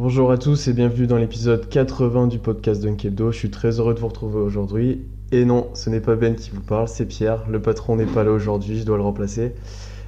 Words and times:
Bonjour 0.00 0.30
à 0.30 0.38
tous 0.38 0.68
et 0.68 0.74
bienvenue 0.74 1.08
dans 1.08 1.16
l'épisode 1.16 1.68
80 1.68 2.28
du 2.28 2.38
podcast 2.38 2.80
Dunkebdo. 2.80 3.32
Je 3.32 3.36
suis 3.36 3.50
très 3.50 3.80
heureux 3.80 3.94
de 3.94 3.98
vous 3.98 4.06
retrouver 4.06 4.38
aujourd'hui. 4.38 5.02
Et 5.32 5.44
non, 5.44 5.70
ce 5.74 5.90
n'est 5.90 5.98
pas 5.98 6.14
Ben 6.14 6.36
qui 6.36 6.50
vous 6.50 6.60
parle, 6.60 6.86
c'est 6.86 7.04
Pierre. 7.04 7.42
Le 7.50 7.60
patron 7.60 7.96
n'est 7.96 8.06
pas 8.06 8.22
là 8.22 8.30
aujourd'hui, 8.30 8.78
je 8.78 8.84
dois 8.84 8.96
le 8.96 9.02
remplacer. 9.02 9.54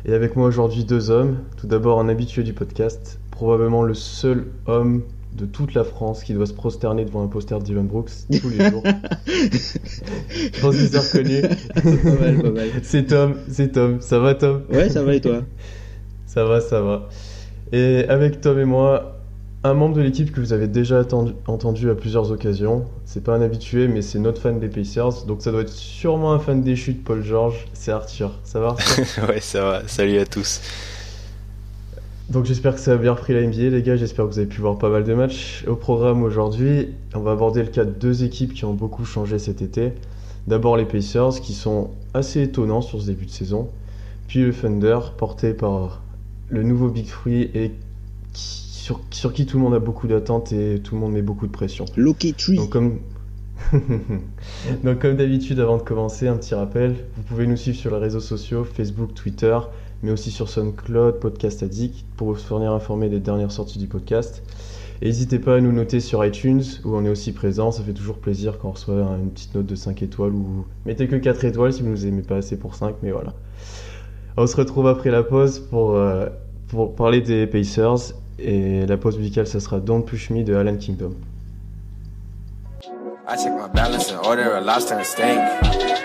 Et 0.05 0.13
avec 0.13 0.37
moi 0.37 0.47
aujourd'hui 0.47 0.85
deux 0.85 1.11
hommes. 1.11 1.39
Tout 1.57 1.67
d'abord 1.67 1.99
un 1.99 2.09
habitué 2.09 2.45
du 2.45 2.53
podcast, 2.53 3.19
probablement 3.33 3.83
le 3.83 3.95
seul 3.95 4.47
homme 4.67 5.03
de 5.37 5.45
toute 5.45 5.75
la 5.75 5.83
France 5.83 6.23
qui 6.23 6.35
doit 6.35 6.47
se 6.47 6.55
prosterner 6.55 7.05
devant 7.05 7.25
un 7.25 7.29
poster 7.29 7.59
de 7.59 7.65
Dylan 7.65 7.89
Brooks 7.89 8.13
tous 8.41 8.49
les 8.49 8.71
jours. 8.71 8.85
je 9.27 10.61
pense 10.61 10.77
qu'il 10.77 10.87
s'est 10.87 10.99
reconnu. 11.01 11.43
Pas 11.43 12.21
mal, 12.21 12.43
pas 12.43 12.51
mal. 12.51 12.69
C'est 12.85 13.09
Tom, 13.09 13.35
c'est 13.49 13.73
Tom. 13.73 14.01
Ça 14.01 14.21
va 14.21 14.37
Tom? 14.37 14.63
Ouais, 14.73 14.89
ça 14.89 15.03
va 15.03 15.17
et 15.17 15.21
toi? 15.21 15.41
Ça 16.27 16.45
va, 16.45 16.61
ça 16.61 16.81
va. 16.81 17.09
Et 17.73 18.05
avec 18.09 18.41
Tom 18.41 18.57
et 18.57 18.65
moi, 18.65 19.20
un 19.63 19.75
membre 19.75 19.97
de 19.97 20.01
l'équipe 20.01 20.33
que 20.33 20.41
vous 20.41 20.53
avez 20.55 20.69
déjà 20.69 21.01
attendu- 21.01 21.35
entendu 21.47 21.91
à 21.91 21.95
plusieurs 21.95 22.31
occasions. 22.33 22.87
C'est 23.05 23.23
pas 23.23 23.35
un 23.35 23.43
habitué, 23.43 23.89
mais 23.89 24.01
c'est 24.01 24.19
notre 24.19 24.41
fan 24.41 24.59
des 24.59 24.69
Pacers. 24.69 25.25
Donc 25.27 25.43
ça 25.43 25.51
doit 25.53 25.61
être 25.63 25.69
sûrement 25.73 26.33
un 26.33 26.39
fan 26.39 26.63
déchu 26.63 26.95
de 26.95 26.99
Paul 27.03 27.23
George. 27.23 27.67
C'est 27.75 27.93
Arthur. 27.93 28.39
Ça 28.45 28.59
va 28.61 28.69
Arthur? 28.69 29.05
Ouais, 29.29 29.41
ça 29.41 29.63
va. 29.63 29.83
Salut 29.87 30.19
à 30.19 30.25
tous. 30.25 30.61
Donc 32.31 32.47
j'espère 32.47 32.75
que 32.75 32.81
ça 32.81 32.93
a 32.93 32.97
bien 32.97 33.13
repris 33.13 33.35
la 33.35 33.43
NBA, 33.43 33.69
les 33.71 33.83
gars. 33.83 33.97
J'espère 33.97 34.25
que 34.27 34.31
vous 34.33 34.39
avez 34.39 34.49
pu 34.49 34.61
voir 34.63 34.79
pas 34.79 34.89
mal 34.89 35.05
de 35.05 35.13
matchs. 35.13 35.65
Au 35.69 35.77
programme 35.77 36.23
aujourd'hui, 36.23 36.89
on 37.15 37.21
va 37.21 37.33
aborder 37.33 37.63
le 37.63 37.69
cas 37.69 37.85
de 37.85 37.91
deux 37.91 38.25
équipes 38.25 38.55
qui 38.55 38.65
ont 38.65 38.73
beaucoup 38.75 39.05
changé 39.05 39.39
cet 39.39 39.61
été. 39.61 39.93
D'abord 40.47 40.79
les 40.79 40.87
Pacers, 40.87 41.41
qui 41.43 41.53
sont 41.53 41.91
assez 42.15 42.41
étonnants 42.43 42.81
sur 42.81 43.01
ce 43.03 43.07
début 43.09 43.27
de 43.27 43.31
saison. 43.31 43.69
Puis 44.27 44.41
le 44.43 44.55
Thunder, 44.55 45.01
porté 45.19 45.53
par 45.53 46.01
le 46.49 46.63
nouveau 46.63 46.89
Big 46.89 47.09
Free 47.09 47.51
et 47.55 47.73
qui- 48.33 48.70
sur, 48.91 49.01
sur 49.11 49.33
qui 49.33 49.47
tout 49.47 49.57
le 49.57 49.63
monde 49.63 49.75
a 49.75 49.79
beaucoup 49.79 50.09
d'attentes 50.09 50.53
et 50.53 50.81
tout 50.83 50.97
le 50.97 51.01
monde 51.01 51.13
met 51.13 51.23
beaucoup 51.23 51.47
de 51.47 51.53
pression. 51.53 51.85
Loki 51.97 52.35
Tree. 52.35 52.57
Donc 52.57 52.71
comme, 52.71 52.99
Donc, 54.85 54.99
comme 54.99 55.17
d'habitude, 55.17 55.61
avant 55.61 55.77
de 55.77 55.83
commencer, 55.83 56.27
un 56.27 56.37
petit 56.37 56.55
rappel. 56.55 56.97
Vous 57.17 57.23
pouvez 57.23 57.47
nous 57.47 57.57
suivre 57.57 57.77
sur 57.77 57.93
les 57.93 57.99
réseaux 57.99 58.21
sociaux, 58.21 58.65
Facebook, 58.65 59.15
Twitter, 59.15 59.57
mais 60.03 60.11
aussi 60.11 60.33
sur 60.33 60.49
SoundCloud, 60.49 61.21
Podcast 61.21 61.63
Addict, 61.63 62.05
pour 62.17 62.29
vous 62.29 62.35
fournir 62.35 62.73
informé 62.73 63.09
des 63.09 63.21
dernières 63.21 63.53
sorties 63.53 63.79
du 63.79 63.87
podcast. 63.87 64.43
N'hésitez 65.03 65.39
pas 65.39 65.57
à 65.57 65.61
nous 65.61 65.73
noter 65.73 66.01
sur 66.01 66.25
iTunes, 66.25 66.63
où 66.85 66.97
on 66.97 67.05
est 67.05 67.11
aussi 67.11 67.33
présent. 67.33 67.71
Ça 67.71 67.85
fait 67.85 67.93
toujours 67.93 68.19
plaisir 68.19 68.59
quand 68.59 68.71
on 68.71 68.73
reçoit 68.73 68.95
une 69.23 69.31
petite 69.31 69.55
note 69.55 69.67
de 69.67 69.75
5 69.77 70.03
étoiles, 70.03 70.33
ou 70.33 70.65
mettez 70.85 71.07
que 71.07 71.17
4 71.17 71.45
étoiles 71.45 71.73
si 71.73 71.83
vous 71.83 71.91
nous 71.91 72.07
aimez 72.07 72.23
pas 72.23 72.39
assez 72.39 72.57
pour 72.59 72.75
5, 72.75 72.97
mais 73.05 73.13
voilà. 73.13 73.35
On 74.37 74.49
se 74.49 74.57
retrouve 74.57 74.89
après 74.89 75.11
la 75.11 75.23
pause 75.23 75.61
pour, 75.61 75.95
euh, 75.95 76.27
pour 76.67 76.97
parler 76.97 77.21
des 77.21 77.47
Pacers. 77.47 78.15
Et 78.43 78.87
la 78.87 78.97
pause 78.97 79.19
musicale, 79.19 79.47
ça 79.47 79.61
sera 79.61 79.81
Don't 79.81 80.03
Push 80.03 80.31
Me 80.31 80.43
de 80.43 80.55
Alan 80.55 80.77
Kingdom. 80.77 81.15
I 83.29 83.37
check 83.37 83.53
my 83.53 83.69
balance 83.69 84.11
and 84.11 84.19
order 84.27 84.57
a 84.57 84.61
lobster 84.61 84.95
and 84.95 85.07
steak. 85.07 85.39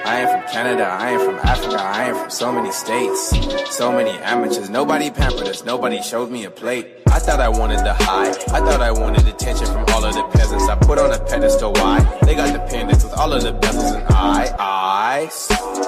I 0.06 0.22
ain't 0.22 0.30
from 0.30 0.44
Canada, 0.54 0.86
I 0.86 1.14
ain't 1.14 1.22
from 1.24 1.36
Africa, 1.38 1.82
I 1.82 2.10
ain't 2.10 2.18
from 2.18 2.30
so 2.30 2.52
many 2.52 2.72
states. 2.72 3.34
So 3.76 3.92
many 3.92 4.12
amateurs, 4.20 4.70
nobody 4.70 5.10
pampered 5.10 5.48
us, 5.48 5.66
nobody 5.66 6.04
showed 6.04 6.30
me 6.30 6.46
a 6.46 6.52
plate. 6.52 6.86
I 7.08 7.18
thought 7.18 7.40
I 7.40 7.50
wanted 7.50 7.80
the 7.80 7.96
high, 7.96 8.30
I 8.30 8.60
thought 8.60 8.82
I 8.82 8.92
wanted 8.92 9.28
attention 9.28 9.66
from 9.66 9.86
all 9.94 10.06
of 10.06 10.14
the 10.14 10.24
peasants. 10.38 10.68
I 10.68 10.76
put 10.76 11.00
on 11.00 11.12
a 11.14 11.20
pedestal, 11.20 11.74
why? 11.74 12.00
They 12.24 12.36
got 12.36 12.54
the 12.54 12.60
pendants 12.60 13.04
with 13.04 13.14
all 13.14 13.34
of 13.34 13.42
the 13.42 13.54
bezels 13.54 13.96
and 13.96 14.06
I, 14.10 14.54
I, 14.60 15.30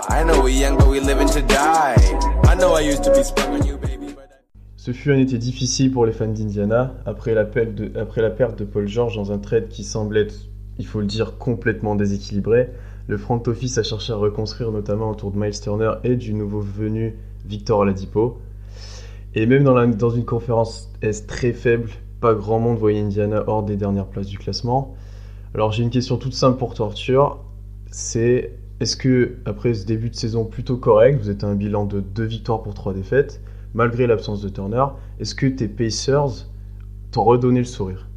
I 0.10 0.24
know 0.24 0.42
we 0.42 0.54
young 0.54 0.78
but 0.78 0.88
we 0.88 1.02
living 1.02 1.28
to 1.30 1.42
die. 1.44 1.98
I 2.46 2.56
know 2.56 2.74
I 2.74 2.80
used 2.80 3.04
to 3.04 3.12
be 3.14 3.22
sprung 3.22 3.62
on 3.62 3.68
you 3.68 3.78
baby. 3.78 4.07
Ce 4.88 4.94
fut 4.94 5.12
un 5.12 5.18
été 5.18 5.38
difficile 5.38 5.92
pour 5.92 6.06
les 6.06 6.14
fans 6.14 6.30
d'Indiana, 6.30 6.94
après 7.06 7.34
la, 7.34 7.44
perte 7.44 7.76
de, 7.76 8.64
Paul 8.64 8.88
George 8.88 9.18
dans 9.18 9.34
un 9.34 9.38
trade 9.38 9.68
qui 9.68 9.84
semble 9.84 10.16
être, 10.16 10.34
il 10.80 10.86
faut 10.86 11.02
le 11.02 11.06
dire, 11.06 11.38
complètement 11.38 11.96
déséquilibré. 11.96 12.70
Le 13.08 13.18
front 13.18 13.44
office 13.48 13.78
a 13.78 13.84
cherché 13.84 14.14
à 14.14 14.16
reconstruire 14.16 14.72
notamment 14.72 15.10
autour 15.10 15.32
de 15.32 15.38
Miles 15.38 15.60
Turner 15.60 15.92
et 16.06 16.16
du 16.16 16.34
nouveau 16.34 16.62
venu 16.62 17.18
Victor 17.46 17.80
Oladipo. 17.80 18.38
Et 19.36 19.46
même 19.46 19.66
dans, 19.66 20.10
une 20.10 20.24
conférence 20.24 20.90
Est 21.02 21.28
très 21.28 21.52
faible, 21.52 21.90
pas 22.22 22.34
grand 22.34 22.60
monde 22.62 22.78
voyait 22.78 23.02
Indiana 23.02 23.44
hors 23.46 23.64
des 23.64 23.76
dernières 23.76 24.08
places 24.08 24.28
du 24.28 24.38
classement. 24.38 24.96
Alors 25.54 25.74
j'ai 25.74 25.84
une 25.84 25.90
question 25.90 26.16
toute 26.16 26.34
simple 26.34 26.58
pour 26.58 26.76
toi 26.76 26.86
Arthur, 26.86 27.40
c'est 27.92 28.54
est-ce 28.80 28.96
que 28.96 29.36
après 29.44 29.74
ce 29.74 29.86
début 29.86 30.10
de 30.10 30.16
saison 30.16 30.46
plutôt 30.46 30.78
correct, 30.78 31.20
vous 31.20 31.30
êtes 31.30 31.44
un 31.44 31.56
bilan 31.56 31.84
de 31.84 32.00
2 32.00 32.24
victoires 32.24 32.64
pour 32.64 32.74
3 32.74 32.94
défaites, 32.94 33.42
malgré 33.78 34.08
l'absence 34.08 34.42
de 34.42 34.50
Turner, 34.50 34.84
est-ce 35.20 35.36
que 35.36 35.46
tes 35.46 35.68
Pacers 35.68 36.48
t'ont 37.12 37.24
redonné 37.24 37.60
le 37.60 37.66
sourire? 37.66 38.08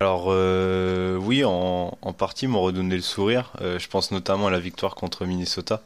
Alors 0.00 0.28
euh, 0.28 1.18
oui, 1.18 1.44
en, 1.44 1.98
en 2.00 2.12
partie 2.14 2.46
m'ont 2.46 2.62
redonné 2.62 2.96
le 2.96 3.02
sourire. 3.02 3.52
Euh, 3.60 3.78
je 3.78 3.88
pense 3.88 4.10
notamment 4.10 4.46
à 4.46 4.50
la 4.50 4.58
victoire 4.58 4.94
contre 4.94 5.26
Minnesota, 5.26 5.82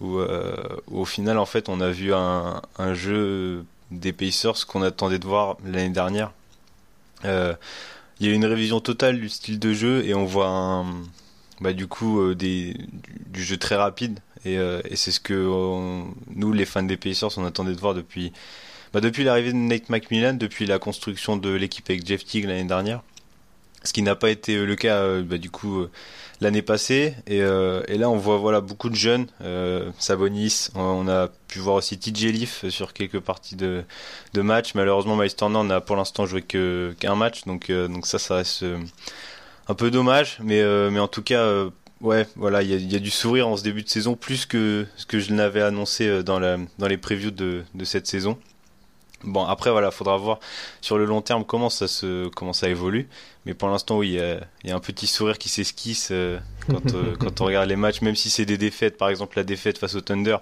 où, 0.00 0.18
euh, 0.18 0.54
où 0.90 1.00
au 1.00 1.06
final 1.06 1.38
en 1.38 1.46
fait 1.46 1.70
on 1.70 1.80
a 1.80 1.88
vu 1.90 2.12
un, 2.12 2.60
un 2.76 2.92
jeu 2.92 3.64
des 3.90 4.12
Pacers 4.12 4.66
qu'on 4.66 4.82
attendait 4.82 5.18
de 5.18 5.26
voir 5.26 5.56
l'année 5.64 5.88
dernière. 5.88 6.30
Il 7.24 8.26
y 8.26 8.28
a 8.28 8.32
eu 8.32 8.34
une 8.34 8.44
révision 8.44 8.80
totale 8.80 9.18
du 9.18 9.30
style 9.30 9.58
de 9.58 9.72
jeu 9.72 10.04
et 10.04 10.14
on 10.14 10.26
voit 10.26 10.48
un, 10.48 10.84
bah, 11.60 11.72
du 11.72 11.86
coup 11.88 12.20
euh, 12.20 12.34
des, 12.34 12.74
du, 13.30 13.42
jeu 13.42 13.56
très 13.56 13.76
rapide. 13.76 14.20
Et, 14.44 14.58
euh, 14.58 14.80
et 14.88 14.96
c'est 14.96 15.10
ce 15.10 15.20
que 15.20 15.34
on- 15.48 16.14
nous 16.34 16.52
les 16.52 16.64
fans 16.64 16.82
des 16.82 16.96
Pacers 16.96 17.36
on 17.38 17.44
attendait 17.44 17.74
de 17.74 17.80
voir 17.80 17.94
depuis 17.94 18.32
bah, 18.94 19.00
depuis 19.00 19.24
l'arrivée 19.24 19.52
de 19.52 19.58
Nate 19.58 19.90
McMillan, 19.90 20.34
depuis 20.34 20.66
la 20.66 20.78
construction 20.78 21.36
de 21.36 21.50
l'équipe 21.50 21.88
avec 21.90 22.06
Jeff 22.06 22.24
Teague 22.24 22.46
l'année 22.46 22.64
dernière. 22.64 23.02
Ce 23.84 23.92
qui 23.92 24.02
n'a 24.02 24.16
pas 24.16 24.30
été 24.30 24.56
le 24.64 24.76
cas 24.76 24.96
euh, 24.96 25.22
bah, 25.22 25.38
du 25.38 25.50
coup 25.50 25.80
euh, 25.80 25.90
l'année 26.40 26.62
passée. 26.62 27.14
Et, 27.28 27.42
euh, 27.42 27.82
et 27.88 27.96
là 27.98 28.10
on 28.10 28.16
voit 28.16 28.36
voilà 28.38 28.60
beaucoup 28.60 28.90
de 28.90 28.96
jeunes 28.96 29.26
euh, 29.42 29.90
Sabonis 30.00 30.68
on, 30.74 30.80
on 30.82 31.08
a 31.08 31.28
pu 31.48 31.60
voir 31.60 31.76
aussi 31.76 31.96
TJ 31.98 32.26
Leaf 32.32 32.68
sur 32.70 32.92
quelques 32.92 33.20
parties 33.20 33.56
de, 33.56 33.84
de 34.34 34.40
match. 34.42 34.74
Malheureusement 34.74 35.16
Miles 35.16 35.34
Turner 35.36 35.62
n'a 35.64 35.80
pour 35.80 35.96
l'instant 35.96 36.26
joué 36.26 36.42
que 36.42 36.94
qu'un 36.98 37.14
match. 37.14 37.44
Donc 37.46 37.70
euh, 37.70 37.86
donc 37.88 38.06
ça 38.06 38.18
ça 38.18 38.36
reste 38.36 38.64
euh, 38.64 38.78
un 39.68 39.74
peu 39.74 39.90
dommage 39.90 40.38
mais 40.42 40.60
euh, 40.60 40.90
mais 40.90 41.00
en 41.00 41.08
tout 41.08 41.22
cas 41.22 41.40
euh, 41.40 41.70
ouais 42.00 42.26
voilà 42.36 42.62
il 42.62 42.70
y 42.70 42.92
y 42.92 42.96
a 42.96 43.00
du 43.00 43.10
sourire 43.10 43.48
en 43.48 43.56
ce 43.56 43.62
début 43.62 43.82
de 43.82 43.88
saison 43.88 44.14
plus 44.14 44.46
que 44.46 44.86
ce 44.96 45.06
que 45.06 45.18
je 45.18 45.34
l'avais 45.34 45.62
annoncé 45.62 46.06
euh, 46.08 46.22
dans 46.22 46.38
la 46.38 46.58
dans 46.78 46.88
les 46.88 46.96
previews 46.96 47.30
de 47.30 47.64
de 47.74 47.84
cette 47.84 48.06
saison 48.06 48.38
Bon, 49.24 49.44
après, 49.44 49.70
voilà, 49.70 49.90
faudra 49.90 50.16
voir 50.16 50.38
sur 50.80 50.96
le 50.96 51.04
long 51.04 51.22
terme 51.22 51.44
comment 51.44 51.70
ça 51.70 51.88
se, 51.88 52.28
comment 52.28 52.52
ça 52.52 52.68
évolue. 52.68 53.08
Mais 53.46 53.54
pour 53.54 53.68
l'instant, 53.68 53.98
oui, 53.98 54.10
il 54.10 54.14
y 54.14 54.20
a, 54.20 54.40
y 54.64 54.70
a 54.70 54.76
un 54.76 54.80
petit 54.80 55.08
sourire 55.08 55.38
qui 55.38 55.48
s'esquisse 55.48 56.10
euh, 56.12 56.38
quand, 56.70 56.94
euh, 56.94 57.16
quand 57.20 57.40
on 57.40 57.46
regarde 57.46 57.68
les 57.68 57.76
matchs, 57.76 58.00
même 58.00 58.14
si 58.14 58.30
c'est 58.30 58.44
des 58.44 58.58
défaites. 58.58 58.96
Par 58.96 59.08
exemple, 59.08 59.36
la 59.36 59.42
défaite 59.42 59.78
face 59.78 59.96
au 59.96 60.00
Thunder, 60.00 60.36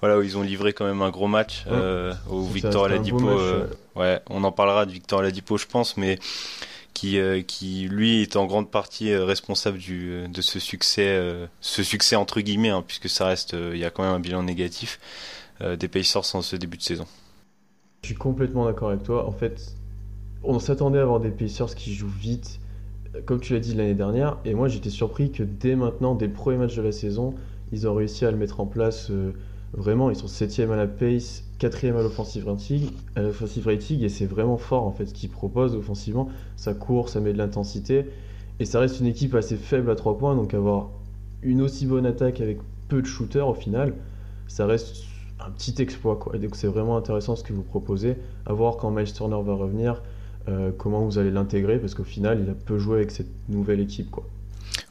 voilà, 0.00 0.18
où 0.18 0.22
ils 0.22 0.36
ont 0.36 0.42
livré 0.42 0.72
quand 0.72 0.84
même 0.84 1.02
un 1.02 1.10
gros 1.10 1.28
match, 1.28 1.64
euh, 1.68 2.12
où 2.28 2.44
Ça 2.46 2.52
Victor 2.52 2.82
Oladipo, 2.84 3.28
euh, 3.28 3.68
ouais, 3.94 4.20
on 4.28 4.42
en 4.42 4.52
parlera 4.52 4.86
de 4.86 4.90
Victor 4.90 5.20
Oladipo, 5.20 5.56
je 5.56 5.66
pense, 5.66 5.96
mais 5.96 6.18
qui, 6.96 7.18
euh, 7.18 7.42
qui 7.42 7.88
lui 7.90 8.22
est 8.22 8.36
en 8.36 8.46
grande 8.46 8.70
partie 8.70 9.12
euh, 9.12 9.26
responsable 9.26 9.76
du, 9.76 10.12
euh, 10.12 10.28
de 10.28 10.40
ce 10.40 10.58
succès, 10.58 11.20
ce 11.60 11.82
succès 11.82 12.16
entre 12.16 12.40
guillemets, 12.40 12.70
hein, 12.70 12.82
puisque 12.86 13.10
ça 13.10 13.26
reste, 13.26 13.54
il 13.54 13.76
y 13.76 13.84
a 13.84 13.90
quand 13.90 14.02
même 14.02 14.14
un 14.14 14.20
bilan 14.20 14.42
négatif 14.42 14.98
des 15.60 15.88
Pacers 15.88 16.34
en 16.34 16.42
ce 16.42 16.56
début 16.56 16.76
de 16.76 16.82
saison. 16.82 17.06
Je 18.02 18.08
suis 18.08 18.14
complètement 18.14 18.66
d'accord 18.66 18.90
avec 18.90 19.02
toi. 19.02 19.26
En 19.26 19.32
fait, 19.32 19.74
on 20.42 20.58
s'attendait 20.58 20.98
à 20.98 21.02
avoir 21.02 21.20
des 21.20 21.30
Pacers 21.30 21.74
qui 21.74 21.94
jouent 21.94 22.08
vite, 22.08 22.60
comme 23.24 23.40
tu 23.40 23.54
l'as 23.54 23.60
dit 23.60 23.74
l'année 23.74 23.94
dernière, 23.94 24.38
et 24.44 24.54
moi 24.54 24.68
j'étais 24.68 24.90
surpris 24.90 25.32
que 25.32 25.42
dès 25.42 25.76
maintenant, 25.76 26.14
dès 26.14 26.26
le 26.26 26.32
premier 26.32 26.58
match 26.58 26.76
de 26.76 26.82
la 26.82 26.92
saison, 26.92 27.34
ils 27.72 27.88
ont 27.88 27.94
réussi 27.94 28.24
à 28.24 28.30
le 28.30 28.36
mettre 28.36 28.60
en 28.60 28.66
place. 28.66 29.10
Vraiment, 29.72 30.10
ils 30.10 30.16
sont 30.16 30.28
septième 30.28 30.70
à 30.72 30.76
la 30.76 30.86
pace, 30.86 31.44
quatrième 31.58 31.96
à 31.96 32.02
l'offensive 32.02 32.46
rating, 32.46 32.90
rating, 33.64 34.02
et 34.02 34.08
c'est 34.08 34.26
vraiment 34.26 34.56
fort 34.56 34.84
en 34.84 34.92
fait 34.92 35.06
ce 35.06 35.14
qu'ils 35.14 35.30
proposent 35.30 35.74
offensivement. 35.74 36.28
Ça 36.56 36.74
court, 36.74 37.08
ça 37.08 37.20
met 37.20 37.32
de 37.32 37.38
l'intensité, 37.38 38.06
et 38.58 38.64
ça 38.64 38.80
reste 38.80 39.00
une 39.00 39.06
équipe 39.06 39.34
assez 39.34 39.56
faible 39.56 39.90
à 39.90 39.96
3 39.96 40.18
points, 40.18 40.34
donc 40.34 40.54
avoir 40.54 40.90
une 41.42 41.62
aussi 41.62 41.86
bonne 41.86 42.06
attaque 42.06 42.40
avec 42.40 42.58
peu 42.88 43.02
de 43.02 43.06
shooters 43.06 43.48
au 43.48 43.54
final, 43.54 43.94
ça 44.48 44.66
reste 44.66 45.04
un 45.40 45.50
petit 45.50 45.74
exploit 45.82 46.16
quoi. 46.16 46.36
Et 46.36 46.38
donc 46.38 46.56
c'est 46.56 46.66
vraiment 46.66 46.96
intéressant 46.96 47.36
ce 47.36 47.44
que 47.44 47.52
vous 47.52 47.62
proposez. 47.62 48.16
À 48.46 48.52
voir 48.52 48.76
quand 48.76 48.90
Miles 48.90 49.12
Turner 49.12 49.40
va 49.44 49.54
revenir, 49.54 50.02
euh, 50.48 50.70
comment 50.76 51.04
vous 51.04 51.18
allez 51.18 51.30
l'intégrer, 51.30 51.78
parce 51.78 51.94
qu'au 51.94 52.04
final 52.04 52.40
il 52.42 52.50
a 52.50 52.54
peu 52.54 52.78
joué 52.78 52.96
avec 52.96 53.10
cette 53.10 53.30
nouvelle 53.48 53.80
équipe 53.80 54.10
quoi. 54.10 54.24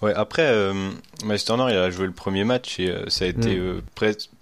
Ouais, 0.02 0.14
après, 0.14 0.46
euh, 0.46 0.92
Miles 1.24 1.44
Turner, 1.44 1.66
il 1.70 1.78
a 1.78 1.90
joué 1.90 2.06
le 2.06 2.12
premier 2.12 2.44
match 2.44 2.80
et 2.80 2.90
euh, 2.90 3.10
ça 3.10 3.26
a 3.26 3.28
été 3.28 3.56
mm. 3.56 3.82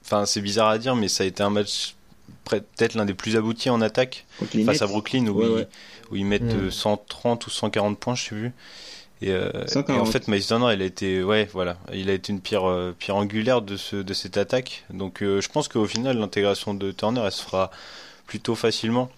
Enfin, 0.06 0.26
c'est 0.26 0.42
bizarre 0.42 0.70
à 0.70 0.78
dire, 0.78 0.96
mais 0.96 1.08
ça 1.08 1.24
a 1.24 1.28
été 1.28 1.44
un 1.44 1.50
match 1.50 1.96
peut-être 2.46 2.96
l'un 2.96 3.06
des 3.06 3.14
plus 3.14 3.36
aboutis 3.36 3.70
en 3.70 3.82
attaque 3.82 4.26
face 4.66 4.82
à 4.82 4.88
Brooklyn 4.88 5.28
où, 5.28 5.42
ils, 5.42 5.68
où 6.12 6.16
ils 6.16 6.26
mettent 6.26 6.72
130 6.72 7.40
mm. 7.40 7.44
euh, 7.44 7.48
ou 7.48 7.50
140 7.50 8.00
points, 8.00 8.16
je 8.16 8.24
sais 8.24 8.36
plus. 8.36 8.52
Et, 9.22 9.32
euh, 9.32 9.50
en 9.90 10.06
fait, 10.06 10.28
Miles 10.28 10.46
Turner, 10.46 10.74
il 10.74 10.82
a 10.82 10.86
été, 10.86 11.24
ouais, 11.24 11.48
voilà, 11.54 11.78
il 11.94 12.10
a 12.10 12.14
été 12.14 12.34
une 12.34 12.42
pierre, 12.42 12.70
euh, 12.70 12.94
pierre 12.98 13.16
angulaire 13.16 13.62
de, 13.62 13.78
ce, 13.78 13.96
de 13.96 14.14
cette 14.14 14.38
attaque. 14.38 14.84
Donc, 14.90 15.20
je 15.22 15.48
pense 15.48 15.70
qu'au 15.70 15.86
final, 15.86 16.18
l'intégration 16.18 16.74
de 16.74 16.92
Turner, 16.92 17.22
elle 17.24 17.32
se 17.32 17.42
fera 17.42 17.72
plutôt 18.28 18.56
facilement. 18.56 19.10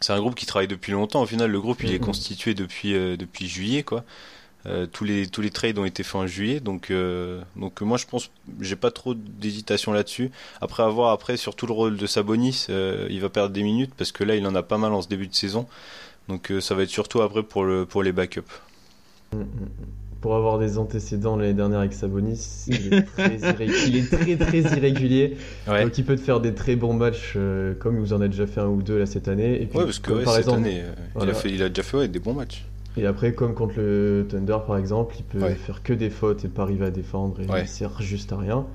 C'est 0.00 0.12
un 0.12 0.20
groupe 0.20 0.36
qui 0.36 0.46
travaille 0.46 0.68
depuis 0.68 0.92
longtemps. 0.92 1.22
Au 1.22 1.26
final, 1.26 1.50
le 1.50 1.60
groupe, 1.60 1.82
il 1.82 1.92
est 1.92 1.96
mm-hmm. 1.96 2.00
constitué 2.00 2.54
depuis, 2.54 2.92
depuis 2.92 3.48
juillet, 3.48 3.82
quoi. 3.82 4.04
Euh, 4.66 4.86
tous 4.90 5.04
les 5.04 5.26
tous 5.26 5.42
les 5.42 5.50
trades 5.50 5.78
ont 5.78 5.84
été 5.84 6.02
faits 6.02 6.14
en 6.14 6.26
juillet, 6.26 6.60
donc 6.60 6.90
euh, 6.90 7.42
donc 7.54 7.82
moi 7.82 7.98
je 7.98 8.06
pense 8.06 8.30
j'ai 8.60 8.76
pas 8.76 8.90
trop 8.90 9.14
d'hésitation 9.14 9.92
là-dessus. 9.92 10.30
Après 10.62 10.82
avoir 10.82 11.12
après 11.12 11.36
surtout 11.36 11.66
le 11.66 11.74
rôle 11.74 11.96
de 11.98 12.06
Sabonis, 12.06 12.66
euh, 12.70 13.06
il 13.10 13.20
va 13.20 13.28
perdre 13.28 13.52
des 13.52 13.62
minutes 13.62 13.92
parce 13.96 14.10
que 14.10 14.24
là 14.24 14.36
il 14.36 14.46
en 14.46 14.54
a 14.54 14.62
pas 14.62 14.78
mal 14.78 14.94
en 14.94 15.02
ce 15.02 15.08
début 15.08 15.26
de 15.26 15.34
saison, 15.34 15.66
donc 16.28 16.50
ça 16.60 16.74
va 16.74 16.84
être 16.84 16.88
surtout 16.88 17.20
après 17.20 17.42
pour 17.42 17.64
le 17.64 17.84
pour 17.84 18.02
les 18.02 18.12
backups. 18.12 18.40
Mm, 19.34 19.38
mm, 19.38 19.42
mm. 19.42 19.68
Pour 20.22 20.36
avoir 20.36 20.58
des 20.58 20.78
antécédents 20.78 21.36
l'année 21.36 21.52
dernière 21.52 21.80
avec 21.80 21.92
Sabonis, 21.92 22.64
il 22.68 22.94
est 22.94 23.02
très, 23.16 23.66
il 23.86 23.96
est 23.96 24.10
très, 24.10 24.36
très 24.36 24.60
irrégulier. 24.60 25.36
Donc 25.66 25.98
il 25.98 26.04
peut 26.06 26.16
te 26.16 26.22
faire 26.22 26.40
des 26.40 26.54
très 26.54 26.76
bons 26.76 26.94
matchs, 26.94 27.36
comme 27.78 27.98
vous 27.98 28.14
en 28.14 28.22
a 28.22 28.28
déjà 28.28 28.46
fait 28.46 28.60
un 28.62 28.68
ou 28.68 28.80
deux 28.80 28.98
là 28.98 29.04
cette 29.04 29.28
année. 29.28 29.60
Et 29.60 29.66
puis, 29.66 29.76
ouais, 29.76 29.84
parce 29.84 29.98
que 29.98 30.24
cette 30.24 30.48
année, 30.48 30.84
il, 31.20 31.28
a 31.28 31.34
fait, 31.34 31.50
il 31.50 31.62
a 31.62 31.68
déjà 31.68 31.82
fait 31.82 32.08
des 32.08 32.20
bons 32.20 32.32
matchs. 32.32 32.64
Et 32.96 33.06
après, 33.06 33.32
comme 33.32 33.54
contre 33.54 33.74
le 33.78 34.26
Thunder 34.28 34.58
par 34.66 34.76
exemple, 34.76 35.16
il 35.18 35.24
peut 35.24 35.48
faire 35.54 35.82
que 35.82 35.92
des 35.92 36.10
fautes 36.10 36.44
et 36.44 36.48
pas 36.48 36.62
arriver 36.62 36.86
à 36.86 36.90
défendre 36.90 37.40
et 37.40 37.46
il 37.60 37.68
sert 37.68 38.00
juste 38.00 38.32
à 38.32 38.36
rien. 38.36 38.66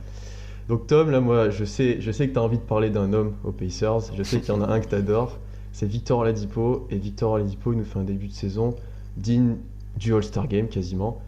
Donc 0.68 0.88
Tom, 0.88 1.10
là 1.10 1.19
moi 1.19 1.50
je 1.50 1.66
sais, 1.66 2.00
je 2.00 2.12
sais 2.12 2.27
que 2.27 2.33
tu 2.33 2.39
as 2.39 2.44
envie 2.44 2.57
de 2.57 2.63
parler 2.63 2.89
d'un 2.89 3.13
homme 3.13 3.33
aux 3.44 3.51
Pacers, 3.51 4.13
je 4.16 4.21
sais 4.24 4.39
qu'il 4.39 4.50
y 4.50 4.57
en 4.57 4.62
a 4.62 4.68
un 4.68 4.80
que 4.80 4.88
tu 4.88 4.95
adores, 4.95 5.39
c'est 5.71 5.88
Victor 5.88 6.19
Oladipo, 6.19 6.86
et 6.92 6.98
Victor 6.98 7.31
Oladipo 7.31 7.74
il 7.74 7.80
nous 7.80 7.86
fait 7.86 7.98
un 7.98 8.04
début 8.04 8.27
de 8.27 8.33
saison 8.33 8.75
digne 9.18 9.56
du 9.98 10.13
All-Star 10.13 10.48
Game 10.48 10.68
quasiment. 10.68 11.22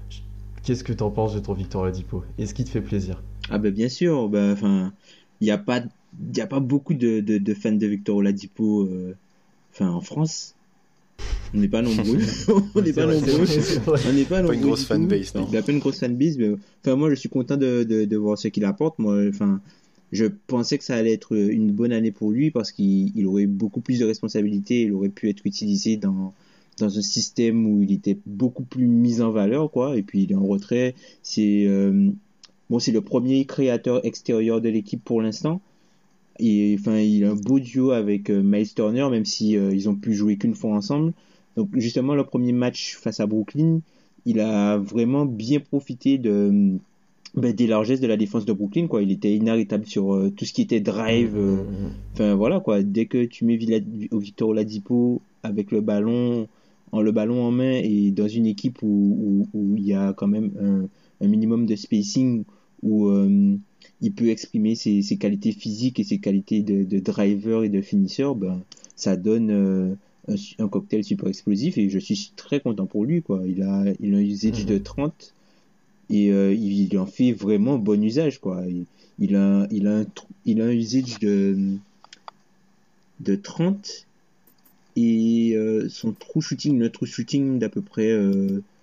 Qu'est-ce 0.64 0.84
que 0.84 0.94
tu 0.94 1.02
en 1.02 1.10
penses 1.10 1.34
de 1.34 1.40
ton 1.40 1.54
Victor 1.54 1.82
Oladipo? 1.82 2.24
Est-ce 2.38 2.54
qu'il 2.54 2.66
te 2.66 2.70
fait 2.70 2.82
plaisir? 2.82 3.24
Ah 3.50 3.58
ben 3.58 3.74
bien 3.74 3.90
sûr, 3.90 4.30
ben, 4.30 4.52
enfin, 4.52 4.94
il 5.40 5.46
n'y 5.46 5.52
a, 5.52 5.58
pas, 5.58 5.82
y 6.36 6.42
a 6.42 6.48
pas 6.48 6.60
beaucoup 6.60 6.94
de, 6.94 7.20
de, 7.20 7.54
fans 7.54 7.72
de 7.72 7.88
Victor 7.88 8.18
Oladipo 8.18 8.84
euh, 8.84 9.16
en 9.80 10.02
France. 10.02 10.56
On 11.54 11.58
n'est 11.58 11.68
pas 11.68 11.82
nombreux. 11.82 12.20
on 12.76 12.82
n'est 12.82 12.94
pas 12.94 13.06
nombreux. 13.06 13.46
On 13.88 14.14
n'est 14.14 14.24
pas, 14.24 14.40
une 14.42 14.62
grosse 14.62 14.86
fanbase, 14.86 15.34
Il 15.52 15.58
a 15.58 15.62
pas 15.62 15.72
une 15.72 15.80
grosse 15.80 16.00
fanbase, 16.00 16.38
mais 16.38 16.52
enfin 16.82 16.96
moi 16.96 17.10
je 17.10 17.16
suis 17.16 17.30
content 17.30 17.58
de, 17.58 17.84
de, 17.84 18.06
de 18.06 18.18
voir 18.18 18.38
ce 18.38 18.48
qu'il 18.48 18.64
apporte. 18.64 19.00
Moi, 19.00 19.28
enfin, 19.28 19.60
je 20.12 20.26
pensais 20.48 20.78
que 20.78 20.84
ça 20.84 20.96
allait 20.96 21.14
être 21.14 21.36
une 21.36 21.72
bonne 21.72 21.92
année 21.92 22.12
pour 22.12 22.32
lui 22.32 22.52
parce 22.52 22.72
qu'il 22.72 23.26
aurait 23.26 23.48
beaucoup 23.48 23.82
plus 23.82 24.00
de 24.00 24.06
responsabilités. 24.06 24.84
Il 24.84 24.94
aurait 24.94 25.10
pu 25.10 25.30
être 25.30 25.46
utilisé 25.46 25.98
dans 25.98 26.34
dans 26.78 26.98
un 26.98 27.02
système 27.02 27.66
où 27.66 27.84
il 27.84 27.92
était 27.92 28.18
beaucoup 28.26 28.64
plus 28.64 28.88
mis 28.88 29.22
en 29.22 29.32
valeur, 29.32 29.72
quoi. 29.72 29.98
Et 29.98 30.04
puis 30.04 30.24
il 30.24 30.32
est 30.32 30.36
en 30.36 30.46
retrait. 30.46 30.96
C'est 31.22 31.66
euh, 31.68 32.10
bon, 32.70 32.80
c'est 32.80 32.92
le 32.92 33.02
premier 33.02 33.46
créateur 33.46 34.06
extérieur 34.06 34.62
de 34.62 34.70
l'équipe 34.70 35.04
pour 35.04 35.22
l'instant. 35.22 35.62
Et 36.42 36.76
enfin, 36.78 36.98
il 36.98 37.24
a 37.24 37.32
un 37.32 37.36
beau 37.36 37.60
duo 37.60 37.92
avec 37.92 38.32
euh, 38.32 38.42
Miles 38.44 38.74
Turner, 38.74 39.08
même 39.12 39.26
si 39.26 39.56
euh, 39.56 39.72
ils 39.74 39.88
ont 39.88 39.96
pu 39.96 40.16
jouer 40.16 40.38
qu'une 40.38 40.56
fois 40.56 40.72
ensemble. 40.72 41.14
Donc 41.56 41.70
justement, 41.76 42.16
le 42.16 42.24
premier 42.24 42.52
match 42.52 42.96
face 42.98 43.20
à 43.20 43.28
Brooklyn, 43.28 43.82
il 44.26 44.40
a 44.40 44.78
vraiment 44.78 45.28
bien 45.28 45.60
profité 45.60 46.18
de 46.18 46.80
ben, 47.36 47.54
des 47.54 47.68
largesses 47.68 48.00
de 48.00 48.08
la 48.08 48.18
défense 48.18 48.46
de 48.46 48.54
Brooklyn. 48.54 48.88
Quoi, 48.88 49.04
il 49.04 49.12
était 49.12 49.36
inarrêtable 49.36 49.86
sur 49.86 50.16
euh, 50.16 50.32
tout 50.36 50.46
ce 50.46 50.54
qui 50.54 50.64
était 50.64 50.80
drive. 50.80 51.36
Mmh, 51.36 51.52
mmh, 51.52 51.62
mmh. 51.62 51.92
Enfin 52.14 52.34
voilà 52.34 52.60
quoi. 52.60 52.82
Dès 52.82 53.06
que 53.06 53.24
tu 53.26 53.46
mets 53.46 53.58
Victor 53.58 54.50
Oladipo 54.50 55.22
avec 55.44 55.70
le 55.72 55.82
ballon, 55.82 56.48
en 56.92 57.02
le 57.04 57.12
ballon 57.12 57.44
en 57.44 57.52
main 57.52 57.80
et 57.84 58.10
dans 58.10 58.28
une 58.28 58.48
équipe 58.48 58.80
où, 58.82 59.48
où, 59.54 59.76
il 59.78 59.86
y 59.86 59.94
a 59.94 60.14
quand 60.14 60.28
même 60.28 60.52
un, 60.60 61.24
un 61.24 61.30
minimum 61.30 61.68
de 61.68 61.76
spacing 61.76 62.46
où 62.82 63.12
il 64.02 64.12
peut 64.14 64.30
exprimer 64.30 64.76
ses, 64.76 65.02
ses, 65.02 65.18
qualités 65.18 65.52
physiques 65.52 66.00
et 66.00 66.04
ses 66.04 66.18
qualités 66.18 66.62
de, 66.62 66.84
de 66.84 67.00
driver 67.00 67.64
et 67.64 67.70
de 67.70 67.82
finisseur, 67.82 68.36
ben, 68.36 68.62
ça 68.96 69.16
donne 69.16 69.52
euh, 69.52 69.94
un, 70.28 70.36
un, 70.64 70.68
cocktail 70.68 71.04
super 71.04 71.28
explosif 71.28 71.78
et 71.78 71.90
je 71.90 72.00
suis 72.00 72.32
très 72.36 72.60
content 72.60 72.86
pour 72.86 73.06
lui. 73.06 73.22
Quoi. 73.22 73.44
Il, 73.48 73.62
a, 73.64 73.86
il 74.00 74.14
a 74.14 74.18
un 74.18 74.22
usage 74.22 74.66
de 74.66 74.78
30 74.78 75.34
et 76.10 76.32
euh, 76.32 76.54
il, 76.54 76.98
en 76.98 77.06
fait 77.06 77.32
vraiment 77.32 77.78
bon 77.78 78.04
usage. 78.04 78.40
Quoi. 78.40 78.64
Il, 78.68 78.86
il, 79.20 79.36
a, 79.36 79.68
il, 79.72 79.88
a, 79.88 80.00
un, 80.00 80.06
il 80.46 80.62
a 80.62 80.66
un 80.66 80.72
usage 80.72 81.20
de, 81.20 81.58
de 83.20 83.36
30 83.36 84.08
et 84.98 85.54
euh, 85.56 85.88
son 85.90 86.12
true 86.12 86.42
shooting, 86.42 86.78
le 86.78 86.90
true 86.90 87.08
shooting 87.08 87.60
d'à 87.60 87.70
peu 87.70 87.82
près 87.82 88.12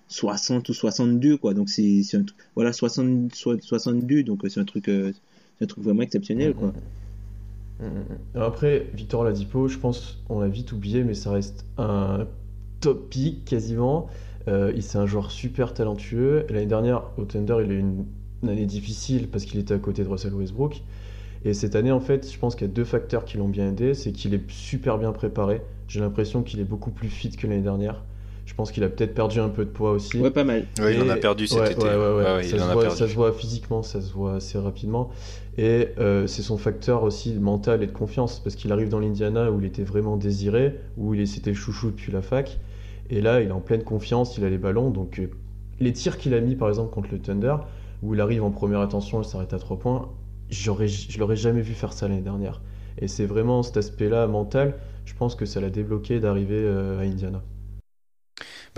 60 0.09 0.67
ou 0.69 0.73
62 0.73 1.37
quoi. 1.37 1.53
Donc 1.53 1.69
c'est 1.69 2.03
un 2.15 2.25
voilà 2.55 2.73
60 2.73 3.33
62 3.33 4.23
donc 4.23 4.43
c'est 4.49 4.59
un 4.59 4.65
truc 4.65 4.89
euh, 4.89 5.13
un 5.61 5.65
truc 5.65 5.83
vraiment 5.83 6.01
exceptionnel 6.01 6.53
quoi. 6.53 6.73
Mm, 7.79 7.85
mm, 7.85 7.89
mm, 8.35 8.41
après 8.41 8.87
Victor 8.93 9.23
Ladipo 9.23 9.67
je 9.67 9.77
pense 9.77 10.17
on 10.27 10.39
l'a 10.39 10.47
vite 10.47 10.71
oublié 10.71 11.03
mais 11.03 11.13
ça 11.13 11.31
reste 11.31 11.65
un 11.77 12.27
top 12.81 13.09
pick 13.09 13.45
quasiment. 13.45 14.07
Euh, 14.47 14.73
c'est 14.79 14.97
un 14.97 15.05
joueur 15.05 15.31
super 15.31 15.73
talentueux. 15.73 16.45
L'année 16.49 16.65
dernière 16.65 17.03
au 17.17 17.25
Thunder 17.25 17.57
il 17.63 17.71
a 17.71 17.75
eu 17.75 17.79
une, 17.79 18.05
année 18.47 18.65
difficile 18.65 19.27
parce 19.27 19.43
qu'il 19.43 19.59
était 19.59 19.73
à 19.73 19.79
côté 19.79 20.03
de 20.03 20.09
Russell 20.09 20.33
Westbrook. 20.33 20.81
Et 21.45 21.53
cette 21.53 21.75
année 21.75 21.91
en 21.91 21.99
fait 21.99 22.31
je 22.31 22.39
pense 22.39 22.55
qu'il 22.55 22.67
y 22.67 22.69
a 22.69 22.73
deux 22.73 22.83
facteurs 22.83 23.25
qui 23.25 23.37
l'ont 23.37 23.47
bien 23.47 23.69
aidé 23.69 23.93
c'est 23.93 24.11
qu'il 24.11 24.33
est 24.33 24.49
super 24.49 24.97
bien 24.97 25.11
préparé. 25.11 25.61
J'ai 25.87 25.99
l'impression 25.99 26.41
qu'il 26.41 26.59
est 26.59 26.65
beaucoup 26.65 26.89
plus 26.89 27.09
fit 27.09 27.29
que 27.29 27.45
l'année 27.45 27.61
dernière 27.61 28.03
je 28.49 28.55
pense 28.55 28.71
qu'il 28.71 28.83
a 28.83 28.89
peut-être 28.89 29.13
perdu 29.13 29.39
un 29.39 29.49
peu 29.49 29.63
de 29.63 29.69
poids 29.69 29.91
aussi. 29.91 30.19
Ouais, 30.19 30.31
pas 30.31 30.43
mal. 30.43 30.65
Oui, 30.79 30.95
il 30.95 31.01
en 31.03 31.09
a 31.09 31.17
perdu 31.17 31.45
cet 31.45 31.69
été. 31.69 31.85
ça, 31.85 33.07
se 33.07 33.13
voit, 33.13 33.31
physiquement, 33.31 33.83
ça 33.83 34.01
se 34.01 34.11
voit 34.11 34.37
assez 34.37 34.57
rapidement. 34.57 35.11
Et 35.59 35.89
euh, 35.99 36.25
c'est 36.25 36.41
son 36.41 36.57
facteur 36.57 37.03
aussi 37.03 37.35
mental 37.35 37.83
et 37.83 37.85
de 37.85 37.91
confiance, 37.91 38.39
parce 38.39 38.55
qu'il 38.55 38.71
arrive 38.71 38.89
dans 38.89 38.97
l'Indiana 38.97 39.51
où 39.51 39.59
il 39.59 39.67
était 39.67 39.83
vraiment 39.83 40.17
désiré, 40.17 40.79
où 40.97 41.13
il 41.13 41.27
c'était 41.27 41.51
le 41.51 41.55
chouchou 41.55 41.91
depuis 41.91 42.11
la 42.11 42.23
fac. 42.23 42.59
Et 43.11 43.21
là, 43.21 43.39
il 43.39 43.49
est 43.49 43.51
en 43.51 43.59
pleine 43.59 43.83
confiance, 43.83 44.35
il 44.39 44.43
a 44.43 44.49
les 44.49 44.57
ballons. 44.57 44.89
Donc, 44.89 45.19
euh, 45.19 45.29
les 45.79 45.93
tirs 45.93 46.17
qu'il 46.17 46.33
a 46.33 46.41
mis, 46.41 46.55
par 46.55 46.69
exemple, 46.69 46.91
contre 46.91 47.09
le 47.11 47.19
Thunder, 47.19 47.55
où 48.01 48.15
il 48.15 48.19
arrive 48.19 48.43
en 48.43 48.49
première 48.49 48.81
attention, 48.81 49.21
il 49.21 49.25
s'arrête 49.25 49.53
à 49.53 49.59
3 49.59 49.77
points, 49.77 50.09
je 50.49 50.71
l'aurais 51.19 51.35
jamais 51.35 51.61
vu 51.61 51.73
faire 51.73 51.93
ça 51.93 52.07
l'année 52.07 52.21
dernière. 52.21 52.63
Et 52.97 53.07
c'est 53.07 53.27
vraiment 53.27 53.61
cet 53.61 53.77
aspect-là 53.77 54.25
mental, 54.25 54.73
je 55.05 55.13
pense 55.13 55.35
que 55.35 55.45
ça 55.45 55.61
l'a 55.61 55.69
débloqué 55.69 56.19
d'arriver 56.19 56.63
euh, 56.63 56.99
à 56.99 57.03
Indiana. 57.03 57.43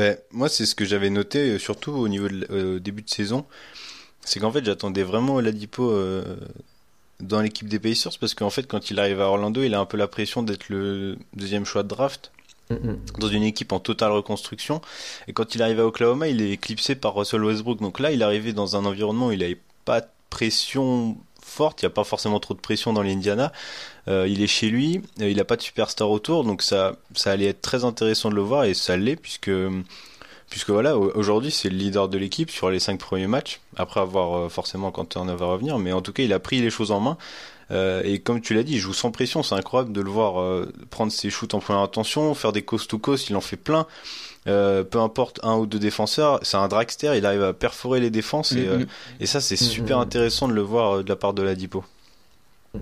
Ben, 0.02 0.18
moi, 0.32 0.50
c'est 0.50 0.66
ce 0.66 0.74
que 0.74 0.84
j'avais 0.84 1.12
noté, 1.12 1.52
euh, 1.52 1.60
surtout 1.60 1.92
au 1.92 2.08
niveau 2.08 2.28
de 2.28 2.48
euh, 2.50 2.80
début 2.80 3.04
de 3.04 3.10
saison. 3.12 3.46
C'est 4.26 4.40
qu'en 4.40 4.52
fait, 4.52 4.66
j'attendais 4.66 5.04
vraiment 5.04 5.40
Ladipo 5.40 5.92
euh, 5.92 6.38
dans 7.20 7.40
l'équipe 7.40 7.68
des 7.68 7.78
Pacers 7.78 8.18
parce 8.20 8.34
qu'en 8.34 8.50
fait, 8.50 8.66
quand 8.66 8.90
il 8.90 9.00
arrive 9.00 9.22
à 9.22 9.28
Orlando, 9.28 9.62
il 9.62 9.76
a 9.76 9.80
un 9.80 9.86
peu 9.86 9.98
la 9.98 10.08
pression 10.08 10.42
d'être 10.42 10.70
le 10.70 11.20
deuxième 11.36 11.66
choix 11.66 11.84
de 11.84 11.88
draft 11.90 12.32
dans 13.20 13.28
une 13.28 13.44
équipe 13.44 13.74
en 13.74 13.80
totale 13.80 14.12
reconstruction. 14.12 14.82
Et 15.28 15.34
quand 15.34 15.54
il 15.54 15.62
arrive 15.62 15.80
à 15.80 15.86
Oklahoma, 15.86 16.30
il 16.30 16.42
est 16.42 16.50
éclipsé 16.50 16.96
par 16.96 17.14
Russell 17.14 17.44
Westbrook. 17.44 17.80
Donc 17.80 18.00
là, 18.00 18.12
il 18.12 18.22
est 18.22 18.26
arrivé 18.26 18.54
dans 18.54 18.76
un 18.76 18.86
environnement 18.86 19.28
où 19.28 19.32
il 19.34 19.40
n'avait 19.42 19.62
pas 19.86 20.02
de 20.02 20.08
pression 20.32 21.16
forte, 21.52 21.82
il 21.82 21.86
n'y 21.86 21.88
a 21.88 21.94
pas 21.94 22.04
forcément 22.04 22.40
trop 22.40 22.54
de 22.54 22.60
pression 22.60 22.94
dans 22.94 23.04
l'Indiana. 23.04 23.52
Euh, 24.08 24.28
il 24.28 24.42
est 24.42 24.48
chez 24.48 24.70
lui, 24.70 25.02
euh, 25.22 25.30
il 25.30 25.38
n'a 25.38 25.44
pas 25.44 25.58
de 25.58 25.62
superstar 25.62 26.10
autour, 26.10 26.44
donc 26.44 26.62
ça, 26.62 26.96
ça 27.14 27.32
allait 27.32 27.48
être 27.48 27.62
très 27.62 27.84
intéressant 27.84 28.30
de 28.30 28.36
le 28.36 28.42
voir 28.42 28.64
et 28.64 28.74
ça 28.74 28.98
l'est 28.98 29.16
puisque, 29.16 29.52
puisque 30.50 30.70
voilà, 30.70 30.98
aujourd'hui 30.98 31.52
c'est 31.52 31.70
le 31.70 31.78
leader 31.78 32.10
de 32.10 32.18
l'équipe 32.18 32.50
sur 32.50 32.70
les 32.70 32.80
cinq 32.80 33.00
premiers 33.00 33.28
matchs. 33.28 33.60
Après 33.76 34.00
avoir 34.00 34.38
euh, 34.38 34.50
forcément 34.50 34.92
quand 34.92 35.06
Turner 35.06 35.36
va 35.36 35.46
revenir, 35.46 35.78
mais 35.78 35.92
en 35.92 36.02
tout 36.02 36.14
cas 36.14 36.24
il 36.24 36.34
a 36.34 36.40
pris 36.40 36.62
les 36.62 36.70
choses 36.70 36.92
en 36.92 37.00
main. 37.00 37.18
Et 38.04 38.20
comme 38.20 38.42
tu 38.42 38.54
l'as 38.54 38.64
dit, 38.64 38.74
il 38.74 38.80
joue 38.80 38.92
sans 38.92 39.12
pression. 39.12 39.44
C'est 39.44 39.56
incroyable 39.56 39.94
de 39.94 40.02
le 40.02 40.10
voir 40.10 40.66
prendre 40.90 41.10
ses 41.10 41.30
shoots 41.30 41.54
en 41.54 41.60
première 41.60 41.82
intention, 41.82 42.34
faire 42.34 42.52
des 42.52 42.64
coast 42.64 42.90
to 42.90 42.98
coast. 42.98 43.30
Il 43.30 43.38
en 43.38 43.42
fait 43.42 43.56
plein. 43.56 43.88
Euh, 44.48 44.84
peu 44.84 45.00
importe 45.00 45.40
un 45.44 45.56
ou 45.58 45.66
deux 45.68 45.78
défenseurs, 45.80 46.40
c'est 46.42 46.58
un 46.58 46.68
dragster. 46.68 47.14
Il 47.18 47.26
arrive 47.26 47.44
à 47.44 47.54
perforer 47.54 48.00
les 48.00 48.10
défenses 48.10 48.54
et, 48.54 48.68
Mhm. 48.68 48.86
et 49.20 49.26
ça 49.28 49.40
c'est 49.40 49.60
Mhm. 49.60 49.68
super 49.68 50.00
intéressant 50.00 50.48
de 50.48 50.54
le 50.54 50.62
voir 50.62 51.04
de 51.04 51.10
la 51.10 51.16
part 51.16 51.34
de 51.34 51.44
la 51.44 51.54
Dipo. 51.56 51.84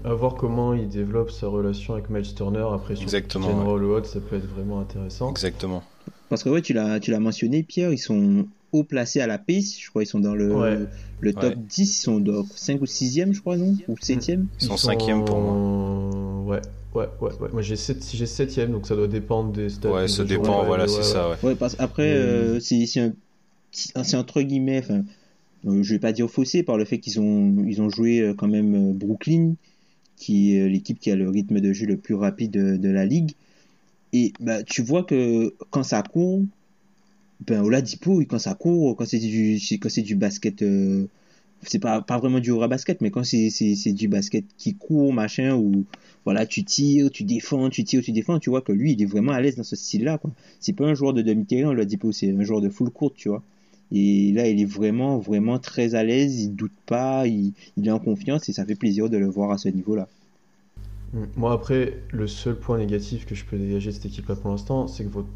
À 0.05 0.13
voir 0.13 0.35
comment 0.35 0.73
il 0.73 0.87
développe 0.87 1.31
sa 1.31 1.47
relation 1.47 1.93
avec 1.95 2.09
Miles 2.09 2.33
Turner 2.35 2.65
après 2.73 2.95
sur 2.95 3.03
Exactement, 3.03 3.47
and 3.49 3.57
ouais. 3.59 3.65
roll 3.65 3.83
ou 3.83 3.91
autre, 3.95 4.05
ça 4.07 4.19
peut 4.19 4.35
être 4.37 4.47
vraiment 4.47 4.79
intéressant. 4.79 5.31
Exactement. 5.31 5.83
Parce 6.29 6.43
que 6.43 6.49
ouais, 6.49 6.61
tu 6.61 6.73
l'as, 6.73 6.99
tu 6.99 7.09
l'as 7.11 7.19
mentionné, 7.19 7.63
Pierre, 7.63 7.91
ils 7.91 7.97
sont 7.97 8.45
haut 8.71 8.83
placés 8.83 9.19
à 9.19 9.25
la 9.27 9.39
pace. 9.39 9.79
Je 9.79 9.89
crois 9.89 10.03
ils 10.03 10.05
sont 10.05 10.19
dans 10.19 10.35
le, 10.35 10.55
Ouais. 10.55 10.77
le 11.19 11.33
top 11.33 11.43
Ouais. 11.43 11.53
10, 11.57 11.81
ils 11.99 12.01
sont 12.03 12.19
dans 12.19 12.45
5 12.55 12.79
ou 12.81 12.85
6e, 12.85 13.33
je 13.33 13.41
crois, 13.41 13.57
non? 13.57 13.75
Ou 13.87 13.95
7e 13.99 14.45
Ils 14.61 14.67
sont 14.67 14.77
cinquième 14.77 15.25
pour 15.25 15.39
moi. 15.39 16.53
Ouais, 16.53 16.61
ouais, 16.95 17.07
ouais, 17.21 17.31
ouais. 17.39 17.49
Moi 17.53 17.61
j'ai 17.61 17.75
7 17.75 18.05
j'ai 18.13 18.25
septième, 18.25 18.71
donc 18.71 18.87
ça 18.87 18.95
doit 18.95 19.07
dépendre 19.07 19.51
des 19.51 19.69
stats. 19.69 19.91
Ouais, 19.91 20.07
ça 20.07 20.23
dépend. 20.23 20.65
Voilà, 20.65 20.83
ouais, 20.83 20.89
c'est 20.89 20.97
ouais. 20.97 21.03
ça. 21.03 21.29
Ouais. 21.29 21.35
Ouais, 21.43 21.55
parce 21.55 21.75
après, 21.79 22.07
Mais- 22.07 22.15
euh, 22.15 22.59
c'est, 22.59 22.85
c'est, 22.85 23.01
un, 23.01 24.03
c'est 24.03 24.17
entre 24.17 24.41
guillemets, 24.41 24.79
enfin, 24.79 25.03
euh, 25.67 25.83
je 25.83 25.93
vais 25.93 25.99
pas 25.99 26.11
dire 26.11 26.29
faussé 26.29 26.63
par 26.63 26.77
le 26.77 26.85
fait 26.85 26.99
qu'ils 26.99 27.19
ont, 27.19 27.65
ils 27.67 27.81
ont 27.81 27.89
joué 27.89 28.21
euh, 28.21 28.33
quand 28.33 28.47
même 28.47 28.91
euh, 28.91 28.93
Brooklyn, 28.93 29.53
qui 30.17 30.55
est 30.55 30.61
euh, 30.61 30.69
l'équipe 30.69 30.99
qui 30.99 31.11
a 31.11 31.15
le 31.15 31.29
rythme 31.29 31.59
de 31.59 31.73
jeu 31.73 31.85
le 31.85 31.97
plus 31.97 32.15
rapide 32.15 32.51
de, 32.51 32.77
de 32.77 32.89
la 32.89 33.05
ligue. 33.05 33.31
Et 34.13 34.33
bah, 34.39 34.63
tu 34.63 34.81
vois 34.81 35.03
que 35.03 35.53
quand 35.69 35.83
ça 35.83 36.01
court, 36.01 36.41
ben 37.45 37.61
Oladipo, 37.61 38.21
quand 38.27 38.39
ça 38.39 38.53
court, 38.53 38.95
quand 38.97 39.05
c'est 39.05 39.19
du, 39.19 39.59
quand 39.79 39.89
c'est 39.89 40.01
du 40.01 40.15
basket, 40.15 40.61
euh, 40.61 41.05
c'est 41.63 41.79
pas, 41.79 42.01
pas 42.01 42.17
vraiment 42.17 42.39
du 42.39 42.51
aura 42.51 42.67
basket, 42.67 43.01
mais 43.01 43.11
quand 43.11 43.23
c'est, 43.23 43.49
c'est, 43.49 43.75
c'est 43.75 43.93
du 43.93 44.07
basket 44.07 44.45
qui 44.57 44.75
court, 44.75 45.13
machin, 45.13 45.55
où 45.55 45.85
voilà, 46.25 46.45
tu 46.45 46.63
tires, 46.63 47.09
tu 47.11 47.23
défends, 47.23 47.69
tu 47.69 47.83
tires, 47.83 48.01
tu 48.01 48.11
défends, 48.11 48.39
tu 48.39 48.49
vois 48.49 48.61
que 48.61 48.71
lui, 48.71 48.93
il 48.93 49.01
est 49.01 49.05
vraiment 49.05 49.31
à 49.31 49.41
l'aise 49.41 49.55
dans 49.55 49.63
ce 49.63 49.75
style-là, 49.75 50.17
quoi. 50.17 50.31
C'est 50.59 50.73
pas 50.73 50.85
un 50.85 50.93
joueur 50.93 51.13
de 51.13 51.21
demi-terrain, 51.21 51.69
Oladipo, 51.69 52.11
c'est 52.11 52.31
un 52.31 52.43
joueur 52.43 52.61
de 52.61 52.69
full 52.69 52.89
court, 52.89 53.13
tu 53.13 53.29
vois. 53.29 53.43
Et 53.91 54.31
là, 54.33 54.47
il 54.47 54.61
est 54.61 54.65
vraiment, 54.65 55.17
vraiment 55.17 55.57
très 55.57 55.95
à 55.95 56.03
l'aise, 56.03 56.39
il 56.41 56.55
doute 56.55 56.71
pas, 56.85 57.25
il, 57.27 57.53
il 57.75 57.87
est 57.87 57.91
en 57.91 57.99
confiance 57.99 58.47
et 58.47 58.53
ça 58.53 58.65
fait 58.65 58.75
plaisir 58.75 59.09
de 59.09 59.17
le 59.17 59.27
voir 59.27 59.51
à 59.51 59.57
ce 59.57 59.69
niveau-là. 59.69 60.07
Mm. 61.13 61.23
Moi 61.37 61.53
après, 61.53 61.97
le 62.11 62.27
seul 62.27 62.55
point 62.55 62.77
négatif 62.77 63.25
que 63.25 63.35
je 63.35 63.45
peux 63.45 63.57
dégager 63.57 63.89
de 63.89 63.95
cette 63.95 64.05
équipe-là 64.05 64.35
pour 64.35 64.51
l'instant, 64.51 64.87
c'est 64.87 65.03
que 65.03 65.09
votre 65.09 65.29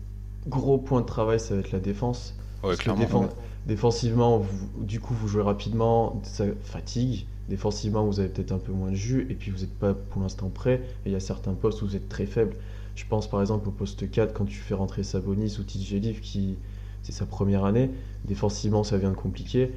gros 0.48 0.78
point 0.78 1.02
de 1.02 1.06
travail, 1.06 1.40
ça 1.40 1.56
va 1.56 1.62
être 1.62 1.72
la 1.72 1.80
défense. 1.80 2.36
Ouais, 2.64 2.76
clairement. 2.76 3.30
Défen- 3.68 3.68
défensivement, 3.68 4.46
du 4.78 5.00
coup, 5.00 5.14
vous 5.14 5.28
jouez 5.28 5.42
rapidement, 5.44 6.22
ça 6.24 6.46
fatigue. 6.64 7.26
Défensivement, 7.50 8.06
vous 8.06 8.20
avez 8.20 8.30
peut-être 8.30 8.54
un 8.54 8.58
peu 8.58 8.72
moins 8.72 8.92
de 8.92 8.96
jus, 8.96 9.28
et 9.30 9.34
puis 9.34 9.52
vous 9.52 9.60
n'êtes 9.60 9.78
pas 9.78 9.94
pour 9.94 10.22
l'instant 10.22 10.50
prêt. 10.50 10.82
Et 11.06 11.10
il 11.10 11.12
y 11.12 11.16
a 11.16 11.20
certains 11.20 11.54
postes 11.54 11.82
où 11.82 11.88
vous 11.88 11.96
êtes 11.96 12.08
très 12.10 12.26
faible. 12.26 12.56
Je 12.96 13.04
pense 13.10 13.28
par 13.30 13.42
exemple 13.42 13.68
au 13.68 13.72
poste 13.72 14.10
4, 14.10 14.34
quand 14.34 14.46
tu 14.46 14.56
fais 14.56 14.76
rentrer 14.76 15.04
Sabonis 15.04 15.58
ou 15.60 15.64
TJ 15.64 16.20
qui 16.22 16.56
c'est 17.02 17.12
sa 17.12 17.26
première 17.26 17.66
année. 17.66 17.90
Défensivement, 18.24 18.84
ça 18.84 18.98
vient 18.98 19.10
de 19.10 19.16
compliquer. 19.16 19.74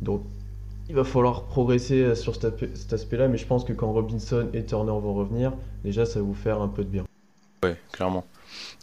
Donc, 0.00 0.22
il 0.90 0.94
va 0.94 1.04
falloir 1.04 1.44
progresser 1.44 2.14
sur 2.14 2.34
cet 2.34 2.44
aspect- 2.44 2.70
cet 2.74 2.92
aspect-là, 2.92 3.28
mais 3.28 3.38
je 3.38 3.46
pense 3.46 3.64
que 3.64 3.72
quand 3.72 3.90
Robinson 3.92 4.48
et 4.52 4.64
Turner 4.64 4.90
vont 4.92 5.14
revenir, 5.14 5.54
déjà, 5.84 6.04
ça 6.04 6.18
va 6.20 6.26
vous 6.26 6.34
faire 6.34 6.60
un 6.60 6.68
peu 6.68 6.84
de 6.84 6.90
bien. 6.90 7.04
Ouais, 7.62 7.76
clairement. 7.92 8.24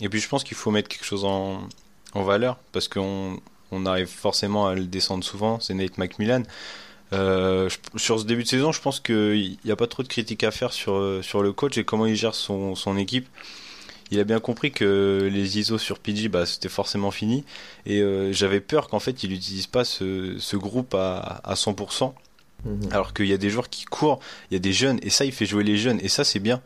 Et 0.01 0.09
puis 0.09 0.19
je 0.19 0.27
pense 0.27 0.43
qu'il 0.43 0.57
faut 0.57 0.71
mettre 0.71 0.89
quelque 0.89 1.05
chose 1.05 1.23
en, 1.23 1.59
en 2.13 2.23
valeur 2.23 2.57
parce 2.71 2.87
qu'on 2.87 3.37
on 3.73 3.85
arrive 3.85 4.07
forcément 4.07 4.67
à 4.67 4.75
le 4.75 4.85
descendre 4.85 5.23
souvent. 5.23 5.59
C'est 5.59 5.73
Nate 5.73 5.97
McMillan. 5.97 6.43
Euh, 7.11 7.69
je- 7.69 7.77
sur 7.99 8.19
ce 8.19 8.25
début 8.25 8.43
de 8.43 8.47
saison, 8.47 8.71
je 8.71 8.81
pense 8.81 8.99
qu'il 8.99 9.57
n'y 9.63 9.71
a 9.71 9.75
pas 9.75 9.87
trop 9.87 10.01
de 10.03 10.07
critiques 10.07 10.43
à 10.43 10.51
faire 10.51 10.73
sur, 10.73 10.95
euh, 10.95 11.21
sur 11.21 11.43
le 11.43 11.51
coach 11.53 11.77
et 11.77 11.83
comment 11.83 12.05
il 12.05 12.15
gère 12.15 12.33
son, 12.35 12.75
son 12.75 12.97
équipe. 12.97 13.27
Il 14.11 14.19
a 14.19 14.23
bien 14.23 14.39
compris 14.39 14.71
que 14.71 15.29
les 15.31 15.59
ISO 15.59 15.77
sur 15.77 15.99
PG, 15.99 16.27
bah, 16.29 16.45
c'était 16.45 16.69
forcément 16.69 17.11
fini. 17.11 17.43
Et 17.85 17.99
euh, 18.01 18.31
j'avais 18.31 18.59
peur 18.61 18.87
qu'en 18.87 18.99
fait, 18.99 19.23
il 19.23 19.31
n'utilise 19.31 19.67
pas 19.67 19.83
ce, 19.85 20.35
ce 20.39 20.55
groupe 20.57 20.93
à, 20.93 21.41
à 21.43 21.55
100%. 21.55 22.13
Mhm. 22.65 22.89
Alors 22.91 23.13
qu'il 23.13 23.25
y 23.27 23.33
a 23.33 23.37
des 23.37 23.49
joueurs 23.49 23.69
qui 23.69 23.85
courent, 23.85 24.19
il 24.49 24.53
y 24.53 24.57
a 24.57 24.59
des 24.59 24.73
jeunes, 24.73 24.99
et 25.03 25.09
ça, 25.09 25.25
il 25.25 25.31
fait 25.33 25.45
jouer 25.45 25.63
les 25.63 25.77
jeunes, 25.77 25.99
et 26.01 26.07
ça, 26.09 26.23
c'est 26.23 26.39
bien. 26.39 26.61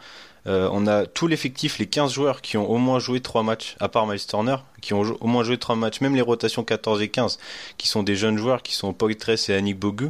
Euh, 0.48 0.70
on 0.72 0.88
a 0.88 1.06
tout 1.06 1.28
l'effectif, 1.28 1.78
les 1.78 1.88
15 1.88 2.14
joueurs 2.14 2.42
qui 2.42 2.58
ont 2.58 2.70
au 2.70 2.78
moins 2.78 3.00
joué 3.00 3.20
3 3.20 3.44
matchs, 3.44 3.76
à 3.80 3.90
part 3.90 4.08
Miles 4.08 4.26
Turner, 4.26 4.58
qui 4.82 4.94
ont 4.94 5.02
au 5.02 5.28
moins 5.28 5.44
joué 5.44 5.58
3 5.58 5.76
matchs, 5.76 6.02
même 6.02 6.16
les 6.16 6.22
rotations 6.22 6.64
14 6.64 7.02
et 7.02 7.10
15, 7.10 7.38
qui 7.78 7.88
sont 7.88 8.04
des 8.04 8.16
jeunes 8.16 8.38
joueurs, 8.38 8.64
qui 8.64 8.74
sont 8.74 8.94
Poitres 8.94 9.50
et 9.50 9.54
Annick 9.54 9.78
Bogu. 9.78 10.10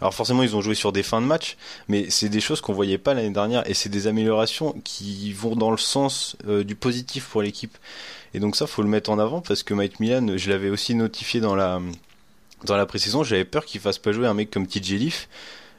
Alors 0.00 0.14
forcément, 0.14 0.42
ils 0.42 0.54
ont 0.54 0.60
joué 0.60 0.74
sur 0.74 0.92
des 0.92 1.02
fins 1.02 1.20
de 1.20 1.26
match, 1.26 1.56
mais 1.88 2.08
c'est 2.10 2.28
des 2.28 2.40
choses 2.40 2.60
qu'on 2.60 2.72
voyait 2.72 2.98
pas 2.98 3.14
l'année 3.14 3.30
dernière, 3.30 3.68
et 3.68 3.74
c'est 3.74 3.88
des 3.88 4.06
améliorations 4.06 4.74
qui 4.84 5.32
vont 5.32 5.56
dans 5.56 5.70
le 5.70 5.76
sens 5.76 6.36
euh, 6.46 6.62
du 6.64 6.74
positif 6.74 7.26
pour 7.26 7.42
l'équipe. 7.42 7.76
Et 8.34 8.40
donc 8.40 8.56
ça, 8.56 8.66
faut 8.66 8.82
le 8.82 8.88
mettre 8.88 9.10
en 9.10 9.18
avant, 9.18 9.40
parce 9.40 9.62
que 9.62 9.74
Mike 9.74 10.00
Milan, 10.00 10.36
je 10.36 10.50
l'avais 10.50 10.70
aussi 10.70 10.94
notifié 10.94 11.40
dans 11.40 11.54
la 11.54 11.80
dans 12.64 12.76
la 12.76 12.86
pré-saison, 12.86 13.22
j'avais 13.22 13.44
peur 13.44 13.64
qu'il 13.64 13.80
fasse 13.80 13.98
pas 13.98 14.10
jouer 14.10 14.26
un 14.26 14.34
mec 14.34 14.50
comme 14.50 14.66
TJ 14.66 14.94
Leaf, 14.94 15.28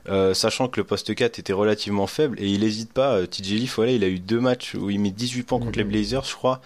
euh, 0.09 0.33
sachant 0.33 0.67
que 0.67 0.79
le 0.79 0.85
poste 0.85 1.13
4 1.15 1.39
était 1.39 1.53
relativement 1.53 2.07
faible 2.07 2.37
et 2.41 2.47
il 2.49 2.63
hésite 2.63 2.93
pas. 2.93 3.15
euh, 3.17 3.25
TJ 3.27 3.51
Leaf, 3.59 3.75
voilà, 3.75 3.91
il 3.91 4.03
a 4.03 4.07
eu 4.07 4.19
deux 4.19 4.39
matchs 4.39 4.75
où 4.75 4.89
il 4.89 4.99
met 4.99 5.11
18 5.11 5.43
points 5.43 5.59
contre 5.59 5.77
les 5.79 5.83
Mhm. 5.83 5.89
Blazers, 5.89 6.25
je 6.25 6.35
crois, 6.35 6.61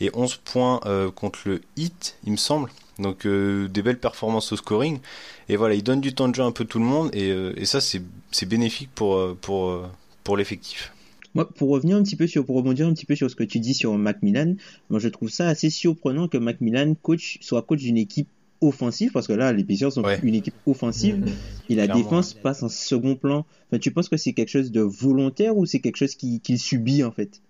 et 0.00 0.10
11 0.14 0.36
points 0.36 0.80
euh, 0.86 1.10
contre 1.10 1.40
le 1.46 1.60
Heat, 1.76 2.16
il 2.24 2.32
me 2.32 2.36
semble. 2.36 2.70
Donc 2.98 3.26
euh, 3.26 3.68
des 3.68 3.82
belles 3.82 4.00
performances 4.00 4.52
au 4.52 4.56
scoring. 4.56 5.00
Et 5.48 5.56
voilà, 5.56 5.74
il 5.74 5.82
donne 5.82 6.00
du 6.00 6.14
temps 6.14 6.28
de 6.28 6.34
jeu 6.34 6.42
un 6.42 6.52
peu 6.52 6.64
tout 6.64 6.78
le 6.78 6.84
monde 6.86 7.10
et, 7.14 7.28
et 7.56 7.66
ça 7.66 7.80
c'est 7.80 8.02
c'est 8.32 8.46
bénéfique 8.46 8.90
pour 8.94 9.36
pour 9.36 9.82
pour 10.24 10.36
l'effectif. 10.36 10.92
Moi, 11.34 11.46
pour 11.48 11.68
revenir 11.70 11.96
un 11.98 12.02
petit 12.02 12.16
peu 12.16 12.26
sur, 12.26 12.46
pour 12.46 12.56
rebondir 12.56 12.86
un 12.86 12.94
petit 12.94 13.04
peu 13.04 13.14
sur 13.14 13.30
ce 13.30 13.36
que 13.36 13.44
tu 13.44 13.60
dis 13.60 13.74
sur 13.74 13.96
Macmillan, 13.98 14.54
moi 14.88 14.98
je 15.00 15.08
trouve 15.08 15.28
ça 15.28 15.48
assez 15.48 15.68
surprenant 15.70 16.28
que 16.28 16.38
Macmillan 16.38 16.94
coach, 16.94 17.38
soit 17.42 17.62
coach 17.62 17.80
d'une 17.80 17.98
équipe 17.98 18.28
offensive, 18.60 19.10
parce 19.12 19.26
que 19.26 19.32
là, 19.32 19.52
les 19.52 19.64
Pacers 19.64 19.92
sont 19.92 20.02
Ouais. 20.04 20.18
une 20.22 20.34
équipe 20.34 20.54
offensive, 20.66 21.16
Mhm. 21.16 21.28
et 21.68 21.74
la 21.74 21.84
Clairement, 21.84 22.02
défense 22.02 22.34
passe 22.34 22.62
en 22.62 22.68
second 22.68 23.14
plan. 23.16 23.44
Enfin, 23.70 23.78
tu 23.78 23.90
penses 23.90 24.08
que 24.08 24.16
c'est 24.16 24.32
quelque 24.32 24.48
chose 24.50 24.70
de 24.72 24.80
volontaire 24.80 25.56
ou 25.56 25.66
c'est 25.66 25.80
quelque 25.80 25.96
chose 25.96 26.14
qui- 26.14 26.40
qu'il 26.40 26.58
subit 26.58 27.04
en 27.04 27.10
fait? 27.12 27.40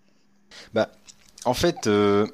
En 1.44 1.54
fait, 1.54 1.86
euh, 1.86 2.26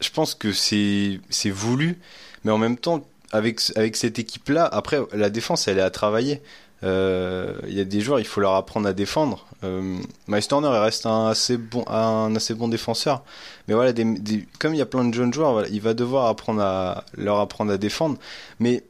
je 0.00 0.10
pense 0.10 0.34
que 0.34 0.52
c'est 0.52 1.20
c'est 1.30 1.50
voulu, 1.50 1.98
mais 2.44 2.52
en 2.52 2.58
même 2.58 2.76
temps, 2.76 3.04
avec 3.32 3.60
avec 3.76 3.96
cette 3.96 4.18
équipe-là, 4.18 4.64
après 4.66 5.00
la 5.12 5.30
défense, 5.30 5.68
elle 5.68 5.78
est 5.78 5.82
à 5.82 5.90
travailler. 5.90 6.40
Euh, 6.84 7.54
Il 7.68 7.74
y 7.74 7.80
a 7.80 7.84
des 7.84 8.00
joueurs, 8.00 8.18
il 8.20 8.26
faut 8.26 8.40
leur 8.40 8.54
apprendre 8.54 8.88
à 8.88 8.92
défendre. 8.92 9.46
Euh, 9.64 9.96
Miles 10.26 10.42
il 10.50 10.66
reste 10.66 11.06
un 11.06 11.28
assez 11.28 11.56
bon 11.56 11.84
un 11.88 12.34
assez 12.34 12.54
bon 12.54 12.68
défenseur, 12.68 13.22
mais 13.68 13.74
voilà, 13.74 13.92
des, 13.92 14.04
des- 14.04 14.46
comme 14.58 14.74
il 14.74 14.78
y 14.78 14.82
a 14.82 14.86
plein 14.86 15.04
de 15.04 15.14
jeunes 15.14 15.32
joueurs, 15.32 15.52
voilà, 15.52 15.68
il 15.68 15.80
va 15.80 15.94
devoir 15.94 16.26
apprendre 16.26 16.60
à 16.62 17.04
leur 17.16 17.38
apprendre 17.38 17.72
à 17.72 17.78
défendre, 17.78 18.18
mais 18.58 18.82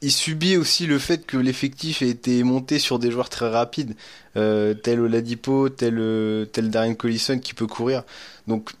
il 0.00 0.10
subit 0.10 0.56
aussi 0.56 0.86
le 0.88 0.98
fait 0.98 1.24
que 1.24 1.36
l'effectif 1.36 2.02
ait 2.02 2.08
été 2.08 2.42
monté 2.42 2.80
sur 2.80 2.98
des 2.98 3.12
joueurs 3.12 3.28
très 3.28 3.48
rapides, 3.48 3.94
euh, 4.36 4.74
tel 4.74 4.98
Oladipo, 5.00 5.68
tel 5.68 5.96
euh, 6.00 6.44
tel 6.46 6.70
Darren 6.70 6.94
Collison 6.96 7.38
qui 7.38 7.54
peut 7.54 7.68
courir. 7.68 8.02
Donc 8.48 8.72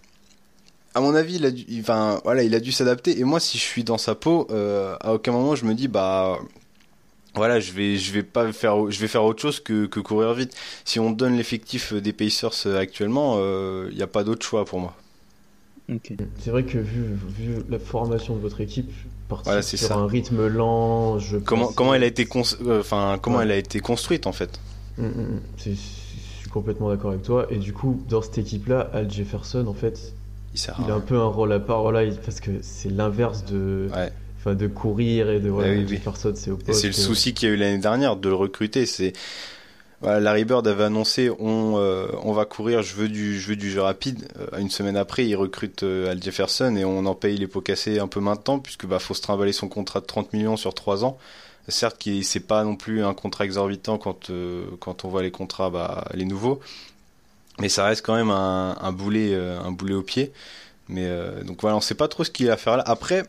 à 0.94 1.00
mon 1.00 1.14
avis, 1.14 1.36
il 1.36 1.44
a 1.46 1.50
dû, 1.50 1.64
enfin, 1.80 2.20
voilà, 2.24 2.42
il 2.42 2.54
a 2.54 2.60
dû 2.60 2.72
s'adapter. 2.72 3.18
Et 3.18 3.24
moi, 3.24 3.40
si 3.40 3.58
je 3.58 3.62
suis 3.62 3.84
dans 3.84 3.98
sa 3.98 4.14
peau, 4.14 4.46
euh, 4.50 4.96
à 5.00 5.14
aucun 5.14 5.32
moment 5.32 5.54
je 5.54 5.64
me 5.64 5.74
dis, 5.74 5.88
bah, 5.88 6.38
voilà, 7.34 7.60
je 7.60 7.72
vais, 7.72 7.96
je 7.96 8.12
vais 8.12 8.22
pas 8.22 8.52
faire, 8.52 8.90
je 8.90 9.00
vais 9.00 9.08
faire 9.08 9.24
autre 9.24 9.40
chose 9.40 9.58
que, 9.60 9.86
que 9.86 10.00
courir 10.00 10.34
vite. 10.34 10.54
Si 10.84 11.00
on 11.00 11.10
donne 11.10 11.36
l'effectif 11.36 11.92
des 11.94 12.12
Pacers 12.12 12.52
euh, 12.66 12.78
actuellement, 12.78 13.38
il 13.88 13.94
n'y 13.96 14.02
a 14.02 14.06
pas 14.06 14.22
d'autre 14.24 14.44
choix 14.44 14.64
pour 14.64 14.80
moi. 14.80 14.94
Ok. 15.92 16.12
C'est 16.38 16.50
vrai 16.50 16.62
que 16.64 16.78
vu, 16.78 17.04
vu 17.38 17.56
la 17.68 17.78
formation 17.78 18.36
de 18.36 18.40
votre 18.40 18.60
équipe, 18.60 18.90
partir 19.28 19.46
Voilà, 19.46 19.62
sur 19.62 19.78
ça. 19.78 19.96
un 19.96 20.06
rythme 20.06 20.46
lent, 20.46 21.18
je 21.18 21.38
Comment, 21.38 21.66
pense- 21.66 21.74
comment 21.74 21.94
elle 21.94 22.04
a 22.04 22.06
été, 22.06 22.26
euh, 22.36 22.80
enfin, 22.80 23.18
comment 23.20 23.38
Ouais. 23.38 23.44
elle 23.44 23.50
a 23.50 23.56
été 23.56 23.80
construite 23.80 24.26
en 24.26 24.32
fait. 24.32 24.60
Mm, 24.98 25.04
mm, 25.06 25.08
mm. 25.08 25.40
Je 25.58 25.70
suis 25.72 26.50
complètement 26.50 26.90
d'accord 26.90 27.10
avec 27.10 27.22
toi. 27.24 27.46
Et 27.50 27.56
du 27.56 27.72
coup, 27.72 28.00
dans 28.08 28.22
cette 28.22 28.38
équipe-là, 28.38 28.90
Al 28.92 29.10
Jefferson, 29.10 29.66
en 29.66 29.74
fait, 29.74 30.12
Il 30.54 30.58
sert. 30.58 30.76
il 30.84 30.90
a 30.90 30.94
un 30.94 31.00
peu 31.00 31.16
un 31.16 31.26
rôle 31.28 31.52
à 31.52 31.60
part, 31.60 32.02
il- 32.02 32.16
parce 32.16 32.40
que 32.40 32.50
c'est 32.62 32.90
l'inverse 32.90 33.44
de, 33.44 33.88
Ouais. 33.94 34.12
enfin, 34.38 34.54
de 34.54 34.66
courir 34.66 35.30
et 35.30 35.40
de 35.40 35.48
voilà, 35.48 35.70
Ah 35.70 35.72
oui, 35.76 35.86
oui. 35.88 36.00
C'est 36.34 36.50
au 36.50 36.58
Et 36.58 36.62
poste. 36.64 36.80
c'est 36.80 36.88
le 36.88 36.92
euh, 36.94 36.96
souci 36.96 37.32
qu'il 37.34 37.48
y 37.48 37.52
a 37.52 37.54
eu 37.54 37.58
l'année 37.58 37.78
dernière 37.78 38.16
de 38.16 38.28
le 38.28 38.34
recruter. 38.34 38.84
C'est 38.86 39.12
voilà, 40.02 40.18
Larry 40.20 40.44
Bird 40.44 40.66
avait 40.66 40.84
annoncé 40.84 41.30
on 41.38 41.74
euh, 41.78 42.08
on 42.24 42.32
va 42.32 42.44
courir, 42.44 42.82
je 42.82 42.94
veux 42.96 43.08
du 43.08 43.38
je 43.40 43.48
veux 43.48 43.56
du 43.56 43.70
jeu 43.70 43.80
rapide. 43.80 44.28
Euh, 44.38 44.58
une 44.58 44.68
semaine 44.68 44.96
après, 44.96 45.24
il 45.26 45.36
recrute 45.36 45.84
euh, 45.84 46.10
Al 46.10 46.22
Jefferson 46.22 46.74
et 46.76 46.84
on 46.84 47.06
en 47.06 47.14
paye 47.14 47.36
les 47.38 47.46
pots 47.46 47.60
cassés 47.60 47.98
un 48.00 48.08
peu 48.08 48.20
maintenant 48.20 48.58
puisque 48.58 48.84
bah 48.84 48.98
faut 48.98 49.14
se 49.14 49.22
trimballer 49.22 49.52
son 49.52 49.68
contrat 49.68 50.00
de 50.00 50.06
30 50.06 50.32
millions 50.32 50.56
sur 50.56 50.74
3 50.74 51.04
ans. 51.04 51.18
Certes, 51.68 52.02
c'est 52.24 52.40
pas 52.40 52.64
non 52.64 52.74
plus 52.74 53.04
un 53.04 53.14
contrat 53.14 53.44
exorbitant 53.44 53.96
quand 53.96 54.32
quand 54.80 55.04
on 55.04 55.08
voit 55.08 55.22
les 55.22 55.30
contrats, 55.30 55.70
bah, 55.70 56.04
les 56.12 56.24
nouveaux, 56.24 56.58
mais 57.62 57.68
ça 57.68 57.86
reste 57.86 58.04
quand 58.04 58.14
même 58.14 58.30
un, 58.30 58.76
un 58.78 58.92
boulet 58.92 59.34
un 59.34 59.72
boulet 59.72 59.94
au 59.94 60.02
pied. 60.02 60.32
Mais 60.88 61.08
donc 61.46 61.62
voilà, 61.62 61.76
on 61.76 61.80
sait 61.80 61.94
pas 61.94 62.08
trop 62.08 62.24
ce 62.24 62.30
qu'il 62.30 62.50
a 62.50 62.54
à 62.54 62.56
faire 62.56 62.76
là. 62.76 62.82
Après, 62.86 63.22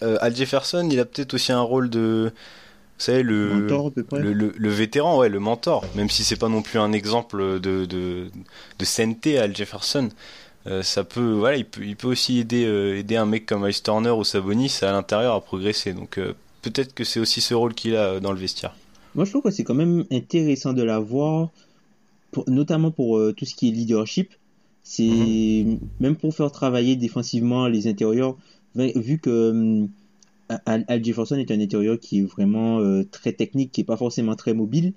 Al 0.00 0.34
Jefferson, 0.34 0.88
il 0.90 0.98
a 1.00 1.04
peut-être 1.04 1.34
aussi 1.34 1.52
un 1.52 1.60
rôle 1.60 1.90
de 1.90 2.32
savez, 3.02 3.22
le, 3.22 3.66
le, 4.12 4.52
le, 4.56 4.68
vétéran, 4.70 5.18
ouais, 5.18 5.28
le 5.28 5.40
mentor, 5.40 5.84
même 5.94 6.08
si 6.08 6.24
c'est 6.24 6.36
pas 6.36 6.48
non 6.48 6.62
plus 6.62 6.78
un 6.78 6.92
exemple 6.92 7.60
de, 7.60 7.84
de, 7.84 8.30
de 8.78 8.84
sainteté 8.84 9.38
Al 9.38 9.54
Jefferson. 9.54 10.08
Euh, 10.68 10.82
ça 10.82 11.02
peut, 11.02 11.32
voilà, 11.32 11.56
il 11.56 11.64
peut, 11.64 11.84
il 11.84 11.96
peut 11.96 12.08
aussi 12.08 12.38
aider, 12.38 12.64
euh, 12.64 12.96
aider 12.96 13.16
un 13.16 13.26
mec 13.26 13.46
comme 13.46 13.68
Ice 13.68 13.82
Turner 13.82 14.10
ou 14.10 14.22
Sabonis 14.22 14.78
à 14.82 14.92
l'intérieur 14.92 15.34
à 15.34 15.40
progresser. 15.40 15.92
Donc 15.92 16.18
euh, 16.18 16.34
peut-être 16.62 16.94
que 16.94 17.02
c'est 17.02 17.18
aussi 17.18 17.40
ce 17.40 17.54
rôle 17.54 17.74
qu'il 17.74 17.96
a 17.96 18.20
dans 18.20 18.32
le 18.32 18.38
vestiaire. 18.38 18.74
Moi, 19.14 19.24
je 19.24 19.30
trouve 19.30 19.42
que 19.42 19.50
c'est 19.50 19.64
quand 19.64 19.74
même 19.74 20.04
intéressant 20.12 20.72
de 20.72 20.82
l'avoir, 20.82 21.48
notamment 22.46 22.90
pour 22.90 23.20
tout 23.34 23.44
ce 23.44 23.54
qui 23.54 23.68
est 23.68 23.72
leadership. 23.72 24.32
C'est 24.84 25.64
mhm. 25.64 25.78
même 26.00 26.16
pour 26.16 26.34
faire 26.34 26.50
travailler 26.50 26.96
défensivement 26.96 27.68
les 27.68 27.86
intérieurs, 27.86 28.36
vu 28.74 29.18
que 29.18 29.50
hum, 29.50 29.88
Al, 30.66 31.04
Jefferson 31.04 31.36
est 31.36 31.50
un 31.50 31.60
intérieur 31.60 31.98
qui 31.98 32.20
est 32.20 32.22
vraiment 32.22 32.80
euh, 32.80 33.04
très 33.04 33.32
technique, 33.32 33.72
qui 33.72 33.82
est 33.82 33.84
pas 33.84 33.96
forcément 33.96 34.34
très 34.34 34.54
mobile. 34.54 34.92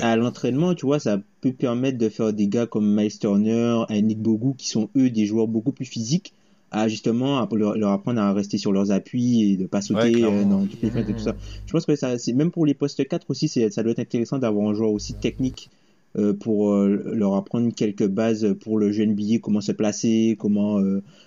À 0.00 0.16
l'entraînement, 0.16 0.74
tu 0.74 0.86
vois, 0.86 0.98
ça 0.98 1.20
peut 1.42 1.52
permettre 1.52 1.98
de 1.98 2.08
faire 2.08 2.32
des 2.32 2.48
gars 2.48 2.66
comme 2.66 2.94
Miles 2.94 3.18
Turner, 3.18 3.82
Nick 3.90 4.18
Bogu, 4.18 4.54
qui 4.56 4.66
sont 4.66 4.88
eux 4.96 5.10
des 5.10 5.26
joueurs 5.26 5.46
beaucoup 5.46 5.72
plus 5.72 5.84
physiques, 5.84 6.32
à 6.70 6.88
justement 6.88 7.46
leur, 7.52 7.92
apprendre 7.92 8.18
à 8.18 8.32
rester 8.32 8.56
sur 8.56 8.72
leurs 8.72 8.92
appuis 8.92 9.52
et 9.52 9.56
de 9.58 9.66
pas 9.66 9.82
sauter 9.82 10.24
euh, 10.24 10.44
dans 10.44 10.64
toutes 10.64 10.80
les 10.80 10.98
et 10.98 11.04
tout 11.04 11.18
ça. 11.18 11.36
Je 11.66 11.72
pense 11.72 11.84
que 11.84 11.96
ça, 11.96 12.16
c'est 12.16 12.32
même 12.32 12.50
pour 12.50 12.64
les 12.64 12.72
postes 12.72 13.06
4 13.06 13.26
aussi, 13.28 13.48
ça 13.48 13.82
doit 13.82 13.92
être 13.92 13.98
intéressant 13.98 14.38
d'avoir 14.38 14.70
un 14.70 14.74
joueur 14.74 14.90
aussi 14.90 15.12
technique 15.12 15.68
euh, 15.70 15.77
pour 16.40 16.74
leur 16.74 17.34
apprendre 17.34 17.72
quelques 17.74 18.06
bases 18.06 18.54
pour 18.60 18.78
le 18.78 18.90
jeu 18.90 19.06
NBA, 19.06 19.38
comment 19.40 19.60
se 19.60 19.72
placer, 19.72 20.36
comment 20.38 20.80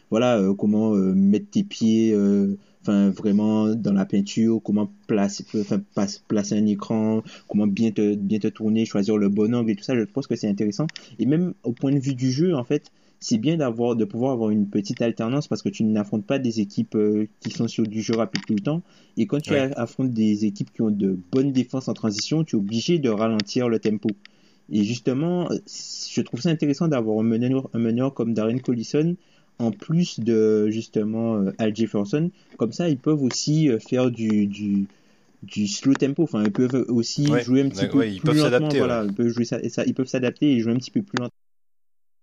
voilà, 0.10 0.42
comment 0.58 0.92
mettre 0.92 1.50
tes 1.52 1.64
pieds 1.64 2.16
enfin 2.82 3.10
vraiment 3.10 3.76
dans 3.76 3.94
la 3.94 4.06
peinture, 4.06 4.62
comment 4.64 4.92
placer, 5.08 5.46
enfin, 5.60 5.82
placer 6.28 6.58
un 6.58 6.66
écran, 6.66 7.22
comment 7.48 7.68
bien 7.68 7.92
te, 7.92 8.16
bien 8.16 8.40
te 8.40 8.48
tourner, 8.48 8.86
choisir 8.86 9.18
le 9.18 9.30
bon 9.30 9.54
angle 9.54 9.72
et 9.72 9.76
tout 9.76 9.84
ça, 9.84 9.96
je 9.96 10.04
pense 10.04 10.28
que 10.28 10.36
c'est 10.36 10.50
intéressant. 10.50 10.88
Et 11.20 11.26
même 11.26 11.54
au 11.64 11.74
point 11.74 11.92
de 11.92 12.00
vue 12.00 12.16
du 12.16 12.32
jeu, 12.32 12.56
en 12.56 12.64
fait, 12.64 12.92
c'est 13.20 13.38
bien 13.38 13.58
d'avoir, 13.58 13.96
de 13.96 14.04
pouvoir 14.04 14.32
avoir 14.32 14.50
une 14.50 14.68
petite 14.68 15.02
alternance 15.02 15.48
parce 15.48 15.62
que 15.62 15.70
tu 15.70 15.84
n'affrontes 15.84 16.26
pas 16.26 16.40
des 16.40 16.60
équipes 16.60 16.96
euh, 16.96 17.28
qui 17.40 17.52
sont 17.52 17.68
sur 17.68 17.86
du 17.86 18.02
jeu 18.02 18.16
rapide 18.16 18.42
tout 18.48 18.56
le 18.56 18.62
temps. 18.62 18.82
Et 19.16 19.28
quand 19.28 19.40
tu 19.40 19.54
affrontes 19.54 20.12
des 20.12 20.46
équipes 20.46 20.74
qui 20.74 20.82
ont 20.82 20.90
de 20.90 21.20
bonnes 21.32 21.52
défenses 21.52 21.88
en 21.88 21.94
transition, 21.94 22.44
tu 22.44 22.56
es 22.56 22.60
obligé 22.60 22.98
de 22.98 23.10
ralentir 23.10 23.70
le 23.70 23.78
tempo. 23.78 24.10
Et 24.72 24.84
justement, 24.84 25.50
je 25.50 26.22
trouve 26.22 26.40
ça 26.40 26.50
intéressant 26.50 26.88
d'avoir 26.88 27.20
un 27.20 27.24
meneur, 27.24 27.70
un 27.74 27.80
meneur 27.80 28.14
comme 28.14 28.34
Darren 28.34 28.60
Collison 28.60 29.16
en 29.60 29.72
plus 29.72 30.20
de 30.20 30.70
justement 30.70 31.36
euh, 31.36 31.52
Al 31.58 31.76
Jefferson. 31.76 32.32
Comme 32.58 32.72
ça, 32.72 32.90
ils 32.90 32.98
peuvent 32.98 33.22
aussi 33.22 33.70
euh, 33.70 33.80
faire 33.80 34.10
du, 34.10 34.48
du, 34.48 34.88
du 35.44 35.68
slow 35.68 35.94
tempo. 35.94 36.24
Enfin, 36.24 36.44
ils 36.44 36.52
peuvent 36.52 36.86
aussi 36.88 37.26
jouer 37.44 37.62
un 37.62 37.70
petit 37.70 37.88
peu 37.88 38.08
ils 38.08 38.22
plus 38.22 38.38
lentement. 38.38 38.70
Voilà, 38.70 39.04
ils 39.04 39.14
peuvent 39.14 39.28
jouer 39.28 39.46
ça, 39.46 39.60
ils 39.62 39.94
peuvent 39.94 40.08
s'adapter 40.08 40.54
et 40.54 40.60
jouer 40.62 40.74
un 40.74 40.78
petit 40.78 40.92
peu 40.92 41.02
plus 41.02 41.18
lentement. 41.18 41.36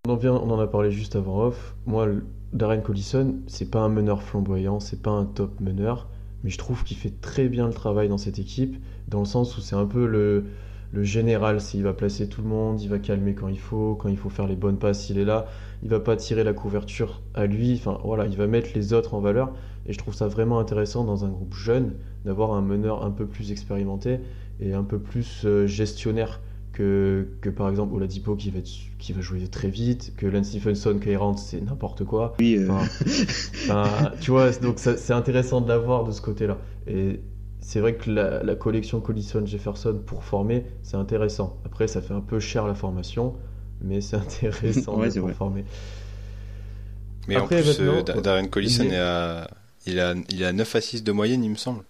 On 0.06 0.12
en, 0.12 0.16
vient, 0.16 0.32
on 0.32 0.50
en 0.50 0.58
a 0.58 0.66
parlé 0.66 0.90
juste 0.90 1.16
avant 1.16 1.48
off. 1.48 1.76
Moi, 1.86 2.08
Darren 2.54 2.80
Collison, 2.80 3.36
c'est 3.46 3.70
pas 3.70 3.80
un 3.80 3.90
meneur 3.90 4.22
flamboyant, 4.22 4.80
c'est 4.80 5.02
pas 5.02 5.10
un 5.10 5.26
top 5.26 5.60
meneur, 5.60 6.08
mais 6.44 6.50
je 6.50 6.56
trouve 6.56 6.82
qu'il 6.82 6.96
fait 6.96 7.20
très 7.20 7.48
bien 7.48 7.66
le 7.66 7.74
travail 7.74 8.08
dans 8.08 8.16
cette 8.16 8.38
équipe, 8.38 8.76
dans 9.08 9.18
le 9.18 9.26
sens 9.26 9.58
où 9.58 9.60
c'est 9.60 9.76
un 9.76 9.84
peu 9.84 10.06
le, 10.06 10.44
le 10.92 11.02
général, 11.02 11.60
s'il 11.60 11.82
va 11.82 11.92
placer 11.92 12.28
tout 12.28 12.42
le 12.42 12.48
monde, 12.48 12.80
il 12.80 12.88
va 12.88 12.98
calmer 12.98 13.34
quand 13.34 13.48
il 13.48 13.58
faut, 13.58 13.94
quand 13.94 14.08
il 14.08 14.16
faut 14.16 14.30
faire 14.30 14.46
les 14.46 14.56
bonnes 14.56 14.78
passes, 14.78 15.10
il 15.10 15.18
est 15.18 15.24
là, 15.24 15.46
il 15.82 15.90
va 15.90 16.00
pas 16.00 16.16
tirer 16.16 16.44
la 16.44 16.54
couverture 16.54 17.22
à 17.34 17.46
lui, 17.46 17.74
enfin 17.74 18.00
voilà, 18.04 18.26
il 18.26 18.36
va 18.36 18.46
mettre 18.46 18.70
les 18.74 18.92
autres 18.92 19.14
en 19.14 19.20
valeur. 19.20 19.52
Et 19.86 19.92
je 19.92 19.98
trouve 19.98 20.14
ça 20.14 20.28
vraiment 20.28 20.58
intéressant 20.58 21.04
dans 21.04 21.24
un 21.24 21.28
groupe 21.28 21.54
jeune 21.54 21.94
d'avoir 22.24 22.52
un 22.52 22.62
meneur 22.62 23.04
un 23.04 23.10
peu 23.10 23.26
plus 23.26 23.52
expérimenté 23.52 24.20
et 24.60 24.74
un 24.74 24.82
peu 24.82 24.98
plus 24.98 25.42
euh, 25.44 25.66
gestionnaire 25.66 26.40
que, 26.72 27.26
que, 27.40 27.48
par 27.48 27.68
exemple 27.68 27.94
Oladipo 27.94 28.36
qui 28.36 28.50
va, 28.50 28.60
qui 28.98 29.12
va 29.12 29.20
jouer 29.20 29.46
très 29.48 29.68
vite, 29.68 30.14
que 30.16 30.26
Lance 30.26 30.48
Stephenson 30.48 30.98
qui 31.02 31.14
rentre 31.16 31.40
c'est 31.40 31.60
n'importe 31.60 32.04
quoi. 32.04 32.34
Oui, 32.38 32.56
euh. 32.58 32.68
tu 34.20 34.30
vois, 34.30 34.50
donc 34.52 34.78
c'est 34.78 35.12
intéressant 35.12 35.60
de 35.60 35.68
l'avoir 35.68 36.04
de 36.04 36.12
ce 36.12 36.20
côté-là. 36.20 36.58
Et 36.86 37.20
c'est 37.68 37.80
vrai 37.80 37.96
que 37.96 38.10
la, 38.10 38.54
collection 38.54 38.98
Collison-Jefferson 38.98 40.00
pour 40.06 40.24
former, 40.24 40.64
c'est 40.82 40.96
intéressant. 40.96 41.60
Après, 41.66 41.86
ça 41.86 42.00
fait 42.00 42.14
un 42.14 42.22
peu 42.22 42.40
cher 42.40 42.66
la 42.66 42.74
formation, 42.74 43.34
mais 43.82 44.00
c'est 44.00 44.16
intéressant 44.46 44.94
pour 44.94 45.30
former. 45.32 45.64
Mais 47.26 47.36
en 47.36 47.46
plus, 47.46 47.78
euh, 47.80 48.02
Darren 48.22 48.46
Collison 48.46 48.84
il... 48.84 48.94
est 48.94 48.96
à, 48.96 49.50
il, 49.84 50.00
a, 50.00 50.14
il 50.30 50.44
a 50.44 50.52
9 50.54 50.76
à 50.76 50.80
6 50.80 51.04
de 51.04 51.12
moyenne, 51.12 51.44
il 51.44 51.50
me 51.50 51.56
semble. 51.56 51.82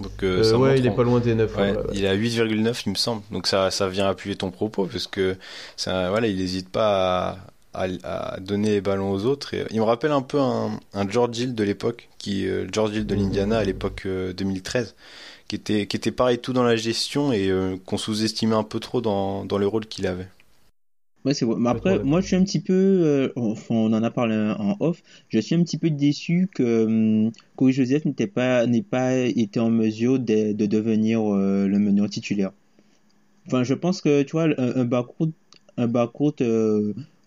Donc, 0.00 0.22
euh, 0.22 0.42
euh 0.42 0.56
ouais, 0.56 0.78
il 0.78 0.86
est 0.86 0.96
pas 0.96 1.02
loin 1.02 1.20
des 1.20 1.34
9. 1.34 1.56
Ouais, 1.58 1.74
Il 1.92 2.06
est 2.06 2.08
à 2.08 2.16
8,9, 2.16 2.82
il 2.86 2.90
me 2.92 2.94
semble. 2.94 3.20
Donc 3.30 3.48
ça, 3.48 3.70
ça 3.70 3.86
vient 3.86 4.08
appuyer 4.08 4.36
ton 4.36 4.50
propos, 4.50 4.86
parce 4.86 5.06
que 5.06 5.36
ça, 5.76 6.08
voilà, 6.08 6.26
il 6.26 6.38
n'hésite 6.38 6.70
pas 6.70 7.36
à, 7.74 7.86
à, 8.02 8.40
donner 8.40 8.70
les 8.70 8.80
ballons 8.80 9.10
aux 9.10 9.24
autres. 9.24 9.54
Et, 9.54 9.64
il 9.70 9.78
me 9.78 9.84
rappelle 9.84 10.12
un 10.12 10.22
peu 10.22 10.38
un, 10.38 10.78
George 11.08 11.38
Hill 11.38 11.54
de 11.54 11.64
l'époque, 11.64 12.08
qui 12.18 12.46
euh, 12.46 12.66
George 12.72 12.96
Hill 12.96 13.06
de 13.06 13.14
l'Indiana 13.14 13.58
à 13.58 13.64
l'époque 13.64 14.06
2013, 14.06 14.88
euh, 14.88 15.00
qui 15.48 15.56
était, 15.56 15.86
qui 15.86 15.96
était 15.96 16.12
pareil 16.12 16.38
tout 16.38 16.52
dans 16.52 16.64
la 16.64 16.76
gestion 16.76 17.32
et 17.32 17.48
euh, 17.50 17.76
qu'on 17.84 17.98
sous-estimait 17.98 18.56
un 18.56 18.64
peu 18.64 18.80
trop 18.80 19.00
dans, 19.00 19.44
dans 19.44 19.58
le 19.58 19.66
rôle 19.66 19.86
qu'il 19.86 20.06
avait. 20.06 20.28
Ouais, 21.24 21.34
c'est 21.34 21.44
Mais 21.44 21.68
après, 21.68 21.98
moi, 21.98 22.22
je 22.22 22.28
suis 22.28 22.36
un 22.36 22.44
petit 22.44 22.60
peu, 22.60 23.30
on 23.36 23.92
en 23.92 24.02
a 24.02 24.10
parlé 24.10 24.34
en 24.58 24.74
off, 24.80 25.02
je 25.28 25.38
suis 25.38 25.54
un 25.54 25.62
petit 25.62 25.76
peu 25.76 25.90
déçu 25.90 26.48
que 26.54 26.86
um, 26.86 27.30
Corey 27.56 27.72
Joseph 27.72 28.06
n'était 28.06 28.26
pas, 28.26 28.66
n'ait 28.66 28.80
pas 28.80 29.14
été 29.16 29.60
en 29.60 29.68
mesure 29.68 30.18
de, 30.18 30.52
de 30.52 30.66
devenir 30.66 31.20
le 31.22 31.78
meneur 31.78 32.08
titulaire. 32.08 32.52
Enfin, 33.46 33.64
je 33.64 33.74
pense 33.74 34.00
que, 34.00 34.22
tu 34.22 34.32
vois, 34.32 34.44
un, 34.44 34.76
un 34.76 34.84
backcourt, 34.86 35.28
un 35.76 35.88
backcourt 35.88 36.36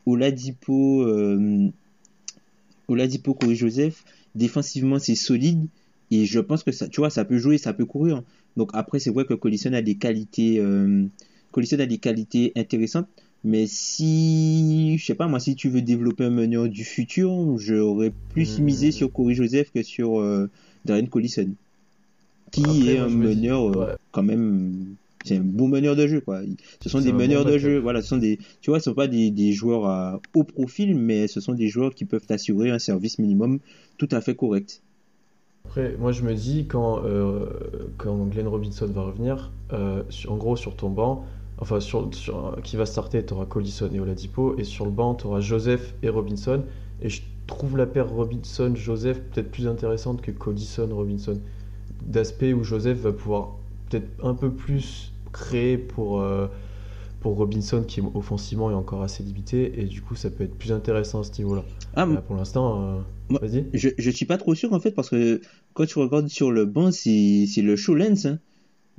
Oladipo, 0.05 1.03
euh, 1.03 1.69
Oladipo 2.87 3.33
Corey 3.33 3.55
Joseph, 3.55 4.03
défensivement 4.35 4.99
c'est 4.99 5.15
solide 5.15 5.67
et 6.11 6.25
je 6.25 6.39
pense 6.39 6.63
que 6.63 6.71
ça, 6.71 6.87
tu 6.87 7.01
vois, 7.01 7.09
ça 7.09 7.25
peut 7.25 7.37
jouer, 7.37 7.57
ça 7.57 7.73
peut 7.73 7.85
courir. 7.85 8.21
Donc 8.55 8.69
après 8.73 8.99
c'est 8.99 9.09
vrai 9.09 9.25
que 9.25 9.33
Collison 9.33 9.73
a 9.73 9.81
des 9.81 9.95
qualités, 9.95 10.59
euh, 10.59 11.05
a 11.55 11.85
des 11.85 11.97
qualités 11.97 12.51
intéressantes, 12.55 13.07
mais 13.43 13.65
si, 13.67 14.97
je 14.97 15.05
sais 15.05 15.15
pas 15.15 15.27
moi, 15.27 15.39
si 15.39 15.55
tu 15.55 15.69
veux 15.69 15.81
développer 15.81 16.25
un 16.25 16.29
meneur 16.29 16.69
du 16.69 16.83
futur, 16.83 17.57
j'aurais 17.57 18.13
plus 18.29 18.59
hmm. 18.59 18.63
misé 18.63 18.91
sur 18.91 19.11
Corey 19.11 19.33
Joseph 19.33 19.71
que 19.73 19.83
sur 19.83 20.19
euh, 20.19 20.49
Darren 20.85 21.07
Collison, 21.07 21.49
qui 22.51 22.89
est 22.89 22.99
un 22.99 23.09
meneur 23.09 23.75
euh, 23.75 23.95
quand 24.11 24.23
même 24.23 24.95
c'est 25.23 25.37
un 25.37 25.43
bon 25.43 25.67
meneur 25.67 25.95
de 25.95 26.07
jeu 26.07 26.21
quoi. 26.21 26.41
Ce 26.81 26.89
sont 26.89 26.99
des 26.99 27.13
meneurs 27.13 27.45
de 27.45 27.57
jeu, 27.57 27.79
voilà, 27.79 28.01
ce 28.01 28.09
sont 28.09 28.17
des 28.17 28.37
tu 28.61 28.69
vois, 28.69 28.79
ce 28.79 28.85
sont 28.85 28.93
pas 28.93 29.07
des, 29.07 29.31
des 29.31 29.53
joueurs 29.53 29.85
à 29.85 30.21
haut 30.35 30.43
profil 30.43 30.95
mais 30.95 31.27
ce 31.27 31.39
sont 31.39 31.53
des 31.53 31.67
joueurs 31.67 31.93
qui 31.95 32.05
peuvent 32.05 32.25
assurer 32.29 32.69
un 32.69 32.79
service 32.79 33.19
minimum 33.19 33.59
tout 33.97 34.09
à 34.11 34.21
fait 34.21 34.35
correct. 34.35 34.81
Après, 35.65 35.95
moi 35.97 36.11
je 36.11 36.23
me 36.23 36.33
dis 36.33 36.65
quand 36.67 37.03
euh, 37.05 37.45
quand 37.97 38.15
Glenn 38.25 38.47
Robinson 38.47 38.85
va 38.87 39.03
revenir, 39.03 39.51
euh, 39.71 40.03
en 40.27 40.35
gros 40.35 40.55
sur 40.55 40.75
ton 40.75 40.89
banc, 40.89 41.25
enfin 41.57 41.79
sur, 41.79 42.13
sur 42.13 42.57
qui 42.63 42.75
va 42.75 42.85
starter, 42.85 43.25
tu 43.25 43.33
auras 43.33 43.45
Collison 43.45 43.89
et 43.93 43.99
Oladipo 43.99 44.57
et 44.57 44.63
sur 44.63 44.85
le 44.85 44.91
banc 44.91 45.15
tu 45.15 45.27
auras 45.27 45.39
Joseph 45.39 45.93
et 46.03 46.09
Robinson 46.09 46.63
et 47.01 47.09
je 47.09 47.21
trouve 47.47 47.77
la 47.77 47.85
paire 47.85 48.09
Robinson 48.09 48.73
Joseph 48.75 49.19
peut-être 49.31 49.51
plus 49.51 49.67
intéressante 49.67 50.21
que 50.21 50.31
Collison 50.31 50.89
Robinson 50.91 51.39
d'aspect 52.05 52.53
où 52.53 52.63
Joseph 52.63 52.99
va 52.99 53.13
pouvoir 53.13 53.55
peut-être 53.89 54.07
un 54.23 54.33
peu 54.33 54.51
plus 54.51 55.12
créé 55.33 55.77
pour, 55.77 56.21
euh, 56.21 56.47
pour 57.19 57.35
Robinson 57.35 57.83
qui 57.83 58.01
offensivement 58.13 58.71
est 58.71 58.75
encore 58.75 59.01
assez 59.03 59.23
limité 59.23 59.81
et 59.81 59.85
du 59.85 60.01
coup 60.01 60.15
ça 60.15 60.29
peut 60.29 60.45
être 60.45 60.55
plus 60.55 60.71
intéressant 60.71 61.21
à 61.21 61.23
ce 61.23 61.37
niveau-là. 61.39 61.63
Ah, 61.95 62.05
pour 62.05 62.37
l'instant, 62.37 62.81
euh, 63.31 63.37
vas-y. 63.41 63.65
Je, 63.73 63.89
je 63.97 64.09
suis 64.09 64.25
pas 64.25 64.37
trop 64.37 64.55
sûr 64.55 64.71
en 64.71 64.79
fait 64.79 64.91
parce 64.91 65.09
que 65.09 65.41
quand 65.73 65.85
tu 65.85 65.99
regardes 65.99 66.29
sur 66.29 66.51
le 66.51 66.65
banc, 66.65 66.91
c'est 66.91 67.47
le 67.57 67.75
show 67.75 67.95
lens. 67.95 68.25
Hein. 68.25 68.39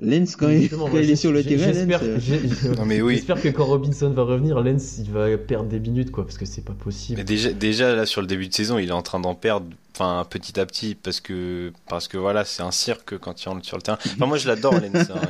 Lens, 0.01 0.35
quand, 0.35 0.49
il, 0.49 0.65
est 0.65 1.15
sur 1.15 1.31
le 1.31 1.45
terrain, 1.45 1.73
j'espère 1.73 2.03
euh, 2.03 3.41
que 3.41 3.49
quand 3.51 3.65
Robinson 3.65 4.11
va 4.11 4.25
revenir, 4.25 4.61
Lens 4.61 4.97
il 4.99 5.13
va 5.13 5.39
perdre 5.39 5.69
des 5.69 5.79
minutes 5.79 6.11
quoi, 6.11 6.25
parce 6.25 6.37
que 6.37 6.47
c'est 6.47 6.65
pas 6.65 6.73
possible. 6.73 7.19
Mais 7.19 7.25
déjà, 7.25 7.53
déjà 7.53 7.95
là 7.95 8.05
sur 8.05 8.21
le 8.21 8.27
début 8.27 8.49
de 8.49 8.55
saison, 8.55 8.79
il 8.79 8.89
est 8.89 8.93
en 8.93 9.03
train 9.03 9.21
d'en 9.21 9.37
perdre, 9.37 9.67
enfin 9.95 10.27
petit 10.29 10.59
à 10.59 10.67
petit, 10.67 10.97
parce 10.97 11.21
que 11.21 11.73
parce 11.89 12.09
que 12.09 12.17
voilà, 12.17 12.45
c'est 12.45 12.65
un 12.65 12.73
cirque 12.73 13.19
quand 13.19 13.41
il 13.41 13.49
rentre 13.49 13.65
sur 13.65 13.77
le 13.77 13.83
terrain. 13.83 13.99
Enfin 14.05 14.27
moi 14.27 14.37
je 14.37 14.49
l'adore 14.49 14.75
Lens, 14.75 15.11
hein. 15.15 15.21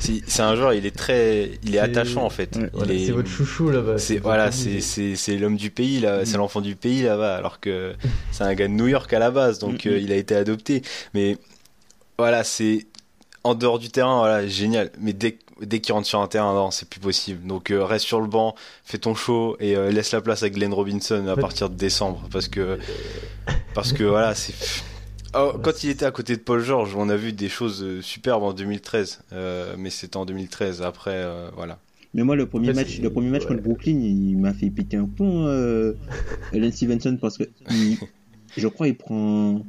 c'est 0.00 0.42
un 0.42 0.56
joueur, 0.56 0.74
il 0.74 0.86
est 0.86 0.96
très, 0.96 1.52
il 1.62 1.76
est, 1.76 1.78
attachant 1.78 2.24
en 2.24 2.30
fait. 2.30 2.58
c'est 2.88 3.12
votre 3.12 3.28
chouchou 3.28 3.70
là-bas. 3.70 3.98
C'est 3.98 4.18
voilà, 4.18 4.50
c'est 4.50 5.38
l'homme 5.38 5.56
du 5.56 5.70
pays 5.70 6.00
là, 6.00 6.24
c'est 6.24 6.36
l'enfant 6.36 6.60
du 6.60 6.74
pays 6.74 7.02
là-bas, 7.02 7.36
alors 7.36 7.60
que 7.60 7.94
c'est 8.32 8.42
un 8.42 8.54
gars 8.54 8.66
de 8.66 8.72
New 8.72 8.88
York 8.88 9.12
à 9.12 9.20
la 9.20 9.30
base, 9.30 9.60
donc 9.60 9.84
mm, 9.84 9.88
mm. 9.88 9.92
Euh, 9.92 9.98
il 9.98 10.10
a 10.10 10.16
été 10.16 10.34
adopté. 10.34 10.82
Mais 11.14 11.38
voilà, 12.18 12.42
c'est 12.42 12.86
en 13.44 13.54
dehors 13.54 13.78
du 13.78 13.90
terrain, 13.90 14.18
voilà, 14.18 14.46
génial. 14.46 14.90
Mais 15.00 15.12
dès, 15.12 15.38
dès 15.60 15.80
qu'il 15.80 15.92
rentre 15.94 16.06
sur 16.06 16.20
un 16.20 16.26
terrain, 16.28 16.54
non, 16.54 16.70
c'est 16.70 16.88
plus 16.88 17.00
possible. 17.00 17.46
Donc 17.46 17.70
euh, 17.70 17.84
reste 17.84 18.06
sur 18.06 18.20
le 18.20 18.26
banc, 18.26 18.54
fais 18.84 18.98
ton 18.98 19.14
show 19.14 19.56
et 19.60 19.76
euh, 19.76 19.90
laisse 19.90 20.12
la 20.12 20.20
place 20.20 20.42
à 20.42 20.50
Glenn 20.50 20.72
Robinson 20.72 21.26
à 21.28 21.36
partir 21.36 21.70
de 21.70 21.74
décembre, 21.76 22.26
parce 22.32 22.48
que 22.48 22.78
parce 23.74 23.92
que 23.92 24.04
voilà, 24.04 24.34
c'est. 24.34 24.54
Oh, 25.36 25.52
quand 25.62 25.82
il 25.82 25.90
était 25.90 26.04
à 26.06 26.12
côté 26.12 26.36
de 26.36 26.40
Paul 26.40 26.62
George, 26.62 26.94
on 26.96 27.08
a 27.08 27.16
vu 27.16 27.32
des 27.32 27.48
choses 27.48 27.82
euh, 27.82 28.00
superbes 28.02 28.44
en 28.44 28.52
2013, 28.52 29.22
euh, 29.32 29.74
mais 29.76 29.90
c'était 29.90 30.16
en 30.16 30.24
2013. 30.26 30.80
Après, 30.82 31.10
euh, 31.12 31.50
voilà. 31.56 31.78
Mais 32.14 32.22
moi, 32.22 32.36
le 32.36 32.46
premier 32.46 32.70
En 32.70 32.74
fait, 32.74 32.80
match, 32.84 33.00
le 33.00 33.10
premier 33.10 33.28
match 33.30 33.42
ouais. 33.42 33.48
contre 33.48 33.62
Brooklyn, 33.62 33.98
il 34.00 34.38
m'a 34.38 34.54
fait 34.54 34.70
péter 34.70 34.96
un 34.96 35.06
plomb, 35.06 35.46
euh, 35.48 35.94
Allen 36.52 36.70
Stevenson, 36.70 37.18
parce 37.20 37.36
que 37.36 37.44
il- 37.70 37.98
je 38.56 38.68
crois 38.68 38.86
il 38.86 38.94
prend, 38.96 39.62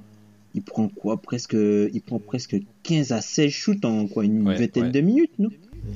il 0.55 0.63
prend 0.63 0.87
quoi, 0.87 1.17
presque, 1.21 1.53
il 1.55 2.01
prend 2.01 2.17
presque 2.19 2.55
15 2.83 3.11
à 3.11 3.21
16 3.21 3.51
shoots 3.51 3.85
en 3.85 4.07
quoi, 4.07 4.25
une 4.25 4.47
Ouais, 4.47 4.55
vingtaine 4.55 4.85
ouais. 4.85 4.91
de 4.91 5.01
minutes, 5.01 5.37
non? 5.37 5.49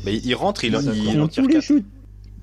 Mais 0.06 0.18
il 0.18 0.36
rentre, 0.36 0.64
il, 0.66 0.74
Il 0.74 0.80
il, 0.94 1.04
Il 1.08 1.14
il 1.16 1.22
en 1.22 1.28
tire 1.28 1.44
tous 1.44 1.48
les 1.50 1.54
4. 1.56 1.64
shoots. 1.64 1.84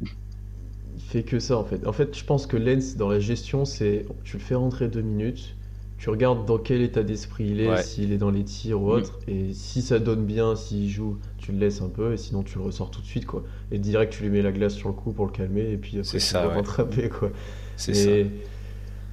Il 0.02 1.02
fait 1.02 1.22
que 1.22 1.38
ça 1.38 1.56
en 1.56 1.64
fait. 1.64 1.86
En 1.86 1.92
fait, 1.92 2.16
je 2.18 2.24
pense 2.24 2.46
que 2.46 2.56
Lens 2.56 2.96
dans 2.96 3.08
la 3.08 3.20
gestion, 3.20 3.64
c'est 3.64 4.04
tu 4.24 4.36
le 4.38 4.42
fais 4.42 4.54
rentrer 4.56 4.88
deux 4.88 5.02
minutes, 5.02 5.54
tu 5.98 6.10
regardes 6.10 6.44
dans 6.46 6.58
quel 6.58 6.80
état 6.82 7.02
d'esprit 7.02 7.48
il 7.50 7.60
est, 7.60 7.68
Ouais. 7.70 7.82
s'il 7.82 8.12
est 8.12 8.18
dans 8.18 8.30
les 8.30 8.44
tirs 8.44 8.82
ou 8.82 8.90
autre, 8.90 9.18
et 9.28 9.52
si 9.54 9.82
ça 9.82 9.98
donne 9.98 10.24
bien, 10.26 10.56
s'il 10.56 10.90
joue, 10.90 11.18
tu 11.38 11.52
le 11.52 11.58
laisses 11.58 11.80
un 11.80 11.88
peu, 11.88 12.12
et 12.12 12.16
sinon 12.16 12.42
tu 12.42 12.58
le 12.58 12.64
ressors 12.64 12.90
tout 12.90 13.00
de 13.00 13.06
suite 13.06 13.24
quoi. 13.26 13.44
Et 13.70 13.78
direct 13.78 14.12
tu 14.12 14.22
lui 14.24 14.30
mets 14.30 14.42
la 14.42 14.52
glace 14.52 14.74
sur 14.74 14.88
le 14.88 14.94
cou 14.94 15.12
pour 15.12 15.26
le 15.26 15.32
calmer, 15.32 15.70
et 15.72 15.76
puis 15.76 15.92
après 15.98 16.04
C'est 16.04 16.18
tu 16.18 16.24
ça, 16.24 16.48
ouais. 16.48 16.54
rattraper 16.54 17.08
quoi. 17.08 17.30
C'est 17.76 17.94
ça. 17.94 18.10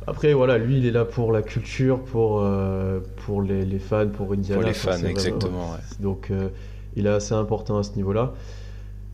Après 0.08 0.34
voilà, 0.34 0.58
lui 0.58 0.78
il 0.80 0.86
est 0.86 0.92
là 0.92 1.06
pour 1.06 1.32
la 1.32 1.42
culture, 1.42 2.00
pour 2.04 2.42
euh, 2.42 3.00
pour 3.26 3.42
les, 3.42 3.66
les 3.66 3.80
fans, 3.80 4.08
pour 4.10 4.34
Indiana. 4.34 4.56
Pour 4.56 4.64
les 4.64 4.70
enfin, 4.72 4.92
fans, 4.92 4.98
vraiment- 5.00 5.10
exactement, 5.12 5.72
ouais. 5.72 5.78
Donc 6.02 6.30
euh, 6.32 6.50
il 6.96 7.06
est 7.06 7.10
assez 7.10 7.34
important 7.34 7.78
à 7.78 7.84
ce 7.84 7.96
niveau-là. 7.96 8.34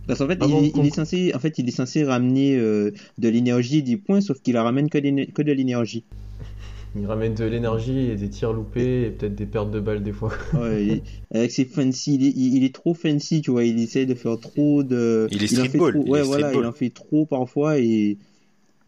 Parce 0.08 0.20
qu'en 0.20 0.28
fait, 0.28 0.42
Avant 0.42 0.60
il, 0.62 0.72
il 0.76 0.86
est 0.86 0.96
censé, 0.96 1.32
en 1.36 1.40
fait, 1.40 1.58
il 1.60 1.68
est 1.68 1.72
censé 1.72 2.04
ramener 2.04 2.56
euh, 2.56 2.92
de 3.18 3.30
l'énergie 3.30 3.78
et 3.78 3.82
des 3.82 3.98
points, 3.98 4.22
sauf 4.22 4.40
qu'il 4.42 4.56
la 4.56 4.64
ramène 4.64 4.90
que, 4.90 4.98
de 4.98 5.52
l'énergie. 5.52 6.04
Il 6.96 7.06
ramène 7.06 7.36
de 7.36 7.46
l'énergie 7.46 8.10
et 8.10 8.16
des 8.16 8.30
tirs 8.30 8.52
loupés 8.52 9.04
et 9.06 9.10
peut-être 9.12 9.36
des 9.36 9.46
pertes 9.46 9.70
de 9.70 9.80
balles 9.80 10.02
des 10.02 10.12
fois. 10.12 10.32
Ouais, 10.54 11.04
avec 11.32 11.52
ses 11.52 11.66
fancy, 11.66 12.16
il 12.16 12.26
est, 12.26 12.32
il 12.36 12.56
il 12.58 12.64
est 12.64 12.74
trop 12.74 12.96
fancy, 12.96 13.42
tu 13.42 13.52
vois, 13.52 13.64
il 13.64 13.80
essaie 13.80 14.08
de 14.08 14.16
faire 14.16 14.40
trop 14.40 14.82
de. 14.84 15.28
Il 15.32 15.44
est 15.44 15.60
en 15.62 15.66
fait 15.70 15.78
trop- 15.78 15.92
il 15.94 16.10
Ouais, 16.10 16.20
est 16.20 16.24
voilà, 16.24 16.52
il 16.56 16.66
en 16.66 16.72
fait 16.72 16.90
trop 16.90 17.26
parfois 17.28 17.78
et. 17.80 18.18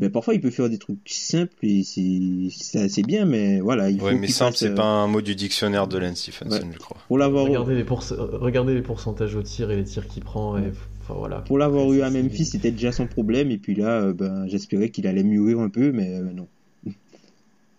Mais 0.01 0.09
parfois, 0.09 0.33
il 0.33 0.41
peut 0.41 0.49
faire 0.49 0.67
des 0.69 0.79
trucs 0.79 0.97
simples 1.05 1.53
et 1.63 1.83
c'est 1.83 2.79
assez 2.81 3.03
bien, 3.03 3.25
mais 3.25 3.59
voilà, 3.59 3.89
il 3.91 3.99
faut 3.99 4.05
Ouais, 4.07 4.15
mais 4.15 4.25
qu'il 4.25 4.33
simple, 4.35 4.57
c'est 4.57 4.71
euh, 4.71 4.75
pas 4.75 4.83
un 4.83 5.05
mot 5.07 5.21
du 5.21 5.35
dictionnaire 5.35 5.87
de 5.87 5.97
Lance 5.99 6.17
Stephenson, 6.23 6.55
Ouais. 6.65 6.71
je 6.73 6.79
crois. 6.79 6.97
Pour 7.07 7.17
l'avoir 7.19 7.45
Regardez 7.45 7.75
les, 7.75 7.83
pource- 7.83 8.13
regardez 8.17 8.73
les 8.73 8.81
pourcentages 8.81 9.35
au 9.35 9.43
tir 9.43 9.69
et 9.71 9.75
les 9.75 9.83
tirs 9.83 10.07
qu'il 10.07 10.23
prend. 10.23 10.57
Et, 10.57 10.71
enfin, 11.01 11.13
voilà. 11.17 11.39
pour 11.41 11.57
l'avoir 11.59 11.91
eu 11.93 12.01
à 12.01 12.09
Memphis, 12.09 12.45
c'était 12.45 12.71
déjà 12.71 12.91
son 12.91 13.05
problème 13.05 13.51
et 13.51 13.57
puis 13.59 13.75
là, 13.75 14.01
euh, 14.01 14.13
ben, 14.13 14.47
j'espérais 14.47 14.89
qu'il 14.89 15.05
allait 15.05 15.23
mûrir 15.23 15.59
un 15.59 15.69
peu, 15.69 15.91
mais 15.91 16.15
euh, 16.15 16.23
non. 16.33 16.47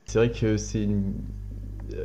C'est 0.06 0.18
vrai 0.18 0.30
que 0.30 0.56
c'est 0.56 0.82
une. 0.84 1.14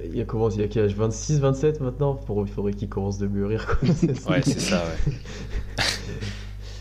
Il 0.05 0.17
y 0.17 0.21
a 0.21 0.25
comment 0.25 0.49
Il 0.49 0.59
y 0.59 0.63
a 0.63 0.67
quel 0.67 0.85
âge? 0.85 0.95
26, 0.95 1.39
27 1.39 1.79
maintenant? 1.81 2.15
Pour... 2.15 2.45
Il 2.45 2.51
faudrait 2.51 2.73
qu'il 2.73 2.89
commence 2.89 3.17
de 3.19 3.27
mûrir. 3.27 3.65
Quoi. 3.67 3.89
Ouais, 4.31 4.41
c'est 4.43 4.59
ça, 4.59 4.83
ouais. 4.83 5.13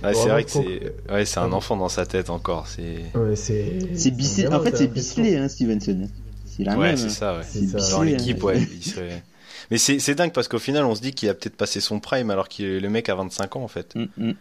Ouais, 0.03 0.15
c'est 0.15 0.29
vrai 0.29 0.45
que 0.45 0.51
c'est 0.51 0.93
ouais, 1.11 1.25
c'est 1.25 1.41
un 1.41 1.53
enfant 1.53 1.77
dans 1.77 1.89
sa 1.89 2.07
tête 2.07 2.31
encore. 2.31 2.67
C'est 2.69 3.05
Ouais, 3.15 3.37
c'est. 3.37 3.79
C'est 3.95 4.11
bicelé, 4.11 4.47
vraiment, 4.47 4.61
en 4.61 4.65
fait, 4.65 4.77
c'est 4.77 4.89
bicelé, 4.89 5.37
hein, 5.37 5.49
Stevenson. 5.49 6.09
C'est 6.45 6.65
la 6.65 6.77
ouais, 6.77 6.89
même. 6.89 6.97
c'est 6.97 7.07
hein. 7.07 7.09
ça, 7.09 7.37
ouais. 7.37 7.45
C'est. 7.49 7.73
Dans 7.73 7.79
bicelé, 8.01 8.11
l'équipe, 8.13 8.39
hein. 8.43 8.47
ouais, 8.47 8.61
il 8.61 8.85
serait. 8.85 9.23
Mais 9.71 9.79
c'est 9.79 9.99
c'est 9.99 10.15
dingue 10.15 10.33
parce 10.33 10.49
qu'au 10.49 10.59
final, 10.59 10.85
on 10.85 10.95
se 10.95 11.01
dit 11.01 11.13
qu'il 11.13 11.29
a 11.29 11.35
peut-être 11.35 11.57
passé 11.57 11.81
son 11.81 11.99
prime 11.99 12.31
alors 12.31 12.49
que 12.49 12.63
le 12.63 12.89
mec 12.89 13.09
a 13.09 13.15
25 13.15 13.57
ans 13.57 13.63
en 13.63 13.69
fait. 13.69 13.95
Mm, 13.95 14.07
mm. 14.17 14.33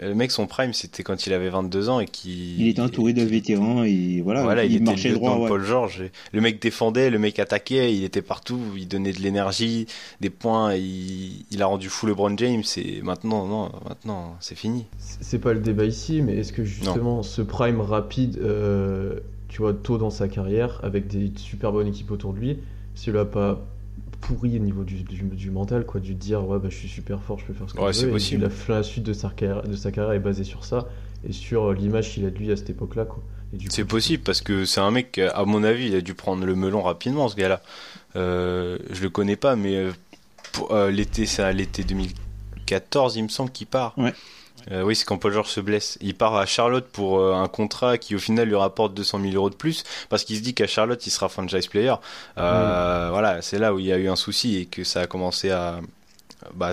Le 0.00 0.14
mec, 0.14 0.30
son 0.30 0.46
prime, 0.46 0.72
c'était 0.72 1.02
quand 1.02 1.26
il 1.26 1.32
avait 1.32 1.50
22 1.50 1.88
ans 1.88 2.00
et 2.00 2.06
qu'il. 2.06 2.60
Il 2.60 2.68
était 2.68 2.80
entouré 2.80 3.12
de 3.12 3.22
vétérans 3.22 3.84
et 3.84 4.20
voilà, 4.22 4.42
Voilà, 4.42 4.64
il, 4.64 4.76
était 4.76 4.84
marchait 4.84 5.08
le 5.10 5.16
droit. 5.16 5.36
ouais. 5.38 5.48
Paul 5.48 5.62
George. 5.64 6.00
et 6.00 6.10
Le 6.32 6.40
mec 6.40 6.60
défendait, 6.62 7.10
le 7.10 7.18
mec 7.18 7.38
attaquait, 7.38 7.94
il 7.94 8.04
était 8.04 8.22
partout, 8.22 8.60
il 8.76 8.88
donnait 8.88 9.12
de 9.12 9.20
l'énergie, 9.20 9.86
des 10.20 10.30
points, 10.30 10.74
il, 10.74 11.44
il 11.50 11.62
a 11.62 11.66
rendu 11.66 11.88
fou 11.88 12.06
LeBron 12.06 12.36
James. 12.38 12.62
Et 12.76 13.02
maintenant, 13.02 13.46
non, 13.46 13.70
maintenant, 13.86 14.36
c'est 14.40 14.54
fini. 14.56 14.86
C'est 14.98 15.38
pas 15.38 15.52
le 15.52 15.60
débat 15.60 15.84
ici, 15.84 16.22
mais 16.22 16.36
est-ce 16.36 16.52
que 16.52 16.64
justement 16.64 17.22
ce 17.22 17.42
prime 17.42 17.80
rapide, 17.80 18.38
euh, 18.42 19.20
tu 19.48 19.58
vois, 19.58 19.74
tôt 19.74 19.98
dans 19.98 20.10
sa 20.10 20.28
carrière, 20.28 20.80
avec 20.82 21.06
des 21.06 21.30
super 21.36 21.70
bonnes 21.72 21.88
équipes 21.88 22.10
autour 22.10 22.32
de 22.32 22.38
lui, 22.38 22.58
cela 22.94 23.24
pas 23.24 23.64
pourri 24.22 24.56
au 24.56 24.60
niveau 24.62 24.84
du, 24.84 25.02
du, 25.02 25.22
du 25.22 25.50
mental, 25.50 25.84
quoi, 25.84 26.00
du 26.00 26.14
dire 26.14 26.46
ouais 26.48 26.58
bah 26.58 26.68
je 26.70 26.76
suis 26.76 26.88
super 26.88 27.20
fort, 27.22 27.38
je 27.38 27.44
peux 27.44 27.52
faire 27.52 27.68
ce 27.68 27.74
que 27.74 27.80
Ouais, 27.80 27.92
je 27.92 27.98
c'est 27.98 28.04
veux. 28.06 28.10
et 28.10 28.14
possible. 28.14 28.50
La, 28.68 28.74
la 28.76 28.82
suite 28.82 29.04
de 29.04 29.12
sa 29.12 29.28
carrière, 29.28 29.62
de 29.62 29.76
sa 29.76 29.92
carrière 29.92 30.12
est 30.14 30.18
basée 30.20 30.44
sur 30.44 30.64
ça 30.64 30.88
et 31.28 31.32
sur 31.32 31.64
euh, 31.70 31.74
l'image 31.74 32.10
qu'il 32.12 32.24
a 32.24 32.30
de 32.30 32.38
lui 32.38 32.50
à 32.50 32.56
cette 32.56 32.70
époque-là, 32.70 33.04
quoi. 33.04 33.22
C'est 33.68 33.84
possible 33.84 34.22
parce 34.22 34.40
que 34.40 34.64
c'est 34.64 34.80
un 34.80 34.90
mec, 34.90 35.18
à 35.18 35.44
mon 35.44 35.62
avis, 35.62 35.88
il 35.88 35.94
a 35.94 36.00
dû 36.00 36.14
prendre 36.14 36.46
le 36.46 36.54
melon 36.54 36.80
rapidement, 36.80 37.28
ce 37.28 37.36
gars-là. 37.36 37.60
Euh, 38.16 38.78
je 38.90 39.02
le 39.02 39.10
connais 39.10 39.36
pas, 39.36 39.56
mais 39.56 39.76
euh, 40.70 40.90
l'été, 40.90 41.26
l'été 41.52 41.84
2014, 41.84 43.16
il 43.16 43.24
me 43.24 43.28
semble 43.28 43.50
qu'il 43.50 43.66
part. 43.66 43.92
Ouais. 43.98 44.14
Euh, 44.70 44.82
oui, 44.82 44.94
c'est 44.94 45.04
quand 45.04 45.18
Paul 45.18 45.32
George 45.32 45.48
se 45.48 45.60
blesse. 45.60 45.98
Il 46.00 46.14
part 46.14 46.36
à 46.36 46.46
Charlotte 46.46 46.86
pour 46.92 47.18
euh, 47.18 47.34
un 47.34 47.48
contrat 47.48 47.98
qui, 47.98 48.14
au 48.14 48.18
final, 48.18 48.48
lui 48.48 48.54
rapporte 48.56 48.94
200 48.94 49.18
000 49.18 49.34
euros 49.34 49.50
de 49.50 49.54
plus 49.56 49.82
parce 50.08 50.24
qu'il 50.24 50.36
se 50.36 50.42
dit 50.42 50.54
qu'à 50.54 50.66
Charlotte, 50.66 51.04
il 51.06 51.10
sera 51.10 51.28
franchise 51.28 51.66
player. 51.66 51.94
Euh, 52.38 53.08
Voilà, 53.10 53.42
c'est 53.42 53.58
là 53.58 53.74
où 53.74 53.78
il 53.78 53.86
y 53.86 53.92
a 53.92 53.98
eu 53.98 54.08
un 54.08 54.16
souci 54.16 54.56
et 54.58 54.66
que 54.66 54.84
ça 54.84 55.00
a 55.02 55.06
commencé 55.06 55.50
à, 55.50 55.80
bah, 56.54 56.72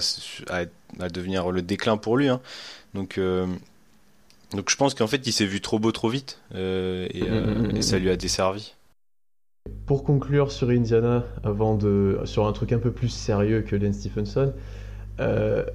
à, 0.49 0.61
à 0.99 1.09
devenir 1.09 1.51
le 1.51 1.61
déclin 1.61 1.97
pour 1.97 2.17
lui. 2.17 2.29
hein. 2.29 2.41
Donc, 2.95 3.19
donc, 4.53 4.69
je 4.69 4.75
pense 4.75 4.93
qu'en 4.95 5.07
fait, 5.07 5.27
il 5.27 5.31
s'est 5.33 5.45
vu 5.45 5.61
trop 5.61 5.79
beau 5.79 5.91
trop 5.91 6.09
vite 6.09 6.39
et, 6.55 6.57
Mm, 7.21 7.27
mm, 7.27 7.55
mm, 7.73 7.75
et 7.75 7.81
ça 7.81 7.99
mm. 7.99 7.99
lui 7.99 8.09
a 8.09 8.15
desservi. 8.15 8.73
Pour 9.85 10.03
conclure 10.03 10.51
sur 10.51 10.69
Indiana, 10.69 11.25
avant 11.43 11.75
de 11.75 12.19
sur 12.25 12.47
un 12.47 12.53
truc 12.53 12.71
un 12.71 12.79
peu 12.79 12.91
plus 12.91 13.09
sérieux 13.09 13.61
que 13.61 13.75
Len 13.75 13.91
Stephenson, 13.93 14.53
euh, 15.19 15.65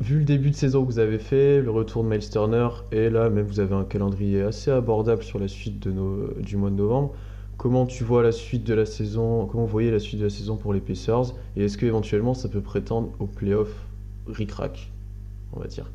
vu 0.00 0.18
le 0.18 0.24
début 0.24 0.50
de 0.50 0.56
saison 0.56 0.84
que 0.84 0.90
vous 0.90 0.98
avez 0.98 1.18
fait, 1.18 1.60
le 1.60 1.70
retour 1.70 2.02
de 2.04 2.08
Miles 2.08 2.28
Turner, 2.28 2.68
et 2.90 3.08
là 3.10 3.30
même 3.30 3.46
vous 3.46 3.60
avez 3.60 3.74
un 3.74 3.84
calendrier 3.84 4.42
assez 4.42 4.70
abordable 4.70 5.22
sur 5.22 5.38
la 5.38 5.48
suite 5.48 5.78
de 5.80 5.92
nos, 5.92 6.28
du 6.40 6.56
mois 6.56 6.70
de 6.70 6.76
novembre. 6.76 7.14
Comment 7.56 7.86
tu 7.86 8.02
vois 8.02 8.22
la 8.24 8.32
suite 8.32 8.64
de 8.64 8.74
la 8.74 8.86
saison 8.86 9.46
Comment 9.46 9.64
vous 9.64 9.70
voyez 9.70 9.90
la 9.92 10.00
suite 10.00 10.18
de 10.18 10.24
la 10.24 10.30
saison 10.30 10.56
pour 10.56 10.72
les 10.72 10.80
Pacers 10.80 11.34
Et 11.56 11.64
est-ce 11.64 11.78
que 11.78 11.86
éventuellement 11.86 12.34
ça 12.34 12.48
peut 12.48 12.60
prétendre 12.60 13.10
au 13.20 13.26
playoff 13.26 13.68
ric-rac, 14.26 14.90
on 15.52 15.60
va 15.60 15.68
dire? 15.68 15.88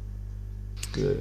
Euh, 1.00 1.16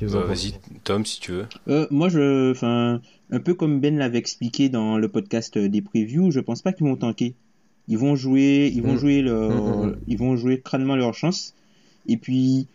pensez? 0.00 0.50
Vas-y, 0.50 0.52
Tom, 0.84 1.04
si 1.04 1.18
tu 1.20 1.32
veux. 1.32 1.46
Euh, 1.68 1.86
moi, 1.90 2.08
je, 2.08 2.52
enfin, 2.52 3.00
un 3.32 3.40
peu 3.40 3.54
comme 3.54 3.80
Ben 3.80 3.96
l'avait 3.98 4.18
expliqué 4.18 4.68
dans 4.68 4.96
le 4.98 5.08
podcast 5.08 5.58
des 5.58 5.82
previews, 5.82 6.30
je 6.30 6.40
pense 6.40 6.62
pas 6.62 6.72
qu'ils 6.72 6.86
vont 6.86 6.96
tanker. 6.96 7.34
Ils 7.88 7.98
vont 7.98 8.14
jouer, 8.14 8.70
ils 8.72 8.82
vont 8.82 8.94
Mm. 8.94 8.98
jouer 8.98 9.22
leur, 9.22 9.50
Mm, 9.50 9.86
mm, 9.86 9.86
mm. 9.88 9.96
ils 10.06 10.18
vont 10.18 10.36
jouer 10.36 10.60
crânement 10.60 10.94
leur 10.94 11.14
chance. 11.14 11.54
Et 12.06 12.16
puis, 12.16 12.66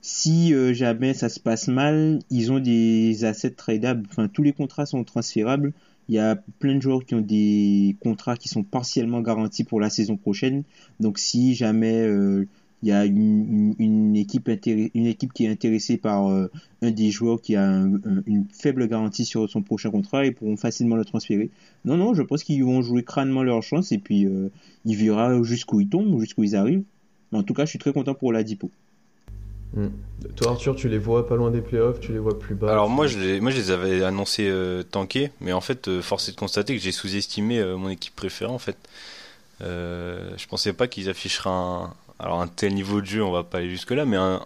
si 0.00 0.54
euh, 0.54 0.72
jamais 0.72 1.14
ça 1.14 1.28
se 1.28 1.40
passe 1.40 1.68
mal, 1.68 2.20
ils 2.30 2.52
ont 2.52 2.60
des 2.60 3.24
assets 3.24 3.50
tradables. 3.50 4.06
Enfin, 4.10 4.28
tous 4.28 4.42
les 4.42 4.52
contrats 4.52 4.86
sont 4.86 5.04
transférables. 5.04 5.72
Il 6.08 6.14
y 6.14 6.18
a 6.18 6.36
plein 6.58 6.76
de 6.76 6.80
joueurs 6.82 7.04
qui 7.04 7.14
ont 7.14 7.20
des 7.20 7.96
contrats 8.00 8.36
qui 8.36 8.48
sont 8.48 8.62
partiellement 8.62 9.20
garantis 9.20 9.64
pour 9.64 9.80
la 9.80 9.90
saison 9.90 10.16
prochaine. 10.16 10.62
Donc, 11.00 11.18
si 11.18 11.54
jamais 11.54 12.00
euh, 12.02 12.46
il 12.82 12.88
y 12.88 12.92
a 12.92 13.04
une, 13.04 14.14
équipe 14.16 14.48
une 14.94 15.06
équipe 15.06 15.32
qui 15.32 15.44
est 15.44 15.48
intéressée 15.48 15.96
par 15.98 16.28
euh, 16.28 16.50
un 16.80 16.92
des 16.92 17.10
joueurs 17.10 17.42
qui 17.42 17.56
a 17.56 17.68
un- 17.68 17.94
un- 17.96 18.22
une 18.26 18.46
faible 18.52 18.86
garantie 18.88 19.24
sur 19.24 19.50
son 19.50 19.62
prochain 19.62 19.90
contrat, 19.90 20.24
ils 20.24 20.34
pourront 20.34 20.56
facilement 20.56 20.96
le 20.96 21.04
transférer. 21.04 21.50
Non, 21.84 21.96
non, 21.96 22.14
je 22.14 22.22
pense 22.22 22.44
qu'ils 22.44 22.64
vont 22.64 22.80
jouer 22.80 23.02
crânement 23.02 23.42
leur 23.42 23.62
chance 23.62 23.92
et 23.92 23.98
puis 23.98 24.26
il 24.84 24.96
verra 24.96 25.42
jusqu'où 25.42 25.80
ils 25.80 25.88
tombent, 25.88 26.20
jusqu'où 26.20 26.44
ils 26.44 26.56
arrivent. 26.56 26.84
Mais 27.32 27.38
en 27.38 27.42
tout 27.42 27.54
cas, 27.54 27.64
je 27.64 27.70
suis 27.70 27.78
très 27.78 27.92
content 27.92 28.14
pour 28.14 28.32
la 28.32 28.42
Dipo. 28.42 28.70
Hmm. 29.74 29.88
Toi 30.36 30.52
Arthur, 30.52 30.76
tu 30.76 30.88
les 30.88 30.96
vois 30.96 31.28
pas 31.28 31.36
loin 31.36 31.50
des 31.50 31.60
playoffs, 31.60 32.00
tu 32.00 32.12
les 32.12 32.18
vois 32.18 32.38
plus 32.38 32.54
bas 32.54 32.72
Alors 32.72 32.88
moi 32.88 33.06
je, 33.06 33.18
les, 33.18 33.38
moi 33.38 33.50
je 33.50 33.58
les 33.58 33.70
avais 33.70 34.02
annoncés 34.02 34.48
euh, 34.48 34.82
tankés, 34.82 35.30
mais 35.42 35.52
en 35.52 35.60
fait 35.60 35.88
euh, 35.88 36.00
force 36.00 36.26
est 36.30 36.32
de 36.32 36.38
constater 36.38 36.74
que 36.74 36.82
j'ai 36.82 36.90
sous-estimé 36.90 37.58
euh, 37.58 37.76
mon 37.76 37.90
équipe 37.90 38.16
préférée 38.16 38.50
en 38.50 38.58
fait. 38.58 38.78
Euh, 39.60 40.30
je 40.38 40.46
pensais 40.46 40.72
pas 40.72 40.88
qu'ils 40.88 41.10
afficheraient 41.10 41.50
un, 41.50 41.92
alors 42.18 42.40
un 42.40 42.48
tel 42.48 42.72
niveau 42.72 43.02
de 43.02 43.06
jeu, 43.06 43.22
on 43.22 43.30
va 43.30 43.42
pas 43.42 43.58
aller 43.58 43.68
jusque 43.68 43.90
là, 43.90 44.06
mais 44.06 44.16
un, 44.16 44.42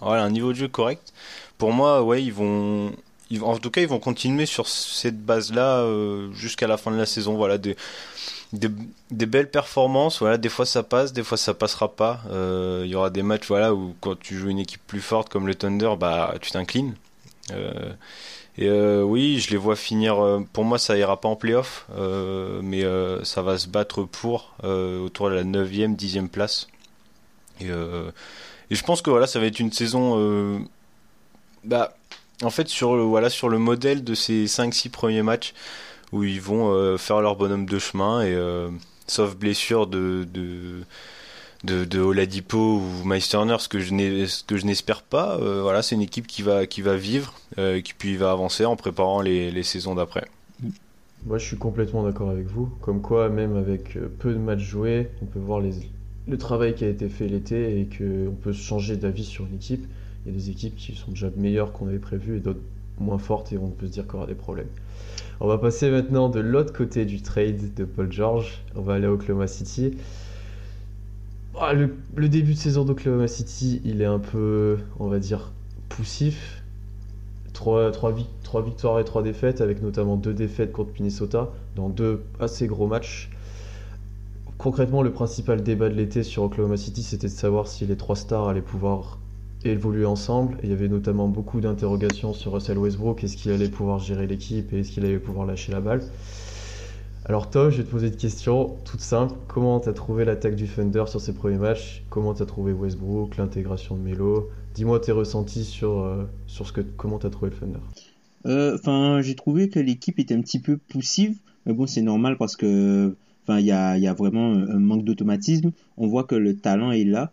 voilà, 0.00 0.24
un 0.24 0.30
niveau 0.30 0.52
de 0.52 0.56
jeu 0.56 0.68
correct. 0.68 1.12
Pour 1.58 1.72
moi, 1.72 2.02
ouais, 2.02 2.22
ils 2.22 2.32
vont, 2.32 2.92
en 3.40 3.58
tout 3.58 3.70
cas 3.70 3.80
ils 3.80 3.88
vont 3.88 3.98
continuer 3.98 4.46
sur 4.46 4.68
cette 4.68 5.24
base-là 5.24 5.78
euh, 5.78 6.32
jusqu'à 6.32 6.66
la 6.66 6.76
fin 6.76 6.90
de 6.90 6.96
la 6.96 7.06
saison. 7.06 7.34
Voilà, 7.36 7.58
des, 7.58 7.76
des, 8.52 9.26
belles 9.26 9.50
performances. 9.50 10.20
Voilà, 10.20 10.38
des 10.38 10.48
fois 10.48 10.66
ça 10.66 10.82
passe, 10.82 11.12
des 11.12 11.22
fois 11.22 11.38
ça 11.38 11.54
passera 11.54 11.94
pas. 11.94 12.22
Euh, 12.30 12.82
Il 12.84 12.90
y 12.90 12.94
aura 12.94 13.10
des 13.10 13.22
matchs, 13.22 13.46
voilà, 13.48 13.74
où 13.74 13.94
quand 14.00 14.18
tu 14.18 14.36
joues 14.36 14.50
une 14.50 14.58
équipe 14.58 14.82
plus 14.86 15.00
forte 15.00 15.28
comme 15.28 15.46
le 15.46 15.54
Thunder, 15.54 15.92
bah 15.98 16.34
tu 16.40 16.50
t'inclines. 16.50 16.94
Euh, 17.52 17.92
et 18.56 18.70
oui, 18.70 19.40
je 19.40 19.50
les 19.50 19.56
vois 19.56 19.74
finir. 19.76 20.16
pour 20.52 20.64
moi, 20.64 20.78
ça 20.78 20.96
ira 20.96 21.20
pas 21.20 21.28
en 21.28 21.34
playoff, 21.36 21.86
mais 22.62 22.84
ça 23.24 23.42
va 23.42 23.58
se 23.58 23.68
battre 23.68 24.04
pour 24.04 24.54
autour 24.62 25.30
de 25.30 25.34
la 25.34 25.44
9e, 25.44 25.96
10e 25.96 26.28
place. 26.28 26.68
Et, 27.60 27.66
et 27.66 28.74
je 28.74 28.84
pense 28.84 29.02
que 29.02 29.10
voilà, 29.10 29.26
ça 29.26 29.40
va 29.40 29.46
être 29.46 29.58
une 29.58 29.72
saison. 29.72 30.68
bah, 31.64 31.96
en 32.42 32.50
fait, 32.50 32.68
sur 32.68 32.96
le, 32.96 33.02
voilà, 33.02 33.30
sur 33.30 33.48
le 33.48 33.58
modèle 33.58 34.04
de 34.04 34.14
ces 34.14 34.46
5-6 34.46 34.90
premiers 34.90 35.22
matchs 35.22 35.54
où 36.12 36.24
ils 36.24 36.40
vont 36.40 36.96
faire 36.96 37.20
leur 37.20 37.34
bonhomme 37.36 37.66
de 37.66 37.78
chemin 37.78 38.22
et 38.22 38.36
sauf 39.08 39.34
blessure 39.34 39.86
de, 39.88 40.26
de 40.32 40.84
de, 41.64 42.00
Oladipo 42.00 42.80
ou 42.80 43.04
Meisterner, 43.06 43.56
ce 43.58 43.68
que 43.68 43.78
je 43.78 44.66
n'espère 44.66 45.02
pas. 45.02 45.38
Euh, 45.38 45.62
voilà, 45.62 45.82
c'est 45.82 45.94
une 45.94 46.02
équipe 46.02 46.26
qui 46.26 46.42
va, 46.42 46.66
qui 46.66 46.82
va 46.82 46.96
vivre, 46.96 47.34
euh, 47.58 47.80
qui 47.80 47.94
puis 47.94 48.16
va 48.16 48.30
avancer 48.30 48.64
en 48.64 48.76
préparant 48.76 49.20
les, 49.20 49.50
les 49.50 49.62
saisons 49.62 49.94
d'après. 49.94 50.24
Moi, 51.26 51.38
je 51.38 51.46
suis 51.46 51.56
complètement 51.56 52.02
d'accord 52.02 52.30
avec 52.30 52.46
vous. 52.46 52.68
Comme 52.82 53.00
quoi, 53.00 53.30
même 53.30 53.56
avec 53.56 53.96
euh, 53.96 54.08
peu 54.18 54.32
de 54.32 54.38
matchs 54.38 54.60
joués, 54.60 55.08
on 55.22 55.26
peut 55.26 55.38
voir 55.38 55.60
les, 55.60 55.72
le 56.28 56.38
travail 56.38 56.74
qui 56.74 56.84
a 56.84 56.88
été 56.88 57.08
fait 57.08 57.28
l'été 57.28 57.80
et 57.80 57.86
qu'on 57.86 58.34
peut 58.34 58.52
changer 58.52 58.96
d'avis 58.96 59.24
sur 59.24 59.46
une 59.46 59.54
équipe. 59.54 59.86
Il 60.24 60.32
y 60.32 60.34
a 60.34 60.38
des 60.38 60.50
équipes 60.50 60.76
qui 60.76 60.94
sont 60.94 61.10
déjà 61.10 61.30
meilleures 61.36 61.72
qu'on 61.72 61.86
avait 61.86 61.98
prévu 61.98 62.38
et 62.38 62.40
d'autres 62.40 62.60
moins 62.98 63.18
fortes 63.18 63.52
et 63.52 63.58
on 63.58 63.68
peut 63.68 63.86
se 63.86 63.92
dire 63.92 64.04
y 64.10 64.16
aura 64.16 64.26
des 64.26 64.34
problèmes. 64.34 64.68
On 65.40 65.48
va 65.48 65.58
passer 65.58 65.90
maintenant 65.90 66.28
de 66.28 66.40
l'autre 66.40 66.72
côté 66.72 67.04
du 67.04 67.20
trade 67.20 67.74
de 67.74 67.84
Paul 67.84 68.10
George. 68.10 68.62
On 68.76 68.82
va 68.82 68.94
aller 68.94 69.06
à 69.06 69.12
Oklahoma 69.12 69.46
City. 69.46 69.96
Ah, 71.60 71.72
le, 71.72 72.28
début 72.28 72.54
de 72.54 72.58
saison 72.58 72.84
d'Oklahoma 72.84 73.28
City, 73.28 73.80
il 73.84 74.00
est 74.00 74.06
un 74.06 74.18
peu, 74.18 74.78
on 74.98 75.08
va 75.08 75.18
dire, 75.18 75.52
poussif. 75.88 76.62
Trois, 77.52 77.92
victoires 78.64 78.98
et 78.98 79.04
trois 79.04 79.22
défaites, 79.22 79.60
avec 79.60 79.80
notamment 79.80 80.16
deux 80.16 80.34
défaites 80.34 80.72
contre 80.72 80.90
Minnesota, 80.98 81.50
dans 81.76 81.88
deux 81.88 82.22
assez 82.40 82.66
gros 82.66 82.88
matchs. 82.88 83.30
Concrètement, 84.58 85.02
le 85.02 85.12
principal 85.12 85.62
débat 85.62 85.88
de 85.88 85.94
l'été 85.94 86.24
sur 86.24 86.42
Oklahoma 86.42 86.76
City, 86.76 87.02
c'était 87.02 87.28
de 87.28 87.32
savoir 87.32 87.68
si 87.68 87.86
les 87.86 87.96
trois 87.96 88.16
stars 88.16 88.48
allaient 88.48 88.60
pouvoir 88.60 89.18
évoluer 89.72 90.04
ensemble. 90.04 90.58
il 90.62 90.70
y 90.70 90.72
avait 90.72 90.88
notamment 90.88 91.28
beaucoup 91.28 91.60
d'interrogations 91.60 92.32
sur 92.32 92.52
Russell 92.52 92.78
Westbrook, 92.78 93.24
est-ce 93.24 93.36
qu'il 93.36 93.52
allait 93.52 93.68
pouvoir 93.68 93.98
gérer 93.98 94.26
l'équipe 94.26 94.72
et 94.72 94.80
est-ce 94.80 94.90
qu'il 94.90 95.04
allait 95.04 95.18
pouvoir 95.18 95.46
lâcher 95.46 95.72
la 95.72 95.80
balle. 95.80 96.02
Alors 97.26 97.48
Tom, 97.48 97.70
je 97.70 97.78
vais 97.78 97.84
te 97.84 97.90
poser 97.90 98.08
une 98.08 98.16
question 98.16 98.76
toute 98.84 99.00
simple. 99.00 99.34
Comment 99.48 99.80
tu 99.80 99.88
as 99.88 99.94
trouvé 99.94 100.26
l'attaque 100.26 100.56
du 100.56 100.66
Thunder 100.66 101.04
sur 101.06 101.22
ses 101.22 101.32
premiers 101.32 101.56
matchs? 101.56 102.02
Comment 102.10 102.34
tu 102.34 102.42
as 102.42 102.46
trouvé 102.46 102.72
Westbrook, 102.72 103.38
l'intégration 103.38 103.96
de 103.96 104.02
Melo? 104.02 104.50
Dis-moi 104.74 105.00
tes 105.00 105.12
ressentis 105.12 105.64
sur, 105.64 106.00
euh, 106.00 106.24
sur 106.46 106.66
ce 106.66 106.72
que, 106.72 106.82
comment 106.82 107.18
tu 107.18 107.26
as 107.26 107.30
trouvé 107.30 107.50
le 107.50 107.56
Thunder? 107.56 107.78
Euh, 108.44 108.74
enfin, 108.74 109.22
j'ai 109.22 109.34
trouvé 109.34 109.70
que 109.70 109.80
l'équipe 109.80 110.18
était 110.18 110.34
un 110.34 110.42
petit 110.42 110.58
peu 110.58 110.76
poussive, 110.76 111.38
mais 111.64 111.72
bon, 111.72 111.86
c'est 111.86 112.02
normal 112.02 112.36
parce 112.36 112.56
que 112.56 113.16
enfin, 113.44 113.58
il 113.58 113.64
y 113.64 113.72
a, 113.72 113.96
y 113.96 114.06
a, 114.06 114.12
vraiment 114.12 114.52
un 114.52 114.78
manque 114.78 115.04
d'automatisme. 115.04 115.72
On 115.96 116.08
voit 116.08 116.24
que 116.24 116.34
le 116.34 116.56
talent 116.56 116.92
est 116.92 117.04
là. 117.04 117.32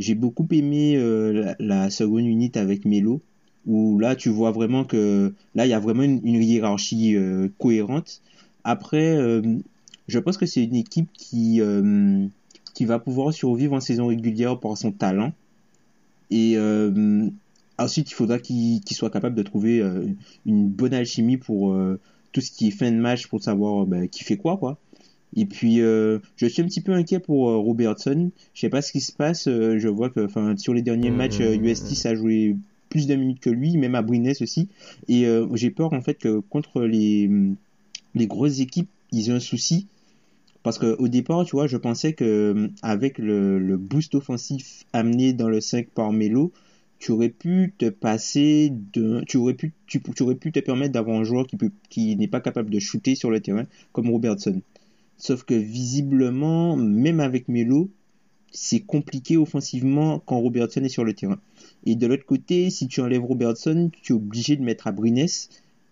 J'ai 0.00 0.16
beaucoup 0.16 0.48
aimé 0.50 0.96
euh, 0.96 1.54
la, 1.60 1.90
seconde 1.90 2.24
unité 2.26 2.58
avec 2.58 2.84
Melo, 2.84 3.20
où 3.66 4.00
là, 4.00 4.16
tu 4.16 4.30
vois 4.30 4.50
vraiment 4.50 4.84
que 4.84 5.32
là, 5.54 5.66
il 5.66 5.68
y 5.68 5.74
a 5.74 5.78
vraiment 5.78 6.02
une, 6.02 6.42
hiérarchie 6.42 7.16
cohérente 7.58 8.20
après, 8.64 9.16
euh, 9.16 9.42
je 10.08 10.18
pense 10.18 10.36
que 10.36 10.46
c'est 10.46 10.64
une 10.64 10.76
équipe 10.76 11.08
qui, 11.12 11.60
euh, 11.60 12.26
qui 12.74 12.84
va 12.84 12.98
pouvoir 12.98 13.32
survivre 13.32 13.74
en 13.74 13.80
saison 13.80 14.08
régulière 14.08 14.58
par 14.58 14.76
son 14.76 14.92
talent. 14.92 15.32
Et 16.30 16.56
euh, 16.56 17.28
ensuite, 17.78 18.10
il 18.10 18.14
faudra 18.14 18.38
qu'il 18.38 18.82
soit 18.90 19.10
capable 19.10 19.34
de 19.34 19.42
trouver 19.42 19.82
une 20.46 20.68
bonne 20.68 20.94
alchimie 20.94 21.38
pour 21.38 21.76
tout 22.32 22.40
ce 22.40 22.50
qui 22.50 22.68
est 22.68 22.70
fin 22.70 22.90
de 22.90 22.96
match, 22.96 23.26
pour 23.26 23.42
savoir 23.42 23.86
ben, 23.86 24.08
qui 24.08 24.22
fait 24.22 24.36
quoi, 24.36 24.56
quoi. 24.56 24.78
Et 25.36 25.46
puis, 25.46 25.76
je 25.76 26.46
suis 26.46 26.62
un 26.62 26.66
petit 26.66 26.80
peu 26.80 26.92
inquiet 26.92 27.20
pour 27.20 27.50
Robertson. 27.50 28.30
Je 28.54 28.60
sais 28.60 28.68
pas 28.68 28.82
ce 28.82 28.92
qui 28.92 29.00
se 29.00 29.12
passe. 29.12 29.44
je 29.46 29.88
vois 29.88 30.10
que, 30.10 30.24
enfin, 30.24 30.56
sur 30.56 30.74
les 30.74 30.82
derniers 30.82 31.10
mmh, 31.10 31.16
matchs, 31.16 31.38
UST, 31.38 31.92
mmh, 31.92 31.94
ça 31.94 32.08
a 32.10 32.14
joué 32.14 32.56
plus 32.88 33.06
d'un 33.06 33.16
minute 33.16 33.38
que 33.38 33.50
lui, 33.50 33.76
même 33.76 33.94
à 33.94 34.02
Brines 34.02 34.32
aussi. 34.40 34.68
Et 35.08 35.26
j'ai 35.54 35.70
peur 35.70 35.92
en 35.92 36.00
fait 36.00 36.14
que 36.14 36.40
contre 36.40 36.82
les 36.82 37.30
les 38.14 38.26
grosses 38.26 38.60
équipes, 38.60 38.88
ils 39.12 39.30
ont 39.30 39.36
un 39.36 39.40
souci. 39.40 39.86
Parce 40.62 40.78
qu'au 40.78 41.08
départ, 41.08 41.44
tu 41.44 41.52
vois, 41.52 41.66
je 41.66 41.76
pensais 41.78 42.12
que 42.12 42.24
euh, 42.24 42.68
avec 42.82 43.18
le, 43.18 43.76
boost 43.78 44.14
offensif 44.14 44.84
amené 44.92 45.32
dans 45.32 45.48
le 45.48 45.60
5 45.60 45.88
par 45.88 46.12
Melo, 46.12 46.52
tu 46.98 47.12
aurais 47.12 47.30
pu 47.30 47.72
te 47.78 47.88
passer 47.88 48.70
de, 48.92 49.22
tu 49.26 49.38
aurais 49.38 49.54
pu, 49.54 49.72
tu, 49.86 50.02
aurais 50.20 50.34
pu 50.34 50.52
te 50.52 50.60
permettre 50.60 50.92
d'avoir 50.92 51.18
un 51.18 51.24
joueur 51.24 51.46
qui 51.46 51.56
peut, 51.56 51.70
qui 51.88 52.14
n'est 52.16 52.28
pas 52.28 52.42
capable 52.42 52.68
de 52.68 52.78
shooter 52.78 53.14
sur 53.14 53.30
le 53.30 53.40
terrain 53.40 53.64
comme 53.92 54.10
Robertson. 54.10 54.60
Sauf 55.20 55.44
que 55.44 55.54
visiblement, 55.54 56.76
même 56.76 57.20
avec 57.20 57.46
Melo, 57.48 57.90
c'est 58.52 58.80
compliqué 58.80 59.36
offensivement 59.36 60.18
quand 60.18 60.38
Robertson 60.40 60.82
est 60.82 60.88
sur 60.88 61.04
le 61.04 61.12
terrain. 61.12 61.38
Et 61.84 61.94
de 61.94 62.06
l'autre 62.06 62.24
côté, 62.24 62.70
si 62.70 62.88
tu 62.88 63.02
enlèves 63.02 63.22
Robertson, 63.22 63.90
tu 64.02 64.14
es 64.14 64.16
obligé 64.16 64.56
de 64.56 64.62
mettre 64.62 64.86
Abrines. 64.86 65.26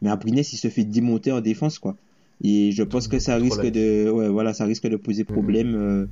Mais 0.00 0.08
Abrines, 0.08 0.38
il 0.38 0.44
se 0.44 0.68
fait 0.68 0.84
démonter 0.84 1.30
en 1.30 1.42
défense, 1.42 1.78
quoi. 1.78 1.94
Et 2.42 2.72
je 2.72 2.82
pense 2.82 3.06
que 3.06 3.18
ça 3.18 3.36
risque 3.36 3.66
de, 3.66 4.08
ouais, 4.10 4.28
voilà, 4.28 4.54
ça 4.54 4.64
risque 4.64 4.88
de 4.88 4.96
poser 4.96 5.24
mhm. 5.24 5.34
problème 5.34 5.74
euh, 5.74 6.06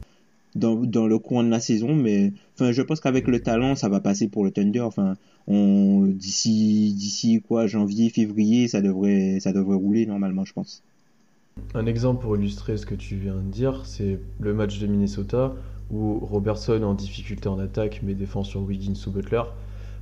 dans, 0.54 0.76
dans 0.76 1.06
le 1.06 1.18
coin 1.18 1.42
de 1.42 1.48
la 1.50 1.60
saison. 1.60 1.94
Mais 1.94 2.34
enfin, 2.54 2.70
je 2.72 2.82
pense 2.82 3.00
qu'avec 3.00 3.28
le 3.28 3.40
talent, 3.40 3.76
ça 3.76 3.88
va 3.88 4.00
passer 4.00 4.28
pour 4.28 4.44
le 4.44 4.50
Thunder. 4.50 4.80
Enfin, 4.80 5.16
on 5.46 6.04
d'ici 6.06 6.92
d'ici 6.94 7.42
quoi, 7.48 7.66
janvier, 7.66 8.10
février, 8.10 8.68
ça 8.68 8.82
devrait 8.82 9.38
ça 9.40 9.54
devrait 9.54 9.76
rouler 9.76 10.04
normalement, 10.04 10.44
je 10.44 10.52
pense. 10.52 10.82
Un 11.76 11.84
exemple 11.84 12.22
pour 12.22 12.38
illustrer 12.38 12.78
ce 12.78 12.86
que 12.86 12.94
tu 12.94 13.16
viens 13.16 13.34
de 13.34 13.50
dire, 13.50 13.82
c'est 13.84 14.18
le 14.40 14.54
match 14.54 14.78
de 14.78 14.86
Minnesota 14.86 15.54
où 15.90 16.20
Robertson 16.20 16.82
en 16.82 16.94
difficulté 16.94 17.50
en 17.50 17.58
attaque 17.58 18.00
mais 18.02 18.14
défend 18.14 18.44
sur 18.44 18.62
Wiggins 18.62 18.94
ou 19.06 19.10
Butler. 19.10 19.42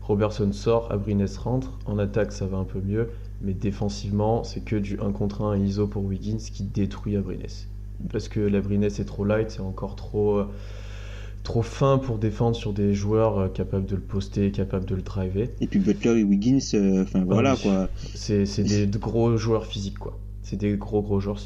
Robertson 0.02 0.52
sort, 0.52 0.92
Abrines 0.92 1.26
rentre, 1.36 1.72
en 1.86 1.98
attaque 1.98 2.30
ça 2.30 2.46
va 2.46 2.58
un 2.58 2.64
peu 2.64 2.80
mieux, 2.80 3.08
mais 3.42 3.54
défensivement, 3.54 4.44
c'est 4.44 4.60
que 4.64 4.76
du 4.76 5.00
1 5.00 5.10
contre 5.10 5.42
1 5.42 5.56
ISO 5.56 5.88
pour 5.88 6.04
Wiggins 6.04 6.36
qui 6.36 6.62
détruit 6.62 7.16
Abrines. 7.16 7.42
Parce 8.12 8.28
que 8.28 8.38
l'Abrines 8.38 8.84
est 8.84 9.04
trop 9.04 9.24
light, 9.24 9.50
c'est 9.50 9.60
encore 9.60 9.96
trop, 9.96 10.38
euh, 10.38 10.46
trop 11.42 11.62
fin 11.62 11.98
pour 11.98 12.18
défendre 12.18 12.54
sur 12.54 12.72
des 12.72 12.94
joueurs 12.94 13.38
euh, 13.38 13.48
capables 13.48 13.86
de 13.86 13.96
le 13.96 14.02
poster, 14.02 14.52
capables 14.52 14.84
de 14.84 14.94
le 14.94 15.02
driver. 15.02 15.50
Et 15.60 15.66
puis 15.66 15.80
Butler 15.80 16.20
et 16.20 16.22
Wiggins, 16.22 16.60
euh, 16.74 17.04
quoi. 17.56 17.88
C'est 18.14 18.62
des 18.62 18.86
gros 18.96 19.36
joueurs 19.36 19.66
physiques 19.66 19.98
quoi. 19.98 20.16
C'est 20.44 20.56
des 20.56 20.76
gros 20.76 21.02
gros 21.02 21.18
joueurs. 21.18 21.40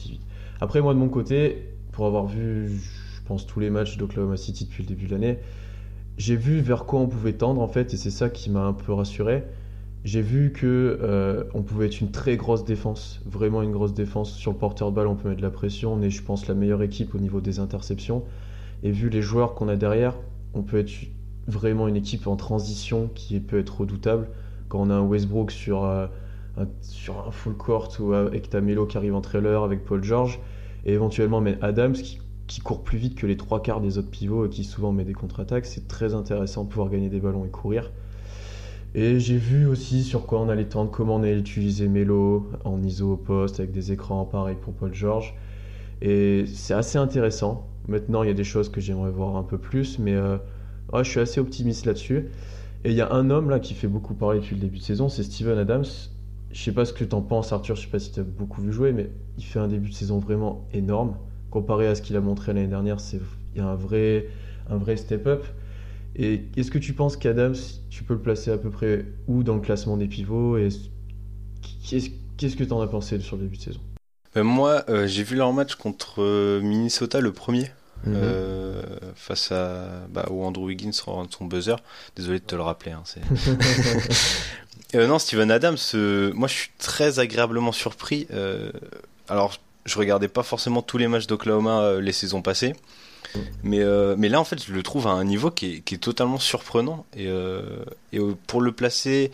Après 0.61 0.83
moi 0.83 0.93
de 0.93 0.99
mon 0.99 1.09
côté, 1.09 1.71
pour 1.93 2.07
avoir 2.07 2.27
vu, 2.27 2.69
je 2.69 3.21
pense, 3.27 3.47
tous 3.47 3.61
les 3.61 3.71
matchs 3.71 3.97
d'Oklahoma 3.97 4.37
City 4.37 4.67
depuis 4.67 4.83
le 4.83 4.89
début 4.89 5.07
de 5.07 5.13
l'année, 5.13 5.39
j'ai 6.19 6.37
vu 6.37 6.61
vers 6.61 6.85
quoi 6.85 7.01
on 7.01 7.07
pouvait 7.07 7.33
tendre 7.33 7.63
en 7.63 7.69
fait, 7.69 7.95
et 7.95 7.97
c'est 7.97 8.11
ça 8.11 8.29
qui 8.29 8.51
m'a 8.51 8.65
un 8.65 8.75
peu 8.75 8.93
rassuré 8.93 9.45
j'ai 10.05 10.23
vu 10.23 10.53
que 10.53 10.99
euh, 11.03 11.45
on 11.55 11.63
pouvait 11.63 11.87
être 11.87 12.01
une 12.01 12.11
très 12.11 12.37
grosse 12.37 12.65
défense, 12.65 13.21
vraiment 13.27 13.63
une 13.63 13.73
grosse 13.73 13.95
défense. 13.95 14.33
Sur 14.33 14.53
le 14.53 14.57
porteur 14.57 14.91
de 14.91 14.97
balle, 14.97 15.07
on 15.07 15.17
peut 15.17 15.29
mettre 15.29 15.41
de 15.41 15.47
la 15.47 15.51
pression. 15.51 15.93
On 15.93 16.03
est, 16.03 16.11
je 16.11 16.23
pense, 16.23 16.47
la 16.47 16.55
meilleure 16.55 16.83
équipe 16.83 17.15
au 17.15 17.19
niveau 17.19 17.41
des 17.41 17.59
interceptions. 17.59 18.25
Et 18.83 18.91
vu 18.91 19.09
les 19.11 19.23
joueurs 19.23 19.55
qu'on 19.55 19.69
a 19.69 19.77
derrière, 19.77 20.15
on 20.55 20.63
peut 20.63 20.79
être 20.79 20.93
vraiment 21.47 21.89
une 21.89 21.97
équipe 21.97 22.27
en 22.27 22.37
transition 22.37 23.11
qui 23.15 23.41
peut 23.41 23.59
être 23.59 23.81
redoutable. 23.81 24.29
Quand 24.69 24.81
on 24.81 24.91
a 24.91 24.95
un 24.95 25.03
Westbrook 25.03 25.51
sur, 25.51 25.85
euh, 25.85 26.07
sur 26.81 27.27
un 27.27 27.31
full 27.31 27.55
court 27.55 27.89
ou 28.01 28.13
avec 28.13 28.51
Tamelo 28.51 28.87
qui 28.87 28.97
arrive 28.97 29.15
en 29.15 29.21
trailer 29.21 29.63
avec 29.63 29.85
Paul 29.85 30.03
George, 30.03 30.41
et 30.85 30.93
éventuellement 30.93 31.41
mais 31.41 31.59
Adams 31.63 31.93
qui, 31.93 32.21
qui 32.47 32.61
court 32.61 32.83
plus 32.83 32.99
vite 32.99 33.15
que 33.15 33.27
les 33.27 33.37
trois 33.37 33.63
quarts 33.63 33.81
des 33.81 33.99
autres 33.99 34.11
pivots 34.11 34.47
et 34.47 34.49
qui 34.49 34.65
souvent 34.65 34.93
met 34.93 35.05
des 35.05 35.13
contre-attaques, 35.13 35.67
c'est 35.67 35.87
très 35.89 36.15
intéressant 36.15 36.65
de 36.65 36.69
pouvoir 36.69 36.89
gagner 36.89 37.09
des 37.09 37.21
ballons 37.21 37.45
et 37.45 37.51
courir. 37.51 37.91
Et 38.95 39.21
j'ai 39.21 39.37
vu 39.37 39.67
aussi 39.67 40.03
sur 40.03 40.25
quoi 40.25 40.41
on 40.41 40.49
allait 40.49 40.65
tendre, 40.65 40.91
comment 40.91 41.17
on 41.17 41.23
allait 41.23 41.39
utiliser 41.39 41.89
Melo 41.89 42.51
en 42.65 42.83
ISO 42.83 43.13
au 43.13 43.17
poste 43.17 43.61
avec 43.61 43.71
des 43.71 43.93
écrans 43.93 44.25
pareil 44.25 44.57
pour 44.61 44.73
Paul 44.73 44.95
George. 44.95 45.35
Et 46.01 46.45
c'est 46.47 46.75
assez 46.75 46.97
intéressant. 46.97 47.69
Maintenant, 47.87 48.23
il 48.23 48.29
y 48.29 48.31
a 48.31 48.35
des 48.35 48.45
choses 48.45 48.71
que 48.71 48.81
j'aimerais 48.81 49.11
voir 49.11 49.37
un 49.37 49.43
peu 49.43 49.59
plus, 49.59 49.99
mais 49.99 50.15
euh, 50.15 50.39
je 50.95 51.03
suis 51.03 51.21
assez 51.21 51.39
optimiste 51.39 51.85
là-dessus. 51.85 52.31
Et 52.85 52.91
il 52.91 52.97
y 52.97 53.01
a 53.01 53.13
un 53.13 53.29
homme 53.31 53.51
là 53.51 53.61
qui 53.61 53.75
fait 53.75 53.89
beaucoup 53.89 54.15
parler 54.15 54.41
depuis 54.41 54.55
le 54.55 54.63
début 54.63 54.79
de 54.79 54.83
saison, 54.83 55.09
c'est 55.09 55.23
Steven 55.23 55.59
Adams. 55.59 55.85
Je 56.53 56.63
sais 56.63 56.73
pas 56.73 56.85
ce 56.85 56.93
que 56.93 57.05
tu 57.05 57.15
en 57.15 57.21
penses, 57.21 57.53
Arthur. 57.53 57.77
Je 57.77 57.83
sais 57.83 57.89
pas 57.89 57.99
si 57.99 58.13
tu 58.13 58.21
as 58.21 58.25
beaucoup 58.25 58.63
vu 58.63 58.73
jouer, 58.73 58.93
mais 58.93 59.11
il 59.37 59.45
fait 59.45 59.59
un 59.59 59.69
début 59.69 59.91
de 59.91 59.95
saison 59.95 60.19
vraiment 60.19 60.67
énorme. 60.73 61.17
Comparé 61.51 61.87
à 61.87 61.95
ce 61.95 62.03
qu'il 62.03 62.17
a 62.17 62.21
montré 62.21 62.53
l'année 62.53 62.67
dernière, 62.67 62.99
il 63.13 63.59
y 63.59 63.61
a 63.61 63.67
un 63.67 63.75
vrai, 63.75 64.29
un 64.69 64.77
vrai 64.77 64.97
step-up. 64.97 65.45
Et 66.17 66.47
est-ce 66.57 66.71
que 66.71 66.79
tu 66.79 66.95
penses 66.95 67.17
qu'Adams, 67.17 67.55
tu 67.91 68.03
peux 68.03 68.15
le 68.15 68.21
placer 68.21 68.51
à 68.51 68.59
peu 68.59 68.71
près 68.71 69.05
où 69.29 69.43
dans 69.43 69.55
le 69.55 69.61
classement 69.61 69.97
des 69.97 70.09
pivots 70.09 70.59
Et 70.59 70.69
qu'est-ce 71.89 72.57
que 72.57 72.65
tu 72.65 72.73
en 72.73 72.81
as 72.81 72.89
pensé 72.89 73.21
sur 73.21 73.37
le 73.37 73.45
début 73.45 73.57
de 73.57 73.63
saison? 73.63 73.81
Ben 74.35 74.43
Moi, 74.43 74.85
euh, 74.89 75.07
j'ai 75.07 75.23
vu 75.23 75.37
leur 75.37 75.53
match 75.53 75.75
contre 75.77 76.23
euh, 76.23 76.61
Minnesota, 76.61 77.21
le 77.21 77.33
premier. 77.33 77.71
Mhm. 78.05 78.15
Euh, 78.15 78.83
face 79.17 79.51
à 79.51 80.07
bah, 80.11 80.27
où 80.31 80.45
Andrew 80.45 80.67
Wiggins 80.67 80.93
rend 81.05 81.27
son 81.31 81.47
buzzer. 81.47 81.77
Désolé 82.15 82.39
de 82.39 82.45
te 82.45 82.55
le 82.55 82.63
rappeler. 82.63 82.93
Hein, 82.93 83.03
non, 84.95 85.19
Steven 85.19 85.51
Adams, 85.51 85.79
moi 86.35 86.49
je 86.49 86.55
suis 86.55 86.71
très 86.79 87.19
agréablement 87.19 87.73
surpris. 87.73 88.27
alors, 89.29 89.59
je 89.85 89.99
regardais 89.99 90.29
pas 90.29 90.43
forcément 90.43 90.83
tous 90.83 90.99
les 90.99 91.09
matchs 91.09 91.27
d'Oklahoma 91.27 92.01
les 92.01 92.13
saisons 92.13 92.43
passées. 92.43 92.75
Mais, 93.63 93.81
euh, 93.81 94.17
là, 94.17 94.41
en 94.41 94.45
fait, 94.45 94.65
je 94.65 94.73
le 94.73 94.83
trouve 94.83 95.07
à 95.07 95.11
un 95.11 95.25
niveau 95.25 95.51
qui 95.51 95.83
est, 95.87 96.01
totalement 96.01 96.39
surprenant. 96.39 97.05
Et, 97.17 97.27
euh, 97.27 97.63
euh, 98.15 98.35
pour 98.47 98.61
le 98.61 98.73
placer, 98.73 99.31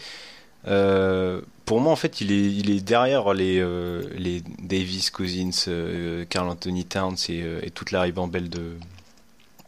euh, 0.67 1.40
pour 1.64 1.81
moi, 1.81 1.93
en 1.93 1.97
fait, 1.97 2.21
il 2.21 2.33
est, 2.33 2.53
il 2.53 2.71
est 2.71 2.81
derrière 2.81 3.33
les, 3.35 3.59
euh, 3.61 4.03
Davis, 4.61 5.11
Cousins, 5.11 5.51
euh, 5.69 6.25
Carl 6.29 6.49
Anthony 6.49 6.85
Towns 6.85 7.17
et, 7.29 7.43
euh, 7.43 7.61
et 7.62 7.71
toute 7.71 7.90
la 7.90 8.03
ribambelle 8.03 8.49
de. 8.49 8.73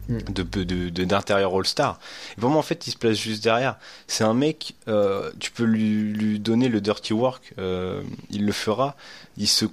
De, 0.09 0.43
de, 0.43 0.65
de- 0.89 1.05
d'intérieur 1.05 1.55
All-Star. 1.57 1.99
Et 2.37 2.41
pour 2.41 2.51
moi, 2.51 2.59
en 2.59 2.63
fait, 2.63 2.87
il 2.87 2.91
se 2.93 2.97
place 2.97 3.17
juste 3.19 3.43
derrière. 3.43 3.77
C'est 4.07 4.25
un 4.25 4.35
mec, 4.35 4.75
euh, 4.89 5.31
tu 5.41 5.51
peux 5.51 5.65
lui, 5.65 6.13
lui 6.13 6.39
donner 6.39 6.69
le 6.69 6.81
dirty 6.81 7.13
work, 7.13 7.53
euh, 7.59 8.03
il 8.31 8.45
le 8.47 8.53
fera. 8.53 8.97
Il 9.37 9.49
se, 9.49 9.65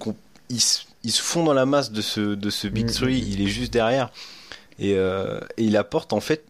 il, 0.50 0.60
se, 0.60 0.80
il 1.04 1.12
se 1.12 1.22
fond 1.22 1.44
dans 1.44 1.54
la 1.54 1.66
masse 1.66 1.92
de 1.92 2.00
ce, 2.02 2.20
de 2.34 2.50
ce 2.50 2.66
Big 2.68 2.86
Mm, 2.86 2.92
Three, 2.92 3.22
mm, 3.22 3.26
il 3.32 3.40
est 3.42 3.46
juste 3.50 3.72
derrière. 3.72 4.10
Et, 4.78 4.94
euh, 4.96 5.38
et 5.56 5.64
il 5.64 5.76
apporte, 5.76 6.12
en 6.12 6.20
fait, 6.20 6.44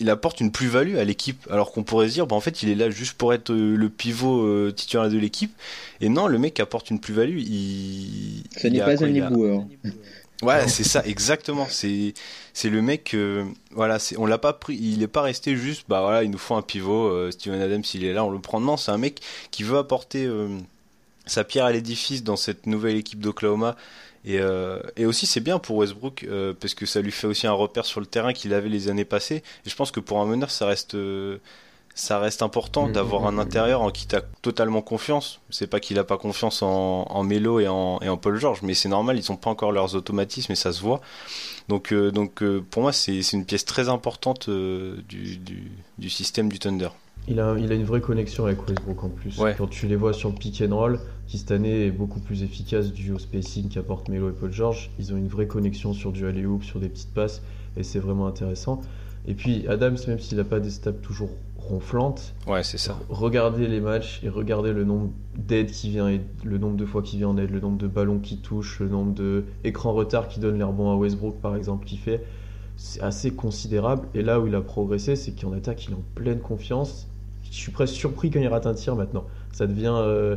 il 0.00 0.10
apporte 0.10 0.40
une 0.40 0.50
plus-value 0.50 0.96
à 0.96 1.04
l'équipe. 1.04 1.46
Alors 1.50 1.70
qu'on 1.72 1.84
pourrait 1.84 2.08
se 2.08 2.14
dire, 2.14 2.26
bah, 2.26 2.34
en 2.36 2.40
fait, 2.40 2.62
il 2.64 2.68
est 2.68 2.74
là 2.74 2.90
juste 2.90 3.14
pour 3.14 3.32
être 3.32 3.50
euh, 3.52 3.76
le 3.76 3.88
pivot 3.88 4.44
euh, 4.44 4.72
titulaire 4.72 5.08
de 5.08 5.16
l'équipe. 5.16 5.54
Et 6.00 6.08
non, 6.08 6.26
le 6.26 6.36
mec 6.38 6.58
apporte 6.60 6.90
une 6.90 6.98
plus-value. 7.00 7.38
Il, 7.38 8.42
Ce 8.60 8.66
il 8.66 8.72
n'est 8.74 8.80
a 8.80 8.84
pas 8.86 9.02
un 9.04 9.06
a- 9.06 9.08
éboueur. 9.08 9.64
Ouais, 10.44 10.68
c'est 10.68 10.84
ça, 10.84 11.02
exactement. 11.06 11.66
C'est 11.70 12.12
c'est 12.52 12.68
le 12.68 12.82
mec. 12.82 13.14
euh, 13.14 13.44
voilà, 13.70 13.98
c'est 13.98 14.16
on 14.18 14.26
l'a 14.26 14.38
pas 14.38 14.52
pris. 14.52 14.76
Il 14.76 15.02
est 15.02 15.08
pas 15.08 15.22
resté 15.22 15.56
juste. 15.56 15.84
Bah 15.88 16.00
voilà, 16.02 16.22
il 16.24 16.30
nous 16.30 16.38
faut 16.38 16.54
un 16.54 16.62
pivot. 16.62 17.06
euh, 17.08 17.30
Steven 17.30 17.60
Adams, 17.60 17.82
il 17.94 18.04
est 18.04 18.12
là, 18.12 18.24
on 18.24 18.30
le 18.30 18.40
prend. 18.40 18.60
Non, 18.60 18.76
c'est 18.76 18.90
un 18.90 18.98
mec 18.98 19.20
qui 19.50 19.62
veut 19.62 19.78
apporter 19.78 20.24
euh, 20.26 20.48
sa 21.26 21.44
pierre 21.44 21.66
à 21.66 21.72
l'édifice 21.72 22.24
dans 22.24 22.36
cette 22.36 22.66
nouvelle 22.66 22.96
équipe 22.96 23.20
d'Oklahoma. 23.20 23.76
Et, 24.26 24.40
et 24.96 25.06
aussi, 25.06 25.26
c'est 25.26 25.40
bien 25.40 25.58
pour 25.58 25.76
Westbrook 25.76 26.26
parce 26.60 26.74
que 26.74 26.86
ça 26.86 27.00
lui 27.02 27.12
fait 27.12 27.26
aussi 27.26 27.46
un 27.46 27.52
repère 27.52 27.84
sur 27.86 28.00
le 28.00 28.06
terrain 28.06 28.32
qu'il 28.32 28.54
avait 28.54 28.70
les 28.70 28.88
années 28.88 29.04
passées. 29.04 29.42
Et 29.66 29.70
je 29.70 29.76
pense 29.76 29.90
que 29.90 30.00
pour 30.00 30.20
un 30.20 30.26
meneur, 30.26 30.50
ça 30.50 30.66
reste. 30.66 30.96
Ça 31.94 32.18
reste 32.18 32.42
important 32.42 32.86
Mhm, 32.86 32.92
d'avoir 32.92 33.26
un 33.26 33.32
mhm. 33.32 33.38
intérieur 33.38 33.82
en 33.82 33.90
qui 33.90 34.06
t'as 34.06 34.20
totalement 34.42 34.82
confiance. 34.82 35.40
C'est 35.50 35.68
pas 35.68 35.80
qu'il 35.80 35.98
a 35.98 36.04
pas 36.04 36.18
confiance 36.18 36.62
en, 36.62 37.06
en 37.08 37.22
Melo 37.22 37.60
et 37.60 37.68
en, 37.68 38.00
et 38.02 38.08
en 38.08 38.16
Paul 38.16 38.36
George, 38.36 38.60
mais 38.62 38.74
c'est 38.74 38.88
normal, 38.88 39.16
ils 39.16 39.30
ont 39.30 39.36
pas 39.36 39.50
encore 39.50 39.70
leurs 39.72 39.94
automatismes 39.94 40.52
et 40.52 40.56
ça 40.56 40.72
se 40.72 40.82
voit. 40.82 41.00
Donc, 41.68 41.92
euh, 41.92 42.10
donc 42.10 42.42
euh, 42.42 42.62
pour 42.68 42.82
moi, 42.82 42.92
c'est 42.92 43.22
c'est 43.22 43.36
une 43.36 43.44
pièce 43.44 43.64
très 43.64 43.88
importante 43.88 44.48
euh, 44.48 44.96
du, 45.08 45.36
du, 45.38 45.70
du 45.98 46.10
système 46.10 46.48
du 46.48 46.58
Thunder. 46.58 46.88
Il 47.26 47.40
a, 47.40 47.56
il 47.58 47.72
a 47.72 47.74
une 47.74 47.84
vraie 47.84 48.02
connexion 48.02 48.44
avec 48.44 48.66
Westbrook 48.68 49.02
en 49.04 49.08
plus. 49.08 49.38
Ouais. 49.38 49.54
Quand 49.56 49.68
tu 49.68 49.86
les 49.86 49.96
vois 49.96 50.12
sur 50.12 50.28
le 50.28 50.34
pick 50.34 50.62
and 50.62 50.76
roll, 50.76 51.00
qui 51.26 51.38
cette 51.38 51.52
année 51.52 51.86
est 51.86 51.90
beaucoup 51.90 52.20
plus 52.20 52.42
efficace 52.42 52.92
dû 52.92 53.12
au 53.12 53.18
spacing 53.18 53.70
qu'apportent 53.70 54.08
Melo 54.08 54.28
et 54.28 54.34
Paul 54.34 54.52
George, 54.52 54.90
ils 54.98 55.14
ont 55.14 55.16
une 55.16 55.28
vraie 55.28 55.46
connexion 55.46 55.94
sur 55.94 56.12
du 56.12 56.26
alley-oop, 56.26 56.64
sur 56.64 56.80
des 56.80 56.88
petites 56.90 57.14
passes, 57.14 57.40
et 57.78 57.82
c'est 57.82 57.98
vraiment 57.98 58.26
intéressant. 58.26 58.82
Et 59.26 59.32
puis 59.32 59.66
Adams, 59.68 59.96
même 60.06 60.18
s'il 60.18 60.36
n'a 60.36 60.44
pas 60.44 60.60
des 60.60 60.70
stats 60.70 60.92
toujours 60.92 61.30
ronflantes, 61.68 62.34
Ouais, 62.46 62.62
c'est 62.62 62.78
ça. 62.78 62.98
regardez 63.08 63.66
les 63.66 63.80
matchs 63.80 64.20
et 64.22 64.28
regardez 64.28 64.72
le 64.72 64.84
nombre 64.84 65.10
d'aides 65.36 65.70
qui 65.70 65.90
vient, 65.90 66.08
et 66.08 66.20
le 66.44 66.58
nombre 66.58 66.76
de 66.76 66.84
fois 66.86 67.02
qui 67.02 67.16
vient 67.16 67.28
en 67.28 67.38
aide, 67.38 67.50
le 67.50 67.60
nombre 67.60 67.78
de 67.78 67.86
ballons 67.86 68.18
qui 68.18 68.38
touche, 68.38 68.80
le 68.80 68.88
nombre 68.88 69.14
de 69.14 69.44
écrans 69.64 69.92
retard 69.92 70.28
qui 70.28 70.40
donne 70.40 70.58
les 70.58 70.64
rebonds 70.64 70.90
à 70.92 70.96
Westbrook 70.96 71.36
par 71.40 71.56
exemple 71.56 71.86
qui 71.86 71.96
fait. 71.96 72.24
C'est 72.76 73.00
assez 73.02 73.30
considérable. 73.30 74.08
Et 74.14 74.22
là 74.22 74.40
où 74.40 74.46
il 74.46 74.54
a 74.54 74.60
progressé, 74.60 75.14
c'est 75.16 75.32
qu'en 75.32 75.52
attaque, 75.52 75.86
il 75.86 75.92
est 75.92 75.96
en 75.96 76.02
pleine 76.16 76.40
confiance. 76.40 77.06
Je 77.44 77.56
suis 77.56 77.70
presque 77.70 77.94
surpris 77.94 78.30
quand 78.30 78.40
il 78.40 78.48
rate 78.48 78.66
un 78.66 78.74
tir 78.74 78.96
maintenant. 78.96 79.24
Ça 79.52 79.66
devient 79.68 79.94
euh, 79.96 80.36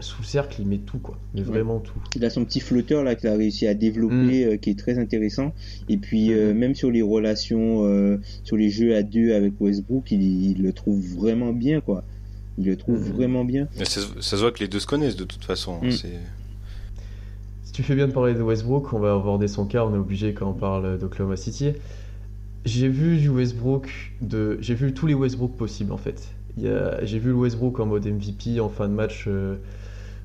sous 0.00 0.22
le 0.22 0.26
cercle, 0.26 0.60
il 0.60 0.66
met 0.68 0.78
tout 0.78 0.98
quoi. 0.98 1.18
Mais 1.34 1.42
vraiment 1.42 1.78
tout. 1.80 1.98
Il 2.16 2.24
a 2.24 2.30
son 2.30 2.44
petit 2.44 2.60
flotteur 2.60 3.02
là 3.02 3.14
qu'il 3.14 3.28
a 3.28 3.34
réussi 3.36 3.66
à 3.66 3.74
développer, 3.74 4.44
euh, 4.44 4.56
qui 4.56 4.70
est 4.70 4.78
très 4.78 4.98
intéressant. 4.98 5.54
Et 5.88 5.96
puis 5.96 6.32
euh, 6.32 6.52
Mhm. 6.52 6.58
même 6.58 6.74
sur 6.74 6.90
les 6.90 7.02
relations, 7.02 7.86
euh, 7.86 8.18
sur 8.44 8.56
les 8.56 8.70
jeux 8.70 8.94
à 8.94 9.02
deux 9.02 9.32
avec 9.34 9.54
Westbrook, 9.60 10.10
il, 10.12 10.22
il 10.50 10.62
le 10.62 10.72
trouve 10.72 11.00
vraiment 11.16 11.52
bien 11.52 11.80
quoi. 11.80 12.04
Il 12.58 12.66
le 12.66 12.76
trouve 12.76 13.06
Mhm. 13.08 13.14
vraiment 13.14 13.44
bien. 13.44 13.68
Mais 13.78 13.84
ça, 13.86 14.00
se- 14.02 14.20
ça 14.20 14.36
se 14.36 14.42
voit 14.42 14.52
que 14.52 14.60
les 14.60 14.68
deux 14.68 14.80
se 14.80 14.86
connaissent 14.86 15.16
de 15.16 15.24
toute 15.24 15.44
façon. 15.44 15.80
Mm. 15.82 15.90
C'est 15.92 16.18
Si 17.64 17.72
tu 17.72 17.82
fais 17.82 17.94
bien 17.94 18.08
de 18.08 18.12
parler 18.12 18.34
de 18.34 18.42
Westbrook, 18.42 18.92
on 18.92 18.98
va 18.98 19.14
aborder 19.14 19.46
son 19.48 19.64
cas, 19.64 19.84
on 19.84 19.94
est 19.94 19.98
obligé 19.98 20.34
quand 20.34 20.50
on 20.50 20.54
parle 20.54 20.98
d'Oklahoma 20.98 21.36
City. 21.36 21.72
J'ai 22.64 22.88
vu 22.88 23.16
du 23.16 23.28
Westbrook, 23.30 23.88
de... 24.20 24.58
j'ai 24.60 24.74
vu 24.74 24.92
tous 24.92 25.06
les 25.06 25.14
Westbrook 25.14 25.56
possibles 25.56 25.92
en 25.92 25.96
fait. 25.96 26.28
J'ai 26.56 27.18
vu 27.18 27.30
le 27.30 27.34
Westbrook 27.34 27.80
en 27.80 27.86
mode 27.86 28.06
MVP 28.06 28.60
en 28.60 28.68
fin 28.68 28.88
de 28.88 28.94
match, 28.94 29.24
euh, 29.26 29.56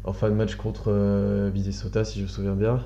en 0.04 0.14
fin 0.14 0.30
de 0.30 0.36
match 0.36 0.56
contre 0.56 0.86
euh, 0.88 1.52
si 2.04 2.20
je 2.20 2.24
me 2.24 2.28
souviens 2.28 2.56
bien. 2.56 2.86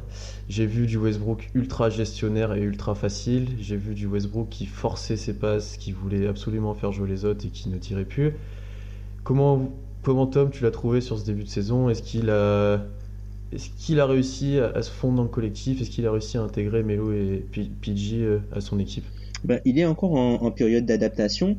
J'ai 0.49 0.65
vu 0.65 0.87
du 0.87 0.97
Westbrook 0.97 1.49
ultra 1.53 1.89
gestionnaire 1.89 2.53
et 2.53 2.61
ultra 2.61 2.95
facile. 2.95 3.49
J'ai 3.59 3.77
vu 3.77 3.93
du 3.93 4.07
Westbrook 4.07 4.49
qui 4.49 4.65
forçait 4.65 5.17
ses 5.17 5.33
passes, 5.33 5.77
qui 5.77 5.91
voulait 5.91 6.27
absolument 6.27 6.73
faire 6.73 6.91
jouer 6.91 7.07
les 7.07 7.25
autres 7.25 7.45
et 7.45 7.49
qui 7.49 7.69
ne 7.69 7.77
tirait 7.77 8.05
plus. 8.05 8.33
Comment, 9.23 9.71
comment 10.03 10.27
Tom, 10.27 10.49
tu 10.49 10.63
l'as 10.63 10.71
trouvé 10.71 11.01
sur 11.01 11.19
ce 11.19 11.25
début 11.25 11.43
de 11.43 11.49
saison? 11.49 11.89
Est-ce 11.89 12.03
qu'il 12.03 12.29
a, 12.29 12.85
est-ce 13.51 13.69
qu'il 13.77 13.99
a 13.99 14.05
réussi 14.05 14.59
à, 14.59 14.81
se 14.81 14.91
fondre 14.91 15.17
dans 15.17 15.23
le 15.23 15.29
collectif? 15.29 15.81
Est-ce 15.81 15.89
qu'il 15.89 16.05
a 16.05 16.11
réussi 16.11 16.37
à 16.37 16.41
intégrer 16.41 16.83
Melo 16.83 17.11
et 17.11 17.45
PG 17.81 18.17
euh, 18.17 18.39
à 18.51 18.61
son 18.61 18.79
équipe? 18.79 19.05
Ben, 19.43 19.61
il 19.65 19.79
est 19.79 19.85
encore 19.85 20.13
en, 20.13 20.35
en 20.35 20.51
période 20.51 20.85
d'adaptation. 20.85 21.57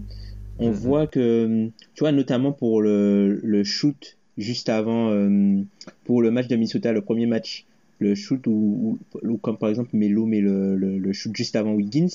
On 0.61 0.71
Mhm. 0.71 0.77
voit 0.77 1.07
que, 1.09 1.69
tu 1.95 2.01
vois, 2.01 2.13
notamment 2.13 2.53
pour 2.53 2.83
le, 2.83 3.41
le 3.43 3.65
shoot 3.65 4.17
juste 4.39 4.69
avant, 4.69 5.11
euh, 5.11 5.63
pour 6.05 6.23
le 6.23 6.31
match 6.31 6.47
de 6.49 6.57
Minnesota, 6.57 6.93
le 6.93 7.01
premier 7.03 7.27
match, 7.27 7.67
le 7.99 8.15
shoot 8.15 8.47
où, 8.47 8.99
comme 9.43 9.59
par 9.59 9.69
exemple 9.71 9.91
Melo 9.97 10.27
met 10.27 10.41
le, 10.41 10.77
le, 10.77 10.99
le 10.99 11.13
shoot 11.13 11.35
juste 11.37 11.57
avant 11.57 11.73
Wiggins, 11.75 12.09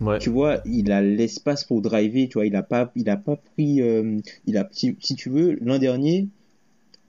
Ouais. 0.00 0.18
tu 0.18 0.30
vois, 0.30 0.60
il 0.66 0.92
a 0.92 1.02
l'espace 1.02 1.64
pour 1.64 1.82
driver, 1.82 2.28
tu 2.28 2.34
vois, 2.34 2.46
il 2.46 2.56
a 2.56 2.62
pas, 2.62 2.92
il 2.96 3.08
a 3.10 3.16
pas 3.16 3.36
pris, 3.36 3.82
euh, 3.82 4.18
il 4.46 4.56
a, 4.58 4.68
si, 4.72 4.96
si 5.00 5.14
tu 5.16 5.30
veux, 5.30 5.58
l'an 5.60 5.78
dernier, 5.78 6.28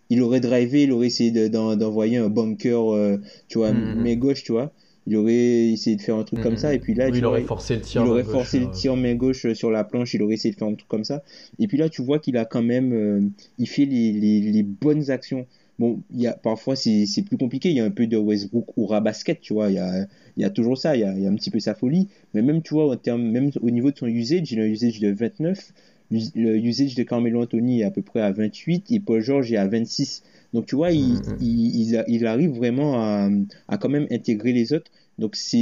il 0.09 0.21
aurait 0.21 0.39
drivé, 0.39 0.83
il 0.83 0.91
aurait 0.91 1.07
essayé 1.07 1.31
de- 1.31 1.47
d'en- 1.47 1.75
d'envoyer 1.75 2.17
un 2.17 2.29
bunker, 2.29 2.93
euh, 2.93 3.17
tu 3.47 3.57
vois, 3.59 3.73
Mhm. 3.73 3.95
main 3.95 4.15
gauche, 4.15 4.43
tu 4.43 4.51
vois, 4.51 4.71
il 5.09 5.17
aurait 5.17 5.69
essayé 5.71 5.95
de 5.97 6.01
faire 6.01 6.15
un 6.17 6.23
truc 6.23 6.39
comme 6.39 6.57
ça, 6.57 6.73
et 6.73 6.79
puis 6.79 6.93
là, 6.93 7.09
Oui, 7.09 7.11
tu 7.11 7.17
il 7.19 7.25
aurait 7.25 7.41
forcé 7.43 7.75
le 7.75 7.81
tir. 7.81 8.03
il 8.03 8.05
main 8.05 8.11
aurait 8.11 8.23
gauche, 8.23 8.31
forcé 8.31 8.57
euh, 8.57 8.61
le 8.61 8.71
tir 8.71 8.95
main 8.95 9.15
gauche 9.15 9.45
euh, 9.45 9.53
sur 9.55 9.71
la 9.71 9.83
planche, 9.83 10.13
il 10.13 10.21
aurait 10.23 10.35
essayé 10.35 10.53
de 10.53 10.59
faire 10.59 10.67
un 10.67 10.75
truc 10.75 10.87
comme 10.87 11.03
ça. 11.03 11.23
Et 11.59 11.67
puis 11.67 11.77
là, 11.77 11.89
tu 11.89 12.01
vois 12.01 12.19
qu'il 12.19 12.37
a 12.37 12.45
quand 12.45 12.61
même, 12.63 12.93
euh, 12.93 13.21
il 13.57 13.67
fait 13.67 13.85
les, 13.85 14.11
les, 14.13 14.41
les 14.41 14.63
bonnes 14.63 15.09
actions. 15.11 15.47
Bon, 15.79 16.01
il 16.13 16.21
y 16.21 16.27
a 16.27 16.33
parfois 16.33 16.75
c'est 16.75 17.05
plus 17.25 17.37
compliqué. 17.37 17.69
Il 17.69 17.75
y 17.77 17.79
a 17.79 17.85
un 17.85 17.91
peu 17.91 18.05
de 18.07 18.17
Westbrook 18.17 18.77
ou 18.77 18.85
basket, 19.01 19.39
tu 19.41 19.53
vois. 19.53 19.69
Il 19.69 19.75
y 19.75 19.79
a, 19.79 20.05
il 20.37 20.41
y 20.41 20.45
a 20.45 20.49
toujours 20.49 20.77
ça. 20.77 20.95
Il 20.95 21.01
y 21.01 21.03
a, 21.05 21.13
il 21.13 21.21
y 21.23 21.27
a 21.27 21.29
un 21.29 21.35
petit 21.35 21.51
peu 21.51 21.59
sa 21.59 21.73
folie. 21.73 22.09
Mais 22.33 22.41
même, 22.41 22.61
tu 22.61 22.73
vois, 22.73 22.97
termes, 22.97 23.23
même 23.23 23.51
au 23.61 23.69
niveau 23.69 23.89
de 23.91 23.97
son 23.97 24.07
usage, 24.07 24.51
il 24.51 24.59
a 24.59 24.63
un 24.63 24.67
usage 24.67 24.99
de 24.99 25.09
29. 25.11 25.73
Le 26.11 26.57
usage 26.57 26.95
de 26.95 27.03
Carmelo 27.03 27.41
Anthony 27.43 27.81
est 27.81 27.83
à 27.83 27.91
peu 27.91 28.01
près 28.01 28.21
à 28.21 28.31
28 28.31 28.91
et 28.91 28.99
Paul 28.99 29.21
George 29.21 29.51
est 29.51 29.57
à 29.57 29.67
26. 29.67 30.23
Donc 30.53 30.65
tu 30.65 30.75
vois, 30.75 30.91
il, 30.91 31.21
il, 31.39 31.75
il, 31.89 31.97
a- 31.97 32.05
il 32.07 32.25
arrive 32.27 32.51
vraiment 32.51 32.95
à, 33.01 33.29
à 33.67 33.77
quand 33.77 33.89
même 33.89 34.07
intégrer 34.11 34.51
les 34.53 34.73
autres. 34.73 34.91
Donc 35.19 35.35
c'est 35.35 35.57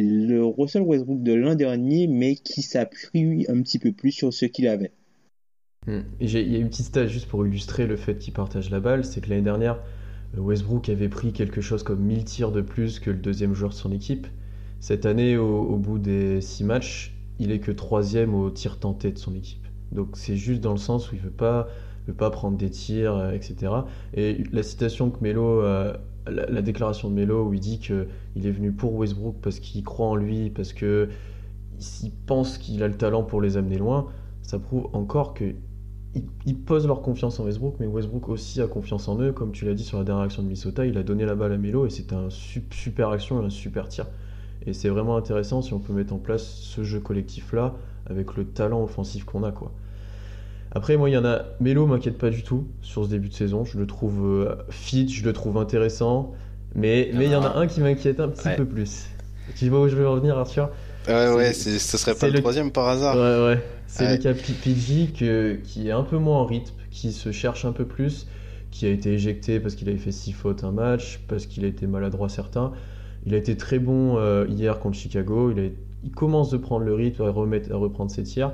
le 0.00 0.44
Russell 0.44 0.82
Westbrook 0.82 1.22
de 1.22 1.32
l'an 1.32 1.54
dernier, 1.54 2.06
mais 2.06 2.36
qui 2.36 2.62
s'appuie 2.62 3.46
un 3.48 3.60
petit 3.62 3.78
peu 3.78 3.92
plus 3.92 4.12
sur 4.12 4.32
ce 4.32 4.44
qu'il 4.46 4.68
avait. 4.68 4.92
Mm. 5.86 6.00
Il 6.20 6.30
y 6.52 6.56
a 6.56 6.58
une 6.58 6.68
petite 6.68 6.86
stat 6.86 7.06
juste 7.06 7.28
pour 7.28 7.46
illustrer 7.46 7.86
le 7.86 7.96
fait 7.96 8.18
qu'il 8.18 8.32
partage 8.32 8.70
la 8.70 8.80
balle, 8.80 9.04
c'est 9.04 9.20
que 9.20 9.30
l'année 9.30 9.42
dernière, 9.42 9.78
Westbrook 10.36 10.88
avait 10.88 11.08
pris 11.08 11.32
quelque 11.32 11.60
chose 11.60 11.82
comme 11.82 12.00
1000 12.00 12.24
tirs 12.24 12.52
de 12.52 12.62
plus 12.62 13.00
que 13.00 13.10
le 13.10 13.16
deuxième 13.18 13.54
joueur 13.54 13.70
de 13.70 13.76
son 13.76 13.92
équipe. 13.92 14.26
Cette 14.80 15.06
année, 15.06 15.36
au, 15.36 15.62
au 15.62 15.76
bout 15.76 15.98
des 15.98 16.40
6 16.40 16.64
matchs, 16.64 17.14
il 17.38 17.52
est 17.52 17.60
que 17.60 17.70
troisième 17.72 18.34
au 18.34 18.50
tir 18.50 18.78
tenté 18.78 19.12
de 19.12 19.18
son 19.18 19.34
équipe. 19.34 19.66
Donc 19.92 20.10
c'est 20.14 20.36
juste 20.36 20.60
dans 20.60 20.72
le 20.72 20.78
sens 20.78 21.12
où 21.12 21.16
il 21.16 21.20
pas, 21.30 21.68
veut 22.06 22.14
pas 22.14 22.30
prendre 22.30 22.56
des 22.56 22.70
tirs, 22.70 23.14
euh, 23.16 23.32
etc. 23.32 23.86
Et 24.14 24.44
la 24.52 24.62
citation 24.62 25.10
que 25.10 25.18
Melo, 25.22 25.62
euh, 25.62 25.92
la, 26.26 26.46
la 26.46 26.62
déclaration 26.62 27.08
de 27.10 27.14
Melo 27.14 27.44
où 27.46 27.54
il 27.54 27.60
dit 27.60 27.78
que 27.80 28.06
il 28.36 28.46
est 28.46 28.50
venu 28.50 28.72
pour 28.72 28.94
Westbrook 28.94 29.36
parce 29.42 29.60
qu'il 29.60 29.84
croit 29.84 30.06
en 30.08 30.16
lui, 30.16 30.50
parce 30.50 30.72
que 30.72 31.08
il 32.02 32.12
pense 32.26 32.58
qu'il 32.58 32.82
a 32.82 32.88
le 32.88 32.96
talent 32.96 33.22
pour 33.22 33.40
les 33.40 33.56
amener 33.56 33.78
loin, 33.78 34.06
ça 34.42 34.58
prouve 34.58 34.88
encore 34.92 35.34
que 35.34 35.54
ils, 36.44 36.56
posent 36.58 36.86
leur 36.86 37.00
confiance 37.02 37.40
en 37.40 37.44
Westbrook, 37.44 37.76
mais 37.80 37.86
Westbrook 37.86 38.28
aussi 38.28 38.60
a 38.60 38.66
confiance 38.66 39.08
en 39.08 39.18
eux. 39.20 39.32
Comme 39.32 39.52
tu 39.52 39.64
l'as 39.64 39.74
dit 39.74 39.84
sur 39.84 39.98
la 39.98 40.04
dernière 40.04 40.24
action 40.24 40.42
de 40.42 40.48
Minnesota, 40.48 40.84
il 40.84 40.98
a 40.98 41.02
donné 41.02 41.24
la 41.24 41.34
balle 41.34 41.52
à 41.52 41.56
Melo 41.58 41.86
et 41.86 41.90
c'était 41.90 42.14
un 42.14 42.28
sup- 42.30 42.74
super 42.74 43.08
action 43.10 43.42
et 43.42 43.46
un 43.46 43.50
super 43.50 43.88
tir. 43.88 44.06
Et 44.66 44.72
c'est 44.74 44.88
vraiment 44.90 45.16
intéressant 45.16 45.62
si 45.62 45.72
on 45.74 45.80
peut 45.80 45.92
mettre 45.94 46.12
en 46.12 46.18
place 46.18 46.44
ce 46.44 46.82
jeu 46.84 47.00
collectif-là 47.00 47.74
avec 48.06 48.36
le 48.36 48.44
talent 48.46 48.82
offensif 48.82 49.24
qu'on 49.24 49.42
a. 49.42 49.52
quoi. 49.52 49.72
Après, 50.74 50.96
moi, 50.96 51.10
il 51.10 51.12
y 51.12 51.16
en 51.18 51.24
a. 51.24 51.42
Melo 51.60 51.86
m'inquiète 51.86 52.16
pas 52.18 52.30
du 52.30 52.42
tout 52.42 52.66
sur 52.80 53.04
ce 53.04 53.10
début 53.10 53.28
de 53.28 53.34
saison. 53.34 53.64
Je 53.64 53.78
le 53.78 53.86
trouve 53.86 54.24
euh, 54.24 54.54
fit, 54.70 55.08
je 55.08 55.24
le 55.24 55.32
trouve 55.32 55.58
intéressant. 55.58 56.32
Mais 56.74 57.10
mais 57.14 57.26
il 57.26 57.30
y 57.32 57.36
en 57.36 57.42
a 57.42 57.56
un 57.58 57.66
qui 57.66 57.80
m'inquiète 57.80 58.20
un 58.20 58.28
petit 58.28 58.48
Ouais. 58.48 58.56
peu 58.56 58.64
plus. 58.64 59.06
Tu 59.56 59.68
vois 59.68 59.82
où 59.82 59.88
je 59.88 59.96
veux 59.96 60.08
en 60.08 60.16
venir, 60.16 60.38
Arthur? 60.38 60.70
Ouais, 61.08 61.34
ouais, 61.34 61.52
ce 61.52 61.78
serait 61.98 62.14
pas 62.14 62.28
le 62.28 62.34
le- 62.34 62.38
troisième 62.40 62.70
par 62.70 62.88
hasard. 62.88 63.16
Ouais, 63.16 63.44
ouais. 63.54 63.62
C'est 63.86 64.04
Ouais. 64.06 64.16
le 64.16 64.22
cas 64.22 64.32
PG 64.32 65.08
que, 65.18 65.54
qui 65.62 65.88
est 65.88 65.92
un 65.92 66.04
peu 66.04 66.16
moins 66.16 66.38
en 66.38 66.46
rythme, 66.46 66.72
qui 66.90 67.12
se 67.12 67.30
cherche 67.32 67.66
un 67.66 67.72
peu 67.72 67.84
plus, 67.84 68.26
qui 68.70 68.86
a 68.86 68.88
été 68.88 69.12
éjecté 69.12 69.60
parce 69.60 69.74
qu'il 69.74 69.88
avait 69.90 69.98
fait 69.98 70.12
6 70.12 70.32
fautes 70.32 70.64
un 70.64 70.70
match, 70.72 71.20
parce 71.28 71.44
qu'il 71.44 71.64
a 71.66 71.68
été 71.68 71.86
maladroit 71.86 72.30
certains. 72.30 72.72
Il 73.26 73.34
a 73.34 73.36
été 73.36 73.56
très 73.58 73.78
bon 73.78 74.16
euh, 74.16 74.46
hier 74.48 74.78
contre 74.78 74.96
Chicago. 74.96 75.52
Il, 75.54 75.60
a- 75.62 75.68
il 76.04 76.10
commence 76.12 76.48
de 76.50 76.56
prendre 76.56 76.86
le 76.86 76.94
rythme, 76.94 77.24
à, 77.24 77.30
remettre, 77.30 77.70
à 77.70 77.76
reprendre 77.76 78.10
ses 78.10 78.22
tirs. 78.22 78.52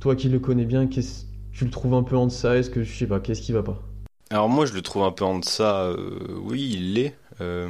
Toi 0.00 0.16
qui 0.16 0.30
le 0.30 0.38
connais 0.38 0.64
bien, 0.64 0.86
qu'est-ce- 0.86 1.24
tu 1.54 1.64
le 1.64 1.70
trouves 1.70 1.94
un 1.94 2.02
peu 2.02 2.16
en 2.16 2.26
deçà 2.26 2.56
Est-ce 2.56 2.70
que 2.70 2.82
je 2.82 2.92
sais 2.96 3.06
pas, 3.06 3.20
qu'est-ce 3.20 3.42
qui 3.42 3.52
va 3.52 3.62
pas? 3.62 3.80
Alors 4.30 4.48
moi, 4.48 4.66
je 4.66 4.72
le 4.72 4.82
trouve 4.82 5.02
un 5.04 5.12
peu 5.12 5.24
en 5.24 5.38
deçà. 5.38 5.84
euh, 5.84 5.96
oui, 6.42 6.70
il 6.74 6.94
l'est. 6.94 7.14
Euh, 7.40 7.68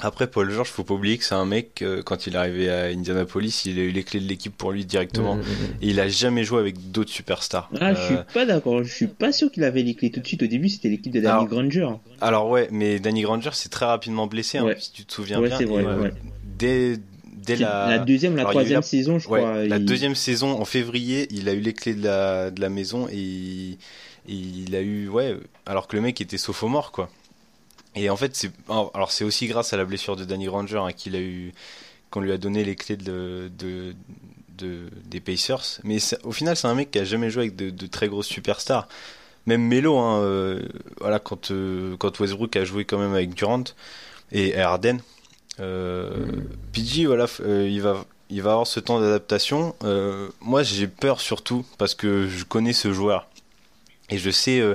Après, 0.00 0.26
Paul 0.26 0.50
George, 0.50 0.68
faut 0.68 0.84
pas 0.84 0.92
oublier 0.92 1.16
que 1.16 1.24
c'est 1.24 1.34
un 1.34 1.46
mec, 1.46 1.80
euh, 1.80 2.02
quand 2.02 2.26
il 2.26 2.34
est 2.34 2.38
arrivé 2.38 2.68
à 2.70 2.84
Indianapolis, 2.88 3.62
il 3.64 3.78
a 3.78 3.82
eu 3.82 3.90
les 3.92 4.02
clés 4.04 4.20
de 4.20 4.26
l'équipe 4.28 4.54
pour 4.54 4.70
lui 4.72 4.84
directement. 4.84 5.36
Mm, 5.36 5.38
mm, 5.38 5.42
mm. 5.42 5.76
Et 5.82 5.88
il 5.88 6.00
a 6.00 6.08
jamais 6.08 6.44
joué 6.44 6.60
avec 6.60 6.90
d'autres 6.90 7.10
superstars. 7.10 7.70
Ah, 7.80 7.94
je 7.94 8.02
suis 8.02 8.16
pas 8.34 8.44
d'accord. 8.44 8.82
Je 8.84 8.92
suis 8.92 9.06
pas 9.06 9.32
sûr 9.32 9.50
qu'il 9.50 9.64
avait 9.64 9.82
les 9.82 9.94
clés 9.94 10.10
tout 10.10 10.20
de 10.20 10.26
suite. 10.26 10.42
Au 10.42 10.46
début, 10.46 10.68
c'était 10.68 10.90
l'équipe 10.90 11.12
de 11.14 11.20
Danny 11.20 11.32
Alors, 11.32 11.46
Granger. 11.46 11.88
Alors 12.20 12.50
ouais, 12.50 12.68
mais 12.70 12.98
Danny 12.98 13.22
Granger 13.22 13.52
s'est 13.54 13.70
très 13.70 13.86
rapidement 13.86 14.26
blessé, 14.26 14.58
hein, 14.58 14.64
Ouais. 14.64 14.76
si 14.78 14.92
tu 14.92 15.06
te 15.06 15.14
souviens 15.14 15.40
Ouais, 15.40 15.48
bien. 15.48 15.56
c'est 15.56 15.64
vrai, 15.64 15.82
Et, 15.82 15.86
ouais. 15.86 16.12
Dès, 16.58 16.98
dès 17.46 17.56
la, 17.56 17.88
la 17.88 17.98
deuxième, 17.98 18.34
la 18.36 18.42
Alors, 18.42 18.52
troisième 18.52 18.76
la- 18.80 18.82
saison, 18.82 19.18
je 19.18 19.28
ouais, 19.28 19.40
crois. 19.40 19.64
la 19.64 19.76
il- 19.76 19.84
deuxième 19.84 20.14
saison 20.14 20.60
en 20.60 20.64
février, 20.64 21.26
il 21.30 21.48
a 21.48 21.52
eu 21.52 21.60
les 21.60 21.72
clés 21.72 21.94
de 21.94 22.04
la, 22.04 22.50
de 22.50 22.60
la 22.60 22.68
maison 22.68 23.08
et 23.10 23.78
il, 24.28 24.74
a 24.74 24.80
eu 24.80 25.08
ouais, 25.08 25.36
alors 25.66 25.86
que 25.86 25.96
le 25.96 26.02
mec 26.02 26.20
était 26.20 26.38
sophomore 26.38 26.90
quoi. 26.92 27.08
Et 27.94 28.10
en 28.10 28.16
fait 28.16 28.34
c'est 28.36 28.50
alors 28.68 29.10
c'est 29.12 29.24
aussi 29.24 29.46
grâce 29.46 29.72
à 29.72 29.76
la 29.76 29.84
blessure 29.84 30.16
de 30.16 30.24
Danny 30.24 30.46
Granger 30.46 30.78
hein, 30.78 30.92
qu'il 30.92 31.14
a 31.16 31.20
eu 31.20 31.52
qu'on 32.10 32.20
lui 32.20 32.32
a 32.32 32.36
donné 32.38 32.62
les 32.64 32.76
clés 32.76 32.96
de, 32.96 33.50
de, 33.58 33.94
de- 34.58 34.88
des 35.06 35.20
Pacers. 35.20 35.80
Mais 35.84 35.98
au 36.24 36.32
final 36.32 36.56
c'est 36.56 36.66
un 36.68 36.74
mec 36.74 36.90
qui 36.90 36.98
a 36.98 37.04
jamais 37.04 37.30
joué 37.30 37.44
avec 37.44 37.56
de, 37.56 37.70
de 37.70 37.86
très 37.86 38.08
grosses 38.08 38.26
superstars. 38.26 38.88
Même 39.46 39.62
Melo, 39.62 39.96
hein, 39.96 40.20
euh, 40.22 40.60
voilà 41.00 41.20
quand 41.20 41.52
euh, 41.52 41.96
quand 41.98 42.18
Westbrook 42.18 42.56
a 42.56 42.64
joué 42.64 42.84
quand 42.84 42.98
même 42.98 43.14
avec 43.14 43.32
Durant 43.34 43.62
et 44.32 44.56
Harden. 44.58 44.98
Euh, 45.60 46.26
PG, 46.72 47.06
voilà, 47.06 47.26
euh, 47.40 47.68
il 47.68 47.80
va, 47.80 48.04
il 48.30 48.42
va 48.42 48.52
avoir 48.52 48.66
ce 48.66 48.80
temps 48.80 49.00
d'adaptation. 49.00 49.74
Euh, 49.84 50.28
moi, 50.40 50.62
j'ai 50.62 50.86
peur 50.86 51.20
surtout 51.20 51.64
parce 51.78 51.94
que 51.94 52.28
je 52.28 52.44
connais 52.44 52.72
ce 52.72 52.92
joueur 52.92 53.28
et 54.10 54.18
je 54.18 54.30
sais 54.30 54.60
euh, 54.60 54.74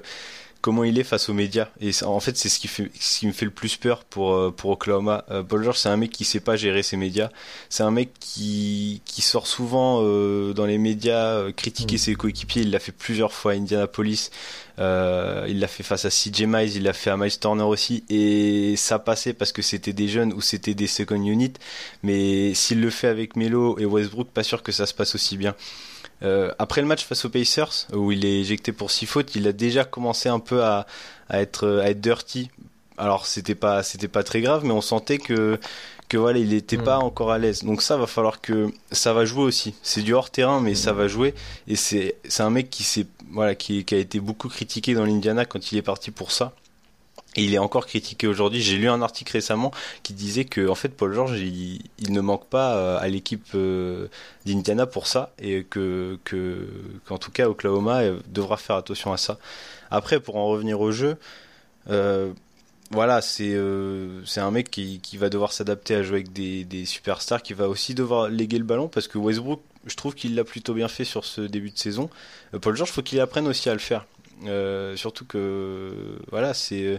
comment 0.62 0.84
il 0.84 0.98
est 1.00 1.04
face 1.04 1.30
aux 1.30 1.34
médias. 1.34 1.68
Et 1.80 1.92
ça- 1.92 2.08
en 2.10 2.20
fait, 2.20 2.36
c'est 2.38 2.50
ce 2.50 2.60
qui 2.60 2.68
fait, 2.68 2.90
ce 3.00 3.20
qui 3.20 3.28
me 3.28 3.32
fait 3.32 3.46
le 3.46 3.52
plus 3.52 3.78
peur 3.78 4.04
pour 4.06 4.34
euh, 4.34 4.52
pour 4.52 4.72
Oklahoma. 4.72 5.24
Paul 5.48 5.64
George, 5.64 5.78
c'est 5.78 5.90
un 5.90 5.98
mec 5.98 6.12
qui 6.12 6.24
sait 6.26 6.40
pas 6.40 6.56
gérer 6.56 6.82
ses 6.84 6.98
médias. 6.98 7.30
C'est 7.70 7.84
un 7.84 7.92
mec 7.92 8.10
qui 8.20 9.02
qui 9.06 9.22
sort 9.22 9.46
souvent 9.48 10.02
dans 10.02 10.66
les 10.66 10.78
médias 10.80 11.52
critiquer 11.52 11.96
Mm. 11.96 12.00
ses 12.00 12.16
coéquipiers. 12.16 12.62
Il 12.64 12.72
l'a 12.72 12.80
fait 12.80 12.92
plusieurs 12.92 13.34
fois 13.34 13.52
à 13.52 13.56
Indianapolis. 13.56 14.32
Euh, 14.82 15.46
il 15.48 15.60
l'a 15.60 15.68
fait 15.68 15.84
face 15.84 16.06
à 16.06 16.10
CJ 16.10 16.44
Miles, 16.48 16.76
il 16.76 16.84
l'a 16.84 16.94
fait 16.94 17.12
à 17.12 17.18
Miles 17.18 17.38
Turner 17.40 17.64
aussi, 17.64 18.04
et 18.10 18.76
ça 18.78 18.98
passait 19.00 19.34
parce 19.34 19.52
que 19.52 19.62
c'était 19.62 19.94
des 19.94 20.08
jeunes 20.08 20.34
ou 20.34 20.42
c'était 20.42 20.74
des 20.74 20.88
second 20.88 21.22
unit. 21.24 21.54
Mais 22.04 22.54
s'il 22.56 22.82
le 22.82 22.90
fait 22.90 23.08
avec 23.08 23.36
Melo 23.36 23.78
et 23.78 23.86
Westbrook, 23.86 24.30
pas 24.30 24.44
sûr 24.44 24.64
que 24.64 24.72
ça 24.72 24.86
se 24.88 24.94
passe 24.94 25.14
aussi 25.14 25.38
bien. 25.38 25.54
Euh, 26.24 26.52
après 26.60 26.82
le 26.82 26.88
match 26.88 27.04
face 27.06 27.26
aux 27.26 27.30
Pacers, 27.30 27.88
où 27.94 28.12
il 28.12 28.26
est 28.26 28.40
éjecté 28.42 28.72
pour 28.72 28.92
six 28.92 29.06
fautes, 29.06 29.36
il 29.36 29.48
a 29.48 29.54
déjà 29.54 29.84
commencé 29.86 30.30
un 30.30 30.40
peu 30.40 30.64
à, 30.64 30.86
à 31.30 31.42
être 31.42 31.80
à 31.84 31.90
être 31.90 32.02
dirty. 32.02 32.50
Alors 32.98 33.26
c'était 33.26 33.56
pas 33.56 33.84
c'était 33.84 34.08
pas 34.08 34.24
très 34.24 34.42
grave, 34.42 34.64
mais 34.64 34.72
on 34.74 34.82
sentait 34.82 35.18
que 35.18 35.60
que 36.10 36.18
voilà 36.18 36.40
il 36.40 36.54
était 36.54 36.78
Mm. 36.78 36.84
pas 36.84 36.98
encore 37.00 37.32
à 37.32 37.40
l'aise. 37.40 37.64
Donc 37.64 37.82
ça 37.82 37.98
va 37.98 38.06
falloir 38.06 38.40
que 38.42 38.70
ça 38.92 39.14
va 39.14 39.26
jouer 39.26 39.44
aussi. 39.44 39.74
C'est 39.82 40.02
du 40.02 40.14
hors 40.14 40.30
terrain, 40.30 40.60
mais 40.62 40.76
ça 40.76 40.94
va 40.94 41.08
jouer. 41.08 41.34
Et 41.68 41.76
c'est 41.76 42.16
c'est 42.28 42.44
un 42.44 42.50
mec 42.52 42.70
qui 42.70 42.84
s'est 42.84 43.08
voilà 43.32 43.56
qui, 43.56 43.86
a 43.92 43.96
été 43.96 44.20
beaucoup 44.20 44.50
critiqué 44.50 44.94
dans 44.94 45.06
l'Indiana 45.06 45.46
quand 45.46 45.72
il 45.72 45.78
est 45.78 45.82
parti 45.82 46.12
pour 46.12 46.32
ça. 46.32 46.54
Et 47.38 47.46
il 47.46 47.54
est 47.54 47.60
encore 47.60 47.86
critiqué 47.86 48.28
aujourd'hui. 48.28 48.62
J'ai 48.62 48.76
lu 48.76 48.90
un 48.90 49.02
article 49.02 49.32
récemment 49.32 49.72
qui 50.04 50.14
disait 50.14 50.44
que 50.44 50.68
en 50.68 50.76
fait 50.76 50.90
Paul 50.90 51.14
George 51.14 51.40
il, 51.40 51.82
ne 52.10 52.20
manque 52.20 52.46
pas 52.48 52.76
euh, 52.76 53.00
à 53.00 53.08
l'équipe 53.08 53.48
euh, 53.56 54.08
d'Indiana 54.46 54.86
pour 54.86 55.08
ça 55.08 55.32
et 55.40 55.64
que 55.64 56.20
que 56.26 56.68
qu'en 57.06 57.18
tout 57.18 57.32
cas 57.32 57.48
Oklahoma 57.48 58.02
euh, 58.02 58.20
devra 58.28 58.58
faire 58.58 58.76
attention 58.76 59.14
à 59.14 59.18
ça. 59.18 59.38
Après 59.92 60.20
pour 60.20 60.36
en 60.36 60.48
revenir 60.48 60.82
au 60.82 60.92
jeu, 60.92 61.18
voilà 62.92 63.22
c'est 63.22 63.56
c'est 64.26 64.42
un 64.42 64.52
mec 64.52 64.70
qui, 64.70 65.00
va 65.18 65.30
devoir 65.30 65.54
s'adapter 65.54 65.96
à 65.96 66.04
jouer 66.04 66.18
avec 66.18 66.34
des 66.34 66.86
superstars, 66.86 67.42
qui 67.44 67.54
va 67.54 67.70
aussi 67.70 67.96
devoir 67.96 68.28
léguer 68.28 68.58
le 68.58 68.66
ballon 68.66 68.90
parce 68.90 69.08
que 69.08 69.18
Westbrook 69.18 69.62
je 69.86 69.96
trouve 69.96 70.16
qu'il 70.16 70.36
l'a 70.36 70.44
plutôt 70.44 70.74
bien 70.74 70.88
fait 70.88 71.06
sur 71.06 71.26
ce 71.26 71.42
début 71.42 71.72
de 71.72 71.78
saison. 71.78 72.10
Euh, 72.54 72.60
Paul 72.60 72.76
George 72.76 72.92
faut 72.92 73.02
qu'il 73.02 73.20
apprenne 73.20 73.48
aussi 73.48 73.70
à 73.70 73.74
le 73.74 73.80
faire. 73.80 74.06
Euh, 74.48 74.96
surtout 74.96 75.26
que 75.26 76.18
voilà 76.32 76.56
c'est 76.56 76.84
euh, 76.84 76.98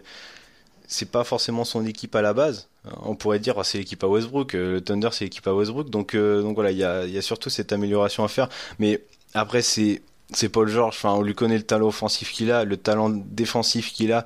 c'est 0.87 1.11
pas 1.11 1.25
forcément 1.25 1.65
son 1.65 1.85
équipe 1.87 2.15
à 2.15 2.23
la 2.23 2.35
base. 2.35 2.69
On 3.03 3.15
pourrait 3.15 3.39
dire 3.39 3.55
oh, 3.57 3.63
c'est 3.63 3.79
l'équipe 3.79 4.03
à 4.05 4.09
Westbrook, 4.09 4.55
euh, 4.55 4.75
le 4.75 4.81
Thunder 4.81 5.09
c'est 5.13 5.25
l'équipe 5.25 5.47
à 5.47 5.55
Westbrook. 5.55 5.91
Donc 5.91 6.15
euh, 6.15 6.43
donc 6.43 6.55
voilà, 6.55 6.71
il 6.71 6.79
y 6.79 6.85
a, 6.85 7.05
il 7.05 7.13
y 7.13 7.19
a 7.19 7.23
surtout 7.23 7.51
cette 7.51 7.73
amélioration 7.73 8.25
à 8.25 8.29
faire. 8.29 8.49
Mais 8.79 9.03
après 9.35 9.63
c'est 9.63 10.03
c'est 10.33 10.49
Paul 10.49 10.69
George. 10.69 10.95
Enfin, 10.97 11.13
on 11.13 11.23
lui 11.23 11.35
connaît 11.35 11.57
le 11.57 11.63
talent 11.63 11.89
offensif 11.89 12.33
qu'il 12.33 12.51
a, 12.51 12.65
le 12.65 12.77
talent 12.77 13.11
défensif 13.11 13.93
qu'il 13.93 14.13
a. 14.13 14.25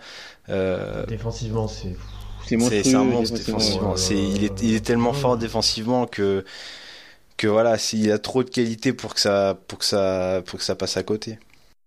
Euh, 0.49 1.05
Défensivement, 1.07 1.69
c'est. 1.69 1.97
C'est 2.49 2.95
un 2.95 3.03
monstre 3.03 3.37
défensivement. 3.37 3.97
il 4.09 4.45
est 4.45 4.63
il 4.63 4.77
est 4.77 4.85
tellement 4.85 5.13
fort 5.13 5.37
défensivement 5.37 6.07
que 6.07 6.45
que 7.37 7.47
voilà, 7.47 7.79
s'il 7.79 8.11
a 8.11 8.19
trop 8.19 8.43
de 8.43 8.51
qualité 8.51 8.93
pour 8.93 9.15
que 9.15 9.21
ça 9.21 9.59
pour 9.69 9.79
que 9.79 9.85
ça 9.85 10.43
pour 10.47 10.59
que 10.59 10.65
ça 10.65 10.75
passe 10.75 10.97
à 10.97 11.03
côté. 11.03 11.39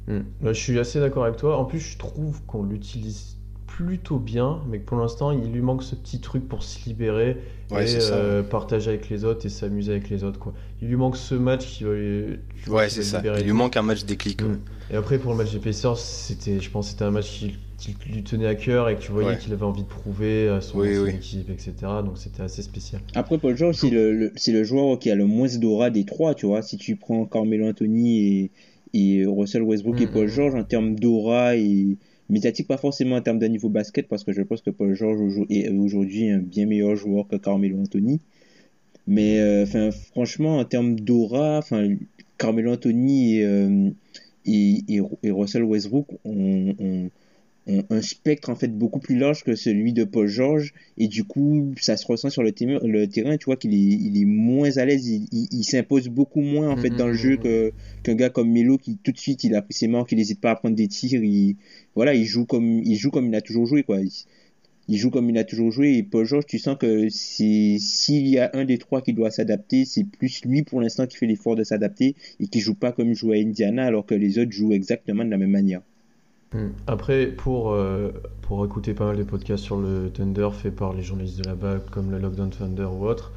Hmm. 0.07 0.21
Bah, 0.41 0.53
je 0.53 0.59
suis 0.59 0.79
assez 0.79 0.99
d'accord 0.99 1.25
avec 1.25 1.37
toi. 1.37 1.57
En 1.57 1.65
plus, 1.65 1.79
je 1.79 1.97
trouve 1.97 2.41
qu'on 2.45 2.63
l'utilise 2.63 3.37
plutôt 3.67 4.17
bien, 4.17 4.61
mais 4.67 4.79
que 4.79 4.85
pour 4.85 4.97
l'instant, 4.97 5.31
il 5.31 5.51
lui 5.51 5.61
manque 5.61 5.83
ce 5.83 5.95
petit 5.95 6.19
truc 6.19 6.47
pour 6.47 6.63
se 6.63 6.83
libérer 6.87 7.37
Ouais, 7.71 7.89
et 7.89 7.97
euh, 8.01 8.41
partager 8.41 8.89
avec 8.89 9.09
les 9.09 9.25
autres 9.25 9.45
et 9.45 9.49
s'amuser 9.49 9.91
avec 9.91 10.09
les 10.09 10.23
autres. 10.23 10.39
Quoi. 10.39 10.53
Il 10.81 10.87
lui 10.87 10.95
manque 10.95 11.15
ce 11.15 11.35
match 11.35 11.67
qui 11.67 11.83
va 11.83 11.93
lui, 11.93 12.39
Ouais, 12.67 12.89
c'est 12.89 13.03
ça. 13.03 13.17
libérer 13.17 13.41
Il 13.41 13.45
lui 13.45 13.53
manque 13.53 13.77
un 13.77 13.83
match 13.83 14.03
déclic. 14.05 14.41
Hmm. 14.41 14.57
Et 14.91 14.95
après, 14.95 15.19
pour 15.19 15.31
le 15.31 15.37
match 15.37 15.51
des 15.51 15.59
Pacers, 15.59 15.97
c'était, 15.97 16.59
je 16.59 16.69
pense 16.71 16.87
que 16.87 16.91
c'était 16.91 17.05
un 17.05 17.11
match 17.11 17.29
qui, 17.29 17.57
qui 17.79 17.95
lui 18.11 18.23
tenait 18.23 18.45
à 18.45 18.55
cœur 18.55 18.89
et 18.89 18.95
que 18.95 19.01
tu 19.01 19.11
voyais 19.11 19.29
Ouais. 19.29 19.37
qu'il 19.37 19.53
avait 19.53 19.63
envie 19.63 19.83
de 19.83 19.87
prouver 19.87 20.49
à 20.49 20.61
son, 20.61 20.79
Oui, 20.79 20.95
son 20.95 21.03
oui. 21.05 21.11
équipe, 21.15 21.49
etc. 21.49 21.73
Donc 22.03 22.17
c'était 22.17 22.41
assez 22.43 22.61
spécial. 22.61 23.01
Après, 23.15 23.37
Paul 23.37 23.55
George, 23.55 23.75
c'est 23.75 23.89
le, 23.89 24.13
le- 24.13 24.31
c'est 24.35 24.51
le 24.51 24.63
joueur 24.63 24.99
qui 24.99 25.09
a 25.09 25.15
le 25.15 25.25
moins 25.25 25.47
d'aura 25.57 25.89
des 25.89 26.03
trois, 26.03 26.35
tu 26.35 26.45
vois. 26.45 26.61
Si 26.61 26.77
tu 26.77 26.95
prends 26.97 27.25
Carmelo 27.25 27.67
Anthony 27.67 28.19
et, 28.19 28.51
et 28.93 29.25
Russell 29.25 29.61
Westbrook 29.63 29.99
et 30.01 30.05
Mhm. 30.05 30.11
Paul 30.11 30.27
George 30.27 30.55
en 30.55 30.63
termes 30.63 30.95
d'aura 30.99 31.55
et 31.55 31.97
médiatique, 32.29 32.67
pas 32.67 32.77
forcément 32.77 33.15
en 33.15 33.21
termes 33.21 33.39
de 33.39 33.47
niveau 33.47 33.69
basket, 33.69 34.07
parce 34.07 34.23
que 34.23 34.33
je 34.33 34.41
pense 34.41 34.61
que 34.61 34.69
Paul 34.69 34.93
George 34.93 35.19
est 35.49 35.69
aujourd'hui 35.69 36.29
un 36.29 36.39
bien 36.39 36.65
meilleur 36.65 36.95
joueur 36.95 37.27
que 37.27 37.37
Carmelo 37.37 37.79
Anthony. 37.79 38.19
Mais 39.07 39.39
euh, 39.39 39.63
enfin, 39.63 39.89
franchement, 39.91 40.57
en 40.59 40.65
termes 40.65 40.99
d'aura, 40.99 41.57
enfin, 41.57 41.95
Carmelo 42.37 42.73
Anthony 42.73 43.37
et, 43.37 43.45
euh, 43.45 43.89
et, 44.45 44.83
et- 44.87 45.01
et 45.23 45.31
Russell 45.31 45.63
Westbrook 45.63 46.07
ont, 46.25 46.75
ont- 46.79 47.09
ont 47.69 47.85
un 47.89 48.01
spectre 48.01 48.49
en 48.49 48.55
fait 48.55 48.69
beaucoup 48.77 48.99
plus 48.99 49.17
large 49.17 49.43
que 49.43 49.55
celui 49.55 49.93
de 49.93 50.03
Paul 50.03 50.27
George 50.27 50.73
et 50.97 51.07
du 51.07 51.23
coup 51.23 51.73
ça 51.79 51.97
se 51.97 52.05
ressent 52.07 52.29
sur 52.29 52.43
le, 52.43 52.51
terrain- 52.51 52.79
le 52.83 53.07
terrain 53.07 53.37
tu 53.37 53.45
vois 53.45 53.57
qu'il 53.57 53.73
est, 53.73 53.77
il 53.77 54.21
est 54.21 54.25
moins 54.25 54.77
à 54.77 54.85
l'aise 54.85 55.07
il, 55.07 55.27
il- 55.31 55.47
il 55.51 55.63
s'impose 55.63 56.09
beaucoup 56.09 56.41
moins 56.41 56.69
en 56.69 56.77
fait 56.77 56.89
Mhm, 56.89 56.95
dans 56.95 57.07
le 57.07 57.13
jeu 57.13 57.37
mhm. 57.37 57.37
que 57.37 57.73
qu'un 58.03 58.15
gars 58.15 58.29
comme 58.29 58.51
Melo 58.51 58.77
qui 58.77 58.97
tout 58.97 59.11
de 59.11 59.17
suite 59.19 59.43
il 59.43 59.55
a 59.55 59.61
pris 59.61 59.73
ses 59.73 59.87
mains 59.87 60.03
qu'il 60.05 60.17
n'hésite 60.17 60.41
pas 60.41 60.51
à 60.51 60.55
prendre 60.55 60.75
des 60.75 60.87
tirs 60.87 61.23
il 61.23 61.55
voilà 61.95 62.13
il 62.15 62.25
joue 62.25 62.45
comme 62.45 62.81
il 62.83 62.95
joue 62.97 63.11
comme 63.11 63.27
il 63.27 63.35
a 63.35 63.41
toujours 63.41 63.65
joué 63.65 63.83
quoi 63.83 64.01
il, 64.01 64.11
il 64.89 64.97
joue 64.97 65.09
comme 65.09 65.29
il 65.29 65.37
a 65.37 65.45
toujours 65.45 65.71
joué 65.71 65.93
et 65.97 66.03
Paul 66.03 66.25
George 66.25 66.45
tu 66.45 66.59
sens 66.59 66.77
que 66.77 67.07
c'est 67.09 67.77
s'il 67.79 68.27
y 68.27 68.39
a 68.39 68.49
un 68.53 68.65
des 68.65 68.77
trois 68.77 69.01
qui 69.01 69.13
doit 69.13 69.31
s'adapter 69.31 69.85
c'est 69.85 70.03
plus 70.03 70.43
lui 70.45 70.63
pour 70.63 70.81
l'instant 70.81 71.07
qui 71.07 71.15
fait 71.17 71.27
l'effort 71.27 71.55
de 71.55 71.63
s'adapter 71.63 72.15
et 72.41 72.47
qui 72.47 72.59
joue 72.59 72.75
pas 72.75 72.91
comme 72.91 73.09
il 73.11 73.15
joue 73.15 73.31
à 73.31 73.35
Indiana 73.37 73.85
alors 73.85 74.05
que 74.05 74.15
les 74.15 74.37
autres 74.39 74.51
jouent 74.51 74.73
exactement 74.73 75.23
de 75.23 75.29
la 75.29 75.37
même 75.37 75.51
manière. 75.51 75.81
Après, 76.87 77.27
pour, 77.27 77.71
euh, 77.71 78.11
pour 78.41 78.65
écouter 78.65 78.95
pas 78.95 79.05
mal 79.05 79.17
de 79.17 79.23
podcasts 79.23 79.63
sur 79.63 79.77
le 79.77 80.09
Thunder 80.09 80.49
faits 80.51 80.75
par 80.75 80.93
les 80.93 81.03
journalistes 81.03 81.39
de 81.39 81.47
là-bas, 81.47 81.77
comme 81.91 82.09
le 82.09 82.17
Lockdown 82.17 82.49
Thunder 82.49 82.87
ou 82.91 83.05
autre, 83.05 83.31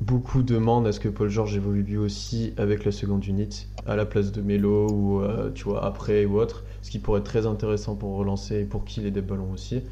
beaucoup 0.00 0.42
demandent 0.42 0.86
à 0.86 0.92
ce 0.92 1.00
que 1.00 1.10
Paul 1.10 1.28
George 1.28 1.54
évolue 1.54 1.82
lui 1.82 1.98
aussi 1.98 2.54
avec 2.56 2.86
la 2.86 2.92
seconde 2.92 3.26
unit, 3.26 3.66
à 3.86 3.94
la 3.94 4.06
place 4.06 4.32
de 4.32 4.40
Melo 4.40 4.90
ou 4.90 5.20
euh, 5.20 5.50
tu 5.54 5.64
vois, 5.64 5.84
après 5.84 6.24
ou 6.24 6.40
autre, 6.40 6.64
ce 6.80 6.90
qui 6.90 6.98
pourrait 6.98 7.20
être 7.20 7.26
très 7.26 7.46
intéressant 7.46 7.94
pour 7.94 8.16
relancer 8.16 8.60
et 8.60 8.64
pour 8.64 8.86
qu'il 8.86 9.04
ait 9.04 9.10
des 9.10 9.20
ballons 9.20 9.52
aussi. 9.52 9.82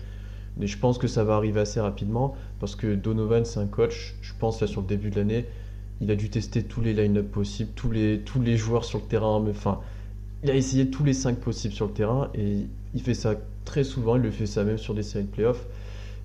Mais 0.56 0.66
je 0.66 0.78
pense 0.78 0.96
que 0.96 1.06
ça 1.06 1.24
va 1.24 1.34
arriver 1.34 1.60
assez 1.60 1.80
rapidement 1.80 2.34
parce 2.60 2.76
que 2.76 2.94
Donovan, 2.94 3.44
c'est 3.44 3.60
un 3.60 3.66
coach, 3.66 4.16
je 4.22 4.32
pense 4.38 4.60
là 4.62 4.66
sur 4.66 4.80
le 4.80 4.86
début 4.86 5.10
de 5.10 5.16
l'année, 5.16 5.44
il 6.00 6.10
a 6.10 6.16
dû 6.16 6.30
tester 6.30 6.62
tous 6.62 6.80
les 6.80 6.94
line-up 6.94 7.30
possibles, 7.30 7.70
tous 7.74 7.90
les, 7.90 8.20
tous 8.20 8.40
les 8.40 8.56
joueurs 8.56 8.86
sur 8.86 9.00
le 9.00 9.04
terrain, 9.04 9.38
mais 9.40 9.50
enfin, 9.50 9.80
il 10.42 10.50
a 10.50 10.54
essayé 10.54 10.90
tous 10.90 11.04
les 11.04 11.14
5 11.14 11.38
possibles 11.38 11.74
sur 11.74 11.86
le 11.86 11.92
terrain 11.92 12.30
et 12.34 12.66
il 12.94 13.02
fait 13.02 13.14
ça 13.14 13.34
très 13.64 13.84
souvent, 13.84 14.16
il 14.16 14.22
le 14.22 14.30
fait 14.30 14.46
ça 14.46 14.64
même 14.64 14.78
sur 14.78 14.94
des 14.94 15.02
séries 15.02 15.24
de 15.24 15.30
playoffs. 15.30 15.66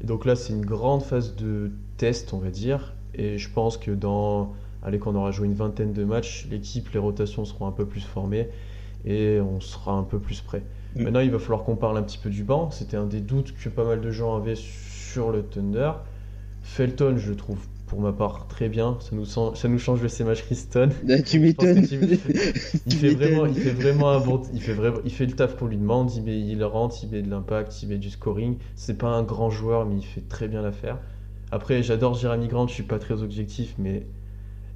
Et 0.03 0.07
donc 0.07 0.25
là, 0.25 0.35
c'est 0.35 0.53
une 0.53 0.65
grande 0.65 1.03
phase 1.03 1.35
de 1.35 1.71
test, 1.97 2.33
on 2.33 2.37
va 2.37 2.49
dire. 2.49 2.93
Et 3.15 3.37
je 3.37 3.49
pense 3.49 3.77
que 3.77 3.91
dans, 3.91 4.53
allez, 4.83 4.99
quand 4.99 5.11
on 5.11 5.15
aura 5.15 5.31
joué 5.31 5.47
une 5.47 5.53
vingtaine 5.53 5.93
de 5.93 6.03
matchs, 6.03 6.47
l'équipe, 6.49 6.89
les 6.93 6.99
rotations 6.99 7.45
seront 7.45 7.67
un 7.67 7.71
peu 7.71 7.85
plus 7.85 8.01
formées 8.01 8.49
et 9.05 9.39
on 9.41 9.59
sera 9.59 9.93
un 9.93 10.03
peu 10.03 10.19
plus 10.19 10.41
prêt. 10.41 10.63
Mm. 10.95 11.03
Maintenant, 11.03 11.19
il 11.19 11.31
va 11.31 11.39
falloir 11.39 11.63
qu'on 11.63 11.75
parle 11.75 11.97
un 11.97 12.03
petit 12.03 12.17
peu 12.17 12.29
du 12.29 12.43
banc. 12.43 12.71
C'était 12.71 12.97
un 12.97 13.05
des 13.05 13.21
doutes 13.21 13.53
que 13.55 13.69
pas 13.69 13.83
mal 13.83 14.01
de 14.01 14.11
gens 14.11 14.35
avaient 14.35 14.55
sur 14.55 15.31
le 15.31 15.43
Thunder. 15.43 15.91
Felton, 16.61 17.17
je 17.17 17.29
le 17.29 17.35
trouve 17.35 17.59
pour 17.93 18.01
ma 18.01 18.11
part 18.11 18.47
très 18.47 18.69
bien. 18.69 18.97
Ça 19.01 19.15
nous, 19.15 19.25
sent- 19.25 19.51
ça 19.55 19.67
nous 19.67 19.77
change 19.77 20.01
le 20.01 20.07
CMH 20.09 20.41
Christon. 20.43 20.89
Là, 21.03 21.21
tu 21.23 21.39
m'étonnes. 21.39 21.83
tu- 21.83 21.99
il 22.87 22.95
fait 22.97 23.11
vraiment, 23.11 23.45
il 23.45 23.55
fait 23.55 23.71
vraiment 23.71 24.09
un 24.09 24.19
bon, 24.19 24.41
il 24.53 24.61
fait 24.61 24.73
vraiment, 24.73 24.97
il 25.05 25.11
fait 25.11 25.27
le 25.27 25.33
taf 25.33 25.55
qu'on 25.55 25.67
lui 25.67 25.77
demande. 25.77 26.11
Il, 26.15 26.23
met, 26.23 26.39
il 26.39 26.63
rentre, 26.63 26.97
il 27.03 27.09
met 27.11 27.21
de 27.21 27.29
l'impact, 27.29 27.83
il 27.83 27.89
met 27.89 27.99
du 27.99 28.09
scoring. 28.09 28.57
C'est 28.75 28.97
pas 28.97 29.09
un 29.09 29.23
grand 29.23 29.49
joueur, 29.51 29.85
mais 29.85 29.97
il 29.97 30.03
fait 30.05 30.27
très 30.27 30.47
bien 30.47 30.61
l'affaire. 30.63 30.99
Après, 31.51 31.83
j'adore 31.83 32.15
Jérémy 32.15 32.47
Grant. 32.47 32.67
Je 32.67 32.73
suis 32.73 32.83
pas 32.83 32.99
très 32.99 33.21
objectif, 33.21 33.75
mais 33.77 34.07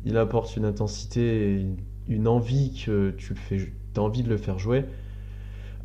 il 0.06 0.18
apporte 0.18 0.56
une 0.58 0.66
intensité, 0.66 1.56
et 1.62 1.66
une 2.08 2.28
envie 2.28 2.74
que 2.86 3.12
tu 3.18 3.34
le 3.34 3.40
fais, 3.40 3.74
as 3.96 4.00
envie 4.02 4.24
de 4.24 4.30
le 4.30 4.38
faire 4.38 4.60
jouer. 4.60 4.86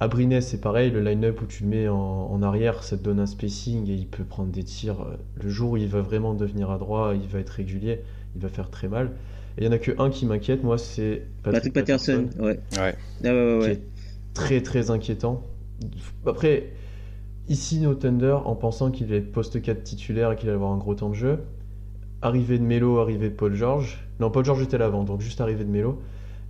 Abrines, 0.03 0.41
c'est 0.41 0.61
pareil, 0.61 0.91
le 0.91 1.01
line-up 1.01 1.43
où 1.43 1.47
tu 1.47 1.63
le 1.63 1.69
mets 1.69 1.89
en, 1.89 1.97
en 1.97 2.43
arrière, 2.43 2.83
ça 2.83 2.97
te 2.97 3.05
donne 3.05 3.21
un 3.21 3.27
spacing 3.27 3.89
et 3.89 3.95
il 3.95 4.09
peut 4.09 4.25
prendre 4.25 4.51
des 4.51 4.65
tirs. 4.65 4.97
Le 5.41 5.49
jour 5.49 5.73
où 5.73 5.77
il 5.77 5.87
va 5.87 6.01
vraiment 6.01 6.35
devenir 6.35 6.73
adroit, 6.73 7.15
il 7.15 7.29
va 7.29 7.39
être 7.39 7.51
régulier, 7.51 8.01
il 8.35 8.43
va 8.43 8.49
faire 8.49 8.69
très 8.69 8.89
mal. 8.89 9.13
Et 9.57 9.63
il 9.63 9.65
y 9.65 9.69
en 9.69 9.73
a 9.73 9.79
que 9.79 9.93
un 9.99 10.11
qui 10.11 10.27
m'inquiète, 10.27 10.65
moi, 10.65 10.77
c'est 10.77 11.23
Patrick 11.45 11.73
Patterson, 11.73 12.29
ouais. 12.41 12.59
Ouais. 12.79 12.97
Ah, 13.25 13.29
ouais, 13.29 13.59
ouais, 13.59 13.65
qui 13.65 13.71
est 13.71 13.83
très 14.35 14.61
très 14.61 14.91
inquiétant. 14.91 15.43
Après, 16.27 16.71
ici 17.49 17.87
au 17.87 17.95
Thunder, 17.95 18.39
en 18.45 18.57
pensant 18.57 18.91
qu'il 18.91 19.07
allait 19.07 19.19
être 19.19 19.31
poste 19.31 19.63
4 19.63 19.85
titulaire 19.85 20.33
et 20.33 20.37
qu'il 20.37 20.49
allait 20.49 20.57
avoir 20.57 20.73
un 20.73 20.79
gros 20.79 20.97
temps 20.97 21.11
de 21.11 21.15
jeu, 21.15 21.39
arrivée 22.23 22.59
de 22.59 22.65
Melo, 22.65 22.99
arrivée 22.99 23.29
de 23.29 23.35
Paul 23.35 23.55
George. 23.55 24.05
Non, 24.19 24.33
Paul 24.33 24.45
George 24.45 24.63
était 24.63 24.79
là 24.79 24.87
avant, 24.87 25.05
donc 25.05 25.21
juste 25.21 25.41
arrivée 25.41 25.65
de 25.65 25.71
Melo. 25.71 26.03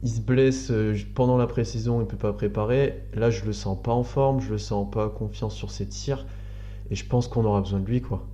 Il 0.03 0.11
se 0.11 0.21
blesse 0.21 0.71
euh, 0.71 0.97
pendant 1.15 1.37
la 1.37 1.47
pré-saison, 1.47 2.01
il 2.01 2.07
peut 2.07 2.17
pas 2.17 2.33
préparer. 2.33 3.05
Là, 3.15 3.31
je 3.31 3.45
le 3.45 3.53
sens 3.53 3.81
pas 3.81 3.93
en 3.93 4.03
forme, 4.03 4.41
je 4.41 4.51
le 4.51 4.59
sens 4.59 4.91
pas 4.91 5.09
confiance 5.09 5.55
sur 5.55 5.71
ses 5.71 5.87
tirs. 5.89 6.27
Et 6.91 6.95
je 6.97 7.07
pense 7.07 7.29
qu'on 7.29 7.45
aura 7.45 7.61
besoin 7.61 7.81
de 7.81 7.87
lui, 7.87 8.01
quoi. 8.03 8.27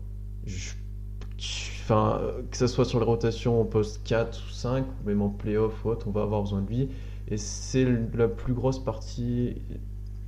Enfin, 1.82 2.18
euh, 2.22 2.42
que 2.50 2.56
ce 2.56 2.66
soit 2.66 2.84
sur 2.84 2.98
les 3.00 3.04
rotations 3.06 3.60
en 3.60 3.64
poste 3.64 4.02
4 4.04 4.42
ou 4.48 4.50
5, 4.52 4.86
ou 4.86 5.06
même 5.06 5.22
en 5.22 5.30
playoff 5.30 5.84
ou 5.84 5.90
autre, 5.90 6.06
on 6.08 6.10
va 6.10 6.22
avoir 6.22 6.42
besoin 6.42 6.62
de 6.62 6.68
lui. 6.68 6.90
Et 7.28 7.36
c'est 7.36 7.86
la 8.14 8.28
plus 8.28 8.54
grosse 8.54 8.78
partie. 8.82 9.62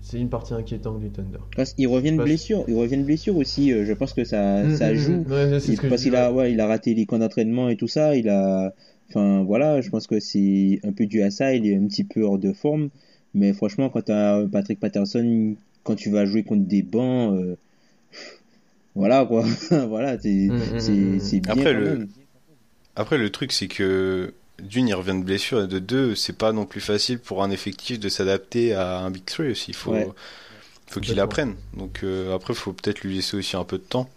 C'est 0.03 0.19
une 0.19 0.29
partie 0.29 0.55
inquiétante 0.55 0.99
du 1.01 1.11
Thunder. 1.11 1.39
Parce 1.55 1.75
qu'il 1.75 1.87
revient 1.89 2.13
de 2.13 2.17
Parce- 2.17 2.29
blessure. 2.29 2.65
Il 2.69 2.75
revient 2.75 2.97
de 2.99 3.05
blessure 3.05 3.37
aussi. 3.37 3.73
euh, 3.73 3.85
Je 3.85 3.93
pense 3.93 4.13
que 4.13 4.25
ça, 4.25 4.69
ça 4.77 4.91
Mm, 4.91 4.95
mm, 4.95 4.97
joue. 4.97 5.13
mm. 5.27 5.33
Ouais, 5.33 5.61
c'est 5.61 5.73
Il- 5.73 5.89
parce 5.89 6.03
qu'il 6.03 6.17
a, 6.17 6.33
ouais, 6.33 6.53
il 6.53 6.61
a 6.61 6.67
raté 6.67 6.95
les 6.95 7.07
camps 7.07 7.19
d'entraînement 7.19 7.69
et 7.69 7.77
tout 7.77 7.87
ça. 7.89 8.17
Il 8.17 8.29
a, 8.29 8.73
enfin 9.09 9.43
voilà, 9.45 9.81
je 9.81 9.91
pense 9.91 10.07
que 10.07 10.19
c'est 10.19 10.81
un 10.85 10.93
peu 10.93 11.07
dû 11.07 11.23
à 11.23 11.31
ça. 11.31 11.55
Il 11.55 11.67
est 11.67 11.77
un 11.77 11.87
petit 11.87 12.05
peu 12.05 12.23
hors 12.23 12.39
de 12.39 12.53
forme. 12.53 12.89
Mais 13.35 13.53
franchement, 13.53 13.89
quand 13.91 14.03
tu 14.07 14.13
as 14.13 14.45
Patrick 14.51 14.81
Patterson, 14.81 15.55
quand 15.85 15.95
tu 15.95 16.11
vas 16.11 16.25
jouer 16.27 16.43
contre 16.43 16.67
des 16.67 16.83
bancs, 16.83 17.35
euh, 17.39 17.57
voilà 18.95 19.25
quoi, 19.25 19.45
voilà, 19.89 20.19
c'est 20.19 20.49
Mm, 20.49 20.57
mm, 20.57 21.17
mm. 21.17 21.41
bien. 21.41 21.53
Après, 21.53 21.73
le- 21.73 21.85
même. 21.99 22.09
Après, 22.97 23.19
le 23.19 23.31
truc, 23.31 23.53
c'est 23.53 23.69
que 23.69 24.35
d'une, 24.61 24.89
il 24.89 24.95
revient 24.95 25.19
de 25.19 25.25
blessure, 25.25 25.63
et 25.65 25.67
de 25.69 25.79
deux, 25.79 26.15
c'est 26.15 26.33
pas 26.37 26.53
non 26.53 26.67
plus 26.67 26.81
facile 26.81 27.19
pour 27.19 27.43
un 27.43 27.51
effectif 27.51 27.99
de 28.01 28.09
s'adapter 28.09 28.75
à 28.75 28.99
un 29.01 29.11
Big 29.11 29.25
Three 29.25 29.51
aussi. 29.53 29.71
Il 29.73 29.75
faut, 29.77 29.95
Ouais. 29.95 30.15
faut 30.89 31.01
qu'il 31.01 31.21
apprenne. 31.21 31.57
Donc 31.75 32.01
euh, 32.05 32.35
après, 32.35 32.55
faut 32.55 32.73
peut-être 32.75 33.03
lui 33.03 33.17
laisser 33.17 33.37
aussi 33.37 33.57
un 33.57 33.65
peu 33.65 33.79
de 33.79 33.85
temps. 33.85 34.11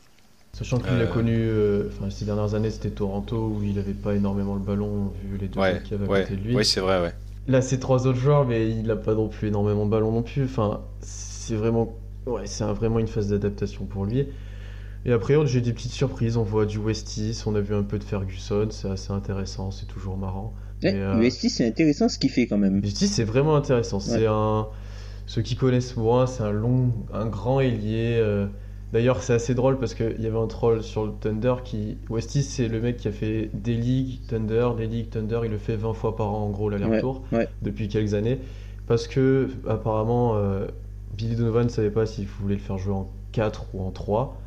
Sachant 0.54 0.80
qu'il 0.80 0.90
Euh, 0.90 1.02
a 1.02 1.08
connu, 1.08 1.36
euh, 1.36 1.90
ces 2.12 2.26
dernières 2.26 2.54
années, 2.54 2.70
c'était 2.70 2.92
Toronto 2.92 3.48
où 3.48 3.64
il 3.64 3.80
avait 3.80 3.94
pas 3.96 4.14
énormément 4.16 4.54
le 4.54 4.62
ballon 4.62 5.12
vu 5.24 5.38
les 5.38 5.48
deux 5.48 5.62
Ouais, 5.62 5.64
mecs 5.64 5.84
qui 5.84 5.94
avaient 5.96 6.06
à 6.06 6.08
ouais, 6.08 6.28
côté 6.28 6.36
de 6.36 6.42
lui. 6.42 6.58
ouais, 6.58 6.64
c'est 6.64 6.80
vrai, 6.80 7.02
ouais. 7.02 7.14
Là, 7.48 7.62
c'est 7.62 7.80
trois 7.80 8.08
autres 8.08 8.20
joueurs, 8.20 8.46
mais 8.46 8.70
il 8.72 8.90
a 8.92 8.96
pas 8.98 9.16
non 9.16 9.30
plus 9.30 9.50
énormément 9.50 9.86
de 9.86 9.92
ballon 9.92 10.12
non 10.12 10.24
plus. 10.24 10.46
Enfin, 10.46 10.82
c'est 11.02 11.56
vraiment, 11.56 11.96
ouais, 12.28 12.48
c'est 12.48 12.64
un- 12.66 12.74
vraiment 12.74 13.00
une 13.00 13.08
phase 13.08 13.30
d'adaptation 13.30 13.86
pour 13.86 14.06
lui. 14.06 14.28
Et 15.06 15.12
après, 15.12 15.36
j'ai 15.46 15.62
des 15.62 15.74
petites 15.74 15.92
surprises. 15.92 16.38
On 16.38 16.44
voit 16.44 16.66
du 16.66 16.78
Westis, 16.80 17.44
on 17.46 17.56
a 17.56 17.60
vu 17.62 17.76
un 17.76 17.84
peu 17.84 18.00
de 18.00 18.04
Ferguson, 18.04 18.68
c'est 18.70 18.90
assez 18.90 19.12
intéressant, 19.12 19.72
c'est 19.72 19.86
toujours 19.86 20.18
marrant. 20.18 20.54
Ouais, 20.82 20.94
euh, 20.96 21.22
UST, 21.22 21.50
c'est 21.50 21.68
intéressant 21.68 22.10
ce 22.10 22.18
qu'il 22.20 22.30
fait 22.30 22.48
quand 22.48 22.58
même. 22.58 22.82
Westis, 22.82 23.08
c'est 23.08 23.24
vraiment 23.24 23.56
intéressant. 23.56 24.00
C'est 24.00 24.26
un, 24.28 24.68
ceux 25.26 25.42
qui 25.42 25.56
connaissent 25.56 25.96
moi, 25.98 26.28
c'est 26.28 26.44
un 26.44 26.52
long, 26.52 26.92
un 27.14 27.26
grand 27.26 27.60
ailier. 27.60 28.18
euh, 28.20 28.48
D'ailleurs, 28.94 29.24
c'est 29.24 29.34
assez 29.34 29.56
drôle 29.56 29.80
parce 29.80 29.96
qu'il 29.96 30.22
y 30.22 30.28
avait 30.28 30.38
un 30.38 30.46
troll 30.46 30.84
sur 30.84 31.06
le 31.06 31.14
Thunder 31.14 31.56
qui. 31.64 31.98
Westis, 32.12 32.44
c'est 32.44 32.68
le 32.68 32.80
mec 32.80 32.98
qui 32.98 33.08
a 33.08 33.12
fait 33.12 33.50
des 33.54 33.74
ligues 33.74 34.20
Thunder, 34.28 34.70
des 34.78 34.86
ligues 34.86 35.10
Thunder, 35.10 35.42
il 35.46 35.52
le 35.52 35.58
fait 35.58 35.76
20 35.76 35.94
fois 35.96 36.16
par 36.16 36.30
an 36.32 36.44
en 36.46 36.50
gros 36.52 36.70
l'aller-retour 36.70 37.24
ouais. 37.32 37.48
depuis 37.64 37.88
quelques 37.88 38.14
années. 38.14 38.38
Parce 38.86 39.08
que, 39.08 39.50
apparemment, 39.68 40.36
euh, 40.36 40.68
Billy 41.18 41.36
Donovan 41.36 41.64
ne 41.64 41.70
savait 41.70 41.90
pas 41.90 42.06
s'il 42.06 42.28
voulait 42.28 42.56
le 42.56 42.62
faire 42.62 42.78
jouer 42.78 42.94
en 42.94 43.10
4 43.32 43.66
ou 43.74 43.82
en 43.82 43.90
3. 43.90 44.38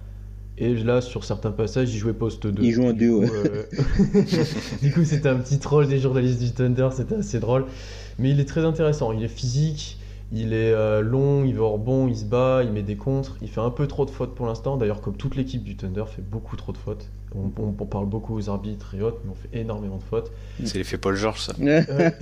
Et 0.58 0.74
là, 0.74 1.00
sur 1.02 1.24
certains 1.24 1.50
passages, 1.50 1.92
il 1.94 1.98
jouait 1.98 2.14
poste 2.14 2.46
2. 2.46 2.62
Il 2.62 2.72
joue 2.72 2.86
en 2.86 2.92
Du 2.92 3.06
deux, 3.08 3.12
coup, 3.12 3.20
ouais. 3.20 3.28
euh, 3.46 3.62
du 4.82 4.90
coup, 4.92 5.04
c'était 5.04 5.28
un 5.28 5.36
petit 5.36 5.58
troll 5.58 5.86
des 5.86 5.98
journalistes 5.98 6.40
du 6.42 6.50
Thunder, 6.52 6.88
c'était 6.96 7.16
assez 7.16 7.40
drôle. 7.40 7.66
Mais 8.18 8.30
il 8.30 8.40
est 8.40 8.46
très 8.46 8.64
intéressant. 8.64 9.12
Il 9.12 9.22
est 9.22 9.28
physique, 9.28 9.98
il 10.32 10.54
est 10.54 10.72
euh, 10.72 11.02
long, 11.02 11.44
il 11.44 11.54
va 11.56 11.64
au 11.64 11.70
rebond, 11.72 12.08
il 12.08 12.16
se 12.16 12.24
bat, 12.24 12.62
il 12.64 12.72
met 12.72 12.82
des 12.82 12.96
contres. 12.96 13.36
Il 13.42 13.48
fait 13.50 13.60
un 13.60 13.68
peu 13.70 13.86
trop 13.86 14.06
de 14.06 14.10
fautes 14.10 14.34
pour 14.34 14.46
l'instant. 14.46 14.78
D'ailleurs, 14.78 15.02
comme 15.02 15.16
toute 15.16 15.36
l'équipe 15.36 15.62
du 15.62 15.76
Thunder 15.76 16.04
fait 16.06 16.22
beaucoup 16.22 16.56
trop 16.56 16.72
de 16.72 16.78
fautes. 16.78 17.08
On, 17.34 17.50
on- 17.62 17.74
on 17.78 17.84
parle 17.84 18.06
beaucoup 18.06 18.34
aux 18.34 18.48
arbitres 18.48 18.94
et 18.98 19.02
autres, 19.02 19.18
mais 19.26 19.32
on 19.32 19.34
fait 19.34 19.58
énormément 19.60 19.98
de 19.98 20.02
fautes. 20.04 20.32
C'est 20.64 20.78
l'effet 20.78 20.96
Paul 20.96 21.16
George, 21.16 21.40
ça. 21.40 21.52
Ouais, 21.58 21.84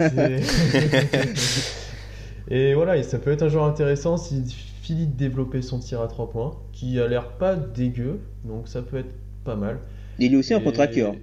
et 2.49 2.75
voilà, 2.75 2.97
et 2.97 3.03
ça 3.03 3.19
peut 3.19 3.31
être 3.31 3.43
un 3.43 3.49
joueur 3.49 3.65
intéressant 3.65 4.17
s'il 4.17 4.45
finit 4.83 5.07
de 5.07 5.13
développer 5.17 5.63
son 5.63 5.79
tir 5.79 6.01
à 6.01 6.09
3 6.09 6.31
points, 6.31 6.53
qui 6.73 6.99
a 7.01 7.07
l'air 7.09 7.29
pas 7.39 7.57
dégueu, 7.57 8.21
donc 8.45 8.69
ça 8.69 8.83
peut 8.83 8.99
être 8.99 9.13
pas 9.45 9.57
mal. 9.57 9.79
Il 10.19 10.35
est 10.35 10.37
aussi 10.37 10.55
un 10.55 10.61
Et- 10.61 10.65
contracteur. 10.65 11.15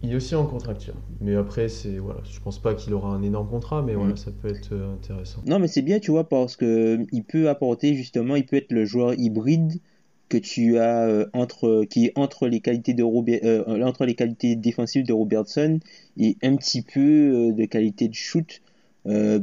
Il 0.00 0.12
est 0.12 0.14
aussi 0.14 0.36
en 0.36 0.46
contracture. 0.46 0.94
Mais 1.20 1.34
après, 1.34 1.68
c'est 1.68 1.98
voilà, 1.98 2.20
je 2.30 2.38
pense 2.38 2.60
pas 2.60 2.74
qu'il 2.74 2.94
aura 2.94 3.08
un 3.12 3.22
énorme 3.22 3.48
contrat, 3.48 3.82
mais 3.82 3.94
voilà, 3.94 4.14
ça 4.14 4.30
peut 4.30 4.48
être 4.48 4.68
euh, 4.72 4.94
intéressant. 4.94 5.42
Non, 5.44 5.58
mais 5.58 5.66
c'est 5.66 5.82
bien, 5.82 5.98
tu 5.98 6.12
vois, 6.12 6.28
parce 6.28 6.54
que 6.54 7.04
il 7.10 7.24
peut 7.24 7.48
apporter 7.48 7.94
justement, 7.94 8.36
il 8.36 8.46
peut 8.46 8.56
être 8.56 8.70
le 8.70 8.84
joueur 8.84 9.14
hybride 9.18 9.80
que 10.28 10.38
tu 10.38 10.78
as 10.78 11.08
euh, 11.08 11.26
entre, 11.32 11.84
qui 11.90 12.06
est 12.06 12.12
entre 12.14 12.46
les 12.46 12.60
qualités 12.60 12.94
de 12.94 13.02
Robert, 13.02 13.40
euh, 13.42 13.82
entre 13.82 14.04
les 14.06 14.14
qualités 14.14 14.54
défensives 14.54 15.04
de 15.04 15.12
Robertson 15.12 15.80
et 16.16 16.36
un 16.44 16.54
petit 16.54 16.82
peu 16.82 17.00
euh, 17.48 17.52
de 17.52 17.64
qualité 17.64 18.06
de 18.06 18.14
shoot. 18.14 18.60
Euh, 19.06 19.40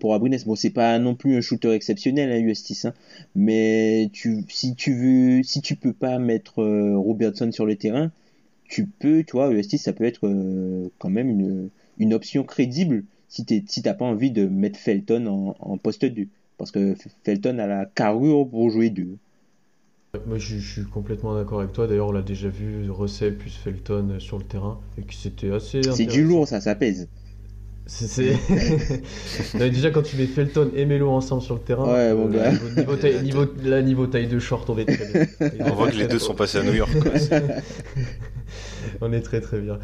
pour 0.00 0.14
Abrines, 0.14 0.36
bon, 0.46 0.54
c'est 0.54 0.70
pas 0.70 0.98
non 0.98 1.14
plus 1.14 1.36
un 1.36 1.40
shooter 1.40 1.72
exceptionnel, 1.72 2.30
hein, 2.32 2.46
Justis, 2.46 2.80
hein, 2.86 2.94
mais 3.34 4.08
tu, 4.12 4.44
si 4.48 4.74
tu 4.74 4.94
veux, 4.94 5.42
si 5.42 5.60
tu 5.60 5.76
peux 5.76 5.92
pas 5.92 6.18
mettre 6.18 6.60
euh, 6.62 6.96
Robertson 6.96 7.50
sur 7.52 7.66
le 7.66 7.76
terrain, 7.76 8.10
tu 8.68 8.86
peux, 8.86 9.24
tu 9.24 9.32
vois, 9.32 9.54
Justis, 9.54 9.78
ça 9.78 9.92
peut 9.92 10.04
être 10.04 10.26
euh, 10.28 10.90
quand 10.98 11.10
même 11.10 11.30
une, 11.30 11.70
une 11.98 12.14
option 12.14 12.44
crédible 12.44 13.04
si 13.28 13.44
t'es- 13.44 13.64
si 13.68 13.82
t'as 13.82 13.94
pas 13.94 14.04
envie 14.06 14.30
de 14.32 14.46
mettre 14.46 14.78
Felton 14.78 15.26
en, 15.26 15.56
en 15.60 15.78
poste 15.78 16.04
2. 16.06 16.28
Parce 16.58 16.70
que 16.72 16.94
Felton 17.24 17.58
a 17.58 17.66
la 17.66 17.86
carrure 17.86 18.48
pour 18.48 18.70
jouer 18.70 18.90
2. 18.90 19.18
Moi, 20.26 20.38
je, 20.38 20.56
je 20.58 20.72
suis 20.72 20.84
complètement 20.90 21.34
d'accord 21.34 21.60
avec 21.60 21.72
toi. 21.72 21.86
D'ailleurs, 21.86 22.08
on 22.08 22.12
l'a 22.12 22.22
déjà 22.22 22.48
vu, 22.48 22.90
Russell 22.90 23.36
plus 23.36 23.54
Felton 23.56 24.16
sur 24.18 24.38
le 24.38 24.44
terrain, 24.44 24.80
et 24.98 25.02
que 25.02 25.14
c'était 25.14 25.50
assez. 25.52 25.80
C'est 25.90 26.04
du 26.06 26.22
lourd, 26.22 26.46
ça, 26.46 26.60
ça 26.60 26.74
pèse. 26.74 27.08
C'est, 27.88 28.36
déjà 29.70 29.90
quand 29.90 30.02
tu 30.02 30.16
mets 30.16 30.26
Felton 30.26 30.70
et 30.74 30.84
Melo 30.86 31.08
ensemble 31.10 31.42
sur 31.42 31.54
le 31.54 31.60
terrain, 31.60 31.84
Ouais, 31.92 32.12
bon, 32.12 32.32
euh, 32.34 32.50
niveau, 32.50 32.68
niveau 32.76 32.96
taille, 32.96 33.22
niveau- 33.22 33.46
là, 33.64 33.80
niveau 33.82 34.06
taille 34.08 34.26
de 34.26 34.38
short, 34.40 34.68
on 34.70 34.76
est 34.78 34.86
très 34.86 35.06
bien. 35.06 35.50
On 35.66 35.74
voit 35.74 35.90
que 35.90 35.96
les 35.96 36.08
deux 36.08 36.18
sont 36.18 36.34
passés 36.34 36.58
à 36.58 36.64
New 36.64 36.74
York. 36.74 36.90
quoi. 37.00 37.12
on 39.00 39.12
est 39.12 39.20
très 39.20 39.40
très 39.40 39.60
bien. 39.60 39.78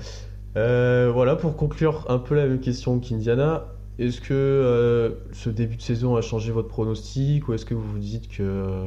Euh, 0.57 1.11
voilà, 1.15 1.37
pour 1.37 1.57
conclure 1.57 2.05
un 2.09 2.19
peu 2.19 2.35
la 2.35 2.47
même 2.47 2.61
question 2.61 2.99
qu'Indiana, 2.99 3.67
est-ce 3.99 4.21
que 4.21 4.33
euh, 4.35 5.11
ce 5.33 5.49
début 5.51 5.77
de 5.77 5.83
saison 5.83 6.17
a 6.17 6.23
changé 6.23 6.51
votre 6.53 6.69
pronostic 6.69 7.49
ou 7.49 7.55
est-ce 7.55 7.65
que 7.65 7.75
vous 7.75 7.89
vous 7.89 7.99
dites 7.99 8.29
que, 8.29 8.87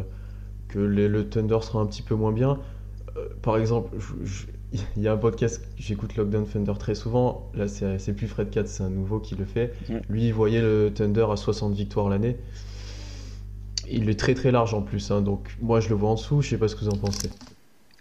que 0.68 0.80
les- 0.80 1.08
le 1.08 1.28
Thunder 1.30 1.60
sera 1.62 1.80
un 1.80 1.86
petit 1.86 2.02
peu 2.02 2.16
moins 2.16 2.32
bien? 2.34 2.60
Euh, 3.18 3.28
Par 3.42 3.58
exemple, 3.58 3.92
je- 3.98 4.26
je- 4.30 4.46
il 4.98 5.04
y 5.04 5.08
a 5.08 5.14
un 5.14 5.18
podcast 5.18 5.60
que 5.60 5.66
j'écoute 5.78 6.16
Lockdown 6.16 6.46
Thunder 6.46 6.74
très 6.80 6.96
souvent. 6.96 7.50
Là, 7.54 7.68
c'est 7.68 8.14
plus 8.14 8.28
Fred 8.28 8.50
Katz, 8.50 8.72
c'est 8.72 8.84
un 8.84 8.90
nouveau 8.90 9.20
qui 9.20 9.36
le 9.36 9.46
fait. 9.46 9.74
Lui, 10.10 10.28
il 10.28 10.34
voyait 10.34 10.62
le 10.62 10.92
Thunder 10.94 11.26
à 11.32 11.36
60 11.36 11.74
victoires 11.74 12.10
l'année. 12.10 12.38
Il 13.90 14.10
est 14.10 14.20
très 14.20 14.34
très 14.34 14.52
large 14.52 14.74
en 14.74 14.82
plus, 14.82 15.12
hein, 15.12 15.22
donc 15.22 15.56
moi 15.62 15.80
je 15.80 15.90
le 15.90 15.96
vois 15.96 16.10
en 16.10 16.16
dessous. 16.16 16.42
Je 16.42 16.50
sais 16.50 16.58
pas 16.58 16.68
ce 16.68 16.76
que 16.76 16.86
vous 16.86 16.90
en 16.90 16.98
pensez. 16.98 17.30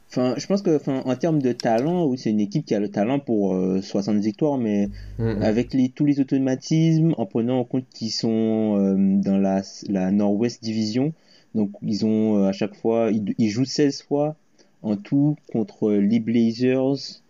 Enfin, 0.09 0.35
je 0.39 0.47
pense 0.47 0.63
que, 0.63 0.77
enfin, 0.77 1.03
en 1.05 1.17
termes 1.17 1.43
de 1.43 1.53
talent, 1.53 2.07
oui, 2.07 2.17
c'est 2.17 2.31
une 2.31 2.41
équipe 2.41 2.65
qui 2.65 2.75
a 2.75 2.81
le 2.81 2.89
talent 2.89 3.19
pour 3.19 3.55
euh, 3.55 3.83
60 3.83 4.19
victoires, 4.19 4.59
mais 4.59 4.89
avec 5.19 5.75
les, 5.75 5.89
tous 5.89 6.05
les 6.07 6.21
automatismes, 6.21 7.15
en 7.19 7.27
prenant 7.27 7.59
en 7.59 7.65
compte 7.65 7.85
qu'ils 7.93 8.13
sont 8.13 8.79
euh, 8.79 8.95
dans 8.97 9.37
la, 9.37 9.63
la 9.89 10.13
Nord-Ouest 10.13 10.63
Division, 10.63 11.13
donc 11.55 11.71
ils 11.83 12.07
ont 12.07 12.39
euh, 12.39 12.49
à 12.49 12.53
chaque 12.53 12.77
fois, 12.77 13.11
ils, 13.11 13.35
ils 13.39 13.51
jouent 13.51 13.65
16 13.65 14.03
fois 14.03 14.37
en 14.85 14.97
tout 14.97 15.37
contre 15.53 15.93
les 15.93 16.21
Blazers, 16.21 17.23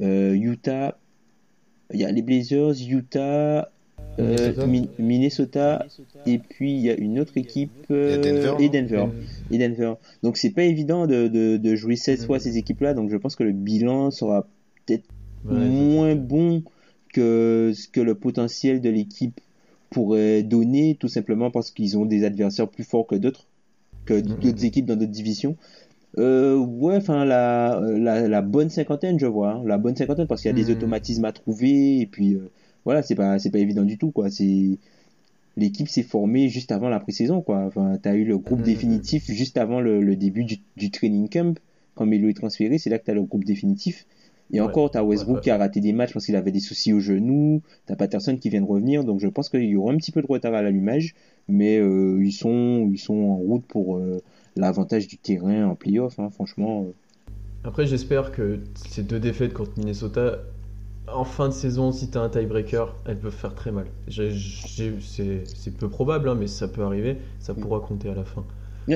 euh, 0.00 0.34
Utah, 0.34 0.98
il 1.92 2.00
y 2.00 2.04
a 2.04 2.10
les 2.12 2.22
Blazers, 2.22 2.74
Utah, 2.88 3.70
Euh, 4.18 4.52
Minnesota. 4.54 4.66
Mi- 4.66 4.90
Minnesota. 4.98 5.86
Et 6.26 6.38
puis 6.38 6.72
il 6.72 6.80
y 6.80 6.90
a 6.90 6.94
une 6.96 7.20
autre 7.20 7.36
équipe 7.36 7.70
euh, 7.90 8.16
Denver, 8.16 8.64
et 8.64 8.68
Denver. 8.70 9.06
Et 9.50 9.58
Denver. 9.58 9.94
Donc 10.22 10.38
c'est 10.38 10.50
pas 10.50 10.64
évident 10.64 11.06
de, 11.06 11.28
de, 11.28 11.58
de 11.58 11.76
jouer 11.76 11.96
16 11.96 12.24
fois 12.24 12.38
ces 12.40 12.56
équipes 12.56 12.80
là 12.80 12.94
donc 12.94 13.10
je 13.10 13.16
pense 13.16 13.36
que 13.36 13.44
le 13.44 13.52
bilan 13.52 14.10
sera 14.10 14.46
Ouais, 15.44 15.52
moins 15.52 16.14
bon 16.16 16.62
que 17.12 17.72
ce 17.74 17.88
que 17.88 18.00
le 18.00 18.14
potentiel 18.14 18.80
de 18.80 18.88
l'équipe 18.90 19.40
pourrait 19.90 20.42
donner 20.42 20.96
tout 20.98 21.08
simplement 21.08 21.50
parce 21.50 21.70
qu'ils 21.70 21.96
ont 21.98 22.04
des 22.06 22.24
adversaires 22.24 22.68
plus 22.68 22.84
forts 22.84 23.06
que 23.06 23.14
d'autres 23.14 23.46
que 24.06 24.18
d'autres 24.20 24.64
équipes 24.64 24.86
dans 24.86 24.96
d'autres 24.96 25.12
divisions 25.12 25.56
euh, 26.18 26.56
ouais 26.56 26.96
enfin 26.96 27.24
la, 27.24 27.80
la, 27.82 28.26
la 28.28 28.42
bonne 28.42 28.70
cinquantaine 28.70 29.18
je 29.18 29.26
vois 29.26 29.52
hein, 29.54 29.62
la 29.66 29.78
bonne 29.78 29.96
cinquantaine 29.96 30.26
parce 30.26 30.42
qu'il 30.42 30.48
y 30.48 30.50
a 30.50 30.54
des 30.54 30.70
Mhm. 30.70 30.76
automatismes 30.76 31.24
à 31.26 31.32
trouver 31.32 32.00
et 32.00 32.06
puis 32.06 32.34
euh, 32.34 32.50
voilà 32.84 33.02
c'est 33.02 33.14
pas 33.14 33.38
c'est 33.38 33.50
pas 33.50 33.58
évident 33.58 33.84
du 33.84 33.98
tout 33.98 34.10
quoi 34.12 34.30
c'est 34.30 34.78
l'équipe 35.56 35.88
s'est 35.88 36.02
formée 36.02 36.48
juste 36.48 36.72
avant 36.72 36.88
la 36.88 37.00
pré-saison 37.00 37.40
quoi 37.42 37.64
enfin 37.66 37.98
t'as 38.02 38.14
eu 38.14 38.24
le 38.24 38.38
groupe 38.38 38.60
Mhm. 38.60 38.64
définitif 38.64 39.24
juste 39.30 39.56
avant 39.58 39.80
le, 39.80 40.00
le 40.02 40.16
début 40.16 40.44
du, 40.44 40.56
du 40.76 40.90
training 40.90 41.28
camp 41.28 41.58
quand 41.94 42.06
Melo 42.06 42.28
est 42.28 42.34
transféré 42.34 42.78
c'est 42.78 42.90
là 42.90 42.98
que 42.98 43.04
t'as 43.04 43.14
le 43.14 43.22
groupe 43.22 43.44
définitif 43.44 44.06
et 44.52 44.60
Ouais. 44.60 44.66
encore 44.66 44.90
t'as 44.90 45.02
Westbrook 45.02 45.34
Ouais, 45.36 45.38
ouais. 45.38 45.42
qui 45.44 45.50
a 45.50 45.56
raté 45.58 45.80
des 45.80 45.92
matchs 45.92 46.12
parce 46.12 46.26
qu'il 46.26 46.36
avait 46.36 46.52
des 46.52 46.60
soucis 46.60 46.92
au 46.92 47.00
genou 47.00 47.62
t'as 47.86 47.96
Patterson 47.96 48.36
qui 48.36 48.48
vient 48.50 48.60
de 48.60 48.66
revenir 48.66 49.04
donc 49.04 49.20
je 49.20 49.28
pense 49.28 49.48
qu'il 49.48 49.64
y 49.64 49.76
aura 49.76 49.92
un 49.92 49.96
petit 49.96 50.12
peu 50.12 50.22
de 50.22 50.26
retard 50.26 50.54
à 50.54 50.62
l'allumage 50.62 51.14
mais 51.48 51.78
euh, 51.78 52.22
ils 52.24 52.32
sont 52.32 52.88
ils 52.92 52.98
sont 52.98 53.16
en 53.16 53.36
route 53.36 53.66
pour 53.66 53.96
euh, 53.96 54.22
l'avantage 54.56 55.06
du 55.08 55.18
terrain 55.18 55.66
en 55.66 55.74
playoff 55.74 56.18
hein, 56.18 56.30
franchement 56.30 56.86
euh. 56.88 56.92
Après, 57.64 57.86
j'espère 57.86 58.30
que 58.30 58.60
ces 58.74 59.02
deux 59.02 59.18
défaites 59.18 59.52
contre 59.52 59.72
Minnesota, 59.76 60.38
en 61.12 61.24
fin 61.24 61.48
de 61.48 61.52
saison, 61.52 61.90
si 61.90 62.08
t'as 62.10 62.20
un 62.20 62.28
tiebreaker, 62.28 62.94
elles 63.06 63.18
peuvent 63.18 63.34
faire 63.34 63.54
très 63.56 63.72
mal. 63.72 63.86
C'est 64.08 65.76
peu 65.76 65.88
probable, 65.88 66.28
hein, 66.28 66.36
mais 66.36 66.46
ça 66.46 66.68
peut 66.68 66.82
arriver. 66.82 67.16
Ça 67.40 67.54
pourra 67.54 67.80
compter 67.80 68.08
à 68.08 68.14
la 68.14 68.24
fin. 68.24 68.44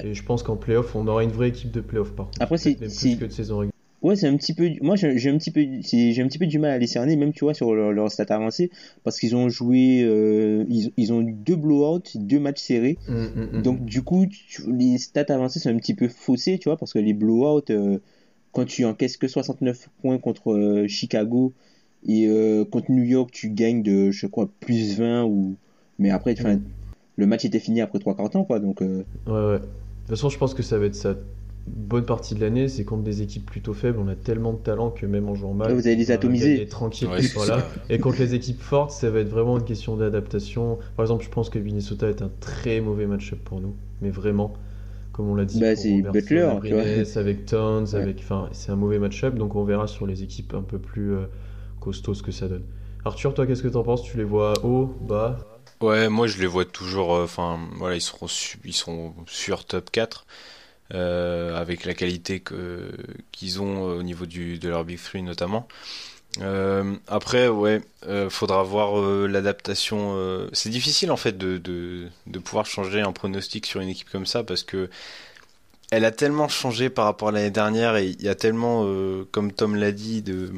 Et 0.04 0.14
je 0.14 0.22
pense 0.24 0.44
qu'en 0.44 0.54
playoff, 0.56 0.94
on 0.94 1.08
aura 1.08 1.24
une 1.24 1.32
vraie 1.32 1.48
équipe 1.48 1.72
de 1.72 1.80
playoff 1.80 2.12
par 2.12 2.26
contre. 2.26 2.42
Après, 2.42 2.58
c'est- 2.58 2.76
plus 2.76 3.16
que 3.18 3.24
de 3.24 3.32
saison 3.32 3.58
régulière. 3.58 3.69
Ouais, 4.02 4.16
c'est 4.16 4.26
un 4.28 4.36
petit 4.36 4.54
peu. 4.54 4.70
Moi, 4.80 4.96
j'ai 4.96 5.28
un 5.30 5.36
petit 5.36 5.50
peu, 5.50 5.60
j'ai 5.82 6.22
un 6.22 6.26
petit 6.26 6.38
peu 6.38 6.46
du 6.46 6.58
mal 6.58 6.70
à 6.70 6.78
les 6.78 6.86
cerner, 6.86 7.16
même 7.16 7.32
tu 7.34 7.44
vois 7.44 7.52
sur 7.52 7.74
leur, 7.74 7.92
leur 7.92 8.10
stat 8.10 8.24
avancé, 8.30 8.70
parce 9.04 9.18
qu'ils 9.20 9.36
ont 9.36 9.48
joué, 9.50 10.02
euh, 10.02 10.64
ils, 10.70 10.90
ils 10.96 11.12
ont 11.12 11.20
eu 11.20 11.32
deux 11.32 11.56
blowouts, 11.56 12.02
deux 12.14 12.40
matchs 12.40 12.60
serrés. 12.62 12.98
Mm, 13.08 13.12
mm, 13.14 13.58
mm. 13.58 13.62
Donc 13.62 13.84
du 13.84 14.00
coup, 14.02 14.24
tu- 14.26 14.62
les 14.72 14.96
stats 14.96 15.26
avancées 15.28 15.58
sont 15.60 15.68
un 15.68 15.76
petit 15.76 15.94
peu 15.94 16.08
faussées, 16.08 16.58
tu 16.58 16.68
vois, 16.70 16.78
parce 16.78 16.94
que 16.94 16.98
les 16.98 17.12
blowouts, 17.12 17.60
euh, 17.70 17.98
quand 18.52 18.64
tu 18.64 18.84
encaisses 18.86 19.18
que 19.18 19.28
69 19.28 19.88
points 20.00 20.16
contre 20.18 20.52
euh, 20.52 20.88
Chicago 20.88 21.52
et 22.08 22.26
contre 22.70 22.90
New 22.90 23.04
York, 23.04 23.30
tu 23.30 23.50
gagnes 23.50 23.82
de, 23.82 24.10
je 24.10 24.26
crois, 24.26 24.48
plus 24.60 24.96
20 24.98 25.24
ou. 25.24 25.56
Mais 25.98 26.08
après, 26.08 26.34
Mm. 26.34 26.60
le 27.16 27.26
match 27.26 27.44
était 27.44 27.58
fini 27.60 27.82
après 27.82 27.98
trois 27.98 28.16
quarts 28.16 28.30
temps, 28.30 28.44
quoi. 28.44 28.58
Donc 28.60 28.80
euh, 28.80 29.04
Ouais, 29.26 29.32
ouais. 29.32 29.58
De 29.58 29.64
toute 30.06 30.08
façon, 30.08 30.30
je 30.30 30.38
pense 30.38 30.54
que 30.54 30.62
ça 30.62 30.78
va 30.78 30.86
être 30.86 30.94
ça. 30.94 31.14
Bonne 31.76 32.04
partie 32.04 32.34
de 32.34 32.40
l'année, 32.40 32.68
c'est 32.68 32.84
contre 32.84 33.02
des 33.02 33.22
équipes 33.22 33.46
plutôt 33.46 33.74
faibles. 33.74 33.98
On 33.98 34.08
a 34.08 34.14
tellement 34.14 34.52
de 34.52 34.58
talent 34.58 34.90
que 34.90 35.06
même 35.06 35.28
en 35.28 35.34
jouant 35.34 35.54
mal, 35.54 35.72
vous 35.72 35.86
allez 35.86 35.96
les 35.96 36.10
atomiser. 36.10 36.66
tranquille. 36.66 37.08
Ouais, 37.08 37.20
voilà. 37.34 37.66
Et 37.88 37.98
contre 37.98 38.18
les 38.20 38.34
équipes 38.34 38.60
fortes, 38.60 38.90
ça 38.90 39.10
va 39.10 39.20
être 39.20 39.28
vraiment 39.28 39.58
une 39.58 39.64
question 39.64 39.96
d'adaptation. 39.96 40.78
Par 40.96 41.04
exemple, 41.04 41.24
je 41.24 41.30
pense 41.30 41.50
que 41.50 41.58
Minnesota 41.58 42.08
est 42.08 42.22
un 42.22 42.30
très 42.40 42.80
mauvais 42.80 43.06
match-up 43.06 43.38
pour 43.44 43.60
nous, 43.60 43.74
mais 44.02 44.10
vraiment, 44.10 44.54
comme 45.12 45.28
on 45.28 45.34
l'a 45.34 45.44
dit, 45.44 45.60
Bah, 45.60 45.76
c'est 45.76 46.02
Butler, 46.02 46.48
tu 46.64 46.74
vois. 46.74 46.82
Avec 47.20 47.46
Towns, 47.46 47.86
Ouais. 47.92 47.96
avec, 47.96 48.18
enfin, 48.20 48.48
c'est 48.52 48.70
un 48.72 48.76
mauvais 48.76 48.98
match-up, 48.98 49.34
donc 49.34 49.56
on 49.56 49.64
verra 49.64 49.86
sur 49.86 50.06
les 50.06 50.22
équipes 50.22 50.54
un 50.54 50.62
peu 50.62 50.78
plus 50.78 51.12
euh, 51.14 51.24
costauds 51.80 52.14
ce 52.14 52.22
que 52.22 52.32
ça 52.32 52.48
donne. 52.48 52.64
Arthur, 53.04 53.34
toi, 53.34 53.46
qu'est-ce 53.46 53.62
que 53.62 53.68
t'en 53.68 53.82
penses? 53.82 54.02
Tu 54.02 54.16
les 54.16 54.24
vois 54.24 54.64
haut, 54.64 54.86
bas? 55.00 55.38
Ouais, 55.80 56.08
moi 56.10 56.26
je 56.26 56.38
les 56.38 56.46
vois 56.46 56.64
toujours. 56.64 57.14
euh, 57.14 57.24
Enfin, 57.24 57.58
voilà, 57.76 57.96
ils 57.96 58.00
seront 58.00 58.26
ils 58.64 58.74
sont 58.74 59.14
sur 59.26 59.64
top 59.64 59.90
4 59.90 60.26
euh, 60.28 60.59
avec 60.92 61.84
la 61.84 61.94
qualité 61.94 62.42
qu'ils 63.32 63.60
ont 63.60 63.88
euh, 63.88 63.98
au 63.98 64.02
niveau 64.02 64.26
de 64.26 64.68
leur 64.68 64.84
Big 64.84 65.00
Three 65.00 65.22
notamment. 65.22 65.68
Euh, 66.40 66.94
après, 67.08 67.48
ouais, 67.48 67.82
euh, 68.06 68.30
faudra 68.30 68.62
voir 68.62 68.98
euh, 69.00 69.26
l'adaptation. 69.26 70.14
euh, 70.16 70.48
C'est 70.52 70.70
difficile 70.70 71.10
en 71.10 71.16
fait 71.16 71.36
de, 71.36 72.08
pouvoir 72.44 72.66
changer 72.66 73.00
un 73.00 73.12
pronostic 73.12 73.66
sur 73.66 73.80
une 73.80 73.88
équipe 73.88 74.10
comme 74.10 74.26
ça 74.26 74.44
parce 74.44 74.62
que 74.62 74.88
elle 75.90 76.04
a 76.04 76.12
tellement 76.12 76.48
changé 76.48 76.88
par 76.90 77.04
rapport 77.06 77.28
à 77.28 77.32
l'année 77.32 77.50
dernière 77.50 77.96
et 77.96 78.08
il 78.10 78.22
y 78.22 78.28
a 78.28 78.34
tellement, 78.36 78.84
euh, 78.86 79.26
comme 79.32 79.52
Tom 79.52 79.74
l'a 79.76 79.92
dit, 79.92 80.22
de 80.22 80.52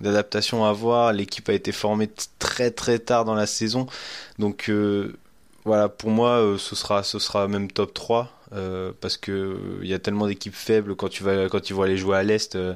d'adaptation 0.00 0.64
à 0.64 0.72
voir. 0.72 1.12
L'équipe 1.12 1.48
a 1.48 1.52
été 1.54 1.72
formée 1.72 2.10
très 2.38 2.70
très 2.70 2.98
tard 2.98 3.24
dans 3.24 3.34
la 3.34 3.46
saison, 3.46 3.86
donc 4.38 4.68
euh, 4.68 5.16
voilà, 5.64 5.88
pour 5.88 6.10
moi, 6.10 6.30
euh, 6.40 6.58
ce 6.58 6.74
sera 6.76 7.02
ce 7.02 7.18
sera 7.18 7.46
même 7.48 7.70
top 7.70 7.94
3 7.94 8.30
euh, 8.54 8.92
parce 9.00 9.16
que 9.16 9.32
euh, 9.32 9.78
il 9.82 9.88
y 9.88 9.94
a 9.94 9.98
tellement 9.98 10.26
d'équipes 10.26 10.54
faibles 10.54 10.96
quand 10.96 11.08
tu 11.08 11.22
vas 11.22 11.48
quand 11.48 11.60
tu 11.60 11.74
vas 11.74 11.84
aller 11.84 11.96
jouer 11.96 12.16
à 12.16 12.22
l'est. 12.22 12.56
euh, 12.56 12.74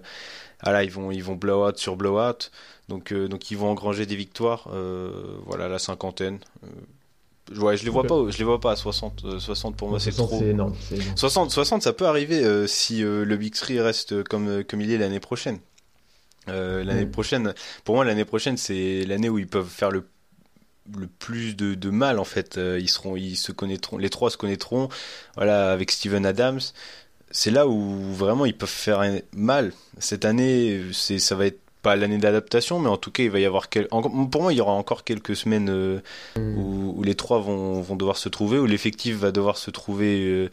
ah 0.61 0.73
là, 0.73 0.83
ils 0.85 0.91
vont 0.91 1.11
ils 1.11 1.23
vont 1.23 1.37
blowout 1.37 1.77
sur 1.77 1.97
blowout, 1.97 2.51
donc 2.89 3.13
euh, 3.13 3.29
donc 3.29 3.51
ils 3.51 3.57
vont 3.57 3.71
engranger 3.71 4.07
des 4.07 4.17
victoires. 4.17 4.69
euh, 4.73 5.11
voilà, 5.47 5.69
la 5.69 5.79
cinquantaine. 5.79 6.39
Euh, 6.65 7.61
ouais, 7.61 7.77
je 7.77 7.85
les 7.85 7.91
vois 7.91 8.03
pas, 8.05 8.17
je 8.29 8.39
les 8.39 8.45
vois 8.45 8.61
pas 8.61 8.73
à 8.73 8.77
60. 8.77 9.25
euh, 9.25 9.39
60 9.39 9.77
pour 9.77 9.89
moi, 9.89 10.01
c'est 10.01 10.11
60, 10.11 10.39
trop. 10.39 10.45
Énorme. 10.45 10.75
c'est 10.89 10.97
énorme. 10.97 11.17
60, 11.17 11.51
60, 11.51 11.83
ça 11.83 11.93
peut 11.93 12.07
arriver 12.07 12.45
euh, 12.45 12.67
si 12.67 13.05
euh, 13.05 13.25
le 13.25 13.37
Big 13.37 13.55
Three 13.55 13.81
reste 13.81 14.23
comme, 14.25 14.49
euh, 14.49 14.63
comme 14.65 14.81
il 14.81 14.91
est 14.91 14.99
l'année 14.99 15.21
prochaine. 15.21 15.59
Euh, 16.49 16.83
l'année 16.83 17.07
prochaine, 17.07 17.53
pour 17.85 17.95
moi, 17.95 18.05
l'année 18.07 18.25
prochaine, 18.25 18.57
c'est 18.57 19.05
l'année 19.05 19.29
où 19.29 19.39
ils 19.39 19.47
peuvent 19.47 19.69
faire 19.69 19.91
le, 19.91 20.05
le 20.97 21.07
plus 21.07 21.57
de, 21.57 21.75
de 21.75 21.91
mal 21.91 22.19
en 22.19 22.25
fait. 22.25 22.59
Euh, 22.59 22.79
ils 22.81 22.89
seront, 22.89 23.17
ils 23.17 23.37
se 23.37 23.53
connaîtront, 23.53 23.99
les 23.99 24.11
trois 24.11 24.31
se 24.31 24.37
connaîtront. 24.37 24.89
Voilà, 25.37 25.73
avec 25.73 25.91
Steven 25.91 26.25
Adams, 26.25 26.61
c'est 27.31 27.51
là 27.51 27.67
où 27.67 28.13
vraiment 28.15 28.47
ils 28.47 28.57
peuvent 28.57 28.69
faire 28.69 29.01
un- 29.01 29.19
mal. 29.33 29.73
Cette 29.99 30.25
année, 30.25 30.81
c'est, 30.93 31.19
ça 31.19 31.35
va 31.35 31.47
être 31.47 31.61
pas 31.83 31.95
l'année 31.95 32.19
d'adaptation, 32.19 32.81
mais 32.81 32.89
en 32.89 32.97
tout 32.97 33.13
cas, 33.13 33.23
il 33.23 33.31
va 33.31 33.39
y 33.39 33.45
avoir 33.45 33.69
quel... 33.69 33.87
pour 33.87 34.43
moi, 34.43 34.53
il 34.53 34.57
y 34.57 34.61
aura 34.61 34.73
encore 34.73 35.05
quelques 35.05 35.37
semaines 35.37 35.69
euh, 35.71 36.01
où, 36.37 36.95
où 36.97 37.03
les 37.05 37.15
trois 37.15 37.39
vont, 37.39 37.81
vont 37.83 37.95
devoir 37.95 38.17
se 38.17 38.29
trouver, 38.29 38.59
où 38.59 38.67
l'effectif 38.67 39.17
va 39.17 39.31
devoir 39.31 39.57
se 39.59 39.71
trouver 39.71 40.25
euh, 40.25 40.51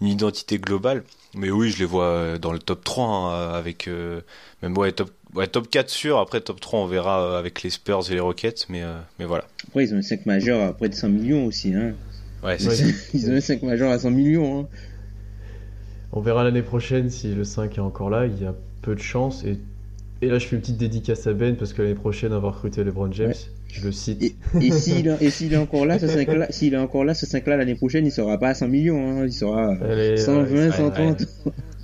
une 0.00 0.08
identité 0.08 0.58
globale. 0.58 1.02
Mais 1.34 1.50
oui, 1.50 1.70
je 1.70 1.78
les 1.78 1.84
vois 1.84 2.06
euh, 2.06 2.38
dans 2.38 2.52
le 2.52 2.58
top 2.58 2.84
3, 2.84 3.06
hein, 3.06 3.54
avec 3.54 3.88
euh, 3.88 4.20
même 4.62 4.76
ouais, 4.78 4.92
top, 4.92 5.10
ouais, 5.34 5.46
top 5.48 5.68
4 5.68 5.88
sûr, 5.90 6.18
après 6.18 6.40
top 6.40 6.60
3 6.60 6.80
on 6.80 6.86
verra 6.86 7.22
euh, 7.24 7.38
avec 7.38 7.62
les 7.62 7.70
Spurs 7.70 8.08
et 8.10 8.14
les 8.14 8.20
Rockets, 8.20 8.66
mais, 8.68 8.82
euh, 8.82 8.98
mais 9.18 9.24
voilà. 9.24 9.44
après, 9.68 9.84
ils 9.84 9.94
ont 9.94 9.98
un 9.98 10.02
5 10.02 10.26
majeur 10.26 10.60
à 10.62 10.72
près 10.72 10.88
de 10.88 10.94
100 10.94 11.08
millions 11.08 11.46
aussi, 11.46 11.74
hein. 11.74 11.94
Ouais, 12.44 12.58
c'est 12.58 12.68
Ouais. 12.68 12.76
ça. 12.76 12.84
Ils 13.14 13.30
ont 13.30 13.34
un 13.34 13.40
5 13.40 13.62
majeur 13.62 13.90
à 13.90 13.98
100 13.98 14.10
millions, 14.10 14.60
hein. 14.60 14.68
On 16.12 16.20
verra 16.20 16.44
l'année 16.44 16.62
prochaine 16.62 17.10
si 17.10 17.34
le 17.34 17.42
5 17.44 17.76
est 17.78 17.80
encore 17.80 18.10
là. 18.10 18.26
Il 18.26 18.40
y 18.40 18.46
a 18.46 18.54
peu 18.82 18.94
de 18.94 19.00
chance. 19.00 19.42
Et, 19.44 19.58
et 20.22 20.28
là, 20.28 20.38
je 20.38 20.46
fais 20.46 20.54
une 20.56 20.62
petite 20.62 20.76
dédicace 20.76 21.26
à 21.26 21.32
Ben 21.32 21.56
parce 21.56 21.72
que 21.72 21.82
l'année 21.82 21.94
prochaine, 21.96 22.32
on 22.32 22.38
va 22.40 22.50
recruter 22.50 22.84
LeBron 22.84 23.10
James. 23.12 23.30
Ouais. 23.30 23.36
Je 23.76 23.84
le 23.86 23.92
cite. 23.92 24.22
Et, 24.22 24.34
et 24.60 24.70
s'il 24.70 25.52
est 25.52 25.56
encore 25.56 25.84
là, 25.84 25.98
ce 25.98 26.06
5 26.06 26.32
là, 26.32 26.46
s'il 26.50 26.74
est 26.74 26.78
encore 26.78 27.04
là, 27.04 27.12
ce 27.14 27.26
5 27.26 27.44
là 27.48 27.56
l'année 27.56 27.74
prochaine, 27.74 28.06
il 28.06 28.12
sera 28.12 28.38
pas 28.38 28.50
à 28.50 28.54
100 28.54 28.68
millions, 28.68 29.10
hein. 29.20 29.24
Il 29.26 29.32
sera 29.32 29.66
à 29.72 29.84
Allez, 29.84 30.16
120, 30.16 30.52
ouais, 30.52 30.70
130. 30.70 31.26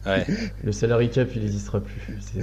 Ouais. 0.07 0.24
Le 0.64 0.72
salary 0.72 1.11
cap, 1.11 1.28
il 1.34 1.43
n'existera 1.43 1.80
plus. 1.80 2.01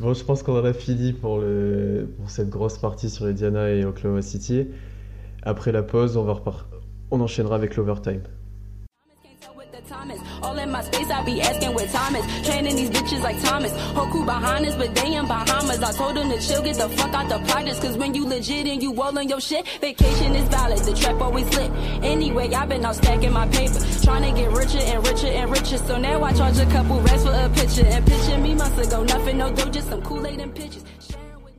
Bon, 0.00 0.12
je 0.14 0.24
pense 0.24 0.42
qu'on 0.42 0.58
en 0.58 0.64
a 0.64 0.72
fini 0.72 1.12
pour, 1.12 1.38
le, 1.38 2.08
pour 2.18 2.28
cette 2.30 2.50
grosse 2.50 2.76
partie 2.78 3.08
sur 3.08 3.26
les 3.26 3.32
Diana 3.32 3.70
et 3.70 3.84
Oklahoma 3.84 4.20
City. 4.22 4.66
Après 5.42 5.72
la 5.72 5.82
pause, 5.82 6.16
on, 6.16 6.24
va 6.24 6.32
repar- 6.34 6.66
on 7.10 7.20
enchaînera 7.20 7.54
avec 7.56 7.76
l'overtime. 7.76 8.20
Is. 9.92 10.20
All 10.42 10.58
in 10.58 10.70
my 10.70 10.82
space, 10.82 11.10
I 11.10 11.22
be 11.22 11.40
asking 11.42 11.76
time 11.88 12.16
is. 12.16 12.24
Training 12.46 12.76
these 12.76 12.90
bitches 12.90 13.22
like 13.22 13.40
Thomas. 13.42 13.72
Hoku 13.92 14.24
behind 14.24 14.66
us, 14.66 14.74
but 14.74 14.94
they 14.94 15.14
in 15.14 15.26
Bahamas. 15.26 15.82
I 15.82 15.92
told 15.92 16.16
them 16.16 16.30
to 16.30 16.40
chill, 16.40 16.62
get 16.62 16.76
the 16.76 16.88
fuck 16.88 17.12
out 17.12 17.28
the 17.28 17.38
projects. 17.50 17.78
Cause 17.80 17.96
when 17.98 18.14
you 18.14 18.26
legit 18.26 18.66
and 18.66 18.82
you 18.82 18.90
all 19.00 19.16
on 19.16 19.28
your 19.28 19.40
shit, 19.40 19.68
vacation 19.80 20.34
is 20.34 20.48
valid. 20.48 20.78
The 20.78 20.94
trap 20.94 21.20
always 21.20 21.48
lit. 21.56 21.70
Anyway, 22.02 22.52
I've 22.52 22.68
been 22.68 22.84
out 22.84 22.96
stacking 22.96 23.32
my 23.32 23.46
paper. 23.48 23.78
Trying 24.02 24.34
to 24.34 24.40
get 24.40 24.50
richer 24.50 24.78
and 24.78 25.06
richer 25.06 25.28
and 25.28 25.50
richer. 25.50 25.78
So 25.78 25.98
now 25.98 26.22
I 26.22 26.32
charge 26.32 26.58
a 26.58 26.66
couple 26.66 27.00
racks 27.00 27.22
for 27.22 27.32
a 27.32 27.48
picture. 27.50 27.86
And 27.86 28.06
picture 28.06 28.38
me 28.38 28.54
months 28.54 28.78
ago. 28.86 29.04
Nothing, 29.04 29.38
no 29.38 29.52
dough, 29.52 29.70
just 29.70 29.88
some 29.90 30.02
Kool-Aid 30.02 30.40
and 30.40 30.54
pictures. 30.54 30.84
With. 31.44 31.54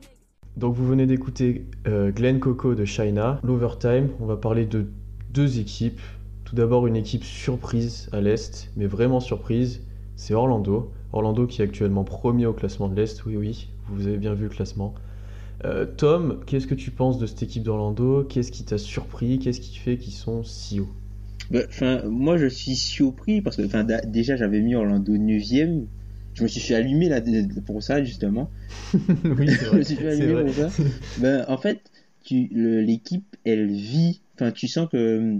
Donc 0.56 0.74
vous 0.74 0.86
venez 0.86 1.06
d'écouter 1.06 1.66
euh, 1.86 2.10
Glenn 2.10 2.40
Coco 2.40 2.74
de 2.74 2.84
China. 2.84 3.38
L'overtime, 3.44 4.10
on 4.20 4.26
va 4.26 4.36
parler 4.36 4.66
de 4.66 4.86
deux 5.30 5.58
équipes. 5.60 6.00
Tout 6.44 6.54
d'abord 6.54 6.86
une 6.86 6.96
équipe 6.96 7.24
surprise 7.24 8.08
à 8.12 8.20
l'Est, 8.20 8.70
mais 8.76 8.86
vraiment 8.86 9.20
surprise, 9.20 9.82
c'est 10.16 10.34
Orlando. 10.34 10.92
Orlando 11.12 11.46
qui 11.46 11.62
est 11.62 11.64
actuellement 11.64 12.04
premier 12.04 12.46
au 12.46 12.52
classement 12.52 12.88
de 12.88 12.94
l'Est, 12.94 13.24
oui 13.24 13.36
oui, 13.36 13.68
vous 13.88 14.06
avez 14.06 14.18
bien 14.18 14.34
vu 14.34 14.44
le 14.44 14.50
classement. 14.50 14.94
Euh, 15.64 15.86
Tom, 15.86 16.40
qu'est-ce 16.46 16.66
que 16.66 16.74
tu 16.74 16.90
penses 16.90 17.18
de 17.18 17.26
cette 17.26 17.42
équipe 17.42 17.62
d'Orlando? 17.62 18.24
Qu'est-ce 18.24 18.52
qui 18.52 18.64
t'a 18.64 18.78
surpris? 18.78 19.38
Qu'est-ce 19.38 19.60
qui 19.60 19.76
fait 19.76 19.96
qu'ils 19.96 20.12
sont 20.12 20.42
si 20.42 20.80
hauts? 20.80 20.92
Enfin, 21.54 22.02
moi 22.08 22.36
je 22.38 22.46
suis 22.46 22.74
surpris 22.74 23.40
parce 23.40 23.56
que 23.56 24.06
déjà 24.06 24.36
j'avais 24.36 24.60
mis 24.60 24.74
Orlando 24.74 25.14
9ème 25.14 25.84
je 26.34 26.42
me 26.42 26.48
suis 26.48 26.60
fait 26.60 26.74
allumer 26.74 27.08
là 27.08 27.20
pour 27.64 27.82
ça 27.82 28.02
justement. 28.02 28.50
oui, 28.94 29.48
c'est 29.48 29.64
je 29.72 29.76
me 29.76 29.82
suis 29.82 29.96
fait 29.96 30.10
allumer 30.10 30.44
pour 30.44 30.54
ça. 30.54 30.68
Ben, 31.18 31.44
en 31.48 31.56
fait, 31.56 31.80
l'équipe, 32.30 33.36
elle 33.44 33.70
vit. 33.70 34.20
Enfin, 34.34 34.50
tu 34.50 34.66
sens 34.66 34.88
que, 34.90 35.38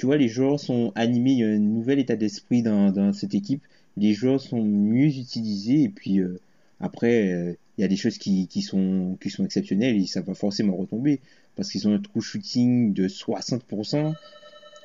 tu 0.00 0.06
vois, 0.06 0.16
les 0.16 0.28
joueurs 0.28 0.58
sont 0.58 0.92
animés. 0.94 1.32
Il 1.32 1.38
y 1.40 1.44
a 1.44 1.48
un 1.48 1.58
nouvel 1.58 1.98
état 1.98 2.16
d'esprit 2.16 2.62
dans, 2.62 3.12
cette 3.12 3.34
équipe. 3.34 3.62
Les 3.98 4.14
joueurs 4.14 4.40
sont 4.40 4.64
mieux 4.64 5.08
utilisés. 5.08 5.82
Et 5.82 5.88
puis, 5.90 6.20
euh, 6.20 6.40
après, 6.80 7.30
euh, 7.30 7.52
il 7.76 7.82
y 7.82 7.84
a 7.84 7.88
des 7.88 7.96
choses 7.96 8.16
qui, 8.16 8.48
sont, 8.62 9.18
exceptionnelles 9.44 10.00
et 10.00 10.06
ça 10.06 10.22
va 10.22 10.32
forcément 10.32 10.74
retomber. 10.74 11.20
Parce 11.54 11.70
qu'ils 11.70 11.86
ont 11.86 11.92
un 11.92 11.98
true 11.98 12.22
shooting 12.22 12.94
de 12.94 13.08
60%. 13.08 14.14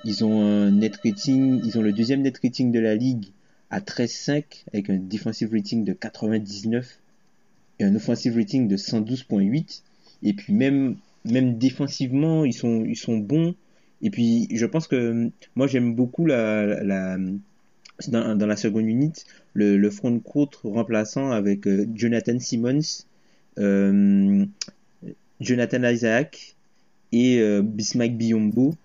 Ils 0.03 0.25
ont 0.25 0.41
un 0.41 0.71
net 0.71 0.97
rating. 0.97 1.61
Ils 1.63 1.77
ont 1.77 1.81
le 1.81 1.93
deuxième 1.93 2.21
net 2.21 2.37
rating 2.43 2.73
de 2.73 2.79
la 2.79 2.95
ligue 2.95 3.27
à 3.69 3.79
13,5 3.79 4.65
avec 4.73 4.89
un 4.89 4.97
defensive 4.97 5.49
rating 5.53 5.85
de 5.85 5.93
99 5.93 6.99
et 7.79 7.85
un 7.85 7.95
offensive 7.95 8.35
rating 8.35 8.67
de 8.67 8.75
112.8 8.75 9.81
et 10.23 10.33
puis 10.33 10.53
même 10.53 10.97
défensivement 11.23 12.43
ils 12.43 12.53
sont 12.53 13.17
bons 13.17 13.55
et 14.05 14.11
puis 14.11 14.47
je 14.51 14.65
pense 14.67 14.87
que 14.87 14.95
euh, 14.95 15.29
moi 15.55 15.65
j'aime 15.65 15.95
beaucoup 15.95 16.27
la, 16.27 17.17
dans, 18.07 18.37
la 18.37 18.55
seconde 18.55 18.87
unité 18.87 19.23
le, 19.53 19.89
front 19.89 20.19
court 20.19 20.51
remplaçant 20.63 21.31
avec 21.31 21.67
euh, 21.67 21.87
Jonathan 21.95 22.39
Simmons 22.39 23.03
euh, 23.57 24.45
Jonathan 25.41 25.83
Isaac 25.83 26.55
et 27.11 27.39
euh, 27.39 27.63
Bismack 27.63 28.15
Biombo 28.15 28.75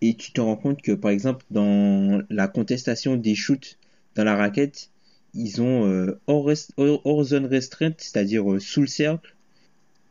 et 0.00 0.14
tu 0.14 0.30
te 0.32 0.40
rends 0.40 0.56
compte 0.56 0.80
que 0.80 0.92
par 0.92 1.10
exemple 1.10 1.44
dans 1.50 2.22
la 2.30 2.46
contestation 2.46 3.16
des 3.16 3.34
shoots 3.34 3.78
dans 4.14 4.24
la 4.24 4.36
raquette 4.36 4.90
ils 5.34 5.60
ont 5.60 5.86
euh, 5.86 6.20
hors, 6.28 7.24
zone 7.24 7.46
restreinte 7.46 7.96
c'est-à-dire 7.98 8.44
sous 8.60 8.82
le 8.82 8.86
cercle 8.86 9.34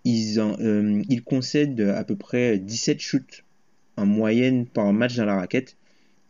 ils, 0.04 0.42
ils 1.10 1.24
concèdent 1.24 1.82
à 1.82 2.04
peu 2.04 2.18
près 2.18 2.58
17 2.58 3.00
shoots 3.00 3.44
en 3.98 4.06
moyenne 4.06 4.66
par 4.66 4.94
match 4.94 5.16
dans 5.16 5.26
la 5.26 5.36
raquette 5.36 5.76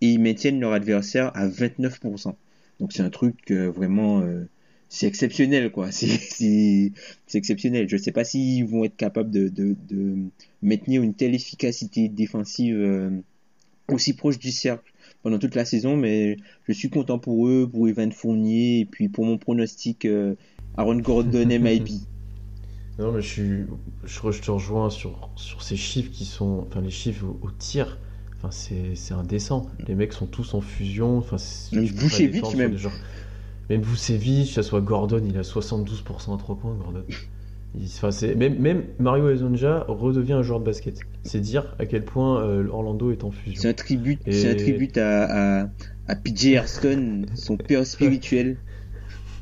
et 0.01 0.07
ils 0.07 0.19
maintiennent 0.19 0.59
leur 0.59 0.73
adversaire 0.73 1.31
à 1.35 1.47
29%. 1.47 2.33
Donc 2.79 2.93
c'est 2.93 3.01
un 3.03 3.09
truc 3.09 3.51
euh, 3.51 3.69
vraiment 3.69 4.21
euh, 4.21 4.47
c'est 4.89 5.07
exceptionnel 5.07 5.71
quoi. 5.71 5.91
C'est 5.91 6.91
exceptionnel. 7.33 7.89
Je 7.89 7.97
sais 7.97 8.11
pas 8.11 8.23
s'ils 8.23 8.65
vont 8.65 8.85
être 8.85 8.95
capables 8.95 9.31
de, 9.31 10.17
maintenir 10.61 11.03
une 11.03 11.13
telle 11.13 11.35
efficacité 11.35 12.07
défensive 12.07 12.77
euh, 12.77 13.09
aussi 13.89 14.13
proche 14.13 14.39
du 14.39 14.51
cercle 14.51 14.91
pendant 15.23 15.39
toute 15.39 15.55
la 15.55 15.65
saison, 15.65 15.97
mais 15.97 16.37
je 16.67 16.73
suis 16.73 16.89
content 16.89 17.19
pour 17.19 17.47
eux, 17.47 17.69
pour 17.69 17.87
Evan 17.89 18.11
Fournier 18.11 18.79
et 18.79 18.85
puis 18.85 19.09
pour 19.09 19.25
mon 19.25 19.37
pronostic 19.37 20.07
Aaron 20.77 20.99
Gordon 20.99 21.47
MIP. 21.47 21.89
Non, 22.99 23.11
mais 23.11 23.21
je, 23.21 23.27
suis, 23.27 23.65
je, 24.05 24.41
te 24.41 24.51
rejoins 24.51 24.89
sur, 24.89 25.29
sur 25.35 25.61
ces 25.61 25.75
chiffres 25.75 26.11
qui 26.11 26.25
sont. 26.25 26.65
Enfin, 26.67 26.81
les 26.81 26.89
chiffres 26.89 27.25
au, 27.25 27.39
au 27.47 27.51
tir. 27.51 27.97
Enfin, 28.37 28.49
c'est 28.51 29.13
indécent. 29.13 29.67
Les 29.87 29.95
mecs 29.95 30.13
sont 30.13 30.27
tous 30.27 30.53
en 30.53 30.61
fusion. 30.61 31.17
Enfin, 31.19 31.37
Même 31.73 31.85
Vucevic, 31.85 32.55
même. 32.55 32.71
des 32.71 32.77
joueurs- 32.77 32.93
Même 33.69 33.81
Vucevic, 33.81 34.47
que 34.47 34.53
ce 34.53 34.61
soit 34.61 34.81
Gordon, 34.81 35.21
il 35.27 35.37
a 35.37 35.41
72% 35.43 36.33
à 36.35 36.37
3 36.37 36.55
points, 36.57 36.75
Gordon. 36.75 37.03
Il- 37.75 37.85
Enfin, 37.85 38.11
c'est- 38.11 38.33
même, 38.33 38.57
même 38.59 38.83
Mario 38.99 39.29
Ezonja 39.29 39.85
redevient 39.87 40.33
un 40.33 40.41
joueur 40.41 40.59
de 40.59 40.65
basket. 40.65 40.99
C'est 41.23 41.39
dire 41.41 41.75
à 41.79 41.85
quel 41.85 42.03
point 42.05 42.41
euh, 42.41 42.67
Orlando 42.69 43.11
est 43.11 43.23
en 43.23 43.29
fusion. 43.31 43.61
C'est 43.61 43.69
un 43.69 43.73
tribut, 43.73 44.17
Et- 44.25 44.31
c'est 44.31 44.51
un 44.51 44.55
tribut 44.55 44.97
à, 44.97 45.61
à, 45.63 45.69
à 46.07 46.15
PJ 46.15 46.45
Herston, 46.53 47.25
son 47.35 47.57
père 47.57 47.85
spirituel. 47.85 48.57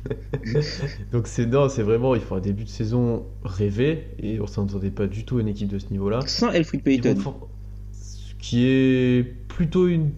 Donc 1.12 1.26
c'est 1.26 1.46
non, 1.46 1.68
c'est 1.68 1.82
vraiment, 1.82 2.14
il 2.14 2.20
faut 2.20 2.34
un 2.34 2.40
début 2.40 2.64
de 2.64 2.68
saison 2.68 3.26
rêvé 3.44 4.08
et 4.18 4.40
on 4.40 4.46
s'entendait 4.46 4.90
pas 4.90 5.06
du 5.06 5.24
tout 5.24 5.38
à 5.38 5.40
une 5.40 5.48
équipe 5.48 5.68
de 5.68 5.78
ce 5.78 5.90
niveau-là. 5.90 6.20
Sans 6.26 6.50
Elfrid 6.50 6.82
Payton. 6.82 7.16
Ce 7.92 8.34
qui 8.38 8.66
est 8.66 9.24
plutôt 9.48 9.88
une, 9.88 10.10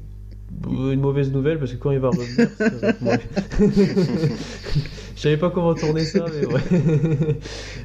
une 0.66 1.00
mauvaise 1.00 1.32
nouvelle 1.32 1.58
parce 1.58 1.72
que 1.72 1.76
quand 1.76 1.90
il 1.90 1.98
va 1.98 2.10
revenir. 2.10 2.48
Je 5.18 5.22
savais 5.22 5.36
pas 5.36 5.50
comment 5.50 5.74
tourner 5.74 6.04
ça, 6.04 6.26
mais 6.32 6.46
ouais. 6.46 6.60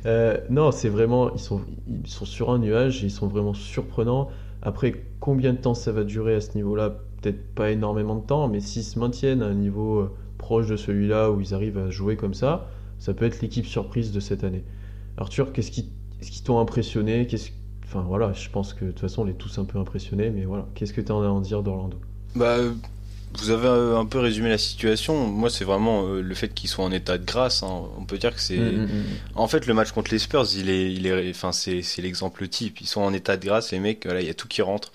Euh, 0.06 0.38
non, 0.50 0.72
c'est 0.72 0.90
vraiment, 0.90 1.34
ils 1.34 1.40
sont, 1.40 1.62
ils 1.88 2.10
sont 2.10 2.26
sur 2.26 2.52
un 2.52 2.60
nuage, 2.60 3.02
ils 3.02 3.10
sont 3.10 3.26
vraiment 3.28 3.56
surprenants. 3.56 4.30
Après, 4.62 4.94
combien 5.20 5.54
de 5.54 5.58
temps 5.58 5.74
ça 5.74 5.92
va 5.92 6.04
durer 6.04 6.36
à 6.36 6.42
ce 6.42 6.56
niveau-là? 6.56 7.00
Peut-être 7.22 7.56
pas 7.56 7.72
énormément 7.72 8.18
de 8.18 8.26
temps, 8.26 8.48
mais 8.50 8.60
s'ils 8.60 8.84
se 8.84 9.00
maintiennent 9.00 9.42
à 9.42 9.48
un 9.48 9.56
niveau 9.56 10.00
euh, 10.00 10.12
proche 10.44 10.68
de 10.68 10.76
celui-là 10.78 11.32
où 11.32 11.40
ils 11.42 11.54
arrivent 11.54 11.78
à 11.78 11.90
jouer 11.90 12.16
comme 12.18 12.34
ça, 12.34 12.68
ça 13.00 13.14
peut 13.14 13.26
être 13.26 13.40
l'équipe 13.42 13.66
surprise 13.66 14.12
de 14.12 14.20
cette 14.20 14.44
année. 14.44 14.64
Arthur, 15.18 15.54
qu'est-ce 15.54 15.72
qui, 15.72 15.90
qu'est-ce 16.20 16.32
qui 16.32 16.44
t'ont 16.44 16.60
impressionné? 16.60 17.28
Qu'est-ce 17.28 17.50
Enfin 17.86 18.04
voilà, 18.08 18.34
je 18.34 18.50
pense 18.50 18.74
que 18.74 18.86
de 18.86 18.92
toute 18.92 19.02
façon 19.02 19.22
on 19.24 19.28
est 19.28 19.38
tous 19.38 19.60
un 19.60 19.66
peu 19.66 19.78
impressionnés, 19.78 20.32
mais 20.32 20.46
voilà, 20.46 20.66
qu'est-ce 20.74 20.94
que 20.94 21.02
tu 21.02 21.12
as 21.12 21.16
à 21.16 21.18
en 21.18 21.42
dire 21.42 21.62
d'Orlando? 21.62 21.98
Bah, 22.36 22.58
vous 23.38 23.50
avez 23.52 23.68
euh, 23.68 23.98
un 23.98 24.06
peu 24.06 24.20
résumé 24.20 24.50
la 24.50 24.58
situation. 24.58 25.28
Moi, 25.28 25.50
c'est 25.50 25.66
vraiment 25.66 26.06
euh, 26.08 26.22
le 26.22 26.36
fait 26.36 26.50
qu'ils 26.54 26.70
soient 26.70 26.86
en 26.86 26.92
état 26.92 27.18
de 27.18 27.26
grâce. 27.26 27.62
hein. 27.64 27.84
On 28.00 28.06
peut 28.06 28.18
dire 28.18 28.34
que 28.34 28.42
c'est. 28.42 28.58
Mm, 28.58 28.82
mm, 28.82 28.86
mm. 28.86 29.04
En 29.36 29.48
fait, 29.48 29.66
le 29.68 29.74
match 29.74 29.92
contre 29.92 30.12
les 30.12 30.20
Spurs, 30.20 30.46
il 30.56 30.70
est, 30.70 30.92
il 30.94 31.06
est, 31.08 31.30
enfin, 31.30 31.52
c'est, 31.52 31.82
c'est 31.84 32.02
l'exemple 32.02 32.48
type. 32.48 32.82
Ils 32.82 32.88
sont 32.88 33.02
en 33.02 33.14
état 33.14 33.38
de 33.38 33.46
grâce, 33.46 33.72
les 33.72 33.80
mecs. 33.80 34.06
Voilà, 34.06 34.22
il 34.22 34.28
y 34.28 34.32
a 34.32 34.34
tout 34.36 34.48
qui 34.48 34.62
rentre. 34.62 34.92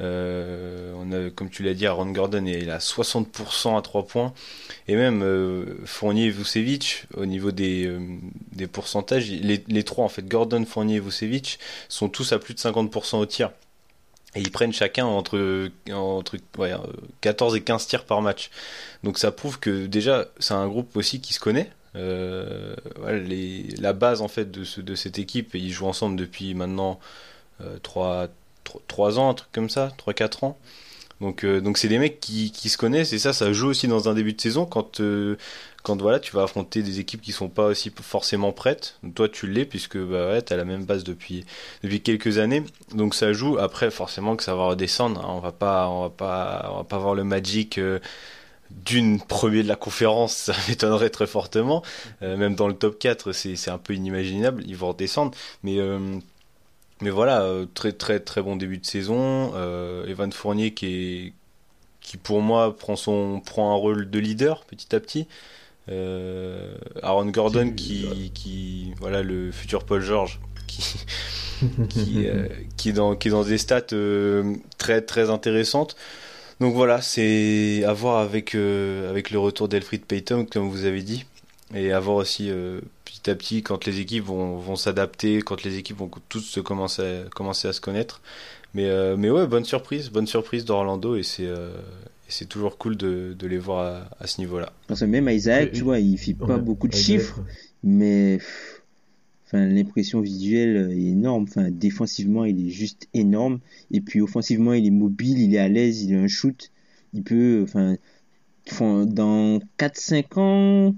Euh, 0.00 0.92
on 0.96 1.10
a, 1.12 1.30
comme 1.30 1.50
tu 1.50 1.62
l'as 1.62 1.74
dit, 1.74 1.86
Aaron 1.86 2.10
Gordon, 2.10 2.44
il 2.46 2.70
a 2.70 2.78
60% 2.78 3.76
à 3.76 3.82
3 3.82 4.06
points. 4.06 4.32
Et 4.86 4.96
même 4.96 5.22
euh, 5.22 5.76
Fournier 5.84 6.26
et 6.26 6.30
Vucevic, 6.30 7.04
au 7.14 7.26
niveau 7.26 7.50
des, 7.50 7.86
euh, 7.86 8.00
des 8.52 8.66
pourcentages, 8.66 9.30
les, 9.30 9.62
les 9.66 9.84
trois, 9.84 10.04
en 10.04 10.08
fait, 10.08 10.26
Gordon, 10.26 10.64
Fournier 10.64 10.96
et 10.96 11.00
Vucevic, 11.00 11.58
sont 11.88 12.08
tous 12.08 12.32
à 12.32 12.38
plus 12.38 12.54
de 12.54 12.60
50% 12.60 13.16
au 13.18 13.26
tir. 13.26 13.50
Et 14.34 14.40
ils 14.40 14.52
prennent 14.52 14.72
chacun 14.72 15.06
entre, 15.06 15.70
entre 15.90 16.36
ouais, 16.58 16.72
euh, 16.72 16.78
14 17.22 17.56
et 17.56 17.62
15 17.62 17.86
tirs 17.86 18.04
par 18.04 18.20
match. 18.22 18.50
Donc 19.02 19.18
ça 19.18 19.32
prouve 19.32 19.58
que 19.58 19.86
déjà, 19.86 20.26
c'est 20.38 20.54
un 20.54 20.68
groupe 20.68 20.96
aussi 20.96 21.20
qui 21.20 21.32
se 21.32 21.40
connaît. 21.40 21.70
La 21.94 23.92
base 23.92 24.20
en 24.22 24.28
fait 24.28 24.50
de, 24.50 24.64
de 24.80 24.94
cette 24.94 25.18
équipe, 25.18 25.54
ils 25.54 25.72
jouent 25.72 25.86
ensemble 25.86 26.16
depuis 26.16 26.54
maintenant 26.54 27.00
euh, 27.60 27.78
3, 27.82 28.28
3, 28.86 29.18
ans, 29.18 29.30
un 29.30 29.34
truc 29.34 29.50
comme 29.52 29.70
ça, 29.70 29.92
3-4 29.98 30.44
ans. 30.44 30.58
Donc 31.20 31.44
euh, 31.44 31.60
donc 31.60 31.78
c'est 31.78 31.88
des 31.88 31.98
mecs 31.98 32.20
qui, 32.20 32.50
se 32.50 32.76
connaissent 32.76 33.12
et 33.12 33.18
ça 33.18 33.32
ça 33.32 33.52
joue 33.52 33.68
aussi 33.68 33.88
dans 33.88 34.08
un 34.08 34.14
début 34.14 34.34
de 34.34 34.40
saison 34.40 34.66
quand 34.66 35.00
euh, 35.00 35.36
quand 35.82 36.00
voilà 36.00 36.20
tu 36.20 36.32
vas 36.32 36.44
affronter 36.44 36.82
des 36.82 37.00
équipes 37.00 37.20
qui 37.20 37.32
sont 37.32 37.48
pas 37.48 37.66
aussi 37.66 37.92
forcément 38.02 38.52
prêtes. 38.52 38.98
Toi 39.14 39.28
tu 39.28 39.48
l'es 39.48 39.64
puisque 39.64 39.98
bah 39.98 40.30
ouais, 40.30 40.42
tu 40.42 40.52
as 40.52 40.56
la 40.56 40.64
même 40.64 40.84
base 40.84 41.02
depuis 41.02 41.44
depuis 41.82 42.00
quelques 42.02 42.38
années. 42.38 42.62
Donc 42.94 43.14
ça 43.14 43.32
joue 43.32 43.58
après 43.58 43.90
forcément 43.90 44.36
que 44.36 44.44
ça 44.44 44.54
va 44.54 44.66
redescendre, 44.66 45.20
hein. 45.24 45.28
on 45.30 45.40
va 45.40 45.52
pas 45.52 45.88
on 45.88 46.02
va 46.02 46.10
pas 46.10 46.70
on 46.72 46.76
va 46.78 46.84
pas 46.84 46.98
voir 46.98 47.14
le 47.14 47.24
Magic 47.24 47.78
euh, 47.78 47.98
d'une 48.70 49.20
premier 49.20 49.62
de 49.62 49.68
la 49.68 49.76
conférence, 49.76 50.34
ça 50.36 50.54
m'étonnerait 50.68 51.10
très 51.10 51.26
fortement. 51.26 51.82
Même 52.20 52.54
dans 52.54 52.68
le 52.68 52.74
top 52.74 52.98
4, 52.98 53.32
c'est 53.32 53.70
un 53.70 53.78
peu 53.78 53.94
inimaginable, 53.94 54.62
ils 54.66 54.76
vont 54.76 54.88
redescendre 54.88 55.32
mais 55.62 55.78
mais 57.00 57.10
voilà, 57.10 57.42
euh, 57.42 57.66
très 57.74 57.92
très 57.92 58.20
très 58.20 58.42
bon 58.42 58.56
début 58.56 58.78
de 58.78 58.86
saison. 58.86 59.52
Euh, 59.54 60.06
Evan 60.06 60.32
Fournier 60.32 60.72
qui 60.74 60.86
est 60.86 61.32
qui 62.00 62.16
pour 62.16 62.40
moi 62.40 62.76
prend 62.76 62.96
son 62.96 63.40
prend 63.40 63.72
un 63.72 63.76
rôle 63.76 64.10
de 64.10 64.18
leader 64.18 64.64
petit 64.64 64.94
à 64.94 65.00
petit. 65.00 65.26
Euh, 65.88 66.76
Aaron 67.02 67.26
Gordon 67.26 67.72
qui 67.72 68.30
qui 68.34 68.92
voilà 69.00 69.22
le 69.22 69.52
futur 69.52 69.84
Paul 69.84 70.02
George 70.02 70.40
qui 70.66 70.82
qui, 71.88 72.26
euh, 72.26 72.46
qui 72.76 72.90
est 72.90 72.92
dans 72.92 73.16
qui 73.16 73.28
est 73.28 73.30
dans 73.30 73.44
des 73.44 73.58
stats 73.58 73.82
euh, 73.92 74.54
très 74.78 75.02
très 75.02 75.30
intéressantes. 75.30 75.96
Donc 76.60 76.74
voilà, 76.74 77.00
c'est 77.02 77.84
à 77.84 77.92
voir 77.92 78.18
avec 78.18 78.54
euh, 78.54 79.10
avec 79.10 79.30
le 79.30 79.38
retour 79.38 79.68
d'Elfrid 79.68 80.04
Payton 80.04 80.46
comme 80.46 80.68
vous 80.68 80.84
avez 80.84 81.02
dit 81.02 81.26
et 81.74 81.92
à 81.92 82.00
voir 82.00 82.16
aussi 82.16 82.50
euh, 82.50 82.80
petit 83.18 83.30
à 83.30 83.34
petit 83.34 83.62
quand 83.62 83.84
les 83.86 84.00
équipes 84.00 84.24
vont, 84.24 84.56
vont 84.58 84.76
s'adapter, 84.76 85.42
quand 85.42 85.62
les 85.64 85.76
équipes 85.76 85.98
vont 85.98 86.10
tous 86.28 86.40
se 86.40 86.60
commencer 86.60 87.02
à, 87.02 87.28
commencer 87.30 87.68
à 87.68 87.72
se 87.72 87.80
connaître. 87.80 88.20
Mais, 88.74 88.86
euh, 88.86 89.16
mais 89.16 89.30
ouais, 89.30 89.46
bonne 89.46 89.64
surprise, 89.64 90.10
bonne 90.10 90.26
surprise 90.26 90.64
d'Orlando 90.64 91.16
et 91.16 91.22
c'est 91.22 91.46
euh, 91.46 91.70
et 92.28 92.30
c'est 92.30 92.44
toujours 92.44 92.76
cool 92.76 92.96
de, 92.96 93.34
de 93.38 93.46
les 93.46 93.56
voir 93.56 93.78
à, 93.86 94.10
à 94.22 94.26
ce 94.26 94.40
niveau-là. 94.40 94.72
Parce 94.86 95.00
que 95.00 95.06
même 95.06 95.28
Isaac, 95.28 95.72
tu 95.72 95.82
vois, 95.82 95.98
il 95.98 96.18
fait 96.18 96.34
pas 96.34 96.44
Ouais, 96.44 96.58
beaucoup 96.58 96.86
de 96.86 96.94
Isaac, 96.94 97.06
chiffres, 97.06 97.40
mais 97.82 98.38
enfin, 99.46 99.64
l'impression 99.66 100.20
visuelle 100.20 100.92
est 100.92 101.10
énorme. 101.10 101.44
Enfin, 101.44 101.70
défensivement, 101.70 102.44
il 102.44 102.66
est 102.66 102.70
juste 102.70 103.08
énorme. 103.14 103.60
Et 103.90 104.02
puis 104.02 104.20
offensivement, 104.20 104.74
il 104.74 104.86
est 104.86 104.90
mobile, 104.90 105.38
il 105.38 105.54
est 105.54 105.58
à 105.58 105.68
l'aise, 105.68 106.02
il 106.02 106.14
a 106.14 106.18
un 106.18 106.28
shoot. 106.28 106.70
Il 107.14 107.22
peut, 107.22 107.62
enfin, 107.62 107.96
enfin, 108.70 109.06
dans 109.06 109.60
4-5 109.78 110.38
ans, 110.38 110.94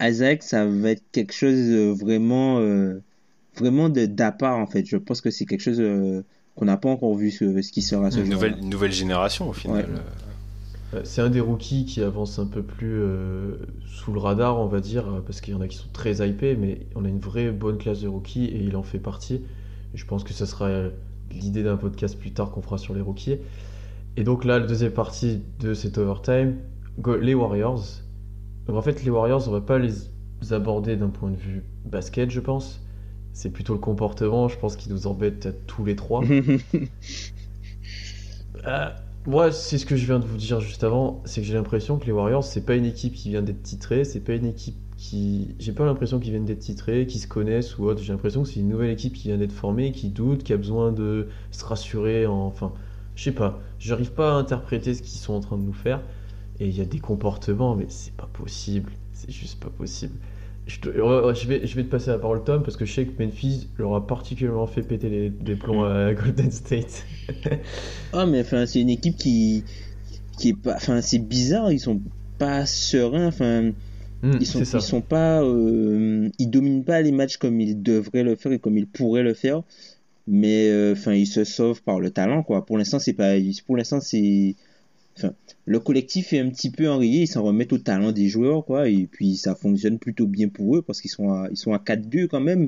Isaac, 0.00 0.42
ça 0.42 0.66
va 0.66 0.90
être 0.90 1.02
quelque 1.12 1.32
chose 1.32 1.54
euh, 1.56 1.92
vraiment, 1.92 2.58
euh, 2.58 3.00
vraiment 3.56 3.88
de 3.88 4.06
d'à 4.06 4.32
part 4.32 4.58
en 4.58 4.66
fait. 4.66 4.84
Je 4.86 4.96
pense 4.96 5.20
que 5.20 5.30
c'est 5.30 5.46
quelque 5.46 5.60
chose 5.62 5.80
euh, 5.80 6.22
qu'on 6.56 6.64
n'a 6.66 6.76
pas 6.76 6.88
encore 6.90 7.14
vu 7.14 7.30
ce, 7.30 7.60
ce 7.62 7.72
qui 7.72 7.82
sera 7.82 8.10
ce 8.10 8.20
Une 8.20 8.30
nouvelle, 8.30 8.56
une 8.60 8.70
nouvelle 8.70 8.92
génération 8.92 9.48
au 9.48 9.52
final. 9.52 9.86
Ouais. 10.92 11.00
C'est 11.04 11.20
un 11.22 11.30
des 11.30 11.38
rookies 11.40 11.84
qui 11.84 12.02
avance 12.02 12.40
un 12.40 12.46
peu 12.46 12.62
plus 12.62 13.00
euh, 13.00 13.54
sous 13.86 14.12
le 14.12 14.18
radar, 14.18 14.58
on 14.58 14.66
va 14.66 14.80
dire, 14.80 15.22
parce 15.24 15.40
qu'il 15.40 15.54
y 15.54 15.56
en 15.56 15.60
a 15.60 15.68
qui 15.68 15.76
sont 15.76 15.88
très 15.92 16.26
hypés, 16.28 16.56
mais 16.56 16.80
on 16.96 17.04
a 17.04 17.08
une 17.08 17.20
vraie 17.20 17.52
bonne 17.52 17.78
classe 17.78 18.00
de 18.00 18.08
rookies 18.08 18.46
et 18.46 18.58
il 18.58 18.74
en 18.74 18.82
fait 18.82 18.98
partie. 18.98 19.34
Et 19.94 19.96
je 19.96 20.04
pense 20.04 20.24
que 20.24 20.32
ce 20.32 20.46
sera 20.46 20.68
l'idée 21.30 21.62
d'un 21.62 21.76
podcast 21.76 22.18
plus 22.18 22.32
tard 22.32 22.50
qu'on 22.50 22.60
fera 22.62 22.76
sur 22.76 22.92
les 22.92 23.00
rookies. 23.02 23.36
Et 24.16 24.24
donc 24.24 24.44
là, 24.44 24.58
la 24.58 24.66
deuxième 24.66 24.90
partie 24.90 25.40
de 25.60 25.74
cet 25.74 25.96
overtime, 25.96 26.56
go- 26.98 27.16
les 27.18 27.34
Warriors. 27.34 27.84
Donc 28.70 28.78
en 28.78 28.82
fait, 28.82 29.02
les 29.02 29.10
Warriors, 29.10 29.48
on 29.48 29.50
va 29.50 29.60
pas 29.60 29.80
les 29.80 29.92
aborder 30.52 30.96
d'un 30.96 31.08
point 31.08 31.30
de 31.32 31.36
vue 31.36 31.64
basket, 31.84 32.30
je 32.30 32.38
pense. 32.38 32.80
C'est 33.32 33.50
plutôt 33.50 33.72
le 33.74 33.80
comportement, 33.80 34.46
je 34.46 34.56
pense, 34.56 34.76
qui 34.76 34.88
nous 34.90 35.08
embête 35.08 35.46
à 35.46 35.52
tous 35.52 35.84
les 35.84 35.96
trois. 35.96 36.22
Euh, 38.66 38.88
moi, 39.26 39.52
c'est 39.52 39.78
ce 39.78 39.86
que 39.86 39.96
je 39.96 40.06
viens 40.06 40.18
de 40.18 40.24
vous 40.26 40.36
dire 40.36 40.60
juste 40.60 40.84
avant, 40.84 41.22
c'est 41.24 41.40
que 41.40 41.46
j'ai 41.46 41.54
l'impression 41.54 41.98
que 41.98 42.06
les 42.06 42.12
Warriors, 42.12 42.44
c'est 42.44 42.64
pas 42.64 42.74
une 42.76 42.84
équipe 42.84 43.14
qui 43.14 43.30
vient 43.30 43.42
d'être 43.42 43.62
titrée, 43.62 44.04
c'est 44.04 44.20
pas 44.20 44.34
une 44.34 44.46
équipe 44.46 44.76
qui. 44.96 45.54
J'ai 45.58 45.72
pas 45.72 45.84
l'impression 45.86 46.20
qu'ils 46.20 46.30
viennent 46.32 46.44
d'être 46.44 46.58
titrés, 46.60 47.06
qui 47.06 47.18
se 47.18 47.26
connaissent 47.26 47.78
ou 47.78 47.84
autre. 47.84 48.02
J'ai 48.02 48.12
l'impression 48.12 48.42
que 48.42 48.48
c'est 48.48 48.60
une 48.60 48.68
nouvelle 48.68 48.90
équipe 48.90 49.14
qui 49.14 49.28
vient 49.28 49.38
d'être 49.38 49.52
formée, 49.52 49.92
qui 49.92 50.08
doute, 50.10 50.42
qui 50.42 50.52
a 50.52 50.56
besoin 50.56 50.92
de 50.92 51.28
se 51.50 51.64
rassurer. 51.64 52.26
en- 52.26 52.46
Enfin, 52.46 52.72
je 53.14 53.24
sais 53.24 53.32
pas. 53.32 53.60
J'arrive 53.78 54.12
pas 54.12 54.32
à 54.32 54.34
interpréter 54.36 54.94
ce 54.94 55.02
qu'ils 55.02 55.20
sont 55.20 55.34
en 55.34 55.40
train 55.40 55.56
de 55.58 55.62
nous 55.62 55.72
faire. 55.72 56.02
Et 56.60 56.68
il 56.68 56.76
y 56.78 56.80
a 56.80 56.84
des 56.84 56.98
comportements, 57.00 57.74
mais 57.74 57.86
c'est 57.88 58.14
pas 58.14 58.28
possible. 58.32 58.92
C'est 59.12 59.30
juste 59.30 59.60
pas 59.60 59.70
possible. 59.70 60.14
Je, 60.66 60.78
te- 60.80 60.88
euh, 60.90 61.34
je 61.34 61.48
vais, 61.48 61.66
je 61.66 61.74
vais 61.74 61.84
te 61.84 61.88
passer 61.90 62.10
la 62.10 62.18
parole, 62.18 62.44
Tom, 62.44 62.62
parce 62.62 62.76
que 62.76 62.84
je 62.84 62.92
sais 62.92 63.06
que 63.06 63.22
Memphis 63.22 63.68
leur 63.78 63.94
a 63.94 64.06
particulièrement 64.06 64.66
fait 64.66 64.82
péter 64.82 65.08
les, 65.08 65.30
des 65.30 65.56
plombs 65.56 65.84
à 65.84 66.14
Golden 66.14 66.50
State. 66.50 67.04
Ah, 68.12 68.26
mais 68.26 68.40
enfin, 68.40 68.66
c'est 68.66 68.80
une 68.80 68.88
équipe 68.90 69.16
qui, 69.16 69.64
qui 70.38 70.50
est 70.50 70.54
pas, 70.54 70.76
enfin, 70.76 71.02
c'est 71.02 71.18
bizarre, 71.20 71.72
ils 71.72 71.80
sont 71.80 72.02
pas 72.38 72.66
sereins, 72.66 73.28
enfin, 73.28 73.72
Hmm, 74.22 74.40
ils 74.40 74.46
sont, 74.46 74.62
c'est 74.62 74.64
ça. 74.64 74.78
ils 74.78 74.82
sont 74.82 75.02
pas, 75.02 75.42
euh, 75.44 76.30
ils 76.38 76.50
dominent 76.50 76.84
pas 76.84 77.02
les 77.02 77.12
matchs 77.12 77.38
comme 77.38 77.60
ils 77.60 77.82
devraient 77.82 78.24
le 78.24 78.36
faire 78.36 78.52
et 78.52 78.60
comme 78.60 78.78
ils 78.78 78.88
pourraient 78.88 79.22
le 79.24 79.34
faire, 79.34 79.62
mais 80.26 80.70
euh, 80.70 80.92
enfin, 80.94 81.14
ils 81.14 81.26
se 81.28 81.44
sauvent 81.44 81.82
par 81.84 82.00
le 82.00 82.10
talent, 82.12 82.42
quoi. 82.44 82.66
Pour 82.66 82.78
l'instant, 82.78 82.98
c'est 83.00 83.14
pas, 83.14 83.34
pour 83.66 83.76
l'instant, 83.78 84.00
c'est, 84.00 84.56
enfin, 85.16 85.32
le 85.66 85.80
collectif 85.80 86.32
est 86.32 86.38
un 86.40 86.48
petit 86.50 86.70
peu 86.70 86.88
enrayé, 86.88 87.22
ils 87.22 87.26
s'en 87.26 87.42
remettent 87.42 87.72
au 87.72 87.78
talent 87.78 88.12
des 88.12 88.28
joueurs, 88.28 88.64
quoi, 88.64 88.88
et 88.88 89.06
puis 89.10 89.36
ça 89.36 89.54
fonctionne 89.54 89.98
plutôt 89.98 90.26
bien 90.26 90.48
pour 90.48 90.76
eux 90.76 90.82
parce 90.82 91.00
qu'ils 91.00 91.10
sont 91.10 91.30
à, 91.30 91.48
ils 91.50 91.56
sont 91.56 91.72
à 91.72 91.78
4-2 91.78 92.26
quand 92.26 92.40
même, 92.40 92.64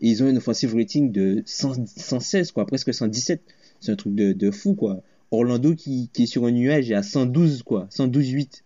et 0.00 0.08
ils 0.08 0.22
ont 0.22 0.28
une 0.28 0.36
offensive 0.38 0.74
rating 0.74 1.12
de 1.12 1.42
100 1.46 1.86
116, 1.96 2.52
quoi, 2.52 2.66
presque 2.66 2.92
117. 2.92 3.40
C'est 3.80 3.92
un 3.92 3.96
truc 3.96 4.14
de, 4.14 4.32
de 4.32 4.50
fou, 4.50 4.74
quoi. 4.74 5.02
Orlando 5.30 5.74
qui, 5.74 6.08
qui 6.12 6.24
est 6.24 6.26
sur 6.26 6.44
un 6.46 6.50
nuage 6.52 6.90
est 6.90 6.94
à 6.94 7.02
112, 7.02 7.62
quoi. 7.62 7.86
112-8. 7.90 8.62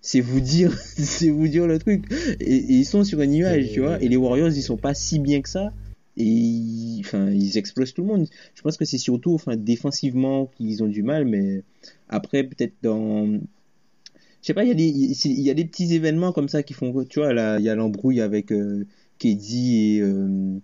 C'est 0.00 0.20
vous 0.20 0.40
dire, 0.40 0.72
c'est 0.96 1.30
vous 1.30 1.48
dire 1.48 1.66
le 1.66 1.78
truc. 1.78 2.04
Et, 2.40 2.56
et 2.56 2.72
ils 2.74 2.84
sont 2.84 3.02
sur 3.04 3.20
un 3.20 3.26
nuage, 3.26 3.66
Et- 3.66 3.72
tu 3.72 3.80
vois. 3.80 4.00
Et 4.02 4.08
les 4.08 4.16
Warriors, 4.16 4.48
ils 4.50 4.62
sont 4.62 4.76
pas 4.76 4.94
si 4.94 5.18
bien 5.18 5.40
que 5.40 5.48
ça. 5.48 5.72
Et 6.16 6.24
ils, 6.24 7.00
enfin, 7.00 7.30
ils 7.30 7.58
explosent 7.58 7.92
tout 7.94 8.02
le 8.02 8.08
monde. 8.08 8.26
Je 8.54 8.62
pense 8.62 8.76
que 8.76 8.84
c'est 8.84 8.98
surtout, 8.98 9.34
enfin, 9.34 9.56
défensivement 9.56 10.46
qu'ils 10.56 10.82
ont 10.82 10.88
du 10.88 11.02
mal, 11.02 11.26
mais 11.26 11.62
après, 12.08 12.44
peut-être 12.44 12.74
dans, 12.82 13.26
je 14.46 14.52
sais 14.52 14.54
pas, 14.54 14.64
il 14.64 14.68
y 14.68 14.70
a 14.70 14.74
des, 14.74 14.88
il 14.88 15.40
y 15.40 15.50
a 15.50 15.54
des 15.54 15.64
petits 15.64 15.92
événements 15.94 16.32
comme 16.32 16.48
ça 16.48 16.62
qui 16.62 16.72
font, 16.72 17.04
tu 17.04 17.18
vois, 17.18 17.32
là, 17.32 17.58
il 17.58 17.64
y 17.64 17.68
a 17.68 17.74
l'embrouille 17.74 18.20
avec 18.20 18.52
euh, 18.52 18.86
KD 19.18 19.54
et, 19.54 20.00
euh, 20.02 20.58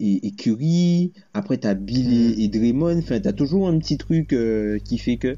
et, 0.00 0.26
et 0.26 0.30
Curry. 0.32 1.12
Après, 1.34 1.56
t'as 1.56 1.74
Bill 1.74 2.12
et, 2.12 2.44
et 2.44 2.48
Draymond. 2.48 2.98
Enfin, 2.98 3.20
t'as 3.20 3.32
toujours 3.32 3.68
un 3.68 3.78
petit 3.78 3.96
truc 3.96 4.32
euh, 4.32 4.78
qui 4.80 4.98
fait 4.98 5.16
que. 5.16 5.36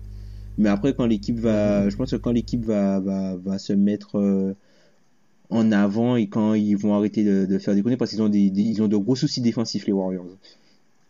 Mais 0.59 0.69
après, 0.69 0.93
quand 0.95 1.07
l'équipe 1.07 1.39
va, 1.39 1.89
je 1.89 1.97
pense 1.97 2.11
que 2.11 2.17
quand 2.17 2.33
l'équipe 2.33 2.65
va, 2.65 2.99
va, 3.01 3.37
va 3.37 3.59
se 3.59 3.73
mettre 3.73 4.19
euh, 4.19 4.55
en 5.51 5.73
avant 5.73 6.17
et 6.17 6.27
quand 6.29 6.55
ils 6.55 6.77
vont 6.77 6.95
arrêter 6.95 7.25
de, 7.25 7.47
de 7.47 7.59
faire 7.59 7.75
déconner, 7.75 7.97
parce 7.97 8.11
qu'ils 8.11 8.23
ont 8.23 8.29
des, 8.29 8.51
des- 8.51 8.63
ils 8.63 8.83
ont 8.83 8.89
de 8.89 8.97
gros 8.97 9.17
soucis 9.17 9.41
défensifs, 9.41 9.87
les 9.87 9.93
Warriors. 9.93 10.27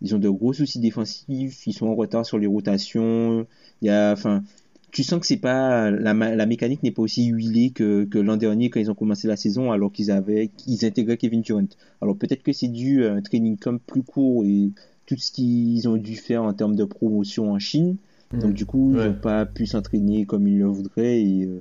Ils 0.01 0.15
ont 0.15 0.19
de 0.19 0.29
gros 0.29 0.53
soucis 0.53 0.79
défensifs. 0.79 1.67
Ils 1.67 1.73
sont 1.73 1.87
en 1.89 1.95
retard 1.97 2.25
sur 2.25 2.39
les 2.39 2.47
rotations. 2.47 3.47
Il 3.83 3.87
y 3.89 3.91
a, 3.91 4.13
enfin, 4.13 4.45
tu 4.93 5.03
sens 5.03 5.19
que 5.21 5.27
c'est 5.27 5.39
pas 5.39 5.91
la, 5.91 6.15
la 6.15 6.47
mécanique 6.47 6.83
n'est 6.85 6.93
pas 6.93 7.03
aussi 7.03 7.27
huilée 7.27 7.71
que, 7.71 8.05
que 8.05 8.19
l'an 8.19 8.37
dernier 8.37 8.71
quand 8.71 8.79
ils 8.81 8.91
ont 8.91 8.95
commencé 8.95 9.27
la 9.27 9.37
saison 9.37 9.73
alors 9.73 9.93
qu'ils 9.93 10.11
avaient 10.13 10.51
ils 10.67 10.85
intégraient 10.85 11.17
Kevin 11.17 11.43
Durant. 11.43 11.67
Alors 12.01 12.17
peut-être 12.17 12.43
que 12.45 12.53
c'est 12.53 12.69
dû 12.69 13.05
à 13.05 13.13
un 13.13 13.21
training 13.21 13.57
camp 13.59 13.79
plus 13.87 14.03
court 14.03 14.45
et 14.45 14.71
tout 15.07 15.17
ce 15.19 15.33
qu'ils 15.33 15.89
ont 15.89 15.97
dû 15.97 16.15
faire 16.17 16.45
en 16.45 16.53
termes 16.53 16.77
de 16.77 16.85
promotion 16.85 17.51
en 17.53 17.59
Chine. 17.59 17.97
Donc 18.41 18.53
du 18.55 18.67
coup, 18.67 18.93
ils 18.93 18.99
n'ont 18.99 19.15
pas 19.15 19.47
pu 19.47 19.67
s'entraîner 19.67 20.27
comme 20.27 20.47
ils 20.47 20.59
le 20.59 20.67
voudraient 20.67 21.21
et 21.23 21.45
euh, 21.45 21.61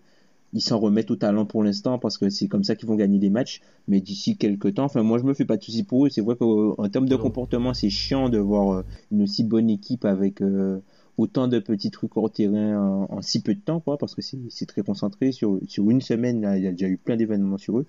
ils 0.58 0.62
s'en 0.62 0.80
remettent 0.80 1.12
au 1.12 1.16
talent 1.16 1.46
pour 1.46 1.64
l'instant 1.64 2.00
parce 2.00 2.18
que 2.18 2.30
c'est 2.30 2.48
comme 2.48 2.64
ça 2.64 2.76
qu'ils 2.76 2.88
vont 2.88 2.96
gagner 2.96 3.20
des 3.20 3.30
matchs. 3.30 3.62
Mais 3.88 4.02
d'ici 4.02 4.38
quelques 4.38 4.74
temps, 4.74 4.86
enfin 4.86 5.04
moi 5.04 5.20
je 5.20 5.24
me 5.24 5.36
fais 5.36 5.46
pas 5.46 5.56
de 5.56 5.62
soucis 5.62 5.84
pour 5.84 6.08
eux. 6.08 6.10
C'est 6.10 6.22
vrai 6.22 6.36
qu'en 6.36 6.90
termes 6.90 7.08
de 7.08 7.16
comportement, 7.16 7.76
c'est 7.76 7.92
chiant 7.92 8.28
de 8.30 8.40
voir 8.40 8.74
euh, 8.74 8.84
une 9.12 9.22
aussi 9.22 9.44
bonne 9.44 9.70
équipe 9.70 10.04
avec 10.04 10.42
euh, 10.42 10.80
autant 11.20 11.48
de 11.48 11.60
petits 11.60 11.92
trucs 11.92 12.18
hors 12.18 12.32
terrain 12.32 12.76
en, 12.76 13.18
en 13.18 13.22
si 13.22 13.44
peu 13.44 13.54
de 13.54 13.60
temps, 13.60 13.80
quoi, 13.80 14.00
parce 14.00 14.16
que 14.16 14.24
c'est 14.24 14.66
très 14.66 14.82
concentré 14.82 15.32
sur 15.32 15.60
sur 15.68 15.88
une 15.92 16.02
semaine. 16.02 16.42
Là, 16.42 16.58
il 16.58 16.64
y 16.64 16.68
a 16.68 16.72
déjà 16.72 16.88
eu 16.88 16.98
plein 16.98 17.18
d'événements 17.18 17.60
sur 17.60 17.78
eux. 17.78 17.86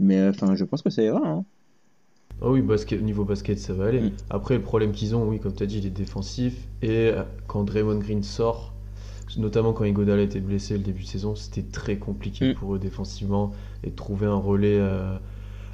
Mais 0.00 0.18
euh, 0.18 0.30
enfin, 0.30 0.56
je 0.56 0.64
pense 0.64 0.82
que 0.82 0.90
ça 0.90 1.02
ira. 1.04 1.20
Hein. 1.24 1.44
Ah 2.42 2.50
oui, 2.50 2.62
basket, 2.62 3.00
niveau 3.00 3.24
basket, 3.24 3.60
ça 3.60 3.74
va 3.74 3.86
aller. 3.86 4.00
Mm. 4.00 4.12
Après, 4.30 4.56
le 4.56 4.62
problème 4.62 4.90
qu'ils 4.90 5.14
ont, 5.14 5.28
oui, 5.28 5.38
comme 5.38 5.54
tu 5.54 5.62
as 5.62 5.66
dit, 5.66 5.78
il 5.78 5.86
est 5.86 5.90
défensif. 5.90 6.66
Et 6.82 7.12
quand 7.46 7.62
Draymond 7.62 7.98
Green 7.98 8.24
sort, 8.24 8.74
notamment 9.36 9.72
quand 9.72 9.84
Iguodala 9.84 10.22
était 10.22 10.40
blessé 10.40 10.74
le 10.74 10.80
début 10.84 11.02
de 11.02 11.08
saison, 11.08 11.34
c'était 11.36 11.62
très 11.70 11.96
compliqué 11.96 12.50
Mm. 12.50 12.54
pour 12.54 12.74
eux 12.74 12.78
défensivement 12.78 13.52
et 13.84 13.90
de 13.90 13.94
trouver 13.96 14.26
un 14.26 14.36
relais 14.36 14.80
à, 14.80 15.20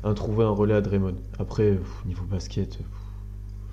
un, 0.03 0.15
trouver 0.15 0.45
un 0.45 0.51
relais 0.51 0.75
à 0.75 0.81
Draymond. 0.81 1.15
Après, 1.39 1.73
pff, 1.73 2.05
niveau 2.07 2.25
basket, 2.25 2.71
pff, 2.79 2.87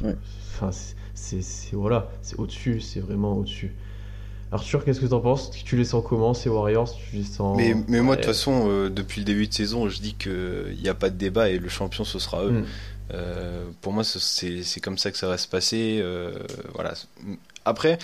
Ouais. 0.03 0.15
enfin, 0.55 0.71
c'est- 0.71 0.95
c'est 1.13 1.41
c'est- 1.41 1.75
voilà, 1.75 2.09
c'est 2.21 2.37
au-dessus, 2.39 2.79
c'est 2.81 2.99
vraiment 2.99 3.33
au-dessus. 3.37 3.73
Arthur, 4.53 4.83
qu'est-ce 4.83 4.99
que 4.99 5.05
tu 5.05 5.13
en 5.13 5.21
penses? 5.21 5.49
Tu 5.51 5.77
les 5.77 5.85
sens 5.85 6.03
comment 6.07 6.33
ces 6.33 6.49
Warriors? 6.49 6.93
Tu 6.93 7.15
les 7.17 7.23
sens 7.23 7.55
Mais, 7.57 7.73
mais 7.87 8.01
moi, 8.01 8.15
de 8.15 8.21
Ouais. 8.21 8.25
toute 8.25 8.33
façon, 8.35 8.65
euh, 8.67 8.89
depuis 8.89 9.21
le 9.21 9.25
début 9.25 9.47
de 9.47 9.53
saison, 9.53 9.87
je 9.87 10.01
dis 10.01 10.13
qu'il 10.15 10.75
n'y 10.81 10.89
a 10.89 10.93
pas 10.93 11.09
de 11.09 11.15
débat 11.15 11.49
et 11.49 11.57
le 11.57 11.69
champion, 11.69 12.03
ce 12.03 12.19
sera 12.19 12.43
eux. 12.45 12.51
Mm. 12.51 12.65
Euh, 13.13 13.63
pour 13.81 13.93
moi, 13.93 14.03
ce- 14.03 14.19
c'est 14.19 14.63
c'est 14.63 14.79
comme 14.81 14.97
ça 14.97 15.11
que 15.11 15.17
ça 15.17 15.27
va 15.27 15.37
se 15.37 15.47
passer. 15.47 15.99
euh, 16.01 16.33
voilà. 16.75 16.93
Après, 17.65 17.99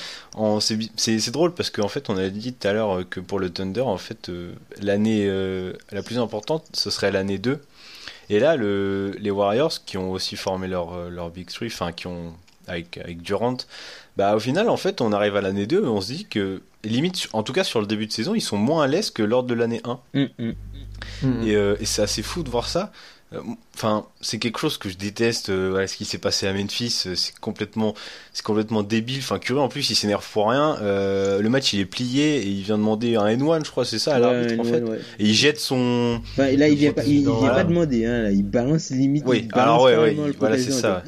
c'est 0.58 1.32
drôle 1.32 1.54
parce 1.54 1.70
qu'en 1.70 1.88
fait, 1.88 2.10
on 2.10 2.18
a 2.18 2.30
dit 2.30 2.54
tout 2.54 2.68
à 2.68 2.74
l'heure 2.74 3.04
que 3.10 3.20
pour 3.20 3.40
le 3.40 3.50
Thunder, 3.50 3.82
en 3.82 3.98
fait, 3.98 4.30
euh, 4.30 4.54
l'année 4.82 5.26
euh, 5.28 5.74
la 5.92 6.04
plus 6.04 6.20
importante, 6.20 6.66
ce 6.74 6.90
serait 6.90 7.12
l'année 7.12 7.38
2. 7.38 7.60
Et 8.30 8.40
là, 8.40 8.56
le, 8.56 9.16
les 9.20 9.32
Warriors, 9.32 9.86
qui 9.86 9.98
ont 9.98 10.12
aussi 10.12 10.36
formé 10.36 10.68
leur, 10.68 10.94
euh, 10.94 11.10
leur 11.10 11.30
Big 11.30 11.48
Three, 11.48 11.68
enfin, 11.68 11.92
qui 11.92 12.08
ont, 12.08 12.34
avec, 12.68 12.98
avec 12.98 13.22
Durant, 13.22 13.58
bah, 14.18 14.36
au 14.36 14.40
final, 14.40 14.70
en 14.70 14.78
fait, 14.78 15.02
on 15.02 15.14
arrive 15.14 15.36
à 15.36 15.42
l'année 15.42 15.66
2 15.66 15.84
et 15.84 15.88
on 15.88 16.02
se 16.02 16.12
dit 16.12 16.26
que, 16.26 16.62
limite, 16.84 17.28
en 17.34 17.44
tout 17.44 17.54
cas 17.54 17.64
sur 17.64 17.80
le 17.80 17.88
début 17.88 18.08
de 18.08 18.12
saison, 18.12 18.36
ils 18.36 18.42
sont 18.42 18.58
moins 18.58 18.84
à 18.84 18.88
l'aise 18.88 19.12
que 19.12 19.24
lors 19.24 19.44
de 19.44 19.54
l'année 19.54 19.82
1. 19.84 20.00
Hum, 20.16 20.30
hum. 20.40 20.54
Mm. 21.22 21.44
Et, 21.44 21.56
euh, 21.56 21.76
et 21.80 21.86
c'est 21.86 22.02
assez 22.02 22.24
fou 22.24 22.44
de 22.44 22.50
voir 22.50 22.68
ça. 22.68 22.92
Euh, 23.34 23.42
Enfin, 23.76 24.08
c'est 24.22 24.40
quelque 24.40 24.58
chose 24.58 24.78
que 24.78 24.90
je 24.90 24.98
déteste. 24.98 25.50
euh, 25.50 25.70
voilà, 25.70 25.86
ce 25.88 25.96
qui 25.98 26.06
s'est 26.06 26.18
passé 26.18 26.48
à 26.48 26.54
Memphis, 26.54 27.04
euh, 27.06 27.14
c'est 27.16 27.38
complètement, 27.40 27.94
c'est 28.34 28.44
complètement 28.44 28.82
débile. 28.82 29.20
Enfin, 29.20 29.38
curieux 29.38 29.62
en 29.62 29.68
plus, 29.70 29.90
il 29.92 29.96
s'énerve 29.96 30.26
pour 30.32 30.50
rien. 30.50 30.78
Euh, 30.82 31.42
le 31.42 31.50
match, 31.50 31.74
il 31.74 31.80
est 31.82 31.86
plié 31.86 32.38
et 32.38 32.48
il 32.48 32.64
vient 32.64 32.78
demander 32.78 33.16
un 33.18 33.28
N1, 33.28 33.64
je 33.66 33.70
crois, 33.70 33.86
c'est 33.86 34.00
ça, 34.00 34.16
à 34.16 34.20
l'arbitre 34.20 34.54
Ouais, 34.56 34.60
en 34.60 34.64
ouais, 34.64 34.72
fait. 34.72 34.82
ouais. 34.84 35.00
Et 35.20 35.26
il 35.26 35.34
jette 35.36 35.60
son. 35.60 36.20
Enfin, 36.32 36.52
là, 36.56 36.68
il 36.70 36.76
vient 36.78 36.94
pas, 36.94 37.04
il, 37.04 37.18
il 37.20 37.24
vient 37.26 37.50
pas 37.50 37.64
demander, 37.66 38.06
hein, 38.06 38.24
là, 38.24 38.32
il 38.32 38.44
balance 38.44 38.90
limite. 38.90 39.24
Oui, 39.28 39.42
il 39.44 39.48
balance 39.50 39.66
alors 39.68 39.84
ouais, 39.84 39.98
ouais, 40.16 40.32
voilà, 40.40 40.58
c'est 40.58 40.72
ça. 40.72 41.04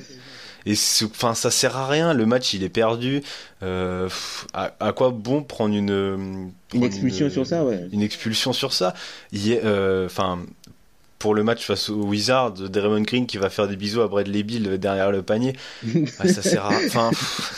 Et 0.65 0.73
enfin, 0.73 1.33
ça 1.33 1.49
sert 1.51 1.75
à 1.77 1.87
rien. 1.87 2.13
Le 2.13 2.25
match, 2.25 2.53
il 2.53 2.63
est 2.63 2.69
perdu. 2.69 3.23
Euh, 3.63 4.03
pff, 4.05 4.45
à, 4.53 4.73
à 4.79 4.91
quoi 4.91 5.09
bon 5.11 5.41
prendre 5.41 5.73
une 5.73 6.51
Une 6.73 6.83
expulsion 6.83 7.29
sur 7.29 7.47
ça, 7.47 7.63
ouais. 7.63 7.87
une 7.91 8.01
expulsion 8.01 8.53
sur 8.53 8.73
ça? 8.73 8.93
Il 9.31 9.51
est, 9.51 9.61
euh, 9.63 10.05
enfin, 10.05 10.39
pour 11.19 11.35
le 11.35 11.43
match 11.43 11.65
face 11.65 11.89
aux 11.89 12.01
Wizards, 12.03 12.53
Draymond 12.53 13.01
Green 13.01 13.27
qui 13.27 13.37
va 13.37 13.49
faire 13.49 13.67
des 13.67 13.75
bisous 13.75 14.01
à 14.01 14.07
Bradley 14.07 14.43
Bill 14.43 14.77
derrière 14.79 15.11
le 15.11 15.21
panier, 15.21 15.53
ah, 16.17 16.27
ça 16.27 16.41
sert 16.41 16.65
à, 16.65 16.71
enfin, 16.87 17.11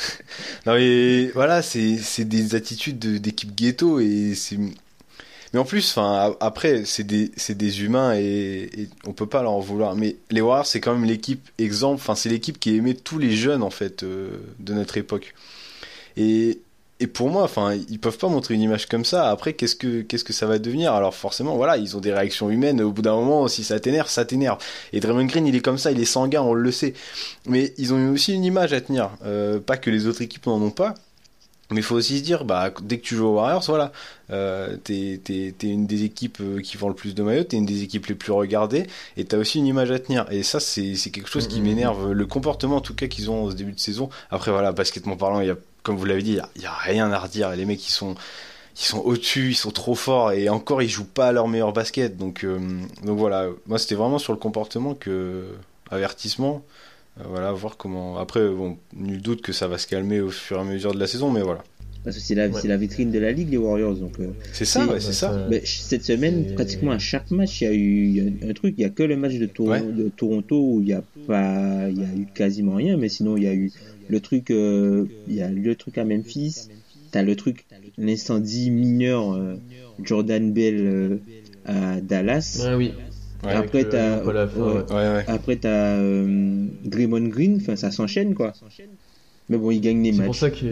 non 0.66 0.74
mais 0.74 1.28
voilà, 1.28 1.62
c'est 1.62 2.26
des 2.26 2.56
attitudes 2.56 3.00
de- 3.00 3.18
d'équipe 3.20 3.56
ghetto 3.56 4.00
et 4.00 4.34
c'est, 4.36 4.58
mais 5.54 5.60
en 5.60 5.66
plus, 5.66 5.90
enfin, 5.90 6.34
après, 6.40 6.84
c'est 6.86 7.04
des 7.04 7.30
des 7.50 7.82
humains 7.84 8.16
et, 8.16 8.70
et 8.78 8.90
on 9.06 9.12
peut 9.12 9.26
pas 9.28 9.42
leur 9.44 9.52
en 9.52 9.60
vouloir. 9.60 9.96
Mais 9.98 10.16
les 10.30 10.40
Warriors, 10.40 10.66
c'est 10.66 10.80
quand 10.80 10.94
même 10.94 11.04
l'équipe 11.04 11.46
exemple. 11.58 11.96
Enfin, 12.02 12.16
c'est 12.16 12.30
l'équipe 12.30 12.58
qui 12.58 12.78
aimait 12.78 12.94
tous 12.94 13.20
les 13.20 13.36
jeunes 13.36 13.62
en 13.62 13.70
fait 13.70 14.04
euh, 14.04 14.38
de 14.60 14.74
notre 14.74 14.96
époque. 14.96 15.34
Et 16.16 16.60
et 17.02 17.08
pour 17.08 17.30
moi, 17.30 17.44
enfin, 17.44 17.76
ils 17.90 18.00
peuvent 18.00 18.18
pas 18.18 18.28
montrer 18.30 18.54
une 18.54 18.62
image 18.62 18.86
comme 18.86 19.04
ça. 19.06 19.30
Après, 19.30 19.54
qu'est-ce 19.54 19.76
que 19.76 20.02
qu'est-ce 20.02 20.24
que 20.24 20.34
ça 20.34 20.46
va 20.46 20.60
devenir? 20.60 20.94
Alors 20.94 21.14
forcément, 21.16 21.56
voilà, 21.56 21.78
ils 21.78 21.98
ont 21.98 22.00
des 22.00 22.14
réactions 22.14 22.50
humaines. 22.50 22.80
Au 22.82 22.92
bout 22.92 23.02
d'un 23.02 23.16
moment, 23.16 23.48
si 23.48 23.64
ça 23.64 23.80
t'énerve, 23.80 24.08
ça 24.10 24.24
t'énerve. 24.24 24.60
Et 24.94 25.00
Draymond 25.00 25.26
Green, 25.26 25.48
il 25.48 25.56
est 25.56 25.62
comme 25.62 25.78
ça, 25.80 25.92
il 25.92 26.00
est 26.00 26.06
sanguin, 26.06 26.42
on 26.42 26.54
le 26.54 26.72
sait. 26.72 26.94
Mais 27.48 27.74
ils 27.78 27.94
ont 27.94 28.12
aussi 28.12 28.34
une 28.34 28.46
image 28.46 28.72
à 28.74 28.82
tenir. 28.82 29.10
Euh, 29.26 29.60
pas 29.60 29.78
que 29.78 29.90
les 29.90 30.06
autres 30.08 30.22
équipes 30.22 30.46
n'en 30.46 30.62
ont 30.62 30.70
pas. 30.70 30.94
Mais 31.72 31.80
il 31.80 31.84
faut 31.84 31.96
aussi 31.96 32.18
se 32.20 32.24
dire, 32.24 32.44
bah, 32.44 32.70
dès 32.84 32.98
que 32.98 33.04
tu 33.04 33.16
joues 33.16 33.28
aux 33.28 33.36
Warriors, 33.36 33.64
voilà, 33.66 33.94
euh, 34.30 34.76
t'es, 34.84 35.22
t'es 35.24 35.54
une 35.64 35.88
des 35.88 36.04
équipes 36.04 36.40
euh, 36.42 36.60
qui 36.60 36.76
vend 36.76 36.90
le 36.90 36.94
plus 36.94 37.16
de 37.16 37.24
maillots, 37.24 37.46
t'es 37.46 37.56
une 37.56 37.66
des 37.66 37.82
équipes 37.84 38.08
les 38.08 38.16
plus 38.16 38.34
regardées, 38.34 38.88
et 39.16 39.24
t'as 39.24 39.38
aussi 39.38 39.60
une 39.60 39.68
image 39.68 39.90
à 39.90 39.98
tenir. 39.98 40.26
Et 40.32 40.44
ça, 40.44 40.60
c'est, 40.60 40.96
quelque 41.12 41.30
chose 41.30 41.48
qui 41.48 41.62
Mhm. 41.62 41.66
m'énerve. 41.66 42.12
Le 42.12 42.26
comportement, 42.26 42.76
en 42.76 42.82
tout 42.82 42.94
cas, 42.94 43.08
qu'ils 43.08 43.32
ont 43.32 43.46
au 43.46 43.54
début 43.54 43.72
de 43.72 43.80
saison. 43.80 44.10
Après, 44.32 44.52
voilà, 44.52 44.74
basketement 44.74 45.16
parlant, 45.16 45.40
il 45.40 45.48
y 45.48 45.50
a, 45.50 45.56
comme 45.84 45.96
vous 45.98 46.06
l'avez 46.06 46.22
dit, 46.24 46.38
il 46.56 46.62
y 46.62 46.66
a, 46.66 46.74
rien 46.74 47.12
à 47.12 47.18
redire. 47.20 47.50
Les 47.56 47.66
mecs, 47.66 47.88
ils 47.88 47.92
sont, 47.92 48.16
ils 48.76 48.86
sont 48.86 49.00
au-dessus, 49.00 49.50
ils 49.50 49.56
sont 49.56 49.72
trop 49.72 49.96
forts, 49.96 50.32
et 50.32 50.48
encore, 50.50 50.82
ils 50.82 50.90
jouent 50.90 51.06
pas 51.06 51.28
à 51.30 51.32
leur 51.32 51.48
meilleur 51.48 51.74
basket. 51.74 52.18
Donc, 52.18 52.44
euh, 52.44 52.60
donc 53.06 53.18
voilà, 53.18 53.48
moi, 53.68 53.78
c'était 53.80 53.96
vraiment 53.96 54.20
sur 54.20 54.34
le 54.34 54.40
comportement 54.40 54.94
que, 54.96 55.46
avertissement. 55.90 56.64
Euh, 57.20 57.24
voilà, 57.30 57.52
voir 57.52 57.78
comment. 57.78 58.18
Après, 58.18 58.48
bon, 58.50 58.78
nul 58.96 59.22
doute 59.22 59.42
que 59.42 59.52
ça 59.54 59.68
va 59.68 59.78
se 59.78 59.88
calmer 59.88 60.22
au 60.22 60.30
fur 60.30 60.58
et 60.58 60.62
à 60.62 60.64
mesure 60.64 60.94
de 60.94 61.00
la 61.00 61.08
saison, 61.08 61.30
mais 61.30 61.42
voilà. 61.42 61.64
Parce 62.04 62.16
que 62.16 62.22
c'est 62.24 62.34
la, 62.34 62.48
Ouais. 62.48 62.60
c'est 62.60 62.68
la 62.68 62.78
vitrine 62.78 63.12
de 63.12 63.20
la 63.20 63.32
ligue, 63.32 63.50
les 63.52 63.58
Warriors. 63.58 63.94
Donc, 63.96 64.20
euh, 64.20 64.30
C'est 64.54 64.66
ça, 64.66 64.86
C'est- 64.86 64.92
ouais, 64.92 65.00
c'est 65.00 65.14
ça. 65.14 65.48
cette 65.66 66.04
semaine, 66.04 66.56
pratiquement 66.56 66.92
à 66.92 66.98
chaque 67.00 67.30
match, 67.30 67.62
il 67.62 67.64
y 67.66 67.68
a 67.68 67.74
eu 67.74 68.06
il 68.08 68.16
y 68.44 68.48
a 68.48 68.50
un 68.50 68.54
truc. 68.54 68.74
Il 68.78 68.82
y 68.82 68.86
a 68.86 68.90
que 68.90 69.04
le 69.04 69.18
match 69.18 69.34
de, 69.36 69.46
Tor- 69.46 69.68
Ouais. 69.68 69.82
de 69.82 70.10
Toronto 70.10 70.60
où 70.60 70.82
il 70.82 70.88
y 70.88 70.94
a 70.94 71.04
pas, 71.28 71.90
il 71.90 72.00
y 72.00 72.06
a 72.06 72.14
eu 72.16 72.26
quasiment 72.34 72.76
rien. 72.76 72.98
Mais 72.98 73.10
sinon, 73.10 73.38
il 73.38 73.44
y 73.44 73.48
a 73.48 73.54
eu 73.54 73.72
le 74.08 74.20
truc, 74.20 74.52
euh, 74.52 75.06
il 75.28 75.36
y 75.36 75.42
a 75.42 75.50
le 75.50 75.76
truc 75.76 75.98
à 75.98 76.06
Memphis. 76.06 76.68
T'as 77.12 77.24
le 77.24 77.36
truc, 77.36 77.66
l'incendie 77.98 78.70
mineur 78.72 79.34
euh, 79.34 79.56
Jordan 80.04 80.52
Bell 80.52 80.76
euh, 80.80 81.18
à 81.66 82.00
Dallas. 82.02 82.62
Ah 82.66 82.78
oui. 82.78 82.94
Ouais, 83.44 83.54
Après, 83.54 83.84
t'as- 83.86 84.20
euh, 84.20 84.86
ouais. 84.90 85.26
ouais. 85.48 85.66
Euh, 85.66 86.68
Draymond 86.86 87.28
Green. 87.30 87.58
Enfin, 87.62 87.76
ça 87.76 87.92
s'enchaîne 87.92 88.36
quoi. 88.36 88.54
Mais 89.50 89.58
bon, 89.58 89.72
il 89.72 89.82
gagne 89.82 90.02
les 90.04 90.12
C'est 90.14 90.18
matchs. 90.20 90.26
pour 90.28 90.36
ça 90.36 90.50
que 90.50 90.66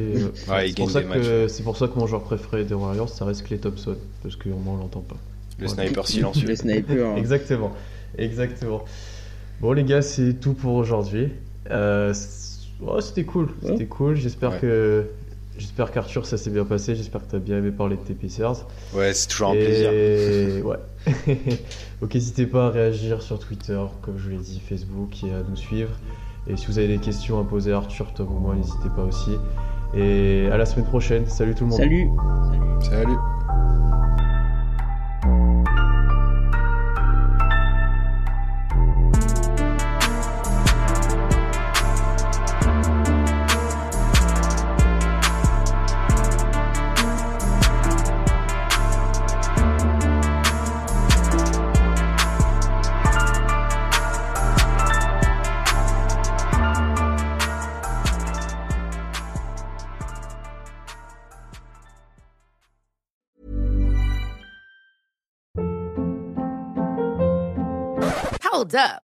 Ouais, 0.50 0.70
il 0.70 0.70
c'est 0.70 0.76
pour 0.78 0.92
ça 0.92 1.02
que 1.04 1.48
c'est 1.48 1.64
pour 1.64 1.78
ça 1.78 1.88
que 1.88 2.00
mon 2.00 2.08
joueur 2.08 2.24
préféré 2.24 2.64
des 2.64 2.74
Warriors 2.74 3.10
ça 3.10 3.26
reste 3.26 3.44
Clay 3.44 3.58
Thompson 3.58 3.96
parce 4.24 4.36
qu'au 4.36 4.52
moins 4.52 4.76
on 4.76 4.78
l'entend 4.78 5.02
pas. 5.02 5.18
Le 5.58 5.68
sniper 5.68 6.08
silencieux. 6.08 6.48
Le 6.48 6.56
sniper. 6.56 7.08
hein. 7.10 7.16
Exactement, 7.18 7.74
exactement. 8.18 8.86
Bon 9.62 9.74
les 9.74 9.84
gars, 9.84 10.02
c'est 10.02 10.34
tout 10.36 10.54
pour 10.54 10.74
aujourd'hui. 10.76 11.32
Euh, 11.70 12.14
ouais, 12.82 13.02
c'était 13.02 13.26
cool, 13.26 13.46
Ouais. 13.62 13.72
c'était 13.72 13.86
cool. 13.86 14.16
J'espère 14.16 14.52
Ouais. 14.54 14.60
que 14.60 15.06
j'espère 15.58 15.92
qu'Arthur 15.92 16.26
ça 16.26 16.38
s'est 16.38 16.50
bien 16.50 16.64
passé. 16.66 16.96
J'espère 16.96 17.26
que 17.26 17.32
t'as 17.32 17.40
bien 17.40 17.58
aimé 17.58 17.72
parler 17.72 17.98
de 17.98 18.02
tes. 18.14 18.44
Ouais, 18.96 19.14
c'est 19.14 19.28
toujours 19.28 19.50
un 19.50 19.54
Et- 19.54 19.66
plaisir. 19.66 20.66
ouais. 20.66 20.78
Donc 22.02 22.14
n'hésitez 22.14 22.46
pas 22.46 22.68
à 22.68 22.70
réagir 22.70 23.22
sur 23.22 23.40
Twitter, 23.40 23.80
comme 24.02 24.18
je 24.18 24.24
vous 24.24 24.30
l'ai 24.30 24.38
dit, 24.38 24.62
Facebook 24.68 25.24
et 25.24 25.32
à 25.34 25.44
nous 25.48 25.56
suivre. 25.58 25.92
Et 26.48 26.56
si 26.56 26.66
vous 26.68 26.80
avez 26.80 26.88
des 26.88 26.98
questions 26.98 27.40
à 27.40 27.44
poser 27.44 27.74
à 27.74 27.78
Arthur, 27.78 28.14
Tom 28.14 28.28
ou 28.34 28.40
moi, 28.40 28.56
n'hésitez 28.56 28.90
pas 28.96 29.04
aussi. 29.04 29.32
Et 29.94 30.48
à 30.52 30.58
la 30.58 30.66
semaine 30.66 30.86
prochaine. 30.86 31.28
Salut 31.28 31.54
tout 31.54 31.66
le 31.66 31.72
monde. 31.72 31.80
Salut. 31.80 32.08
Salut. 32.82 33.18